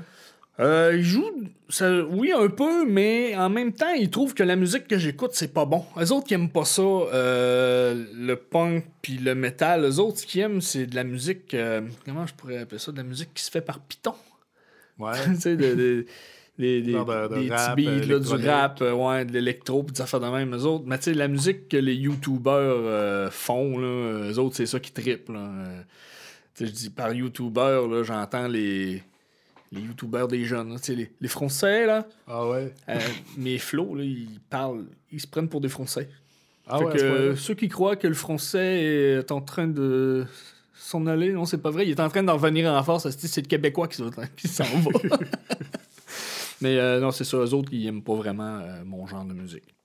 Euh, 0.59 0.93
ils 0.95 1.03
jouent, 1.03 1.31
ça- 1.69 2.03
oui, 2.03 2.31
un 2.31 2.47
peu, 2.49 2.85
mais 2.85 3.35
en 3.35 3.49
même 3.49 3.71
temps, 3.73 3.93
ils 3.93 4.09
trouvent 4.09 4.33
que 4.35 4.43
la 4.43 4.55
musique 4.55 4.87
que 4.87 4.97
j'écoute, 4.99 5.31
c'est 5.33 5.53
pas 5.53 5.65
bon. 5.65 5.83
Les 5.97 6.11
autres 6.11 6.27
qui 6.27 6.33
aiment 6.35 6.49
pas 6.51 6.65
ça, 6.65 6.81
euh, 6.81 8.05
le 8.13 8.35
punk 8.35 8.85
puis 9.01 9.17
le 9.17 9.33
metal, 9.33 9.83
les 9.83 9.99
autres 9.99 10.21
qu'ils 10.25 10.41
aiment, 10.41 10.61
c'est 10.61 10.85
de 10.85 10.95
la 10.95 11.03
musique, 11.03 11.53
euh, 11.53 11.81
comment 12.05 12.27
je 12.27 12.33
pourrais 12.35 12.57
appeler 12.59 12.79
ça, 12.79 12.91
de 12.91 12.97
la 12.97 13.03
musique 13.03 13.33
qui 13.33 13.43
se 13.43 13.49
fait 13.49 13.61
par 13.61 13.79
Python. 13.79 14.13
Ouais. 14.99 15.13
tu 15.35 15.41
sais, 15.41 15.55
de, 15.55 15.73
de- 15.73 16.05
des, 16.61 16.81
des, 16.81 16.91
Genre 16.93 17.05
de- 17.05 17.35
de 17.35 17.41
des 17.41 17.49
rap, 17.49 17.75
petits 17.75 17.85
beats, 17.85 18.05
là, 18.05 18.19
du 18.19 18.47
rap, 18.47 18.81
euh, 18.81 18.93
ouais, 18.93 19.25
de 19.25 19.33
l'électro, 19.33 19.83
puis 19.83 19.93
des 19.93 20.01
affaires 20.01 20.19
de 20.21 20.27
même, 20.27 20.55
eux 20.55 20.63
autres. 20.65 20.85
Mais 20.87 20.97
tu 20.97 21.05
sais, 21.05 21.13
la 21.13 21.27
musique 21.27 21.67
que 21.67 21.77
les 21.77 21.95
YouTubers 21.95 22.53
euh, 22.55 23.29
font, 23.29 23.77
là, 23.77 24.29
eux 24.31 24.39
autres, 24.39 24.55
c'est 24.55 24.65
ça 24.65 24.79
qui 24.79 24.91
trippe. 24.91 25.29
là. 25.29 25.39
Euh, 25.39 25.81
tu 26.55 26.65
sais, 26.65 26.71
je 26.71 26.75
dis 26.75 26.89
par 26.89 27.13
YouTuber, 27.13 27.81
là, 27.89 28.03
j'entends 28.03 28.47
les, 28.47 29.01
les 29.71 29.81
YouTubers 29.81 30.27
des 30.27 30.45
jeunes, 30.45 30.69
là, 30.73 30.75
tu 30.79 30.85
sais, 30.85 30.95
les, 30.95 31.11
les 31.19 31.27
Français, 31.27 31.85
là. 31.85 32.05
Ah 32.27 32.47
ouais. 32.47 32.73
Euh, 32.89 32.99
mes 33.37 33.57
flots, 33.57 33.95
là, 33.95 34.03
ils 34.03 34.39
parlent, 34.49 34.85
ils 35.11 35.19
se 35.21 35.27
prennent 35.27 35.49
pour 35.49 35.61
des 35.61 35.69
Français. 35.69 36.09
Ah 36.67 36.77
Fait 36.77 36.85
ouais, 36.85 36.93
que, 36.97 37.01
euh, 37.03 37.35
ceux 37.35 37.55
qui 37.55 37.67
croient 37.67 37.95
que 37.97 38.07
le 38.07 38.13
français 38.13 38.83
est 38.83 39.31
en 39.31 39.41
train 39.41 39.67
de 39.67 40.25
s'en 40.75 41.05
aller, 41.07 41.31
non, 41.33 41.45
c'est 41.45 41.57
pas 41.57 41.69
vrai. 41.71 41.85
Il 41.85 41.91
est 41.91 41.99
en 41.99 42.07
train 42.07 42.23
d'en 42.23 42.33
revenir 42.33 42.71
en 42.71 42.81
force. 42.83 43.09
C'est 43.09 43.41
le 43.41 43.47
Québécois 43.47 43.87
qui 43.87 43.97
s'en 43.97 44.09
va. 44.09 44.21
mais 46.61 46.77
euh, 46.77 46.99
non, 46.99 47.11
c'est 47.11 47.23
ça. 47.23 47.37
Eux 47.37 47.53
autres, 47.53 47.73
ils 47.73 47.85
aiment 47.87 48.03
pas 48.03 48.15
vraiment 48.15 48.59
euh, 48.59 48.83
mon 48.85 49.07
genre 49.07 49.25
de 49.25 49.33
musique. 49.33 49.75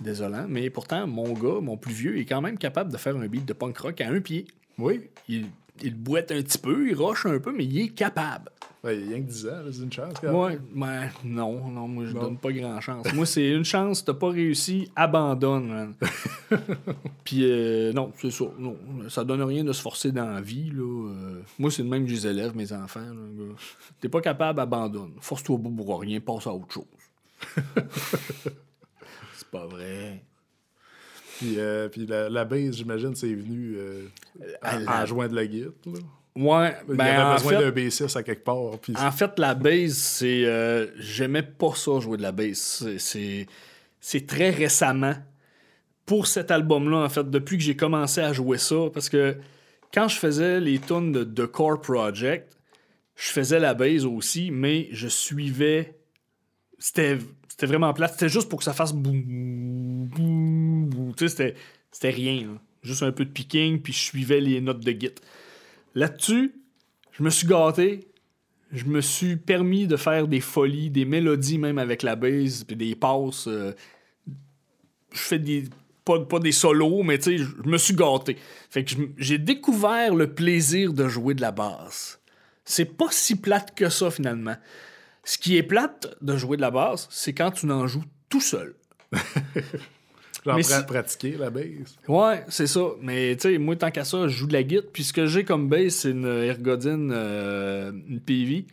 Désolant. 0.00 0.46
Mais 0.48 0.70
pourtant, 0.70 1.06
mon 1.06 1.32
gars, 1.32 1.60
mon 1.60 1.76
plus 1.76 1.92
vieux, 1.92 2.18
est 2.18 2.24
quand 2.24 2.40
même 2.40 2.58
capable 2.58 2.92
de 2.92 2.96
faire 2.96 3.16
un 3.16 3.26
beat 3.26 3.44
de 3.44 3.52
punk 3.52 3.78
rock 3.78 4.00
à 4.00 4.08
un 4.08 4.20
pied. 4.20 4.46
Oui. 4.78 5.02
Il, 5.28 5.46
il 5.82 5.94
boite 5.94 6.30
un 6.32 6.42
petit 6.42 6.58
peu, 6.58 6.88
il 6.88 6.94
roche 6.94 7.26
un 7.26 7.38
peu, 7.38 7.52
mais 7.52 7.64
il 7.64 7.80
est 7.80 7.88
capable. 7.88 8.50
Ouais, 8.84 8.96
il 8.98 9.02
y 9.02 9.04
a 9.04 9.08
rien 9.10 9.20
que 9.22 9.30
10 9.30 9.46
ans, 9.46 9.50
c'est 9.70 9.82
une 9.82 9.92
chance. 9.92 10.14
quand 10.20 10.26
même. 10.26 10.36
Ouais, 10.36 10.58
mais 10.74 11.08
non, 11.24 11.68
non, 11.70 11.86
moi 11.86 12.04
je 12.04 12.12
Non. 12.14 12.22
donne 12.22 12.36
pas 12.38 12.50
grand 12.50 12.80
chance. 12.80 13.06
moi, 13.14 13.24
c'est 13.26 13.48
une 13.50 13.64
chance, 13.64 14.04
t'as 14.04 14.12
pas 14.14 14.28
réussi, 14.30 14.90
abandonne, 14.96 15.68
man. 15.68 15.94
Puis 17.24 17.44
euh, 17.44 17.92
non, 17.92 18.12
c'est 18.20 18.32
ça. 18.32 18.44
Non, 18.58 18.76
ça 19.08 19.22
donne 19.22 19.42
rien 19.42 19.62
de 19.62 19.72
se 19.72 19.80
forcer 19.80 20.10
dans 20.10 20.26
la 20.28 20.40
vie, 20.40 20.70
là. 20.72 20.82
Euh, 21.10 21.42
moi, 21.60 21.70
c'est 21.70 21.84
de 21.84 21.88
même 21.88 22.06
que 22.06 22.10
les 22.10 22.26
élève, 22.26 22.56
mes 22.56 22.72
enfants. 22.72 23.06
T'es 24.00 24.08
pas 24.08 24.20
capable, 24.20 24.58
abandonne. 24.58 25.12
Force-toi 25.20 25.58
pas 25.62 25.70
pour 25.76 26.00
rien, 26.00 26.18
passe 26.18 26.48
à 26.48 26.52
autre 26.52 26.72
chose. 26.72 26.84
c'est 29.34 29.48
pas 29.50 29.66
vrai. 29.66 30.24
Puis, 31.38 31.54
euh, 31.58 31.88
puis 31.88 32.06
la, 32.06 32.28
la 32.28 32.44
base, 32.44 32.76
j'imagine, 32.76 33.14
c'est 33.14 33.34
venu 33.34 33.74
euh, 33.76 34.04
à 34.62 34.76
en- 34.76 34.78
la- 34.80 35.02
en 35.02 35.06
joint 35.06 35.28
de 35.28 35.34
la 35.34 35.46
guitare. 35.46 35.72
là. 35.86 36.00
Ouais, 36.34 36.74
il 36.88 36.94
y 36.94 36.96
ben 36.96 37.04
avait 37.04 37.22
en 37.22 37.34
besoin 37.34 37.52
fait, 37.52 37.58
d'un 37.58 37.70
B6 37.70 38.16
à 38.16 38.22
quelque 38.22 38.42
part. 38.44 38.78
Puis 38.80 38.94
En 38.98 39.10
fait, 39.12 39.38
la 39.38 39.54
base, 39.54 39.92
c'est. 39.94 40.44
euh, 40.46 40.86
J'aimais 40.98 41.42
pas 41.42 41.74
ça, 41.74 42.00
jouer 42.00 42.16
de 42.16 42.22
la 42.22 42.32
base. 42.32 42.86
C'est- 42.98 43.46
très 44.26 44.50
récemment. 44.50 45.14
Pour 46.06 46.26
cet 46.26 46.50
album-là, 46.50 46.98
en 47.04 47.08
fait, 47.08 47.28
depuis 47.30 47.58
que 47.58 47.62
j'ai 47.62 47.76
commencé 47.76 48.20
à 48.20 48.32
jouer 48.32 48.58
ça, 48.58 48.76
parce 48.92 49.08
que 49.08 49.36
quand 49.92 50.08
je 50.08 50.16
faisais 50.16 50.58
les 50.58 50.78
tunes 50.78 51.12
de 51.12 51.22
The 51.22 51.46
Core 51.46 51.80
Project, 51.80 52.56
je 53.14 53.30
faisais 53.30 53.60
la 53.60 53.74
base 53.74 54.06
aussi, 54.06 54.50
mais 54.50 54.88
je 54.90 55.08
suivais. 55.08 55.96
C'était 56.78 57.18
vraiment 57.62 57.92
plate. 57.92 58.12
C'était 58.14 58.28
juste 58.30 58.48
pour 58.48 58.58
que 58.58 58.64
ça 58.64 58.72
fasse 58.72 58.92
boum, 58.94 59.22
boum, 59.22 60.08
Tu 61.16 61.28
sais, 61.28 61.54
c'était- 61.90 62.10
rien. 62.10 62.58
Juste 62.82 63.02
un 63.02 63.12
peu 63.12 63.24
de 63.24 63.30
picking, 63.30 63.80
puis 63.80 63.92
je 63.92 63.98
suivais 64.00 64.40
les 64.40 64.60
notes 64.60 64.84
de 64.84 64.90
git. 64.92 65.14
Là-dessus, 65.94 66.52
je 67.12 67.22
me 67.22 67.30
suis 67.30 67.46
gâté. 67.46 68.08
Je 68.72 68.84
me 68.86 69.00
suis 69.02 69.36
permis 69.36 69.86
de 69.86 69.96
faire 69.96 70.26
des 70.26 70.40
folies, 70.40 70.88
des 70.90 71.04
mélodies 71.04 71.58
même 71.58 71.78
avec 71.78 72.02
la 72.02 72.16
base, 72.16 72.64
puis 72.64 72.74
des 72.74 72.94
passes. 72.94 73.46
euh, 73.46 73.72
je 75.12 75.18
fais 75.18 75.38
des. 75.38 75.64
Pas, 76.04 76.18
pas 76.18 76.40
des 76.40 76.50
solos, 76.52 77.04
mais 77.04 77.18
tu 77.18 77.38
sais, 77.38 77.38
je 77.38 77.68
me 77.68 77.78
suis 77.78 77.94
gâté. 77.94 78.36
Fait 78.70 78.82
que 78.84 78.92
j'ai 79.18 79.38
découvert 79.38 80.14
le 80.16 80.34
plaisir 80.34 80.92
de 80.94 81.06
jouer 81.06 81.34
de 81.34 81.40
la 81.42 81.52
basse. 81.52 82.20
C'est 82.64 82.96
pas 82.96 83.06
si 83.10 83.36
plate 83.36 83.76
que 83.76 83.88
ça 83.88 84.10
finalement. 84.10 84.56
Ce 85.22 85.38
qui 85.38 85.56
est 85.56 85.62
plate 85.62 86.16
de 86.20 86.36
jouer 86.36 86.56
de 86.56 86.62
la 86.62 86.72
basse, 86.72 87.06
c'est 87.12 87.34
quand 87.34 87.52
tu 87.52 87.66
n'en 87.66 87.86
joues 87.86 88.02
tout 88.28 88.40
seul. 88.40 88.74
genre 90.44 90.56
mais 90.56 90.62
pra- 90.62 90.80
si- 90.80 90.86
pratiquer 90.86 91.36
la 91.38 91.50
base. 91.50 91.96
Ouais, 92.08 92.44
c'est 92.48 92.66
ça. 92.66 92.80
Mais 93.00 93.36
tu 93.36 93.42
sais, 93.52 93.58
moi, 93.58 93.76
tant 93.76 93.90
qu'à 93.90 94.04
ça, 94.04 94.26
je 94.28 94.36
joue 94.36 94.46
de 94.46 94.52
la 94.52 94.62
guitare. 94.62 94.84
Puis 94.92 95.04
ce 95.04 95.12
que 95.12 95.26
j'ai 95.26 95.44
comme 95.44 95.68
base, 95.68 95.94
c'est 95.94 96.10
une 96.10 96.26
Ergodine, 96.26 97.10
euh, 97.14 97.92
une 98.08 98.20
PV. 98.20 98.66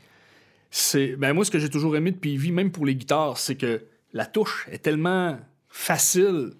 C'est, 0.72 1.15
ben 1.15 1.34
moi, 1.34 1.45
ce 1.45 1.51
que 1.51 1.59
j'ai 1.59 1.70
toujours 1.70 1.95
aimé 1.95 2.11
de 2.11 2.17
PV, 2.17 2.51
même 2.51 2.72
pour 2.72 2.86
les 2.86 2.95
guitares, 2.95 3.38
c'est 3.38 3.55
que 3.55 3.82
la 4.13 4.26
touche 4.26 4.67
est 4.72 4.80
tellement 4.84 5.39
facile. 5.67 6.51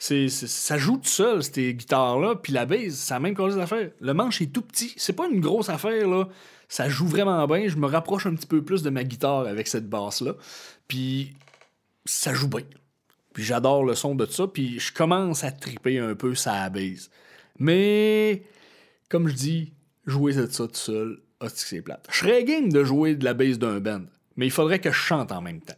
C'est, 0.00 0.28
c'est- 0.28 0.46
ça 0.46 0.78
joue 0.78 0.96
tout 0.98 1.08
seul, 1.08 1.42
ces 1.42 1.74
guitares-là. 1.74 2.36
Puis 2.36 2.52
la 2.52 2.66
base, 2.66 2.94
c'est 2.94 3.14
la 3.14 3.20
même 3.20 3.34
cause 3.34 3.56
d'affaires. 3.56 3.90
Le 4.00 4.14
manche 4.14 4.40
est 4.40 4.52
tout 4.52 4.62
petit. 4.62 4.92
C'est 4.96 5.12
pas 5.12 5.26
une 5.28 5.40
grosse 5.40 5.68
affaire, 5.68 6.06
là. 6.08 6.28
Ça 6.68 6.88
joue 6.88 7.06
vraiment 7.06 7.44
bien. 7.48 7.66
Je 7.66 7.76
me 7.76 7.86
rapproche 7.86 8.26
un 8.26 8.34
petit 8.34 8.46
peu 8.46 8.62
plus 8.62 8.82
de 8.82 8.90
ma 8.90 9.02
guitare 9.02 9.46
avec 9.46 9.66
cette 9.66 9.88
basse-là. 9.88 10.34
Puis 10.86 11.32
ça 12.04 12.32
joue 12.34 12.46
bien. 12.48 12.60
Puis 13.32 13.44
j'adore 13.44 13.84
le 13.84 13.94
son 13.94 14.14
de 14.14 14.26
ça. 14.26 14.46
Puis 14.46 14.78
je 14.78 14.92
commence 14.92 15.44
à 15.44 15.52
triper 15.52 15.98
un 15.98 16.14
peu 16.14 16.34
sa 16.34 16.68
base. 16.70 17.10
Mais, 17.58 18.42
comme 19.08 19.28
je 19.28 19.34
dis, 19.34 19.72
jouer 20.06 20.34
de 20.34 20.46
ça 20.46 20.66
tout 20.66 20.74
seul, 20.74 21.18
c'est 21.54 21.82
plate. 21.82 22.06
Je 22.10 22.18
serais 22.18 22.44
game 22.44 22.70
de 22.70 22.84
jouer 22.84 23.14
de 23.14 23.24
la 23.24 23.34
base 23.34 23.58
d'un 23.58 23.80
band. 23.80 24.02
Mais 24.36 24.46
il 24.46 24.52
faudrait 24.52 24.80
que 24.80 24.90
je 24.90 24.96
chante 24.96 25.32
en 25.32 25.40
même 25.40 25.60
temps. 25.60 25.74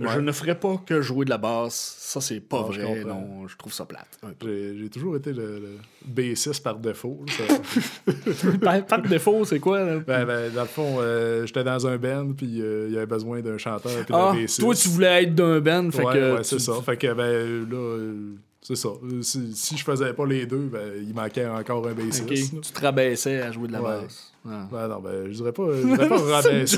Je 0.00 0.20
ne 0.20 0.32
ferais 0.32 0.58
pas 0.58 0.80
que 0.86 1.00
jouer 1.02 1.24
de 1.24 1.30
la 1.30 1.38
basse. 1.38 1.96
Ça, 1.98 2.20
c'est 2.20 2.40
pas 2.40 2.60
Non, 2.60 2.70
je 2.72 2.80
vrai. 2.80 3.00
comprends. 3.02 3.20
Non, 3.20 3.48
je 3.48 3.56
trouve 3.56 3.72
ça 3.72 3.84
plate. 3.84 4.18
J'ai 4.42 4.88
toujours 4.90 5.16
été 5.16 5.32
le, 5.32 5.58
le 5.58 5.78
B6 6.08 6.62
par 6.62 6.76
défaut. 6.78 7.24
pas 8.88 8.98
de 8.98 9.08
défaut, 9.08 9.44
c'est 9.44 9.58
quoi? 9.60 9.80
là? 9.84 9.98
ben, 9.98 10.24
ben, 10.24 10.52
dans 10.52 10.62
le 10.62 10.68
fond, 10.68 10.96
euh, 11.00 11.46
j'étais 11.46 11.64
dans 11.64 11.86
un 11.86 11.96
band, 11.96 12.32
puis 12.36 12.60
euh, 12.60 12.86
il 12.88 12.94
y 12.94 12.96
avait 12.96 13.06
besoin 13.06 13.40
d'un 13.40 13.58
chanteur 13.58 13.92
puis 14.04 14.14
ah, 14.14 14.32
d'un 14.32 14.38
B6. 14.40 14.60
toi, 14.60 14.74
tu 14.74 14.88
voulais 14.88 15.24
être 15.24 15.34
d'un 15.34 15.60
band. 15.60 15.90
Fait 15.90 16.04
ouais, 16.04 16.14
que 16.14 16.34
ouais, 16.36 16.44
c'est 16.44 16.58
ça. 16.60 16.74
Fait 16.84 16.96
que, 16.96 17.12
ben, 17.12 17.68
là, 17.70 17.76
euh, 17.76 18.14
c'est 18.60 18.76
ça. 18.76 18.88
Si, 19.22 19.52
si 19.54 19.76
je 19.76 19.84
faisais 19.84 20.12
pas 20.12 20.26
les 20.26 20.46
deux, 20.46 20.68
ben, 20.72 20.92
il 21.00 21.14
manquait 21.14 21.46
encore 21.46 21.86
un 21.88 21.92
B6. 21.94 22.22
Ok, 22.22 22.30
là. 22.30 22.60
Tu 22.62 22.72
te 22.72 22.80
rabaissais 22.80 23.40
à 23.42 23.50
jouer 23.52 23.68
de 23.68 23.72
la 23.72 23.82
Ouais. 23.82 24.02
basse. 24.02 24.32
Ben 24.70 24.88
non, 24.88 25.00
ben, 25.00 25.26
je 25.26 25.32
dirais 25.36 25.52
pas, 25.52 25.64
je 25.74 25.86
dirais 25.86 26.08
pas 26.08 26.18
rabaisser. 26.32 26.76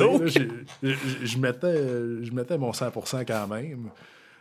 Je, 0.82 0.94
je 1.22 1.38
mettais, 1.38 1.76
je 2.24 2.32
mettais 2.32 2.58
mon 2.58 2.70
100% 2.72 3.24
quand 3.26 3.46
même, 3.48 3.90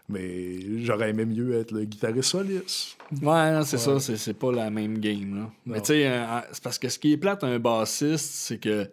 mais 0.07 0.59
j'aurais 0.83 1.09
aimé 1.11 1.25
mieux 1.25 1.53
être 1.55 1.71
le 1.71 1.83
guitariste 1.85 2.29
soliste. 2.29 2.97
Ouais, 3.21 3.51
non, 3.51 3.63
c'est 3.63 3.77
Ouais. 3.87 3.99
ça, 3.99 4.15
c'est, 4.17 4.33
pas 4.33 4.51
la 4.51 4.69
même 4.69 4.97
game. 4.99 5.35
Là. 5.35 5.49
Mais 5.65 5.79
tu 5.81 5.87
sais, 5.87 6.07
euh, 6.07 6.39
c'est 6.51 6.63
parce 6.63 6.77
que 6.79 6.89
ce 6.89 6.97
qui 6.99 7.13
est 7.13 7.17
plate 7.17 7.43
à 7.43 7.47
un 7.47 7.59
bassiste, 7.59 8.31
c'est 8.33 8.57
que 8.57 8.89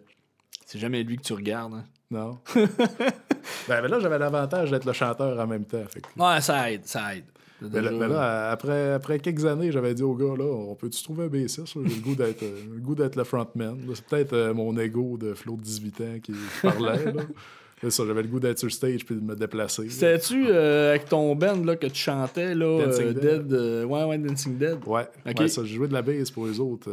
c'est 0.65 0.79
jamais 0.79 1.03
lui 1.03 1.17
que 1.17 1.23
tu 1.23 1.33
regardes. 1.33 1.73
hein. 1.73 1.83
Non. 2.09 2.39
ben, 2.55 3.81
ben 3.81 3.87
là, 3.87 3.99
j'avais 3.99 4.17
l'avantage 4.17 4.71
d'être 4.71 4.85
le 4.85 4.93
chanteur 4.93 5.37
en 5.39 5.47
même 5.47 5.65
temps. 5.65 5.83
fait 5.89 6.01
que- 6.01 6.07
Ouais, 6.21 6.39
ça 6.41 6.71
aide, 6.71 6.85
ça 6.85 7.15
aide. 7.15 7.25
Ben 7.61 7.81
là, 7.81 8.51
après, 8.51 8.93
après 8.93 9.19
quelques 9.19 9.45
années, 9.45 9.71
j'avais 9.71 9.93
dit 9.95 10.03
au 10.03 10.13
gars, 10.13 10.35
là, 10.37 10.45
on 10.45 10.75
peut-tu 10.75 11.01
trouver 11.03 11.25
un 11.25 11.27
B6? 11.27 11.59
là? 11.59 11.83
J'ai 11.87 11.95
le 11.95 12.01
goût 12.01 12.15
d'être 12.15 12.43
euh, 12.43 12.55
le 12.75 12.79
goût 12.79 12.93
d'être 12.95 13.15
le 13.15 13.23
frontman. 13.23 13.77
C'est 13.95 14.05
peut-être 14.05 14.33
euh, 14.33 14.53
mon 14.53 14.77
ego 14.77 15.17
de 15.17 15.33
Flo 15.33 15.55
de 15.55 15.61
18 15.61 16.01
ans 16.01 16.19
qui 16.21 16.33
parlait. 16.61 17.05
là. 17.05 17.23
C'est 17.81 17.91
ça, 17.91 18.03
j'avais 18.07 18.23
le 18.23 18.27
goût 18.27 18.39
d'être 18.39 18.57
sur 18.57 18.71
stage 18.71 19.05
puis 19.05 19.13
de 19.15 19.21
me 19.21 19.35
déplacer. 19.35 19.87
C'était-tu 19.89 20.47
euh, 20.49 20.89
avec 20.89 21.05
ton 21.09 21.35
band 21.35 21.63
là, 21.63 21.75
que 21.75 21.85
tu 21.85 22.01
chantais, 22.01 22.55
là, 22.55 22.85
Dancing 22.85 23.05
euh, 23.05 23.13
Dead. 23.13 23.53
Euh, 23.53 23.83
ouais, 23.85 24.03
ouais, 24.03 24.17
Dancing 24.17 24.57
Dead? 24.57 24.77
Ouais, 24.87 25.07
Ok. 25.27 25.39
ouais, 25.39 25.47
ça, 25.47 25.63
j'ai 25.63 25.75
joué 25.75 25.87
de 25.87 25.93
la 25.93 26.01
bass 26.01 26.31
pour 26.31 26.47
les 26.47 26.59
autres 26.59 26.89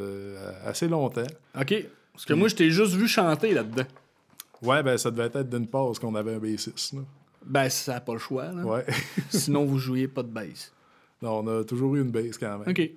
assez 0.65 0.87
longtemps. 0.87 1.23
OK. 1.59 1.87
Parce 2.13 2.27
que 2.27 2.35
moi, 2.35 2.49
je 2.49 2.55
t'ai 2.55 2.71
juste 2.71 2.93
vu 2.95 3.09
chanter 3.09 3.55
là-dedans. 3.55 3.85
Ouais, 4.63 4.83
ben 4.83 4.97
ça 4.99 5.11
devait 5.11 5.25
être 5.25 5.49
d'une 5.49 5.67
pause 5.67 5.99
qu'on 5.99 6.15
avait 6.15 6.35
un 6.35 6.39
B6. 6.39 6.95
Ben, 7.47 7.69
ça 7.69 7.95
n'a 7.95 8.01
pas 8.01 8.13
le 8.13 8.19
choix. 8.19 8.47
Là. 8.53 8.65
Ouais. 8.65 8.85
Sinon, 9.31 9.65
vous 9.65 9.79
jouiez 9.79 10.09
pas 10.09 10.23
de 10.23 10.29
bass. 10.29 10.73
non, 11.23 11.41
on 11.41 11.61
a 11.61 11.65
toujours 11.65 11.97
eu 11.97 12.01
une 12.03 12.11
bass 12.11 12.39
quand 12.39 12.59
même. 12.59 12.69
OK. 12.69 12.91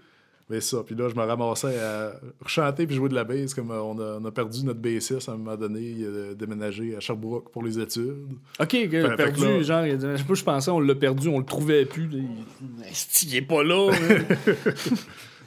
Mais 0.49 0.61
ça, 0.61 0.81
puis 0.81 0.95
là, 0.95 1.09
je 1.09 1.15
me 1.15 1.23
ramassais 1.23 1.77
à 1.77 2.13
chanter 2.45 2.87
puis 2.87 2.95
jouer 2.95 3.09
de 3.09 3.15
la 3.15 3.25
bass 3.25 3.53
comme 3.53 3.69
euh, 3.69 3.81
on 3.81 3.99
a, 3.99 4.17
on 4.21 4.23
a 4.23 4.31
perdu 4.31 4.63
notre 4.63 4.79
B6 4.79 5.29
à 5.29 5.33
un 5.33 5.37
moment 5.37 5.57
donné, 5.57 5.81
il 5.81 6.05
a 6.05 6.33
déménagé 6.33 6.95
à 6.95 7.01
Sherbrooke 7.01 7.51
pour 7.51 7.63
les 7.63 7.77
études. 7.77 8.15
OK, 8.57 8.71
fait 8.71 8.87
que 8.87 9.15
perdu, 9.15 9.43
là- 9.43 9.61
genre, 9.61 9.85
il 9.85 10.05
a 10.05 10.15
je 10.15 10.21
sais 10.21 10.23
pas, 10.23 10.33
je 10.35 10.43
pensais 10.45 10.71
on 10.71 10.79
l'a 10.79 10.95
perdu, 10.95 11.27
on 11.27 11.39
le 11.39 11.45
trouvait 11.45 11.85
plus. 11.85 12.07
Il 12.13 12.29
il 13.23 13.35
est 13.35 13.41
pas 13.41 13.61
là. 13.61 13.91
là. 13.91 14.17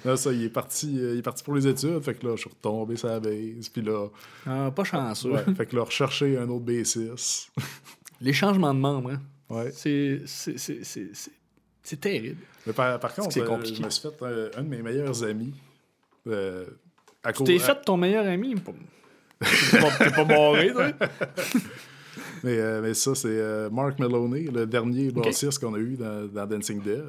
Là, 0.04 0.16
ça, 0.16 0.32
il 0.32 0.44
est 0.44 0.50
parti, 0.50 0.98
euh, 0.98 1.14
il 1.14 1.18
est 1.18 1.22
parti 1.22 1.44
pour 1.44 1.54
les 1.54 1.66
études, 1.66 2.00
fait 2.00 2.14
que 2.14 2.26
là, 2.26 2.32
je 2.34 2.40
suis 2.42 2.50
retombé 2.50 2.96
sur 2.96 3.08
la 3.08 3.20
bass, 3.20 3.68
puis 3.72 3.82
là, 3.82 4.06
ah, 4.46 4.70
pas 4.74 4.84
chanceux. 4.84 5.30
ouais, 5.32 5.44
fait 5.54 5.66
que 5.66 5.76
là, 5.76 5.82
rechercher 5.82 6.38
un 6.38 6.48
autre 6.48 6.64
B6. 6.64 7.48
Les 8.20 8.32
changements 8.32 8.74
de 8.74 8.78
membres, 8.80 9.12
hein, 9.12 9.20
Ouais. 9.48 9.70
c'est, 9.72 10.22
c'est, 10.26 10.56
c'est, 11.82 12.00
terrible. 12.00 12.36
Mais 12.66 12.72
par, 12.72 13.00
par 13.00 13.14
contre, 13.14 13.32
c'est 13.32 13.40
euh, 13.40 13.46
compliqué. 13.46 13.76
je 13.76 13.82
me 13.82 13.90
suis 13.90 14.02
fait 14.08 14.14
euh, 14.22 14.50
un 14.56 14.62
de 14.62 14.68
mes 14.68 14.82
meilleurs 14.82 15.24
amis. 15.24 15.52
euh, 16.28 16.66
à 17.24 17.32
Tu 17.32 17.42
t'es 17.44 17.58
fait 17.58 17.80
ton 17.82 17.96
meilleur 17.96 18.26
ami. 18.26 18.54
T'es 19.40 19.80
pas, 19.80 19.90
t'es 19.98 20.10
pas 20.10 20.24
barré, 20.24 20.70
toi? 20.72 20.90
Mais, 22.42 22.58
euh, 22.58 22.80
mais 22.82 22.94
ça, 22.94 23.14
c'est 23.14 23.70
Mark 23.70 23.98
Maloney, 23.98 24.44
le 24.52 24.66
dernier 24.66 25.10
bassiste 25.10 25.58
qu'on 25.58 25.74
a 25.74 25.78
eu 25.78 25.96
dans, 25.96 26.26
dans 26.26 26.46
Dancing 26.46 26.80
Dead. 26.82 27.04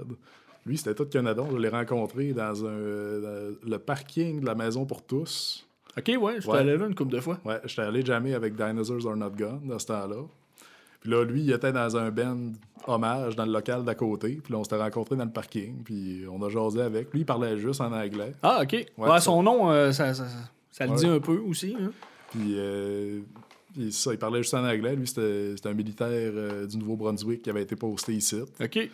Lui, 0.66 0.78
c'était 0.78 0.94
tout 0.94 1.06
Canada. 1.06 1.44
Je 1.52 1.58
l'ai 1.58 1.70
rencontré 1.70 2.34
dans, 2.34 2.66
un, 2.66 3.20
dans 3.20 3.56
le 3.66 3.78
parking 3.78 4.42
de 4.42 4.46
la 4.46 4.56
Maison 4.56 4.86
pour 4.86 5.04
tous. 5.06 5.66
Ok, 5.98 6.12
ouais, 6.20 6.36
je 6.36 6.42
suis 6.42 6.50
Ouais. 6.50 6.58
allé 6.60 6.78
là 6.78 6.86
une 6.86 6.96
couple 6.96 7.14
de 7.14 7.20
fois. 7.22 7.40
Ouais, 7.46 7.60
j'étais 7.66 7.82
allé 7.82 8.06
jammer 8.06 8.34
avec 8.34 8.56
Dinosaurs 8.56 9.08
Are 9.08 9.16
Not 9.18 9.32
Gone 9.32 9.62
dans 9.68 9.80
ce 9.80 9.88
temps-là. 9.88 10.18
Puis 11.02 11.10
là, 11.12 11.24
lui, 11.26 11.42
il 11.42 11.52
était 11.52 11.72
dans 11.74 11.98
un 11.98 12.10
band 12.12 12.38
hommage 12.88 13.36
dans 13.36 13.46
le 13.46 13.52
local 13.52 13.84
d'à 13.84 13.96
côté. 13.96 14.40
Puis 14.44 14.54
là, 14.54 14.60
on 14.60 14.64
s'était 14.64 14.78
rencontrés 14.78 15.16
dans 15.16 15.26
le 15.26 15.32
parking. 15.32 15.84
Puis 15.84 16.24
on 16.32 16.42
a 16.44 16.50
jasé 16.50 16.82
avec. 16.82 17.12
Lui, 17.14 17.22
il 17.22 17.26
parlait 17.26 17.58
juste 17.58 17.82
en 17.82 17.92
anglais. 17.92 18.34
Ah, 18.44 18.62
ok. 18.64 18.86
Ouais, 18.98 19.20
son 19.20 19.44
nom, 19.44 19.72
euh, 19.72 19.92
ça, 19.92 20.14
ça, 20.14 20.26
ça 20.72 20.86
le 20.86 20.92
Ouais. 20.92 20.98
dit 20.98 21.06
un 21.08 21.20
peu 21.20 21.38
aussi. 21.40 21.76
hein. 21.80 21.92
Puis, 22.32 22.54
euh, 22.56 23.20
puis 23.74 23.92
ça, 23.92 24.14
il 24.14 24.18
parlait 24.18 24.42
juste 24.42 24.54
en 24.54 24.64
anglais. 24.66 24.96
Lui, 24.96 25.06
c'était 25.08 25.54
c'était 25.56 25.70
un 25.70 25.74
militaire 25.74 26.08
euh, 26.10 26.66
du 26.66 26.78
Nouveau-Brunswick 26.78 27.42
qui 27.42 27.50
avait 27.50 27.64
été 27.64 27.76
posté 27.76 28.14
ici. 28.14 28.38
Ok. 28.62 28.90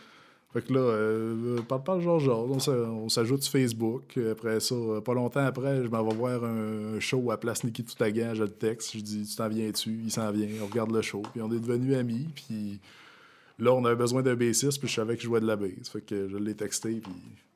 Fait 0.53 0.61
que 0.61 0.73
là, 0.73 0.79
euh, 0.79 1.61
parle 1.67 1.83
pas 1.83 1.99
Georges 1.99 2.23
Georges, 2.23 2.49
on 2.51 2.59
s'a- 2.59 2.71
on 2.71 3.09
s'ajoute 3.09 3.43
sur 3.43 3.51
Facebook. 3.51 4.17
Après 4.31 4.59
ça, 4.61 4.75
euh, 4.75 5.01
pas 5.01 5.13
longtemps 5.13 5.45
après, 5.45 5.83
je 5.83 5.89
m'en 5.89 6.03
vais 6.07 6.15
voir 6.15 6.43
un, 6.43 6.99
show 6.99 7.31
à 7.31 7.37
Place 7.39 7.63
Niki 7.65 7.83
Toutagan, 7.83 8.33
je 8.33 8.43
le 8.43 8.49
texte, 8.49 8.93
je 8.95 9.01
dis 9.01 9.25
Tu 9.27 9.35
t'en 9.35 9.49
viens-tu? 9.49 9.89
Il 10.05 10.11
s'en 10.11 10.31
vient, 10.31 10.47
on 10.63 10.67
regarde 10.67 10.91
le 10.91 11.01
show, 11.01 11.21
puis 11.33 11.41
on 11.41 11.51
est 11.51 11.59
devenus 11.59 11.95
amis, 11.97 12.27
puis 12.33 12.79
là, 13.59 13.73
on 13.73 13.83
avait 13.85 13.95
besoin 13.97 14.21
d'un 14.23 14.35
bassiste, 14.35 14.79
puis 14.79 14.87
je 14.87 14.95
savais 14.95 15.15
que 15.15 15.21
je 15.21 15.27
jouais 15.27 15.41
de 15.41 15.47
la 15.47 15.57
bass. 15.57 15.89
Fait 15.91 16.01
que 16.01 16.27
je 16.29 16.37
l'ai 16.37 16.55
texté, 16.55 17.01
puis 17.01 17.11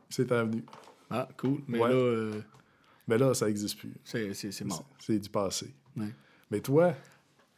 il 0.10 0.14
s'est 0.14 0.24
venu. 0.26 0.64
Ah, 1.10 1.28
cool. 1.38 1.60
Mais 1.68 1.80
Ouais. 1.80 1.90
là, 1.90 1.96
euh, 1.96 2.32
Mais 3.08 3.18
là, 3.18 3.34
ça 3.34 3.50
existe 3.50 3.78
plus. 3.80 3.94
c'est- 4.04 4.34
c'est 4.34 4.52
c'est 4.52 4.64
mort. 4.66 4.86
C'est 5.00 5.18
du 5.18 5.30
passé. 5.30 5.74
Ouais. 5.98 6.14
Mais 6.52 6.60
toi, 6.60 6.94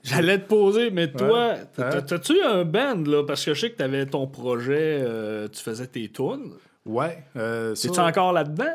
J'allais 0.03 0.37
te 0.39 0.47
poser, 0.47 0.91
mais 0.91 1.09
toi, 1.11 1.53
Ouais. 1.53 1.63
t'as- 1.75 2.01
t'as-tu 2.01 2.41
un 2.43 2.65
band, 2.65 3.03
là? 3.07 3.23
Parce 3.25 3.45
que 3.45 3.53
je 3.53 3.59
sais 3.61 3.71
que 3.71 3.77
t'avais 3.77 4.05
ton 4.05 4.27
projet, 4.27 4.99
euh, 5.01 5.47
tu 5.47 5.61
faisais 5.63 5.87
tes 5.87 6.09
tunes. 6.09 6.51
ouais, 6.85 7.23
euh, 7.37 7.73
ça, 7.75 7.87
Es-tu 7.87 7.99
encore 7.99 8.33
là-dedans? 8.33 8.73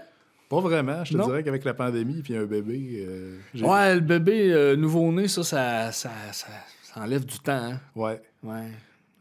pas 0.49 0.61
vraiment. 0.61 1.05
Je 1.05 1.13
te 1.13 1.19
Non? 1.19 1.27
dirais 1.27 1.43
qu'avec 1.45 1.63
la 1.67 1.75
pandémie, 1.75 2.23
puis 2.23 2.35
un 2.35 2.47
bébé, 2.47 3.05
euh, 3.07 3.37
Ouais, 3.61 3.95
le 3.97 4.01
bébé 4.01 4.51
euh, 4.51 4.77
nouveau-né, 4.77 5.29
ça 5.29 5.43
ça, 5.43 5.93
ça, 5.93 6.11
ça, 6.33 6.47
ça 6.83 7.01
enlève 7.03 7.27
du 7.27 7.39
temps, 7.39 7.53
hein? 7.53 7.81
ouais. 7.95 8.23
Ouais. 8.43 8.71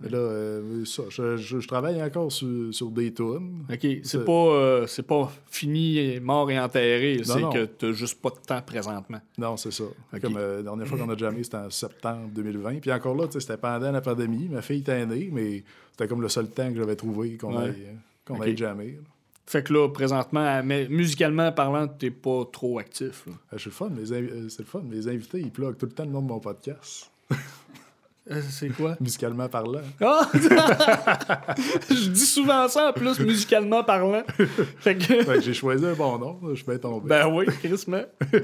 Là, 0.02 0.18
euh, 0.18 0.86
ça, 0.86 1.04
je, 1.10 1.38
je- 1.38 1.60
je 1.60 1.68
travaille 1.68 2.02
encore 2.04 2.32
sur, 2.32 2.72
sur 2.74 2.91
des 2.91 3.12
tunes. 3.14 3.66
OK, 3.72 3.88
c'est 4.04 4.24
pas, 4.24 4.32
euh, 4.32 4.86
c'est 4.88 5.02
pas 5.08 5.32
fini, 5.50 6.20
mort 6.20 6.52
et 6.52 6.60
enterré. 6.60 7.20
C'est 7.24 7.41
que 7.41 7.66
t'as 7.66 7.91
juste 7.93 8.22
pas 8.22 8.30
de 8.30 8.36
temps 8.45 8.62
présentement. 8.62 9.20
Non, 9.39 9.58
c'est 9.58 9.72
ça. 9.72 9.86
Comme 10.22 10.38
euh, 10.38 10.58
la 10.58 10.64
dernière 10.64 10.88
fois 10.88 11.00
qu'on 11.00 11.10
a 11.10 11.18
jamais, 11.18 11.43
c'était 11.43 11.58
en 11.58 11.70
septembre 11.72 12.30
2020. 12.34 12.80
Puis 12.80 12.91
encore 12.91 13.16
là, 13.16 13.26
c'était 13.32 13.58
pendant 13.58 13.91
la 13.91 14.02
pandémie. 14.02 14.48
Ma 14.50 14.62
fille 14.62 14.80
était 14.82 15.04
née, 15.06 15.30
mais 15.34 15.64
c'était 15.91 16.08
comme 16.08 16.22
le 16.22 16.30
seul 16.30 16.48
temps 16.50 16.70
que 16.72 16.78
j'avais 16.78 16.95
trouvé 16.95 17.36
qu'on 17.38 17.58
Ouais. 17.58 17.74
aille, 18.30 18.39
aille 18.41 18.58
jamais. 18.58 19.00
Fait 19.48 19.64
que 19.64 19.74
là, 19.74 19.88
présentement, 19.89 20.62
mais 20.64 20.88
musicalement 20.89 21.52
parlant, 21.54 21.88
t'es 21.88 22.12
pas 22.12 22.43
trop 22.52 22.78
actif. 22.80 23.26
C'est 23.52 23.66
le 23.66 23.72
fun, 23.72 23.89
mes 23.89 24.06
c'est 24.06 24.60
le 24.60 24.66
fun. 24.66 24.82
Mes 24.88 25.08
invités, 25.08 25.39
ils 25.39 25.52
pluguent 25.52 25.78
tout 25.78 25.86
le 25.86 25.93
temps 25.93 26.04
le 26.06 26.12
nom 26.12 26.22
de 26.22 26.28
mon 26.28 26.39
podcast, 26.39 27.10
c'est 28.49 28.69
quoi? 28.69 28.95
musicalement 29.01 29.47
parlant. 29.49 29.82
Ah! 30.01 30.30
je 30.34 32.09
dis 32.09 32.25
souvent 32.25 32.67
ça 32.67 32.89
en 32.89 32.93
plus, 32.93 33.19
musicalement 33.19 33.84
parlant. 33.84 34.23
Fait 34.80 34.95
que. 34.95 35.23
Fait 35.23 35.36
que 35.36 35.41
j'ai 35.41 35.53
choisi 35.53 35.86
un 35.86 35.93
bon 35.93 36.17
nom, 36.17 36.39
je 36.49 36.55
suis 36.55 36.65
bien 36.65 36.78
tombé. 36.78 37.07
Ben 37.07 37.28
oui, 37.28 37.45
Christmas. 37.61 38.05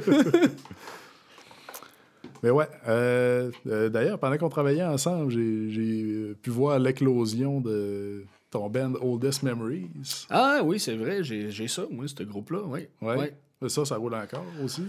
Mais 2.43 2.49
ouais, 2.49 2.67
euh, 2.89 3.51
euh, 3.67 3.87
d'ailleurs, 3.87 4.19
pendant 4.19 4.37
qu'on 4.37 4.49
travaillait 4.49 4.83
ensemble, 4.83 5.31
j'ai 5.31 6.03
euh, 6.03 6.37
pu 6.41 6.49
voir 6.49 6.77
l'éclosion 6.77 7.61
de 7.61 8.25
ton 8.51 8.69
band 8.69 8.93
Oldest 9.01 9.43
Memories. 9.43 9.87
Ah 10.29 10.59
oui, 10.61 10.77
c'est 10.77 10.97
vrai, 10.97 11.23
j'ai 11.23 11.49
j'ai 11.51 11.69
ça, 11.69 11.83
moi, 11.89 12.05
ce 12.05 12.21
groupe-là, 12.23 12.59
oui. 12.67 12.81
Ouais. 13.01 13.15
Ouais. 13.15 13.69
Ça, 13.69 13.85
ça 13.85 13.95
roule 13.95 14.13
encore 14.13 14.43
aussi? 14.61 14.83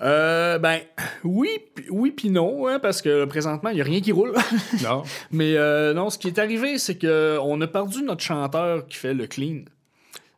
Euh, 0.00 0.58
ben, 0.58 0.80
oui, 1.24 1.48
oui 1.90 2.12
puis 2.12 2.30
non, 2.30 2.68
hein, 2.68 2.78
parce 2.78 3.02
que 3.02 3.24
présentement, 3.24 3.70
il 3.70 3.76
n'y 3.76 3.80
a 3.80 3.84
rien 3.84 4.00
qui 4.00 4.12
roule. 4.12 4.32
Non. 4.82 5.02
Mais 5.32 5.56
euh, 5.56 5.92
non, 5.92 6.08
ce 6.10 6.18
qui 6.18 6.28
est 6.28 6.38
arrivé, 6.38 6.78
c'est 6.78 6.96
que 6.96 7.36
on 7.42 7.60
a 7.60 7.66
perdu 7.66 8.02
notre 8.02 8.22
chanteur 8.22 8.86
qui 8.86 8.96
fait 8.96 9.14
le 9.14 9.26
clean, 9.26 9.62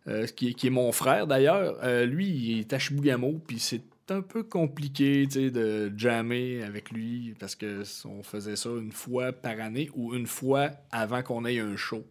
euh, 0.08 0.26
qui, 0.26 0.48
est- 0.50 0.54
qui 0.54 0.68
est 0.68 0.70
mon 0.70 0.92
frère 0.92 1.26
d'ailleurs. 1.26 1.76
Euh, 1.82 2.06
lui, 2.06 2.26
il 2.28 2.60
est 2.60 2.72
à 2.72 2.78
Chibougamau, 2.78 3.40
puis 3.46 3.58
c'est 3.58 3.82
un 4.08 4.22
peu 4.22 4.42
compliqué 4.42 5.26
de 5.26 5.92
jammer 5.96 6.64
avec 6.64 6.90
lui 6.90 7.34
parce 7.38 7.54
que 7.54 7.82
on 8.06 8.22
faisait 8.24 8.56
ça 8.56 8.70
une 8.70 8.90
fois 8.90 9.30
par 9.32 9.60
année 9.60 9.88
ou 9.94 10.14
une 10.14 10.26
fois 10.26 10.70
avant 10.90 11.22
qu'on 11.22 11.44
ait 11.44 11.60
un 11.60 11.76
show. 11.76 12.04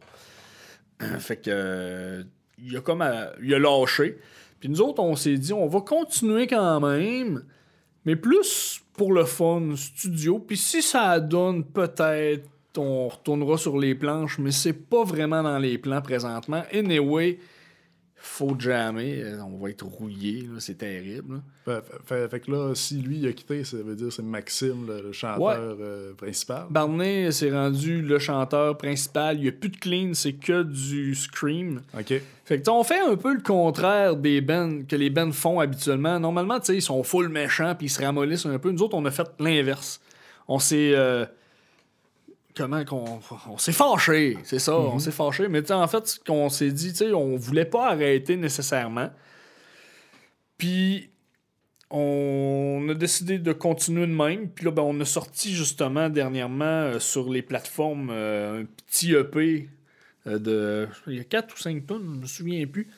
fait 1.20 1.38
que 1.42 2.24
il 2.64 2.78
a 2.78 2.82
comme 2.82 3.02
à- 3.02 3.32
il 3.42 3.54
a 3.54 3.60
lâché. 3.60 4.18
Puis 4.60 4.70
nous 4.70 4.82
autres, 4.82 5.02
on 5.02 5.16
s'est 5.16 5.38
dit, 5.38 5.54
on 5.54 5.68
va 5.68 5.82
continuer 5.82 6.48
quand 6.48 6.80
même, 6.82 7.44
mais 8.06 8.16
plus 8.16 8.82
pour 8.94 9.14
le 9.14 9.26
fun, 9.26 9.76
studio. 9.76 10.40
Puis 10.40 10.58
si 10.58 10.82
ça 10.82 11.20
donne, 11.20 11.64
peut-être, 11.64 12.50
on 12.78 13.08
retournera 13.08 13.58
sur 13.58 13.78
les 13.78 13.96
planches, 13.96 14.38
mais 14.40 14.52
c'est 14.52 14.74
pas 14.74 15.04
vraiment 15.04 15.44
dans 15.44 15.58
les 15.58 15.78
plans 15.78 16.02
présentement. 16.02 16.64
Anyway, 16.74 17.40
faut 18.22 18.56
jammer. 18.60 19.22
euh, 19.24 19.40
On 19.42 19.58
va 19.58 19.70
être 19.70 19.86
rouillé, 19.86 20.48
c'est 20.60 20.78
terrible. 20.78 21.42
Fait, 21.66 21.82
fait- 22.06 22.30
fait 22.30 22.40
que 22.42 22.52
là, 22.52 22.76
si 22.76 22.96
lui 23.02 23.20
il 23.20 23.28
a 23.28 23.32
quitté, 23.34 23.64
ça 23.64 23.78
veut 23.78 23.96
dire 23.96 24.08
que 24.08 24.14
c'est 24.14 24.22
Maxime, 24.24 24.86
le, 24.88 25.02
le 25.02 25.12
chanteur 25.12 25.78
euh, 25.80 26.14
principal. 26.14 26.66
Barney 26.70 27.32
s'est 27.32 27.52
rendu 27.52 28.02
le 28.02 28.20
chanteur 28.20 28.78
principal. 28.78 29.38
Il 29.38 29.44
n'y 29.44 29.48
a 29.50 29.52
plus 29.54 29.70
de 29.70 29.78
clean, 29.78 30.12
c'est 30.14 30.34
que 30.34 30.64
du 30.64 31.16
scream. 31.16 31.82
OK. 31.98 32.14
Fait 32.46 32.62
que 32.62 32.70
on 32.70 32.84
fait 32.84 33.00
un 33.00 33.16
peu 33.16 33.34
le 33.36 33.42
contraire 33.42 34.16
des 34.16 34.42
bands 34.42 34.82
que 34.88 34.96
les 34.96 35.10
bands 35.10 35.32
font 35.32 35.60
habituellement. 35.60 36.20
Normalement, 36.20 36.60
tu 36.60 36.66
sais, 36.68 36.76
ils 36.76 36.82
sont 36.82 37.04
full 37.04 37.30
méchants 37.30 37.76
puis 37.76 37.88
ils 37.88 37.90
se 37.90 38.02
ramollissent 38.04 38.46
un 38.48 38.58
peu. 38.60 38.72
Nous 38.72 38.82
autres, 38.82 38.96
on 38.98 39.06
a 39.06 39.12
fait 39.12 39.28
l'inverse. 39.40 40.02
On 40.48 40.58
s'est 40.60 40.94
euh, 40.96 41.26
comment 42.60 42.84
qu'on 42.84 43.22
on 43.50 43.58
s'est 43.58 43.72
fâché, 43.72 44.38
c'est 44.44 44.60
ça, 44.60 44.78
on 44.78 45.00
s'est 45.00 45.12
fâché, 45.12 45.48
mais 45.48 45.72
en 45.72 45.88
fait 45.88 46.08
ce 46.08 46.20
qu'on 46.20 46.50
s'est 46.50 46.72
dit, 46.72 46.92
tu 46.92 46.98
sais, 46.98 47.14
on 47.14 47.38
voulait 47.38 47.64
pas 47.64 47.92
arrêter 47.92 48.36
nécessairement. 48.36 49.10
Puis 50.58 51.10
on 51.90 52.86
a 52.90 52.94
décidé 52.94 53.40
de 53.40 53.54
continuer 53.54 54.06
de 54.06 54.12
même. 54.12 54.50
Puis 54.50 54.66
là, 54.66 54.72
ben, 54.72 54.84
on 54.84 55.00
a 55.00 55.06
sorti 55.06 55.54
justement 55.54 56.10
dernièrement 56.10 56.66
euh, 56.66 57.00
sur 57.00 57.32
les 57.32 57.42
plateformes 57.42 58.10
euh, 58.12 58.62
un 58.62 58.66
petit 58.66 59.14
EP 59.14 59.70
euh, 60.28 60.38
de. 60.38 60.88
Il 61.08 61.16
y 61.16 61.20
a 61.22 61.24
4 61.24 61.56
ou 61.56 61.58
5 61.58 61.88
tonnes, 61.88 62.16
je 62.16 62.22
me 62.22 62.28
souviens 62.28 62.68
plus. 62.68 62.90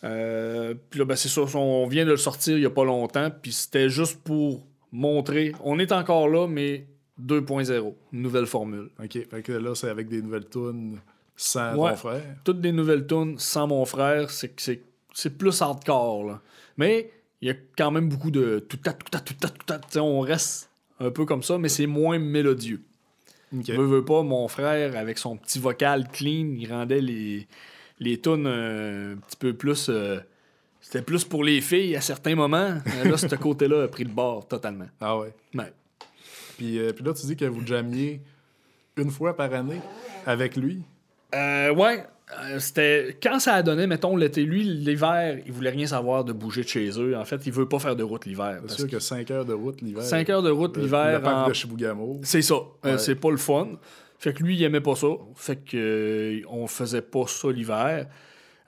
Puis 0.00 0.98
là, 0.98 1.04
ben, 1.04 1.14
c'est 1.14 1.28
ça, 1.28 1.42
on 1.56 1.86
vient 1.86 2.04
de 2.04 2.10
le 2.10 2.16
sortir 2.16 2.56
il 2.56 2.62
y 2.64 2.66
a 2.66 2.70
pas 2.70 2.84
longtemps. 2.84 3.30
Puis 3.30 3.52
c'était 3.52 3.88
juste 3.88 4.20
pour 4.24 4.66
montrer. 4.90 5.52
On 5.62 5.78
est 5.78 5.92
encore 5.92 6.28
là, 6.28 6.48
mais 6.48 6.84
2.0, 7.20 7.94
une 8.12 8.22
nouvelle 8.22 8.46
formule. 8.46 8.90
OK. 9.02 9.18
Fait 9.30 9.42
que 9.42 9.52
là, 9.52 9.74
c'est 9.74 9.88
avec 9.88 10.08
des 10.08 10.22
nouvelles 10.22 10.48
tunes 10.48 10.98
sans 11.36 11.74
Ouais. 11.76 11.90
ton 11.90 11.96
frère. 11.96 12.22
Toutes 12.44 12.60
des 12.60 12.72
nouvelles 12.72 13.06
tunes 13.06 13.38
sans 13.38 13.66
mon 13.66 13.84
frère, 13.84 14.30
c'est 14.30 14.52
c'est, 15.14 15.36
plus 15.38 15.60
hardcore. 15.62 16.24
Là. 16.24 16.40
Mais 16.76 17.10
il 17.40 17.48
y 17.48 17.50
a 17.50 17.54
quand 17.76 17.90
même 17.90 18.08
beaucoup 18.08 18.30
de 18.30 18.60
tout 18.68 18.76
ta 18.76 18.92
tout 18.92 19.08
ta 19.10 19.20
tout 19.20 19.34
ta 19.34 19.48
tout 19.48 19.64
ta. 19.66 19.78
Tu 19.78 19.84
sais, 19.90 20.00
On 20.00 20.20
reste 20.20 20.70
un 21.00 21.10
peu 21.10 21.24
comme 21.24 21.42
ça, 21.42 21.58
mais 21.58 21.68
c'est 21.68 21.86
moins 21.86 22.18
mélodieux. 22.18 22.82
OK. 23.56 23.68
Veux, 23.70 23.84
veux 23.86 24.04
pas, 24.04 24.22
mon 24.22 24.46
frère, 24.48 24.96
avec 24.96 25.16
son 25.18 25.36
petit 25.36 25.58
vocal 25.58 26.08
clean, 26.08 26.54
il 26.58 26.66
rendait 26.70 27.00
les, 27.00 27.46
les 27.98 28.20
tunes 28.20 28.46
euh, 28.46 29.14
un 29.14 29.16
petit 29.18 29.36
peu 29.36 29.54
plus. 29.54 29.88
euh, 29.88 30.18
c'était 30.80 31.02
plus 31.02 31.24
pour 31.24 31.42
les 31.44 31.60
filles 31.60 31.96
à 31.96 32.00
certains 32.00 32.34
moments. 32.34 32.78
Euh, 32.86 33.10
Là, 33.10 33.16
ce 33.16 33.34
côté-là 33.34 33.84
a 33.84 33.88
pris 33.88 34.04
le 34.04 34.10
bord 34.12 34.46
totalement. 34.46 34.86
Ah 35.00 35.18
ouais. 35.18 35.32
Ouais. 35.54 35.72
Puis, 36.58 36.78
euh, 36.78 36.92
puis 36.92 37.02
là, 37.04 37.14
tu 37.14 37.24
dis 37.26 37.36
que 37.36 37.46
vous 37.46 37.66
jammiez 37.66 38.20
une 38.98 39.10
fois 39.10 39.34
par 39.36 39.52
année 39.54 39.80
avec 40.26 40.56
lui? 40.56 40.82
Euh, 41.34 41.72
ouais, 41.72 42.04
euh, 42.42 42.58
c'était. 42.58 43.16
Quand 43.22 43.38
ça 43.38 43.54
a 43.54 43.62
donné, 43.62 43.86
mettons, 43.86 44.16
l'été, 44.16 44.42
lui, 44.44 44.62
l'hiver, 44.64 45.38
il 45.46 45.52
voulait 45.52 45.70
rien 45.70 45.86
savoir 45.86 46.24
de 46.24 46.32
bouger 46.32 46.62
de 46.64 46.68
chez 46.68 46.90
eux. 47.00 47.16
En 47.16 47.24
fait, 47.24 47.46
il 47.46 47.52
veut 47.52 47.68
pas 47.68 47.78
faire 47.78 47.96
de 47.96 48.02
route 48.02 48.26
l'hiver. 48.26 48.60
C'est 48.66 48.74
sûr 48.76 48.86
que 48.86 48.92
que 48.92 48.98
5 48.98 49.30
heures 49.30 49.44
de 49.46 49.52
route 49.54 49.80
l'hiver. 49.80 50.02
5 50.02 50.28
heures 50.30 50.42
de 50.42 50.50
route 50.50 50.76
Le- 50.76 50.82
l'hiver. 50.82 51.20
Le 51.20 51.26
en- 51.26 51.48
de. 51.48 52.24
C'est 52.26 52.42
ça. 52.42 52.54
Euh, 52.54 52.92
Ouais. 52.92 52.98
c'est 52.98 53.14
pas 53.14 53.30
le 53.30 53.36
fun. 53.36 53.68
Fait 54.18 54.32
que 54.34 54.42
lui, 54.42 54.56
il 54.56 54.62
aimait 54.64 54.80
pas 54.80 54.96
ça. 54.96 55.06
Fait 55.36 55.56
que 55.56 55.76
euh, 55.76 56.40
on 56.50 56.66
faisait 56.66 57.02
pas 57.02 57.26
ça 57.28 57.52
l'hiver. 57.52 58.08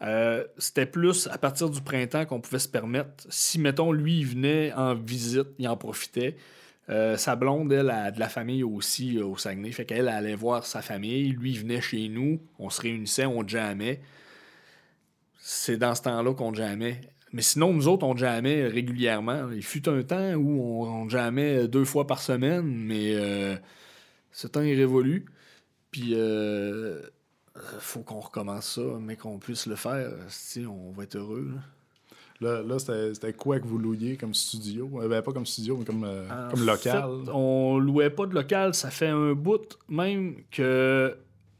Euh, 0.02 0.44
c'était 0.58 0.86
plus 0.86 1.26
à 1.26 1.36
partir 1.38 1.68
du 1.68 1.80
printemps 1.82 2.24
qu'on 2.24 2.40
pouvait 2.40 2.58
se 2.60 2.68
permettre. 2.68 3.10
Si, 3.28 3.58
mettons, 3.58 3.90
lui, 3.92 4.20
il 4.20 4.26
venait 4.26 4.72
en 4.74 4.94
visite, 4.94 5.48
il 5.58 5.66
en 5.68 5.76
profitait. 5.76 6.36
Euh, 6.90 7.16
sa 7.16 7.36
blonde, 7.36 7.72
elle, 7.72 7.90
a 7.90 8.10
de 8.10 8.18
la 8.18 8.28
famille 8.28 8.64
aussi 8.64 9.18
euh, 9.18 9.24
au 9.24 9.36
Saguenay. 9.36 9.70
Fait 9.70 9.84
qu'elle 9.84 10.08
allait 10.08 10.34
voir 10.34 10.66
sa 10.66 10.82
famille. 10.82 11.30
Lui, 11.30 11.56
venait 11.56 11.80
chez 11.80 12.08
nous. 12.08 12.40
On 12.58 12.68
se 12.68 12.80
réunissait, 12.80 13.26
on 13.26 13.46
jammait. 13.46 14.00
C'est 15.38 15.76
dans 15.76 15.94
ce 15.94 16.02
temps-là 16.02 16.34
qu'on 16.34 16.52
jammait. 16.52 17.00
Mais 17.32 17.42
sinon, 17.42 17.72
nous 17.72 17.86
autres, 17.86 18.04
on 18.04 18.16
jammait 18.16 18.66
régulièrement. 18.66 19.50
Il 19.52 19.62
fut 19.62 19.88
un 19.88 20.02
temps 20.02 20.34
où 20.34 20.60
on, 20.84 21.04
on 21.04 21.08
jammait 21.08 21.68
deux 21.68 21.84
fois 21.84 22.06
par 22.06 22.20
semaine, 22.20 22.66
mais 22.66 23.14
euh, 23.14 23.56
ce 24.32 24.48
temps 24.48 24.62
est 24.62 24.74
révolu. 24.74 25.26
Puis, 25.92 26.14
faut 27.78 28.00
qu'on 28.00 28.20
recommence 28.20 28.74
ça, 28.74 28.98
mais 29.00 29.16
qu'on 29.16 29.38
puisse 29.38 29.66
le 29.66 29.76
faire. 29.76 30.10
Si 30.28 30.66
on 30.66 30.90
va 30.90 31.04
être 31.04 31.16
heureux. 31.16 31.52
Là, 32.40 32.62
là 32.62 32.78
c'était 32.78 33.32
quoi 33.34 33.60
que 33.60 33.66
vous 33.66 33.78
louiez 33.78 34.16
comme 34.16 34.34
studio? 34.34 34.90
Euh, 35.02 35.08
Ben, 35.08 35.20
pas 35.22 35.32
comme 35.32 35.46
studio, 35.46 35.76
mais 35.76 35.84
comme, 35.84 36.04
euh, 36.04 36.26
En 36.30 36.50
comme 36.50 36.64
local. 36.64 37.02
fait, 37.24 37.30
on 37.32 37.78
louait 37.78 38.10
pas 38.10 38.26
de 38.26 38.34
local. 38.34 38.74
Ça 38.74 38.90
fait 38.90 39.08
un 39.08 39.32
bout 39.32 39.78
même 39.88 40.36
que 40.50 41.16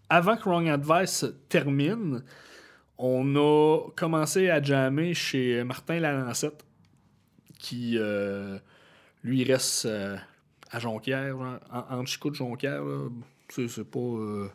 avant 0.09 0.37
que 0.37 0.49
Wrong 0.49 0.69
Advice 0.69 1.25
termine, 1.49 2.23
on 2.99 3.37
a 3.37 3.91
commencé 3.95 4.49
à 4.51 4.63
jammer 4.63 5.15
chez 5.15 5.63
Martin 5.65 6.01
Lalancette, 6.01 6.65
qui 7.59 7.97
euh, 7.99 8.59
lui 9.23 9.45
reste 9.45 9.85
euh, 9.87 10.17
à 10.71 10.79
Jonquière, 10.81 11.37
en, 11.39 11.99
entre 11.99 12.09
Chico 12.09 12.31
de 12.31 12.35
Jonquière. 12.37 12.83
C'est 13.51 13.85
pas, 13.85 14.49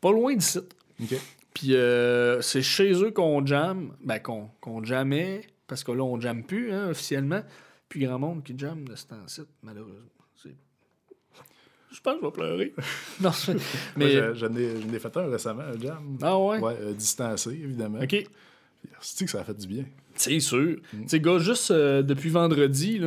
pas 0.00 0.12
loin 0.12 0.34
d'ici. 0.34 0.58
OK. 1.02 1.14
Puis 1.54 1.74
euh, 1.74 2.40
c'est 2.42 2.62
chez 2.62 2.92
eux 3.02 3.10
qu'on 3.10 3.44
jamme, 3.44 3.94
ben 4.04 4.18
qu'on 4.18 4.48
qu'on 4.60 4.82
jammait, 4.84 5.42
parce 5.66 5.82
que 5.84 5.92
là, 5.92 6.02
on 6.04 6.20
jamme 6.20 6.44
plus, 6.44 6.72
hein, 6.72 6.90
officiellement. 6.90 7.42
Puis 7.88 8.04
grand 8.04 8.18
monde 8.18 8.44
qui 8.44 8.56
jamme 8.56 8.86
de 8.88 8.94
ce 8.94 9.06
temps-ci, 9.06 9.42
malheureusement. 9.62 9.96
Je 11.92 12.00
pense 12.00 12.14
que 12.14 12.20
je 12.20 12.26
vais 12.26 12.32
pleurer. 12.32 12.74
non, 13.20 13.32
je- 13.32 13.52
mais... 13.96 14.10
j'en- 14.12 14.34
j'en 14.34 14.54
ai, 14.54 14.94
ai 14.94 14.98
fait 15.00 15.16
un 15.16 15.28
récemment, 15.28 15.62
un 15.62 15.78
jam. 15.80 16.16
ah 16.22 16.38
ouais? 16.38 16.58
Ouais, 16.60 16.76
euh, 16.80 16.92
distancé, 16.92 17.50
évidemment. 17.50 17.98
OK. 18.00 18.14
C'est 19.00 19.24
que 19.24 19.30
ça 19.30 19.40
a 19.40 19.44
fait 19.44 19.54
du 19.58 19.66
bien? 19.66 19.84
C'est 20.14 20.38
sûr. 20.38 20.76
Tu 20.92 21.08
sais, 21.08 21.18
gars, 21.20 21.38
juste 21.38 21.72
euh, 21.72 22.02
depuis 22.02 22.28
vendredi, 22.30 23.00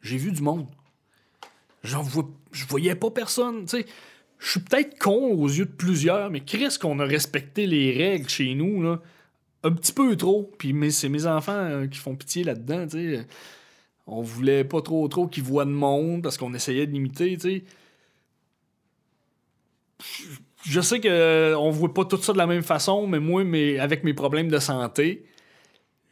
j'ai 0.00 0.16
vu 0.16 0.32
du 0.32 0.40
monde. 0.40 0.66
J'en 1.84 2.02
vois, 2.02 2.26
je 2.52 2.64
voyais 2.66 2.94
pas 2.94 3.10
personne. 3.10 3.66
Tu 3.66 3.80
sais, 3.82 3.86
je 4.42 4.50
suis 4.50 4.60
peut-être 4.60 4.98
con 4.98 5.34
aux 5.34 5.48
yeux 5.48 5.66
de 5.66 5.70
plusieurs, 5.70 6.28
mais 6.30 6.40
Chris, 6.40 6.76
qu'on 6.80 6.98
a 6.98 7.04
respecté 7.04 7.66
les 7.66 7.96
règles 7.96 8.28
chez 8.28 8.54
nous, 8.54 8.84
un 9.62 9.72
petit 9.72 9.92
peu 9.92 10.16
trop. 10.16 10.50
Puis 10.58 10.74
c'est 10.90 11.08
mes 11.08 11.26
enfants 11.26 11.52
euh, 11.52 11.86
qui 11.86 11.98
font 11.98 12.16
pitié 12.16 12.42
là-dedans, 12.42 12.86
tu 12.88 13.16
sais. 13.16 13.26
On 14.08 14.20
voulait 14.20 14.64
pas 14.64 14.82
trop 14.82 15.06
trop 15.06 15.28
qu'ils 15.28 15.44
voient 15.44 15.64
de 15.64 15.70
monde 15.70 16.24
parce 16.24 16.36
qu'on 16.36 16.54
essayait 16.54 16.88
de 16.88 16.92
limiter. 16.92 17.38
Je 20.64 20.80
sais 20.80 20.98
que 20.98 21.08
euh, 21.08 21.70
voit 21.70 21.94
pas 21.94 22.04
tout 22.04 22.20
ça 22.20 22.32
de 22.32 22.38
la 22.38 22.48
même 22.48 22.64
façon, 22.64 23.06
mais 23.06 23.20
moi, 23.20 23.42
avec 23.78 24.02
mes 24.02 24.12
problèmes 24.12 24.48
de 24.48 24.58
santé, 24.58 25.24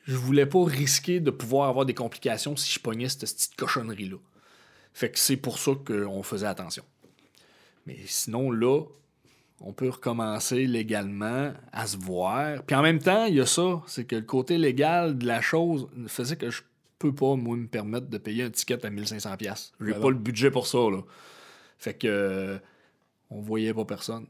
je 0.04 0.14
voulais 0.14 0.46
pas 0.46 0.64
risquer 0.64 1.18
de 1.18 1.32
pouvoir 1.32 1.68
avoir 1.68 1.84
des 1.84 1.94
complications 1.94 2.54
si 2.54 2.72
je 2.72 2.78
pognais 2.78 3.08
cette 3.08 3.22
petite 3.22 3.56
cochonnerie-là. 3.56 4.18
Fait 4.92 5.10
que 5.10 5.18
c'est 5.18 5.36
pour 5.36 5.58
ça 5.58 5.72
qu'on 5.84 6.22
faisait 6.22 6.46
attention. 6.46 6.84
Mais 7.90 7.96
sinon, 8.06 8.52
là, 8.52 8.82
on 9.60 9.72
peut 9.72 9.88
recommencer 9.88 10.66
légalement 10.66 11.52
à 11.72 11.86
se 11.86 11.96
voir. 11.96 12.62
Puis 12.62 12.76
en 12.76 12.82
même 12.82 13.00
temps, 13.00 13.24
il 13.24 13.34
y 13.34 13.40
a 13.40 13.46
ça, 13.46 13.82
c'est 13.86 14.04
que 14.04 14.16
le 14.16 14.22
côté 14.22 14.58
légal 14.58 15.18
de 15.18 15.26
la 15.26 15.40
chose 15.40 15.88
faisait 16.06 16.36
que 16.36 16.50
je 16.50 16.62
peux 16.98 17.12
pas, 17.12 17.34
moi, 17.34 17.56
me 17.56 17.66
permettre 17.66 18.06
de 18.06 18.18
payer 18.18 18.44
un 18.44 18.50
ticket 18.50 18.84
à 18.86 18.90
1500$. 18.90 19.36
pièces 19.36 19.72
J'ai 19.80 19.92
Ben 19.92 20.00
pas 20.00 20.10
le 20.10 20.16
budget 20.16 20.50
pour 20.50 20.66
ça, 20.66 20.78
là. 20.78 21.02
Fait 21.78 21.94
que 21.94 22.06
euh, 22.06 22.58
on 23.28 23.40
voyait 23.40 23.74
pas 23.74 23.84
personne. 23.84 24.26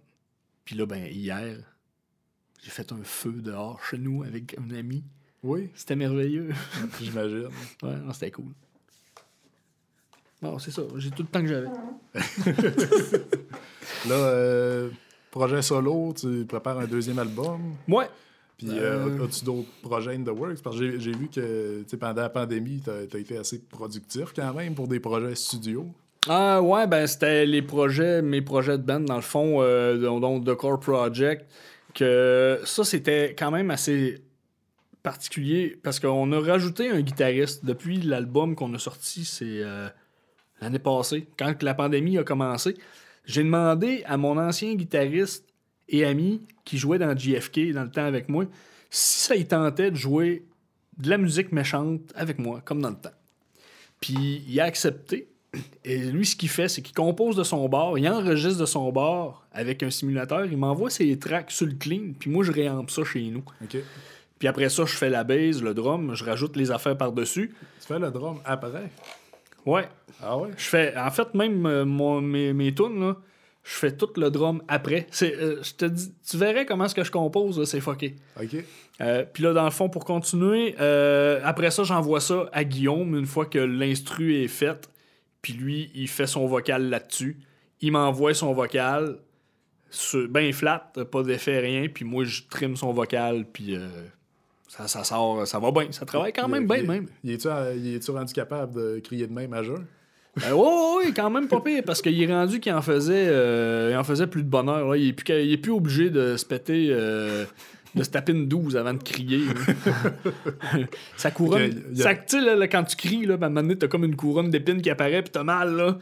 Puis 0.65 0.75
là, 0.75 0.87
ben, 0.87 1.05
hier, 1.07 1.59
j'ai 2.63 2.71
fait 2.71 2.91
un 2.93 3.03
feu 3.03 3.43
dehors 3.43 3.85
chez 3.85 3.99
nous 3.99 4.23
avec 4.23 4.57
un 4.59 4.71
ami. 4.71 5.05
Oui, 5.43 5.71
C'était 5.75 5.97
merveilleux. 5.97 6.53
j'imagine. 7.01 7.49
Ouais, 7.83 7.97
c'était 8.13 8.31
cool. 8.31 8.53
Bon, 10.43 10.59
c'est 10.59 10.71
ça. 10.71 10.83
J'ai 10.97 11.11
tout 11.11 11.23
le 11.23 11.29
temps 11.29 11.43
que 11.43 11.49
j'avais. 11.49 11.69
Là, 14.09 14.15
euh, 14.15 14.91
projet 15.31 15.63
solo, 15.63 16.15
tu 16.19 16.45
prépares 16.47 16.79
un 16.79 16.87
deuxième 16.87 17.19
album. 17.19 17.75
Ouais. 17.89 18.07
Puis 18.57 18.69
euh, 18.71 19.07
Euh. 19.19 19.25
as-tu 19.27 19.45
d'autres 19.45 19.69
projets 19.83 20.15
in 20.15 20.23
the 20.23 20.29
works? 20.29 20.63
Parce 20.63 20.79
que 20.79 20.99
j'ai- 20.99 21.13
vu 21.13 21.29
que 21.29 21.83
pendant 21.97 22.23
la 22.23 22.29
pandémie, 22.31 22.83
tu 22.83 22.91
as, 22.91 23.19
été 23.19 23.37
assez 23.39 23.59
productif 23.61 24.33
quand 24.35 24.53
même 24.55 24.75
pour 24.75 24.89
des 24.89 25.01
projets 25.01 25.35
studio. 25.35 25.87
Ah, 26.29 26.61
ouais, 26.61 26.87
ben, 26.87 27.07
c'était 27.07 27.47
les 27.47 27.63
projets, 27.63 28.21
mes 28.21 28.43
projets 28.43 28.77
de 28.77 28.83
band, 28.83 29.01
dans 29.01 29.17
le 29.17 29.23
fond, 29.23 29.63
euh, 29.63 29.97
donc, 29.99 30.21
donc 30.21 30.45
The 30.45 30.55
Core 30.55 30.81
Project. 30.81 31.47
Que 31.95 32.61
ça, 32.65 32.85
c'était 32.85 33.35
quand 33.37 33.51
même 33.51 33.71
assez 33.71 34.23
particulier 35.03 35.79
parce 35.83 35.99
qu'on 35.99 36.31
a 36.33 36.39
rajouté 36.41 36.91
un 36.91 37.01
guitariste 37.01 37.65
depuis 37.65 38.01
l'album 38.03 38.55
qu'on 38.55 38.73
a 38.75 38.79
sorti, 38.79 39.25
c'est 39.25 39.63
euh, 39.63 39.89
l'année 40.61 40.79
passée, 40.79 41.27
quand 41.39 41.63
la 41.63 41.75
pandémie 41.75 42.19
a 42.19 42.25
commencé. 42.25 42.77
J'ai 43.25 43.43
demandé 43.43 44.03
à 44.07 44.17
mon 44.17 44.39
ancien 44.39 44.75
guitariste 44.75 45.47
et 45.89 46.05
ami 46.05 46.43
qui 46.65 46.79
jouait 46.79 46.99
dans 46.99 47.17
JFK 47.17 47.73
dans 47.73 47.85
le 47.85 47.91
temps 47.91 48.05
avec 48.05 48.29
moi 48.29 48.47
si 48.91 49.21
ça 49.21 49.37
y 49.37 49.47
tentait 49.47 49.91
de 49.91 49.97
jouer 49.97 50.45
de 50.99 51.09
la 51.09 51.19
musique 51.19 51.53
méchante 51.53 52.13
avec 52.15 52.39
moi, 52.39 52.61
comme 52.65 52.83
dans 52.83 52.91
le 52.91 52.97
temps. 52.97 53.11
Puis 54.01 54.43
il 54.47 54.61
a 54.61 54.65
accepté. 54.65 55.29
Et 55.85 55.99
lui, 55.99 56.27
ce 56.27 56.37
qu'il 56.37 56.49
fait, 56.49 56.69
c'est 56.69 56.81
qu'il 56.81 56.95
compose 56.95 57.35
de 57.37 57.43
son 57.43 57.69
bord, 57.69 57.99
il 57.99 58.09
enregistre 58.09 58.61
de 58.61 58.67
son 58.67 58.93
bord 58.93 59.45
avec 59.53 59.83
un 59.83 59.91
simulateur, 59.91 60.45
il 60.45 60.57
m'envoie 60.57 60.91
ses 60.91 61.19
tracks 61.19 61.51
sur 61.51 61.67
le 61.67 61.73
clean, 61.73 62.13
puis 62.17 62.31
moi, 62.31 62.45
je 62.45 62.53
réampe 62.53 62.91
ça 62.91 63.03
chez 63.05 63.23
nous. 63.23 63.43
Puis 64.39 64.47
après 64.49 64.69
ça, 64.69 64.85
je 64.85 64.95
fais 64.95 65.11
la 65.11 65.25
base, 65.25 65.61
le 65.61 65.75
drum, 65.75 66.15
je 66.15 66.25
rajoute 66.25 66.57
les 66.57 66.71
affaires 66.71 66.97
par-dessus. 66.97 67.53
Tu 67.81 67.87
fais 67.87 67.99
le 67.99 68.11
drum 68.11 68.39
après? 68.45 68.91
Ouais. 69.67 69.89
Ah 70.23 70.37
ouais? 70.39 70.51
Je 70.57 70.65
fais, 70.65 70.97
en 70.97 71.11
fait, 71.11 71.35
même 71.35 71.65
euh, 71.67 71.85
mon- 71.85 72.21
mes, 72.21 72.53
mes 72.53 72.75
tunes, 72.75 73.01
là, 73.01 73.17
je 73.63 73.73
fais 73.75 73.95
tout 73.97 74.09
le 74.17 74.31
drum 74.31 74.63
après. 74.69 75.07
C'est, 75.11 75.35
euh, 75.37 75.63
je 75.63 75.75
te 75.75 75.85
dis, 75.85 76.13
tu 76.29 76.37
verrais 76.39 76.65
comment 76.67 76.89
ce 76.89 76.95
que 76.95 77.05
je 77.05 77.11
compose, 77.11 77.59
là, 77.59 77.67
c'est 77.67 77.81
fucké. 77.81 78.17
OK. 78.41 78.57
Euh, 79.03 79.25
Puis 79.33 79.43
là, 79.43 79.53
dans 79.53 79.65
le 79.65 79.71
fond, 79.71 79.89
pour 79.89 80.05
continuer, 80.05 80.77
après 80.79 81.71
ça, 81.71 81.85
j'envoie 81.85 82.21
ça 82.21 82.49
à 82.53 82.65
Guillaume 82.65 83.15
une 83.17 83.27
fois 83.27 83.47
que 83.47 83.59
l'instru 83.59 84.35
est 84.43 84.49
fait. 84.49 84.91
Puis 85.43 85.53
lui, 85.55 85.91
il 85.95 86.09
fait 86.09 86.27
son 86.27 86.47
vocal 86.47 86.89
là-dessus. 86.91 87.39
Il 87.81 87.93
m'envoie 87.93 88.35
son 88.35 88.53
vocal, 88.53 89.19
bien 90.29 90.53
flat, 90.53 90.93
pas 91.11 91.23
d'effet, 91.23 91.59
rien. 91.61 91.89
Puis 91.89 92.05
moi, 92.05 92.25
je 92.25 92.43
trim 92.49 92.77
son 92.77 92.93
vocal, 92.93 93.47
puis 93.51 93.75
euh, 93.75 93.89
ça, 94.73 94.87
ça 94.87 95.03
sort, 95.03 95.47
ça 95.49 95.59
va 95.59 95.73
bien. 95.73 95.87
Ça 95.91 96.07
travaille 96.07 96.33
quand 96.33 96.47
même 96.47 96.67
bien, 96.69 96.77
Il- 96.79 96.87
même. 96.87 97.07
Il 97.25 97.33
est-tu 97.33 97.49
est-tu 97.49 98.11
rendu 98.13 98.33
capable 98.33 98.75
de 98.75 99.01
crier 99.01 99.27
de 99.27 99.33
même 99.33 99.53
à 99.53 99.65
jeun? 99.65 99.85
Euh, 100.45 100.53
ouais, 100.53 100.61
ouais, 100.61 101.07
ouais, 101.09 101.13
quand 101.13 101.29
même 101.29 101.49
pas 101.49 101.61
pire, 101.61 101.83
parce 101.85 102.01
qu'il 102.01 102.23
est 102.23 102.33
rendu 102.33 102.61
qu'il 102.61 102.73
en 102.73 102.81
faisait 102.83 103.27
euh, 103.29 103.89
il 103.93 103.97
en 103.97 104.05
faisait 104.05 104.29
plus 104.29 104.45
de 104.45 104.49
bonheur. 104.49 104.89
Là. 104.89 104.97
Il, 104.97 105.09
est 105.09 105.13
plus, 105.13 105.25
il 105.43 105.53
est 105.53 105.57
plus 105.57 105.73
obligé 105.73 106.09
de 106.09 106.37
se 106.37 106.45
péter, 106.47 106.87
euh, 106.91 107.45
de 107.97 108.03
se 108.05 108.11
taper 108.11 108.31
une 108.31 108.47
12 108.47 108.77
avant 108.77 108.95
de 108.95 109.03
crier. 109.03 109.41
Sa 111.17 111.33
couronne. 111.33 111.63
Ok, 111.71 111.77
il 111.93 111.99
y 111.99 112.03
a- 112.03 112.17
ça- 112.27 112.41
là, 112.41 112.55
là, 112.55 112.69
quand 112.69 112.85
tu 112.85 112.95
cries, 112.97 113.27
là, 113.27 113.37
ben, 113.37 113.45
à 113.45 113.47
un 113.47 113.51
moment 113.51 113.63
donné, 113.63 113.77
t'as 113.77 113.89
comme 113.89 114.05
une 114.05 114.15
couronne 114.17 114.51
d'épines 114.51 114.81
qui 114.81 114.91
apparaît, 114.91 115.23
puis 115.23 115.31
t'as 115.33 115.43
mal. 115.43 115.75
Là. 115.75 115.99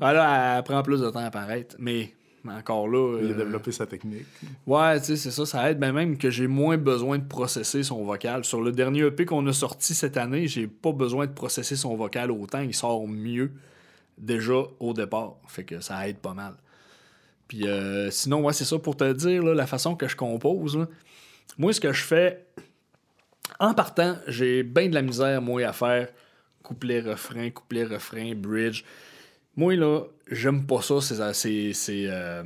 Là, 0.00 0.56
elle 0.58 0.62
prend 0.62 0.82
plus 0.82 1.00
de 1.00 1.10
temps 1.10 1.18
à 1.18 1.24
apparaître. 1.24 1.74
Mais 1.80 2.14
mais 2.44 2.52
encore 2.52 2.88
là. 2.88 3.18
Il 3.20 3.28
a 3.28 3.30
euh, 3.30 3.34
développé 3.34 3.72
sa 3.72 3.86
technique. 3.86 4.26
Ouais, 4.66 4.98
tu 5.00 5.06
sais, 5.06 5.16
c'est 5.16 5.30
ça, 5.30 5.46
ça 5.46 5.70
aide. 5.70 5.78
Ben 5.78 5.92
même 5.92 6.18
que 6.18 6.30
j'ai 6.30 6.46
moins 6.46 6.76
besoin 6.76 7.18
de 7.18 7.24
processer 7.24 7.82
son 7.82 8.04
vocal. 8.04 8.44
Sur 8.44 8.60
le 8.60 8.72
dernier 8.72 9.00
EP 9.06 9.24
qu'on 9.24 9.46
a 9.46 9.52
sorti 9.52 9.94
cette 9.94 10.16
année, 10.16 10.48
j'ai 10.48 10.66
pas 10.66 10.92
besoin 10.92 11.26
de 11.26 11.32
processer 11.32 11.76
son 11.76 11.96
vocal 11.96 12.30
autant. 12.30 12.60
Il 12.60 12.74
sort 12.74 13.06
mieux 13.06 13.52
déjà 14.18 14.62
au 14.80 14.92
départ. 14.92 15.36
Fait 15.46 15.64
que 15.64 15.80
ça 15.80 16.08
aide 16.08 16.18
pas 16.18 16.34
mal. 16.34 16.54
Puis 17.48 17.66
euh, 17.66 18.10
sinon, 18.10 18.44
ouais, 18.44 18.52
c'est 18.52 18.64
ça 18.64 18.78
pour 18.78 18.96
te 18.96 19.12
dire, 19.12 19.42
là, 19.42 19.54
la 19.54 19.66
façon 19.66 19.94
que 19.94 20.08
je 20.08 20.16
compose. 20.16 20.76
là. 20.76 20.88
Moi, 21.58 21.72
ce 21.72 21.80
que 21.80 21.92
je 21.92 22.02
fais, 22.02 22.46
en 23.60 23.74
partant, 23.74 24.16
j'ai 24.26 24.62
bien 24.62 24.88
de 24.88 24.94
la 24.94 25.02
misère, 25.02 25.42
moi, 25.42 25.62
à 25.62 25.72
faire 25.72 26.08
couplet, 26.62 27.00
refrain, 27.00 27.50
couplet, 27.50 27.84
refrain, 27.84 28.34
bridge. 28.34 28.84
Moi, 29.56 29.76
là, 29.76 30.04
j'aime 30.30 30.66
pas 30.66 30.80
ça, 30.80 31.00
ces, 31.34 31.72
ces, 31.72 32.06
euh, 32.08 32.42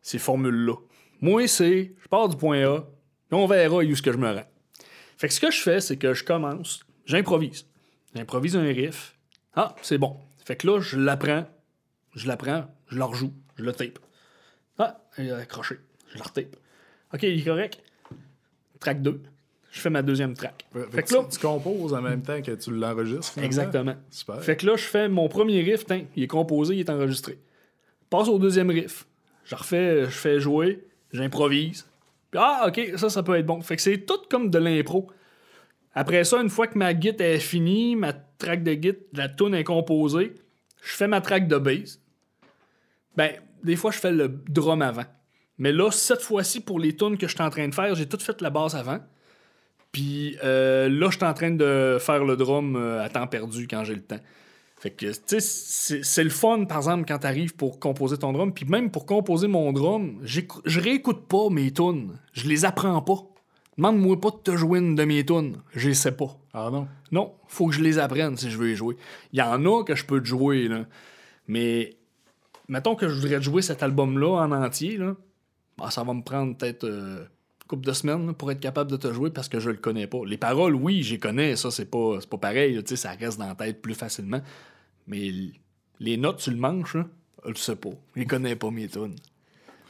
ces 0.00 0.18
formules-là. 0.18 0.74
Moi, 1.20 1.46
c'est, 1.48 1.92
je 2.02 2.08
pars 2.08 2.28
du 2.28 2.36
point 2.36 2.62
A, 2.64 2.80
puis 2.80 3.38
on 3.38 3.46
verra 3.46 3.76
où 3.76 3.82
est-ce 3.82 4.02
que 4.02 4.12
je 4.12 4.16
me 4.16 4.32
rends. 4.32 4.46
Fait 5.16 5.28
que 5.28 5.34
ce 5.34 5.40
que 5.40 5.50
je 5.50 5.60
fais, 5.60 5.80
c'est 5.80 5.96
que 5.96 6.14
je 6.14 6.24
commence, 6.24 6.80
j'improvise. 7.04 7.66
J'improvise 8.14 8.56
un 8.56 8.62
riff. 8.62 9.16
Ah, 9.54 9.74
c'est 9.82 9.98
bon. 9.98 10.16
Fait 10.44 10.56
que 10.56 10.66
là, 10.66 10.80
je 10.80 10.96
l'apprends, 10.96 11.46
je 12.14 12.26
l'apprends, 12.26 12.66
je 12.88 12.96
le 12.96 13.04
rejoue, 13.04 13.34
je 13.56 13.64
le 13.64 13.72
tape. 13.72 13.98
Ah, 14.78 15.00
il 15.18 15.30
a 15.30 15.38
accroché, 15.38 15.76
je 16.12 16.18
le 16.18 16.22
retape. 16.22 16.56
OK, 17.12 17.22
il 17.22 17.40
est 17.40 17.44
correct. 17.44 17.82
Track 18.80 19.02
2. 19.02 19.22
Je 19.70 19.80
fais 19.80 19.90
ma 19.90 20.02
deuxième 20.02 20.34
track. 20.34 20.66
Fait, 20.72 20.80
Fait 20.90 21.02
que 21.02 21.08
que 21.08 21.14
là, 21.14 21.24
tu, 21.24 21.36
tu 21.36 21.46
composes 21.46 21.92
en 21.92 22.00
même 22.00 22.22
temps 22.22 22.40
que 22.40 22.52
tu 22.52 22.70
l'enregistres. 22.70 23.38
exactement. 23.38 23.94
Super. 24.10 24.42
Fait 24.42 24.56
que 24.56 24.66
là, 24.66 24.76
je 24.76 24.84
fais 24.84 25.08
mon 25.08 25.28
premier 25.28 25.60
riff, 25.62 25.84
il 26.16 26.22
est 26.22 26.26
composé, 26.26 26.74
il 26.74 26.80
est 26.80 26.90
enregistré. 26.90 27.38
Passe 28.08 28.28
au 28.28 28.38
deuxième 28.38 28.70
riff. 28.70 29.06
Je 29.44 29.54
refais, 29.54 30.04
je 30.04 30.10
fais 30.10 30.40
jouer, 30.40 30.84
j'improvise. 31.12 31.86
Puis, 32.30 32.40
ah, 32.42 32.64
ok, 32.68 32.92
ça, 32.96 33.08
ça 33.10 33.22
peut 33.22 33.36
être 33.36 33.46
bon. 33.46 33.60
Fait 33.60 33.76
que 33.76 33.82
c'est 33.82 33.98
tout 33.98 34.20
comme 34.30 34.50
de 34.50 34.58
l'impro. 34.58 35.10
Après 35.94 36.24
ça, 36.24 36.40
une 36.40 36.50
fois 36.50 36.66
que 36.66 36.78
ma 36.78 36.98
git 36.98 37.14
est 37.18 37.38
finie, 37.38 37.96
ma 37.96 38.12
track 38.12 38.62
de 38.62 38.72
git, 38.72 38.96
la 39.12 39.28
tune 39.28 39.54
est 39.54 39.64
composée, 39.64 40.34
je 40.82 40.92
fais 40.94 41.08
ma 41.08 41.20
track 41.20 41.48
de 41.48 41.58
bass. 41.58 42.00
Ben, 43.16 43.32
des 43.64 43.76
fois, 43.76 43.90
je 43.90 43.98
fais 43.98 44.12
le 44.12 44.28
drum 44.28 44.80
avant. 44.80 45.04
Mais 45.58 45.72
là, 45.72 45.90
cette 45.90 46.22
fois-ci, 46.22 46.60
pour 46.60 46.78
les 46.78 46.94
tunes 46.96 47.18
que 47.18 47.26
je 47.26 47.34
suis 47.34 47.42
en 47.42 47.50
train 47.50 47.66
de 47.68 47.74
faire, 47.74 47.94
j'ai 47.94 48.06
tout 48.06 48.18
fait 48.18 48.40
la 48.40 48.50
basse 48.50 48.74
avant. 48.74 49.00
Puis 49.92 50.36
euh, 50.44 50.88
là, 50.88 51.08
je 51.10 51.16
suis 51.16 51.24
en 51.24 51.34
train 51.34 51.50
de 51.50 51.98
faire 52.00 52.24
le 52.24 52.36
drum 52.36 52.76
euh, 52.76 53.02
à 53.02 53.08
temps 53.08 53.26
perdu 53.26 53.66
quand 53.66 53.84
j'ai 53.84 53.94
le 53.94 54.02
temps. 54.02 54.20
Fait 54.80 54.90
que, 54.90 55.06
tu 55.06 55.40
sais, 55.40 56.02
c'est 56.02 56.22
le 56.22 56.30
fun, 56.30 56.64
par 56.64 56.76
exemple, 56.78 57.04
quand 57.08 57.18
t'arrives 57.18 57.56
pour 57.56 57.80
composer 57.80 58.16
ton 58.16 58.32
drum. 58.32 58.54
Puis 58.54 58.64
même 58.64 58.92
pour 58.92 59.06
composer 59.06 59.48
mon 59.48 59.72
drum, 59.72 60.20
je 60.22 60.80
réécoute 60.80 61.26
pas 61.26 61.48
mes 61.50 61.72
tunes. 61.72 62.16
Je 62.32 62.48
les 62.48 62.64
apprends 62.64 63.02
pas. 63.02 63.18
Demande-moi 63.76 64.20
pas 64.20 64.30
de 64.30 64.36
te 64.36 64.56
jouer 64.56 64.78
une 64.78 64.94
de 64.94 65.04
mes 65.04 65.24
tunes. 65.24 65.56
Je 65.74 65.88
les 65.88 65.94
sais 65.94 66.12
pas. 66.12 66.36
Ah 66.52 66.68
non? 66.70 66.86
Non, 67.10 67.34
faut 67.48 67.68
que 67.68 67.74
je 67.74 67.80
les 67.80 67.98
apprenne 67.98 68.36
si 68.36 68.50
je 68.50 68.58
veux 68.58 68.66
les 68.66 68.76
jouer. 68.76 68.96
Il 69.32 69.38
y 69.38 69.42
en 69.42 69.64
a 69.64 69.84
que 69.84 69.96
je 69.96 70.04
peux 70.04 70.20
te 70.20 70.26
jouer, 70.26 70.68
là. 70.68 70.84
Mais 71.48 71.96
mettons 72.68 72.94
que 72.94 73.08
je 73.08 73.14
voudrais 73.14 73.38
te 73.38 73.44
jouer 73.44 73.62
cet 73.62 73.82
album-là 73.82 74.42
en 74.42 74.52
entier, 74.52 74.96
là. 74.96 75.16
bah, 75.76 75.90
ça 75.90 76.04
va 76.04 76.12
me 76.14 76.22
prendre 76.22 76.56
peut-être 76.56 76.84
euh, 76.84 77.24
couple 77.68 77.86
de 77.86 77.92
semaines 77.92 78.34
pour 78.34 78.50
être 78.50 78.60
capable 78.60 78.90
de 78.90 78.96
te 78.96 79.12
jouer 79.12 79.30
parce 79.30 79.48
que 79.48 79.60
je 79.60 79.70
le 79.70 79.76
connais 79.76 80.06
pas. 80.06 80.18
Les 80.26 80.38
paroles, 80.38 80.74
oui, 80.74 81.02
j'y 81.02 81.18
connais, 81.20 81.54
ça, 81.54 81.70
c'est 81.70 81.84
pas, 81.90 82.16
c'est 82.20 82.28
pas 82.28 82.38
pareil, 82.38 82.74
là, 82.74 82.82
tu 82.82 82.96
ça 82.96 83.10
reste 83.12 83.38
dans 83.38 83.46
la 83.46 83.54
tête 83.54 83.80
plus 83.80 83.94
facilement. 83.94 84.40
Mais 85.06 85.30
les 86.00 86.16
notes 86.16 86.40
sur 86.40 86.52
le 86.52 86.58
manche, 86.58 86.94
là, 86.94 87.06
je 87.44 87.50
le 87.50 87.56
sais 87.56 87.76
pas. 87.76 87.90
Je 88.16 88.24
connais 88.24 88.56
pas, 88.56 88.70
mes 88.70 88.88
tunes. 88.88 89.16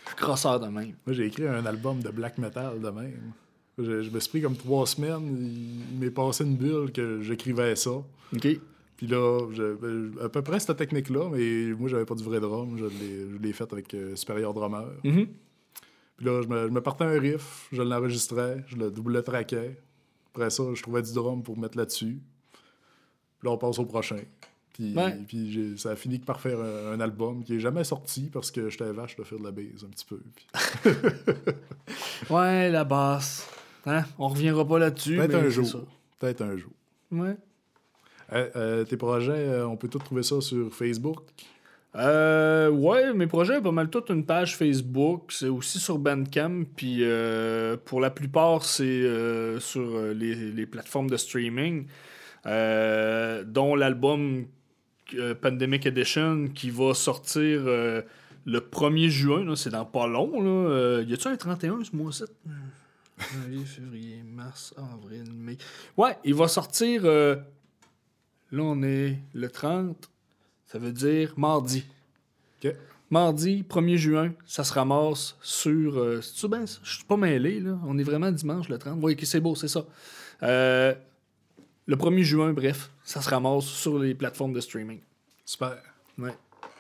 Je 0.05 0.09
suis 0.09 0.17
crosseur 0.17 0.61
de 0.61 0.67
même. 0.67 0.95
Moi, 1.07 1.15
j'ai 1.15 1.27
écrit 1.27 1.47
un 1.47 1.65
album 1.67 2.01
de 2.01 2.09
black 2.11 2.39
metal 2.39 2.81
de 2.81 2.91
même. 2.91 3.33
Je, 3.79 4.03
je 4.03 4.11
me 4.11 4.19
suis 4.21 4.31
pris 4.31 4.43
comme 4.43 4.57
trois 4.57 4.87
semaines. 4.87 5.37
Il, 5.93 5.99
m'est 5.99 6.11
passé 6.11 6.45
une 6.45 6.57
bulle 6.57 6.93
que 6.93 7.21
j'écrivais 7.23 7.77
ça. 7.77 7.91
OK? 7.91 8.49
Puis 8.97 9.07
là, 9.07 9.47
je- 9.53 9.75
ben, 9.75 10.13
à 10.25 10.29
peu 10.29 10.43
près 10.43 10.59
cette 10.59 10.77
technique-là, 10.77 11.29
mais 11.31 11.73
moi, 11.79 11.89
j'avais 11.89 12.05
pas 12.05 12.15
du 12.17 12.25
vrai 12.25 12.41
drum. 12.41 12.77
Je 12.79 12.87
l'ai, 13.41 13.53
fait 13.53 13.73
avec 13.73 13.95
euh, 13.95 14.17
Superior 14.17 14.53
Drummer. 14.53 14.87
Mhm. 15.05 15.29
Puis 16.19 16.27
là, 16.27 16.43
je 16.43 16.49
me, 16.49 16.67
je 16.67 16.73
me 16.73 16.81
partais 16.83 17.05
un 17.05 17.19
riff, 17.19 17.69
je 17.73 17.81
l'enregistrais, 17.81 18.63
je 18.67 18.77
le 18.77 18.91
double 18.91 19.23
traquais. 19.23 19.79
Après 20.35 20.51
ça, 20.51 20.65
je 20.75 20.83
trouvais 20.83 21.01
du 21.03 21.13
drum 21.15 21.43
pour 21.43 21.57
mettre 21.59 21.79
là-dessus. 21.79 22.21
Puis 23.39 23.47
là, 23.49 23.53
on 23.53 23.57
passe 23.59 23.79
au 23.79 23.87
prochain. 23.87 24.19
Puis, 24.75 24.95
Ouais. 24.97 25.17
puis 25.27 25.51
j'ai- 25.53 25.77
ça 25.77 25.91
a 25.93 25.97
fini 25.97 26.19
par 26.19 26.41
faire 26.41 26.61
un, 26.61 26.93
un 26.93 27.01
album 27.01 27.43
qui 27.43 27.55
est 27.57 27.61
jamais 27.61 27.83
sorti 27.85 28.29
parce 28.33 28.51
que 28.51 28.69
j'étais 28.69 28.93
vache 28.93 29.17
de 29.17 29.25
faire 29.25 29.39
de 29.39 29.45
la 29.45 29.51
base 29.53 29.85
un 29.85 29.89
petit 29.89 30.05
peu. 30.05 30.21
Puis- 30.37 30.47
Ouais, 32.31 32.71
la 32.71 32.85
basse. 32.85 33.49
Hein? 33.87 34.05
On 34.19 34.29
reviendra 34.29 34.67
pas 34.67 34.79
là-dessus. 34.79 35.17
Peut-être 35.17 35.35
un 35.37 35.49
jour. 35.49 35.87
Peut-être 36.19 36.43
un 36.43 36.57
jour. 36.57 36.71
Ouais. 37.11 37.37
Euh, 38.33 38.51
euh, 38.57 38.85
tes 38.85 38.97
projets, 38.97 39.33
euh, 39.33 39.67
on 39.67 39.77
peut 39.77 39.89
tout 39.89 39.99
trouver 39.99 40.23
ça 40.23 40.41
sur 40.41 40.73
Facebook? 40.75 41.21
Euh, 41.97 42.69
ouais, 42.69 43.15
mes 43.15 43.27
projets, 43.27 43.61
pas 43.61 43.73
mal 43.73 43.89
toute 43.89 44.11
une 44.11 44.25
page 44.25 44.57
Facebook. 44.57 45.33
C'est 45.33 45.49
aussi 45.49 45.79
sur 45.79 45.99
Bandcamp. 45.99 46.65
Puis 46.77 46.99
euh, 47.01 47.77
pour 47.83 48.01
la 48.01 48.11
plupart, 48.11 48.65
c'est 48.65 48.85
euh, 48.85 49.59
sur 49.59 49.97
euh, 49.97 50.13
les, 50.13 50.35
les 50.53 50.67
plateformes 50.67 51.09
de 51.09 51.17
streaming, 51.17 51.87
dont 52.45 53.75
l'album 53.75 54.47
Pandemic 55.41 55.87
Edition 55.87 56.49
qui 56.49 56.71
va 56.71 56.95
sortir 56.95 57.63
le 57.65 58.05
1er 58.47 59.09
juin. 59.09 59.57
C'est 59.57 59.71
dans 59.71 59.85
pas 59.85 60.07
long. 60.07 60.41
Là. 60.41 61.03
Y 61.03 61.15
a-tu 61.15 61.29
un 61.29 61.37
31 61.37 61.85
ce 61.85 61.97
mois-ci? 61.97 62.25
Janvier, 63.19 63.65
février, 63.65 64.23
mars, 64.23 64.75
avril, 64.77 65.33
mai. 65.33 65.57
Ouais, 65.97 66.17
il 66.25 66.35
va 66.35 66.47
sortir. 66.47 67.03
là, 67.05 67.43
on 68.53 68.83
est 68.83 69.19
le 69.35 69.49
30. 69.51 70.09
Ça 70.71 70.79
veut 70.79 70.93
dire 70.93 71.33
mardi. 71.37 71.85
OK. 72.65 72.73
Mardi, 73.11 73.65
1er 73.69 73.97
juin, 73.97 74.33
ça 74.45 74.65
se 74.65 74.73
ramasse 74.75 75.37
sur. 75.41 75.99
Euh, 75.99 76.21
C'est-tu 76.21 76.47
bien 76.49 76.67
ça? 76.67 76.79
Je 76.83 76.97
suis 76.97 77.05
pas 77.05 77.17
mêlé, 77.17 77.59
là. 77.61 77.79
On 77.87 77.97
est 77.99 78.03
vraiment 78.03 78.31
dimanche 78.31 78.69
le 78.69 78.77
30. 78.79 78.99
Oui, 79.03 79.15
ok, 79.15 79.21
c'est 79.25 79.41
beau, 79.41 79.55
c'est 79.55 79.69
ça. 79.69 79.85
Euh, 80.43 80.95
le 81.87 81.97
1er 81.97 82.23
juin, 82.23 82.53
bref, 82.53 82.91
ça 83.03 83.23
se 83.23 83.31
ramasse 83.31 83.65
sur 83.65 83.99
les 83.99 84.15
plateformes 84.15 84.53
de 84.53 84.61
streaming. 84.61 85.01
Super. 85.47 85.79
Ouais. 86.19 86.35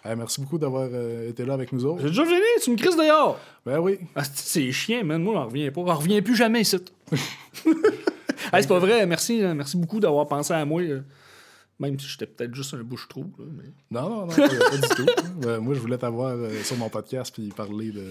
Eh, 0.04 0.14
merci 0.14 0.40
beaucoup 0.42 0.58
d'avoir 0.58 0.88
euh, 0.92 1.28
été 1.30 1.46
là 1.46 1.54
avec 1.54 1.72
nous 1.72 1.84
autres. 1.86 2.02
J'ai 2.02 2.08
déjà 2.08 2.26
fini, 2.26 2.40
tu 2.62 2.70
me 2.72 2.76
crises 2.76 2.96
dehors! 2.96 3.38
Ben 3.64 3.78
oui. 3.80 3.98
Ah, 4.14 4.22
c'est- 4.24 4.36
c'est 4.66 4.72
chiant, 4.72 5.02
man. 5.04 5.22
Moi, 5.22 5.32
j'en 5.34 5.46
reviens 5.46 5.70
pas. 5.72 5.80
J'en 5.86 5.94
reviens 5.94 6.20
plus 6.22 6.36
jamais 6.36 6.60
ici. 6.60 6.76
Hey, 8.52 8.62
c'est 8.62 8.68
pas 8.68 8.78
vrai. 8.78 9.04
Merci, 9.06 9.42
hein. 9.42 9.52
merci 9.54 9.76
beaucoup 9.76 10.00
d'avoir 10.00 10.26
pensé 10.26 10.52
à 10.54 10.64
moi. 10.64 10.80
euh, 10.82 11.00
Même 11.80 11.98
si 12.00 12.06
j'étais 12.08 12.26
peut-être 12.26 12.54
juste 12.54 12.74
un 12.74 12.82
bouche-trou. 12.82 13.32
là, 13.38 13.44
mais... 13.56 13.64
Non, 13.90 14.08
non, 14.10 14.20
non, 14.26 14.34
pas, 14.34 14.48
pas 14.48 14.76
du 14.76 14.88
tout. 14.96 15.06
Ben, 15.40 15.58
moi, 15.60 15.74
je 15.74 15.78
voulais 15.80 15.98
t'avoir 15.98 16.30
euh, 16.36 16.50
sur 16.64 16.76
mon 16.76 16.88
podcast 16.88 17.32
puis 17.32 17.48
parler 17.50 17.92
de, 17.92 18.04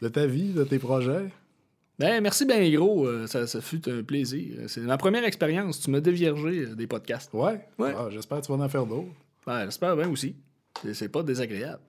de 0.00 0.08
ta 0.08 0.26
vie, 0.26 0.52
de 0.54 0.64
tes 0.64 0.78
projets. 0.78 1.28
Ben, 1.98 2.22
merci 2.22 2.46
bien 2.46 2.66
gros. 2.70 3.06
euh, 3.06 3.26
ça, 3.26 3.46
ça 3.46 3.60
fut 3.60 3.86
un 3.90 4.02
plaisir. 4.02 4.60
C'est 4.68 4.80
ma 4.80 4.96
première 4.96 5.24
expérience. 5.24 5.80
Tu 5.80 5.90
m'as 5.90 6.00
déviergé 6.00 6.60
euh, 6.66 6.74
des 6.74 6.86
podcasts. 6.86 7.30
Ouais. 7.34 7.60
Ouais. 7.78 7.92
Ah, 7.94 8.08
J'espère 8.10 8.40
que 8.40 8.46
tu 8.46 8.52
vas 8.56 8.64
en 8.64 8.68
faire 8.68 8.86
d'autres. 8.86 9.08
Ben, 9.46 9.64
j'espère 9.66 9.94
bien 9.96 10.08
aussi. 10.08 10.34
C'est- 10.94 11.08
pas 11.10 11.22
désagréable. 11.22 11.80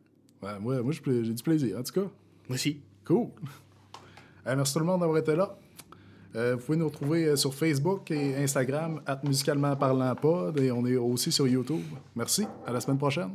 Moi, 0.41 0.81
moi 0.81 0.91
j'ai 1.05 1.33
du 1.33 1.43
plaisir, 1.43 1.77
en 1.77 1.83
tout 1.83 1.93
cas. 1.93 2.07
Moi 2.47 2.55
aussi. 2.55 2.81
Cool. 3.05 3.27
Merci 4.45 4.73
tout 4.73 4.79
le 4.79 4.85
monde 4.85 4.99
d'avoir 5.01 5.17
été 5.19 5.35
là. 5.35 5.57
Euh, 6.36 6.55
vous 6.55 6.65
pouvez 6.65 6.77
nous 6.77 6.88
retrouver 6.88 7.25
euh, 7.25 7.36
sur 7.36 7.53
Facebook 7.53 8.11
et 8.11 8.36
Instagram, 8.36 9.01
at 9.05 9.19
musicalement 9.23 9.75
parlant 9.75 10.13
pod, 10.15 10.59
et 10.59 10.71
on 10.71 10.86
est 10.86 10.95
aussi 10.95 11.32
sur 11.32 11.47
YouTube. 11.47 11.82
Merci. 12.15 12.45
À 12.65 12.71
la 12.71 12.80
semaine 12.80 12.97
prochaine. 12.97 13.32